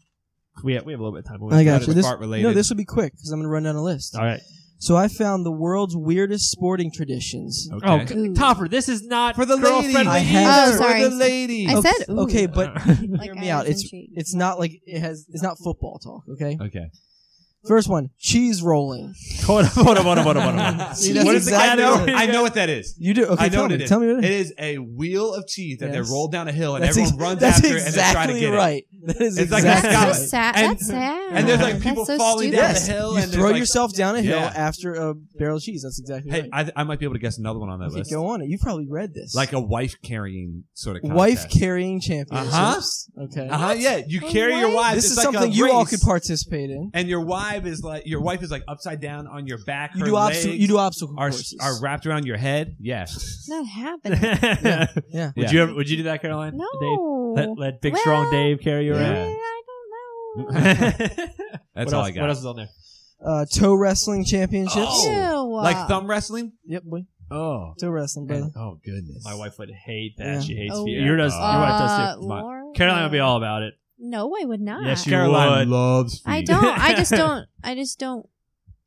We 0.64 0.74
have 0.74 0.86
we 0.86 0.94
have 0.94 1.00
a 1.00 1.04
little 1.04 1.16
bit 1.16 1.26
of 1.30 1.40
time. 1.40 1.54
I 1.54 1.64
got 1.64 1.78
It's 1.82 1.88
you. 1.88 1.94
This, 1.94 2.06
fart 2.06 2.20
related. 2.20 2.44
no, 2.48 2.54
this 2.54 2.70
will 2.70 2.78
be 2.78 2.86
quick 2.86 3.14
because 3.14 3.30
I'm 3.32 3.40
going 3.40 3.46
to 3.48 3.50
run 3.54 3.64
down 3.64 3.76
a 3.76 3.84
list. 3.84 4.16
All 4.16 4.26
right. 4.26 4.42
So 4.80 4.96
I 4.96 5.08
found 5.08 5.46
the 5.46 5.52
world's 5.52 5.96
weirdest 5.96 6.52
sporting 6.52 6.92
traditions. 6.92 7.68
Okay. 7.74 8.06
Oh, 8.14 8.18
Ooh. 8.18 8.34
Topper, 8.36 8.68
this 8.68 8.88
is 8.88 9.04
not 9.04 9.36
for 9.36 9.46
the 9.46 9.58
girl 9.58 9.80
ladies. 9.82 9.96
I 9.96 10.20
have- 10.20 10.74
Oh, 10.76 10.78
sorry. 10.78 11.04
For 11.04 11.10
the 11.10 11.16
ladies. 11.16 11.70
I 11.74 11.78
okay, 11.78 11.92
said, 11.98 12.10
ooh. 12.10 12.20
okay, 12.22 12.46
but 12.46 12.76
Like 12.86 12.98
hear 13.24 13.34
I 13.36 13.40
me 13.40 13.50
out. 13.50 13.68
It's 13.68 13.84
intrigued. 13.84 14.14
it's 14.16 14.36
not 14.36 14.60
like 14.60 14.80
it 14.86 15.00
has. 15.00 15.26
It's 15.30 15.42
not 15.44 15.58
football 15.58 16.00
talk. 16.00 16.24
Okay. 16.34 16.58
okay. 16.62 16.90
First 17.68 17.90
one, 17.90 18.12
cheese 18.18 18.62
rolling. 18.62 19.14
hold 19.44 19.62
on, 19.66 19.66
hold 19.72 19.98
on, 19.98 20.04
hold 20.06 20.18
on, 20.20 20.24
hold 20.24 20.38
on, 20.38 20.44
hold 20.58 20.82
on. 20.82 20.96
See, 20.96 21.12
that's 21.12 21.26
what 21.26 21.36
is 21.36 21.46
the 21.46 21.52
exactly 21.52 21.84
category? 21.84 22.14
what- 22.14 22.22
I 22.22 22.26
know 22.32 22.42
what 22.44 22.54
that 22.54 22.70
is. 22.70 22.96
You 22.98 23.14
do. 23.14 23.26
Okay, 23.26 23.46
I 23.46 23.48
know 23.50 23.52
tell 23.52 23.62
what 23.64 23.70
me. 23.72 23.76
it 23.76 23.82
is. 23.82 23.90
Tell 23.90 24.00
me 24.00 24.08
what 24.14 24.24
It 24.24 24.26
it 24.26 24.32
is. 24.32 24.48
is 24.52 24.54
a 24.58 24.78
wheel 24.78 25.34
of 25.34 25.48
cheese 25.48 25.80
that 25.80 25.92
Yes. 25.94 26.08
they 26.08 26.14
roll 26.14 26.30
down 26.30 26.48
a 26.48 26.52
hill 26.54 26.76
and 26.76 26.84
That's 26.84 26.92
everyone 26.98 27.14
ex- 27.14 27.22
runs 27.22 27.40
that's 27.42 27.58
after 27.58 27.68
it 27.78 27.84
and 27.86 27.94
they 27.94 28.00
try 28.12 28.26
to 28.28 28.34
exactly 28.34 28.40
get 28.40 28.54
it. 28.54 28.58
right. 28.58 28.84
That 29.08 29.22
is 29.22 29.38
It's 29.38 29.52
like 29.52 29.60
exactly 29.64 29.90
a 29.90 29.94
That's 29.94 30.06
right. 30.06 30.16
so 30.16 30.26
sad. 30.28 30.56
And- 30.56 30.72
That's 30.72 30.88
sad. 30.88 31.32
and 31.34 31.48
there's, 31.48 31.60
like, 31.62 31.74
That's 31.74 31.84
people 31.84 32.06
so 32.06 32.18
falling 32.18 32.48
stupid. 32.50 32.58
down 32.58 32.70
Yes, 32.72 32.88
the 32.88 32.94
hill 32.94 33.12
you 33.14 33.18
and 33.20 33.32
throw 33.32 33.42
there's, 33.42 33.52
like- 33.54 33.60
yourself 33.60 33.94
down 33.94 34.16
a 34.16 34.22
hill 34.22 34.40
Yeah. 34.40 34.54
after 34.56 34.94
a 34.96 35.14
barrel 35.14 35.58
of 35.58 35.64
cheese. 35.64 35.84
That's 35.84 36.00
exactly 36.00 36.32
Hey, 36.32 36.42
right. 36.52 36.72
I, 36.76 36.82
I 36.82 36.84
might 36.84 37.00
be 37.00 37.06
able 37.06 37.16
to 37.16 37.20
guess 37.20 37.38
another 37.38 37.60
one 37.60 37.70
on 37.70 37.80
that 37.80 37.88
okay, 37.88 37.98
list. 38.00 38.12
go 38.12 38.28
on 38.28 38.42
it. 38.42 38.50
You've 38.50 38.62
probably 38.62 38.88
read 38.90 39.14
this. 39.14 39.34
Like 39.36 39.54
a 39.54 39.60
wife 39.60 39.96
carrying 40.02 40.64
sort 40.74 40.96
of 40.98 41.02
contest. 41.04 41.18
wife 41.18 41.50
carrying 41.50 42.00
championships. 42.02 43.10
Okay. 43.18 43.48
Uh 43.48 43.58
huh. 43.58 43.76
Yeah, 43.78 44.02
you 44.08 44.20
A 44.26 44.30
carry 44.32 44.58
your 44.58 44.68
wife? 44.70 44.76
wife. 44.76 44.96
This 44.96 45.06
It's 45.06 45.12
is 45.12 45.18
like 45.18 45.24
something 45.26 45.52
a 45.52 45.54
you 45.56 45.72
all 45.72 45.82
race. 45.82 45.90
could 45.90 46.02
participate 46.02 46.70
in. 46.70 46.92
And 46.94 47.08
your 47.08 47.22
wife 47.54 47.66
is 47.66 47.84
like 47.84 48.04
your 48.06 48.22
wife 48.22 48.42
is 48.44 48.52
like 48.52 48.64
upside 48.68 49.00
down 49.02 49.28
on 49.28 49.48
your 49.48 49.58
back. 49.66 49.94
You 49.96 50.02
her 50.02 50.06
do 50.08 50.16
obstacle. 50.16 50.52
legs 50.52 50.62
You 50.62 50.68
do 50.68 50.78
obstacle 50.78 51.16
are 51.18 51.30
courses. 51.30 51.58
are 51.62 51.82
wrapped 51.82 52.06
around 52.06 52.26
your 52.26 52.38
head. 52.38 52.76
Yes. 52.80 53.16
It's 53.16 53.50
not 53.50 53.66
happening. 53.68 54.20
yeah. 54.64 54.88
Yeah. 55.10 55.32
Would 55.36 55.52
you 55.52 55.62
ever, 55.62 55.74
would 55.74 55.90
you 55.90 55.98
do 55.98 56.04
that, 56.04 56.22
Caroline? 56.22 56.58
No. 56.58 56.68
Dave? 56.80 57.48
Let, 57.50 57.58
let 57.58 57.82
big 57.82 57.94
Well, 57.94 58.02
strong 58.02 58.32
Dave 58.32 58.60
carry 58.62 58.86
you 58.86 58.96
Yeah, 58.96 59.00
around. 59.02 59.38
I 59.40 59.62
don't 59.68 60.54
know. 60.54 60.54
That's 61.76 61.86
what 61.86 61.94
all 61.94 62.00
else, 62.02 62.08
I 62.08 62.12
got. 62.12 62.22
What 62.22 62.30
else 62.30 62.40
is 62.40 62.46
on 62.46 62.56
there? 62.58 62.70
Uh, 63.26 63.46
toe 63.46 63.74
wrestling 63.76 64.26
championships. 64.26 64.76
Oh. 64.90 65.48
Ew. 65.50 65.56
Like 65.56 65.88
thumb 65.88 66.08
wrestling. 66.08 66.54
Yep, 66.66 66.84
boy. 66.84 67.02
Oh. 67.32 67.74
Toe 67.80 67.90
wrestling, 67.90 68.28
brother. 68.28 68.50
Oh 68.56 68.80
goodness. 68.86 69.24
My 69.26 69.34
wife 69.36 69.58
would 69.60 69.72
hate 69.72 70.16
that. 70.18 70.26
Yeah. 70.36 70.40
She 70.42 70.56
hates 70.56 70.74
Oh, 70.76 70.86
feet. 70.86 70.98
yeah. 70.98 71.06
Yours 71.06 71.18
does. 71.20 71.34
Your 71.34 71.42
wife 71.42 71.80
does 71.80 71.92
Uh, 71.92 72.16
too. 72.22 72.28
My- 72.28 72.42
Lord, 72.42 72.76
Caroline 72.76 73.04
would 73.04 73.12
be 73.12 73.20
all 73.20 73.38
about 73.38 73.64
it. 73.64 73.74
No, 74.00 74.36
I 74.40 74.46
would 74.46 74.62
not. 74.62 74.86
Yes, 74.86 75.06
you 75.06 75.12
Caroline 75.12 75.60
would. 75.60 75.68
loves. 75.70 76.22
I 76.26 76.42
don't. 76.42 76.64
I 76.66 76.94
just 76.94 77.12
don't. 77.24 77.48
I 77.64 77.76
just 77.76 78.00
don't. 78.00 78.28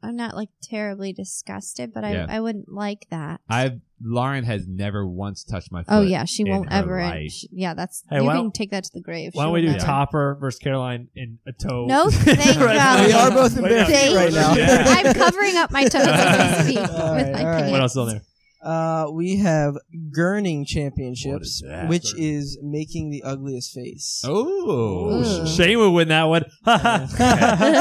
I'm 0.03 0.17
not 0.17 0.35
like 0.35 0.49
terribly 0.63 1.13
disgusted, 1.13 1.93
but 1.93 2.05
I 2.05 2.13
Yeah. 2.13 2.27
I 2.29 2.41
wouldn't 2.41 2.73
like 2.73 3.07
that. 3.11 3.41
I've 3.49 3.81
Lauren 4.03 4.45
has 4.45 4.67
never 4.67 5.07
once 5.07 5.45
touched 5.45 5.71
my 5.71 5.81
oh, 5.81 5.85
foot. 5.85 5.93
oh 5.95 6.01
yeah, 6.01 6.25
she 6.25 6.43
in 6.45 6.49
won't 6.49 6.73
her 6.73 6.79
ever. 6.79 7.03
life. 7.03 7.31
sh- 7.33 7.45
yeah, 7.53 7.75
that's 7.75 8.03
Hey, 8.09 8.17
you 8.21 8.25
why 8.25 8.33
can 8.37 8.45
don't- 8.45 8.55
take 8.55 8.71
that 8.71 8.85
to 8.85 8.91
the 8.95 9.01
grave. 9.03 9.33
Why 9.35 9.43
She 9.43 9.45
don't 9.45 9.53
we 9.53 9.61
will 9.61 9.67
do 9.67 9.73
never. 9.73 9.85
Topper 9.85 10.39
versus 10.41 10.59
Caroline 10.59 11.09
in 11.15 11.39
a 11.47 11.53
toe? 11.53 11.85
No, 11.85 12.09
thank 12.11 12.59
Right. 12.59 12.77
God. 12.77 13.07
We 13.07 13.13
are 13.13 13.31
both 13.31 13.53
Wait, 13.57 13.65
embarrassed 13.73 13.91
Thank 13.91 14.17
right 14.17 14.33
now. 14.33 14.55
Yeah. 14.55 14.85
I'm 14.87 15.13
covering 15.13 15.57
up 15.59 15.71
my 15.71 15.83
toes 15.85 16.07
as 16.07 16.65
we 16.67 16.73
speak 16.77 16.79
All 16.91 17.15
with 17.17 17.31
my 17.31 17.41
all 17.41 17.47
right. 17.47 17.57
pants. 17.59 17.73
What 17.73 17.81
else 17.83 17.91
is 17.93 17.97
on 17.99 18.09
there? 18.09 18.23
Uh, 18.63 19.07
we 19.13 19.39
have 19.39 19.75
gurning 20.15 20.67
championships, 20.67 21.47
is 21.47 21.63
that? 21.67 21.89
which 21.89 22.15
is 22.19 22.59
making 22.63 23.09
the 23.11 23.23
ugliest 23.23 23.73
face. 23.73 24.23
Oh. 24.27 25.23
Ooh. 25.23 25.47
Shane 25.47 25.79
would 25.79 25.91
win 25.91 26.09
that 26.09 26.25
one. 26.25 26.45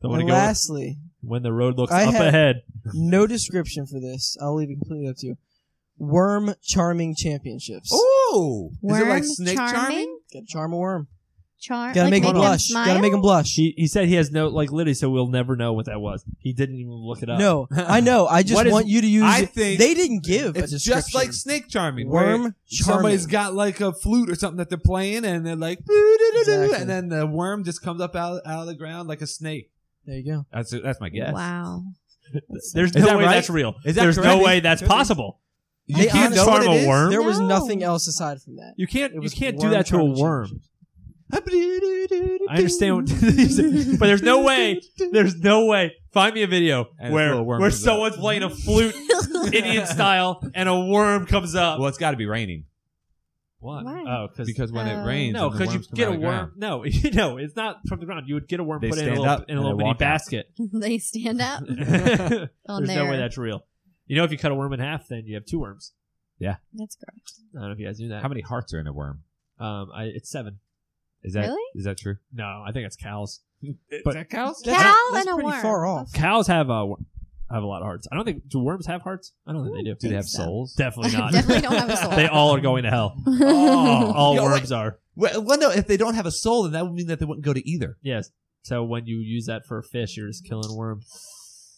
Don't 0.00 0.10
want 0.10 0.20
to 0.20 0.24
And 0.24 0.28
go 0.30 0.34
lastly, 0.34 0.98
when 1.20 1.42
the 1.42 1.52
road 1.52 1.76
looks 1.76 1.92
I 1.92 2.04
up 2.06 2.14
have- 2.14 2.26
ahead. 2.26 2.62
no 2.94 3.26
description 3.26 3.86
for 3.86 4.00
this. 4.00 4.36
I'll 4.40 4.56
leave 4.56 4.70
it 4.70 4.78
completely 4.80 5.08
up 5.08 5.16
to 5.18 5.26
you. 5.28 5.36
Worm 5.98 6.54
charming 6.62 7.14
championships. 7.14 7.90
Oh. 7.92 8.70
Is 8.82 8.98
it 8.98 9.06
like 9.06 9.08
Worm 9.08 9.22
snake 9.24 9.56
charming? 9.56 9.74
charming? 9.76 10.18
Gotta 10.32 10.46
charm 10.48 10.72
a 10.72 10.76
worm. 10.78 11.06
Char- 11.62 11.94
Gotta 11.94 12.02
like 12.02 12.10
make 12.10 12.22
him 12.24 12.32
them 12.32 12.36
blush. 12.42 12.64
smile? 12.64 12.86
Gotta 12.86 13.00
make 13.00 13.12
him 13.12 13.20
blush. 13.20 13.54
He 13.54 13.72
he 13.76 13.86
said 13.86 14.08
he 14.08 14.14
has 14.16 14.32
no 14.32 14.48
like 14.48 14.72
literally, 14.72 14.94
so 14.94 15.08
we'll 15.08 15.28
never 15.28 15.54
know 15.54 15.72
what 15.72 15.86
that 15.86 16.00
was. 16.00 16.24
He 16.40 16.52
didn't 16.52 16.74
even 16.74 16.90
look 16.92 17.22
it 17.22 17.30
up. 17.30 17.38
No, 17.38 17.68
I 17.70 18.00
know. 18.00 18.26
I 18.26 18.42
just 18.42 18.54
What 18.56 18.66
is- 18.66 18.72
want 18.72 18.88
you 18.88 19.00
to 19.00 19.06
use. 19.06 19.22
I 19.22 19.42
it. 19.42 19.50
think 19.50 19.78
they 19.78 19.94
didn't 19.94 20.24
give 20.24 20.56
a 20.56 20.58
It's 20.58 20.72
description. 20.72 21.00
just 21.02 21.14
like 21.14 21.32
snake 21.32 21.68
charming. 21.68 22.08
where 22.10 22.24
worm 22.36 22.54
Somebody's 22.66 23.26
charming. 23.26 23.30
got 23.30 23.54
like 23.54 23.80
a 23.80 23.92
flute 23.92 24.28
or 24.28 24.34
something 24.34 24.56
that 24.58 24.70
they're 24.70 24.76
playing, 24.78 25.24
and 25.24 25.46
they're 25.46 25.54
like, 25.54 25.78
Exactly. 25.78 26.76
and 26.80 26.90
then 26.90 27.08
the 27.08 27.26
worm 27.28 27.62
just 27.62 27.80
comes 27.80 28.00
up 28.00 28.16
out, 28.16 28.42
out 28.44 28.62
of 28.62 28.66
the 28.66 28.74
ground 28.74 29.08
like 29.08 29.22
a 29.22 29.26
snake. 29.28 29.70
There 30.04 30.16
you 30.16 30.24
go. 30.32 30.46
That's 30.52 30.70
that's 30.82 31.00
my 31.00 31.10
guess. 31.10 31.32
Wow. 31.32 31.84
There's 32.74 32.94
no 32.94 33.04
that 33.04 33.18
way 33.18 33.24
right? 33.24 33.34
that's 33.34 33.50
real. 33.50 33.74
Is 33.84 33.94
that 33.94 34.02
There's 34.02 34.16
correct? 34.18 34.38
no 34.38 34.42
way 34.44 34.58
that's 34.60 34.80
Could 34.80 34.88
be. 34.88 34.94
possible. 34.94 35.38
You 35.86 35.96
They 35.96 36.06
can't 36.06 36.26
honestly- 36.36 36.44
farm 36.44 36.66
a 36.66 36.86
worm? 36.88 37.10
There 37.10 37.22
was 37.22 37.38
No. 37.38 37.46
nothing 37.46 37.82
else 37.82 38.06
aside 38.06 38.40
from 38.40 38.56
that. 38.56 38.74
You 38.76 38.86
can't 38.86 39.12
It 39.12 39.16
you 39.16 39.20
was 39.20 39.34
can't 39.34 39.58
do 39.58 39.64
worm 39.66 39.72
that 39.74 39.86
to 39.86 39.96
a 39.96 39.98
charming 39.98 40.18
worm. 40.18 40.60
Championships. 41.32 42.42
I 42.48 42.56
understand, 42.56 42.96
what, 42.96 43.06
but 43.98 44.06
there's 44.06 44.22
no 44.22 44.42
way. 44.42 44.80
There's 45.12 45.36
no 45.36 45.66
way. 45.66 45.92
Find 46.12 46.34
me 46.34 46.42
a 46.42 46.46
video 46.46 46.88
And 46.98 47.12
a 47.12 47.14
where 47.14 47.28
little 47.30 47.44
worm 47.46 47.60
where 47.60 47.70
comes 47.70 47.82
someone's 47.82 48.16
playing 48.16 48.42
a 48.42 48.50
flute 48.50 48.94
Indian 49.54 49.86
style 49.86 50.42
and 50.54 50.68
a 50.68 50.78
worm 50.78 51.26
comes 51.26 51.54
up. 51.54 51.78
Well, 51.78 51.88
it's 51.88 51.96
got 51.98 52.10
to 52.10 52.16
be 52.18 52.26
raining 52.26 52.66
What? 53.60 53.84
Why? 53.86 54.04
Oh, 54.06 54.28
because 54.28 54.46
because 54.46 54.70
when 54.72 54.86
Oh. 54.88 55.02
it 55.02 55.06
rains, 55.06 55.32
no, 55.34 55.48
and 55.48 55.58
because 55.58 55.74
you 55.74 55.80
get 55.94 56.08
a 56.08 56.10
worm. 56.12 56.20
ground. 56.20 56.52
No, 56.56 56.84
you 56.84 57.12
know, 57.12 57.38
it's 57.38 57.56
not 57.56 57.78
from 57.88 58.00
the 58.00 58.06
ground. 58.06 58.28
You 58.28 58.34
would 58.34 58.46
get 58.48 58.60
a 58.60 58.64
worm 58.64 58.80
They 58.82 58.90
put 58.90 58.98
in 58.98 59.04
a 59.04 59.06
stand 59.06 59.20
little 59.20 59.32
up 59.32 59.44
in 59.48 59.56
a 59.56 59.58
and 59.58 59.60
little 59.62 59.78
they 59.78 59.82
bitty 59.84 59.88
walk 59.88 59.94
out. 59.96 59.98
basket. 60.00 60.46
they 60.58 60.98
stand 60.98 61.40
up 61.40 61.60
on 61.62 61.66
There's 61.76 62.50
no 62.68 62.84
there. 62.86 63.10
way 63.10 63.16
that's 63.16 63.38
real. 63.38 63.64
You 64.06 64.16
know, 64.16 64.24
if 64.24 64.32
you 64.32 64.36
cut 64.38 64.52
a 64.52 64.54
worm 64.54 64.72
in 64.74 64.80
half, 64.80 65.08
then 65.08 65.22
you 65.26 65.34
have 65.36 65.46
two 65.46 65.60
worms. 65.60 65.92
Yeah. 66.38 66.56
That's 66.74 66.96
gross. 66.96 67.40
I 67.56 67.60
don't 67.60 67.68
know 67.68 67.72
if 67.72 67.78
you 67.78 67.86
guys 67.86 67.98
knew 68.00 68.08
that. 68.08 68.20
How 68.20 68.28
many 68.28 68.40
hearts 68.42 68.74
are 68.74 68.80
in 68.80 68.86
a 68.86 68.92
worm? 68.92 69.22
Um, 69.58 69.90
I, 69.94 70.04
it's 70.14 70.28
seven. 70.28 70.58
Is 71.24 71.34
that 71.34 71.44
is 71.44 71.48
Really? 71.50 71.62
is 71.76 71.84
that 71.84 71.98
true? 71.98 72.16
No, 72.32 72.62
I 72.66 72.72
think 72.72 72.86
it's 72.86 72.96
cows. 72.96 73.40
But 74.04 74.14
that 74.14 74.28
cows? 74.28 74.60
Cow 74.64 74.72
that's 75.12 75.26
and 75.26 75.28
a 75.28 75.34
pretty 75.34 75.46
worm. 75.50 75.62
far 75.62 75.86
off. 75.86 76.12
Cows 76.12 76.48
have 76.48 76.68
uh, 76.68 76.84
wor- 76.86 76.98
have 77.50 77.62
a 77.62 77.66
lot 77.66 77.82
of 77.82 77.86
hearts. 77.86 78.08
I 78.10 78.16
don't 78.16 78.24
think 78.24 78.48
do 78.48 78.58
worms 78.58 78.86
have 78.86 79.02
hearts. 79.02 79.32
I 79.46 79.52
don't 79.52 79.64
think 79.64 79.76
they 79.76 79.82
do. 79.82 79.94
Do 79.94 80.08
they 80.08 80.14
have 80.16 80.24
so. 80.28 80.44
souls? 80.44 80.74
Definitely 80.78 81.12
not. 81.18 81.32
Definitely 81.32 81.62
don't 81.62 81.74
have 81.76 81.90
a 81.90 81.96
soul. 81.96 82.10
they 82.10 82.26
all 82.26 82.54
are 82.54 82.60
going 82.60 82.82
to 82.84 82.90
hell. 82.90 83.14
Oh. 83.26 84.12
All 84.12 84.34
Yo, 84.34 84.42
worms 84.44 84.72
are. 84.72 84.98
Well, 85.14 85.42
well, 85.42 85.58
no. 85.58 85.70
If 85.70 85.86
they 85.86 85.96
don't 85.96 86.14
have 86.14 86.26
a 86.26 86.30
soul, 86.32 86.64
then 86.64 86.72
that 86.72 86.84
would 86.84 86.94
mean 86.94 87.06
that 87.08 87.18
they 87.20 87.26
wouldn't 87.26 87.44
go 87.44 87.52
to 87.52 87.68
either. 87.70 87.98
Yes. 88.02 88.30
So 88.62 88.82
when 88.84 89.06
you 89.06 89.18
use 89.18 89.46
that 89.46 89.66
for 89.66 89.78
a 89.78 89.82
fish, 89.84 90.16
you're 90.16 90.28
just 90.28 90.44
killing 90.44 90.70
a 90.70 90.74
worm. 90.74 91.00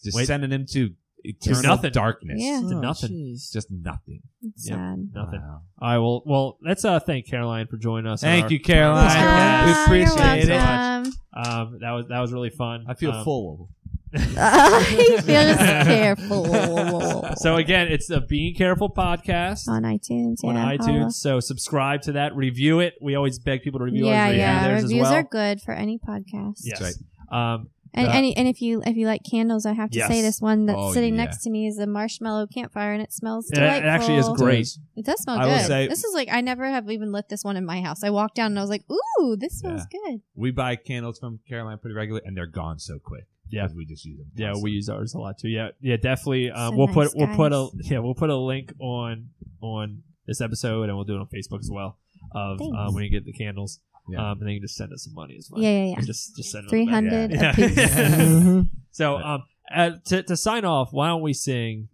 Just 0.03 0.15
Wait. 0.15 0.25
sending 0.27 0.49
them 0.51 0.65
to 0.71 0.91
eternal 1.25 1.63
nothing. 1.63 1.91
darkness. 1.91 2.37
Yeah. 2.41 2.61
To 2.69 2.75
Oh, 2.75 2.79
nothing. 2.79 3.11
jeez. 3.11 3.51
Just 3.51 3.69
nothing. 3.71 4.21
It's 4.43 4.67
Yep. 4.69 4.77
sad. 4.77 5.09
Nothing. 5.13 5.41
Wow. 5.41 5.61
I 5.79 5.97
will. 5.97 6.23
Well, 6.25 6.57
let's 6.63 6.85
uh 6.85 6.99
thank 6.99 7.27
Caroline 7.27 7.67
for 7.67 7.77
joining 7.77 8.07
us. 8.11 8.23
on 8.23 8.27
Thank 8.29 8.43
our- 8.45 8.51
you, 8.51 8.59
Caroline. 8.59 9.09
Podcast. 9.09 9.65
We 9.65 9.71
Ah, 9.73 9.85
appreciate 9.85 10.47
you're 10.47 10.55
it. 10.55 10.59
welcome. 10.61 11.13
Um, 11.35 11.77
that 11.81 11.91
was 11.91 12.05
that 12.09 12.19
was 12.19 12.31
really 12.33 12.49
fun. 12.51 12.85
I 12.87 12.93
feel 12.93 13.11
Um, 13.11 13.23
full. 13.23 13.69
I 14.17 15.21
feel 15.25 15.43
just 15.43 15.59
careful. 15.87 16.45
So 17.37 17.57
again, 17.57 17.87
it's 17.89 18.07
the 18.07 18.21
Being 18.21 18.55
Careful 18.55 18.89
podcast 18.89 19.67
on 19.67 19.83
iTunes, 19.83 20.41
on 20.43 20.55
yeah. 20.55 20.77
iTunes. 20.77 21.13
So 21.13 21.39
subscribe 21.41 22.01
to 22.03 22.13
that, 22.13 22.33
review 22.35 22.79
it. 22.79 22.93
We 23.01 23.15
always 23.15 23.39
beg 23.39 23.61
people 23.63 23.79
to 23.79 23.85
review 23.85 24.05
yeah, 24.05 24.21
ours, 24.21 24.27
review 24.29 24.41
yeah. 24.41 24.67
theirs 24.67 24.83
Reviews 24.83 25.01
as 25.01 25.11
well. 25.11 25.19
are 25.19 25.23
good 25.23 25.61
for 25.61 25.73
any 25.73 25.97
podcast. 25.99 26.59
Yes. 26.63 26.79
That's 26.79 27.03
Um, 27.31 27.67
And, 27.97 28.07
Uh, 28.07 28.11
and 28.11 28.33
and 28.37 28.47
if 28.47 28.61
you 28.61 28.83
if 28.85 28.97
you 28.97 29.07
like 29.07 29.21
candles, 29.23 29.65
I 29.65 29.71
have 29.73 29.89
to 29.91 29.97
Yes. 29.97 30.09
say 30.09 30.21
this 30.21 30.41
one 30.41 30.65
that's 30.65 30.77
Oh, 30.79 30.93
sitting 30.93 31.15
yeah. 31.15 31.23
next 31.23 31.43
to 31.43 31.49
me 31.49 31.65
is 31.65 31.79
a 31.79 31.87
marshmallow 31.87 32.47
campfire, 32.47 32.91
and 32.93 33.01
it 33.01 33.13
smells 33.13 33.49
it, 33.49 33.55
delightful. 33.55 33.83
it 33.87 33.89
actually 33.89 34.17
is 34.17 34.29
great. 34.35 34.67
It 34.97 35.05
does 35.05 35.21
smell 35.21 35.37
I 35.39 35.45
will 35.45 35.57
good. 35.57 35.65
say- 35.67 35.87
this 35.87 36.03
is 36.03 36.13
like 36.13 36.27
I 36.31 36.41
never 36.41 36.65
have 36.69 36.91
even 36.91 37.11
lit 37.13 37.29
this 37.29 37.43
one 37.45 37.55
in 37.55 37.65
my 37.65 37.79
house. 37.81 38.03
I 38.03 38.09
walked 38.09 38.35
down 38.35 38.47
and 38.51 38.59
I 38.59 38.61
was 38.61 38.69
like, 38.69 38.83
"Ooh, 38.91 39.35
this 39.37 39.59
smells 39.59 39.85
good." 39.89 40.21
We 40.35 40.51
buy 40.51 40.75
candles 40.75 41.19
from 41.19 41.39
Caroline 41.47 41.77
pretty 41.79 41.95
regularly, 41.95 42.27
and 42.27 42.35
they're 42.35 42.45
gone 42.47 42.79
so 42.79 42.99
quick. 42.99 43.25
Yeah, 43.49 43.67
we 43.73 43.85
just 43.85 44.03
use 44.03 44.17
them. 44.17 44.27
Yeah, 44.35 44.53
we 44.61 44.71
use 44.71 44.89
ours 44.89 45.13
a 45.13 45.19
lot 45.19 45.37
too. 45.37 45.49
Yeah, 45.49 45.69
yeah, 45.79 45.95
definitely. 45.97 46.49
Um, 46.51 46.71
So 46.73 46.77
we'll 46.77 46.87
nice, 46.87 46.95
put 46.95 47.15
we'll 47.15 47.35
put 47.35 47.53
a 47.53 47.69
yeah 47.83 47.99
we'll 47.99 48.15
put 48.15 48.29
a 48.29 48.35
link 48.37 48.73
on 48.79 49.29
on 49.61 50.03
this 50.27 50.41
episode, 50.41 50.89
and 50.89 50.95
we'll 50.95 51.05
do 51.05 51.15
it 51.15 51.19
on 51.19 51.27
Facebook 51.27 51.59
as 51.59 51.69
well. 51.71 51.97
Of 52.31 52.57
Thanks. 52.59 52.75
um, 52.77 52.93
when 52.93 53.03
you 53.05 53.09
get 53.09 53.23
the 53.23 53.31
candles, 53.31 53.79
Yeah. 54.07 54.19
um, 54.31 54.37
and 54.39 54.41
then 54.41 54.49
you 54.49 54.59
can 54.59 54.67
just 54.67 54.75
send 54.75 54.93
us 54.93 55.03
some 55.03 55.13
money 55.15 55.35
as 55.37 55.49
well. 55.51 55.61
Yeah, 55.61 55.69
yeah, 55.71 55.85
yeah. 55.97 56.01
Just 56.01 56.35
just 56.35 56.51
send 56.51 56.65
it 56.65 56.67
on 56.67 56.69
Three 56.69 56.85
the 56.85 56.91
back. 56.91 56.93
hundred 56.93 57.31
Yeah. 57.31 57.51
a 57.51 58.65
piece. 58.65 58.69
So 58.91 59.17
um, 59.17 59.43
uh, 59.73 59.91
to 60.05 60.23
to 60.23 60.37
sign 60.37 60.63
off, 60.63 60.89
why 60.91 61.07
don't 61.07 61.21
we 61.21 61.33
sing 61.33 61.89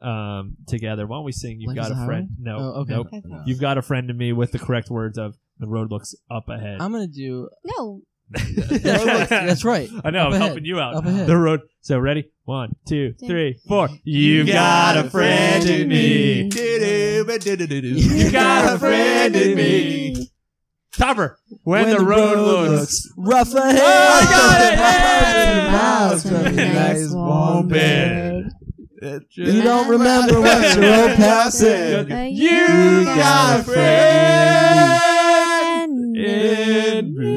um 0.00 0.56
together? 0.66 1.06
Why 1.06 1.16
don't 1.18 1.24
we 1.24 1.32
sing? 1.32 1.60
You've 1.60 1.76
Life 1.76 1.88
got 1.88 1.98
a 1.98 2.02
a 2.02 2.06
friend. 2.06 2.28
No, 2.40 2.56
Oh, 2.58 2.80
okay. 2.80 2.92
nope. 2.94 3.06
Okay. 3.12 3.22
You've 3.46 3.60
got 3.60 3.78
a 3.78 3.82
friend 3.82 4.08
to 4.08 4.14
me 4.14 4.32
with 4.32 4.52
the 4.52 4.58
correct 4.58 4.90
words 4.90 5.18
of 5.18 5.36
the 5.58 5.66
road 5.66 5.90
looks 5.90 6.14
up 6.30 6.48
ahead. 6.48 6.78
I'm 6.80 6.92
gonna 6.92 7.06
do. 7.08 7.48
No, 7.64 8.02
That's 8.30 9.04
right. 9.04 9.28
That's 9.28 9.64
right. 9.64 9.88
I 10.04 10.10
know. 10.10 10.20
Up 10.20 10.26
I'm 10.28 10.32
ahead. 10.34 10.42
helping 10.46 10.64
you 10.64 10.78
out. 10.80 10.94
Up 10.96 11.06
ahead. 11.06 11.26
The 11.26 11.36
road. 11.36 11.60
So 11.80 11.98
ready? 11.98 12.30
One, 12.44 12.74
two, 12.86 13.14
three, 13.18 13.58
four. 13.68 13.88
three, 13.88 13.96
four. 13.96 13.98
You 14.04 14.44
got 14.46 14.96
a 14.96 15.10
friend 15.10 15.64
in 15.68 15.88
me. 15.88 16.42
You 16.44 18.30
got 18.30 18.74
a 18.74 18.78
friend 18.78 19.34
in 19.36 19.54
me. 19.56 20.28
Topper. 20.96 21.38
When, 21.64 21.90
the, 21.90 22.00
road, 22.00 22.38
looks. 22.38 23.08
rough 23.16 23.54
ahead. 23.54 23.78
Oh, 23.80 24.20
I 24.20 24.24
got 24.24 24.60
it! 24.72 24.78
Thousand 25.68 25.72
miles 25.72 26.22
from 26.22 26.32
from 26.44 26.58
a 26.58 26.62
a 26.62 26.72
nice 26.72 27.10
warm 27.12 27.68
bed. 27.68 28.44
bed. 29.00 29.22
You 29.30 29.62
don't 29.62 29.88
remember 29.88 30.40
what 30.40 30.74
your 30.76 30.84
old 31.08 31.16
pal 31.16 31.50
said. 31.52 32.08
But 32.08 32.32
You 32.32 33.04
got 33.04 33.60
a 33.60 33.62
friend 33.62 35.02
in 36.16 37.16
me. 37.16 37.28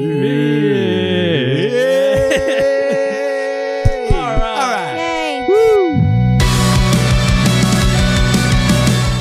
All 4.12 4.36
right. 4.38 4.94
Yay. 4.98 5.46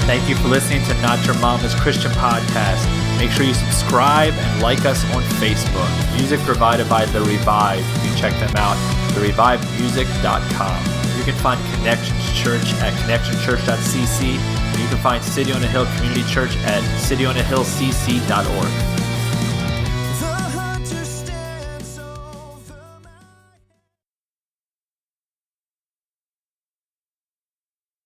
Thank 0.08 0.28
you 0.30 0.36
for 0.36 0.48
listening 0.48 0.84
to 0.86 0.94
Not 1.02 1.24
Your 1.26 1.36
Mama's 1.36 1.76
Christian 1.76 2.12
Podcast. 2.14 2.88
Make 3.22 3.30
sure 3.30 3.46
you 3.46 3.54
subscribe 3.54 4.34
and 4.34 4.64
like 4.64 4.84
us 4.84 5.06
on 5.14 5.22
Facebook. 5.38 6.18
Music 6.18 6.40
provided 6.40 6.90
by 6.90 7.06
The 7.06 7.22
Revive. 7.22 7.86
You 8.04 8.10
can 8.10 8.18
check 8.18 8.34
them 8.40 8.56
out, 8.56 8.76
therevivemusic.com. 9.14 11.18
You 11.20 11.24
can 11.24 11.36
find 11.36 11.62
Connections 11.76 12.34
Church 12.34 12.74
at 12.82 12.94
connectionchurch.cc, 12.94 14.24
and 14.24 14.82
you 14.82 14.88
can 14.88 14.98
find 14.98 15.24
City 15.24 15.52
on 15.52 15.64
a 15.64 15.68
Hill 15.68 15.86
Community 15.98 16.24
Church 16.24 16.58
at 16.66 16.82
cityonahillcc.org. 17.00 19.01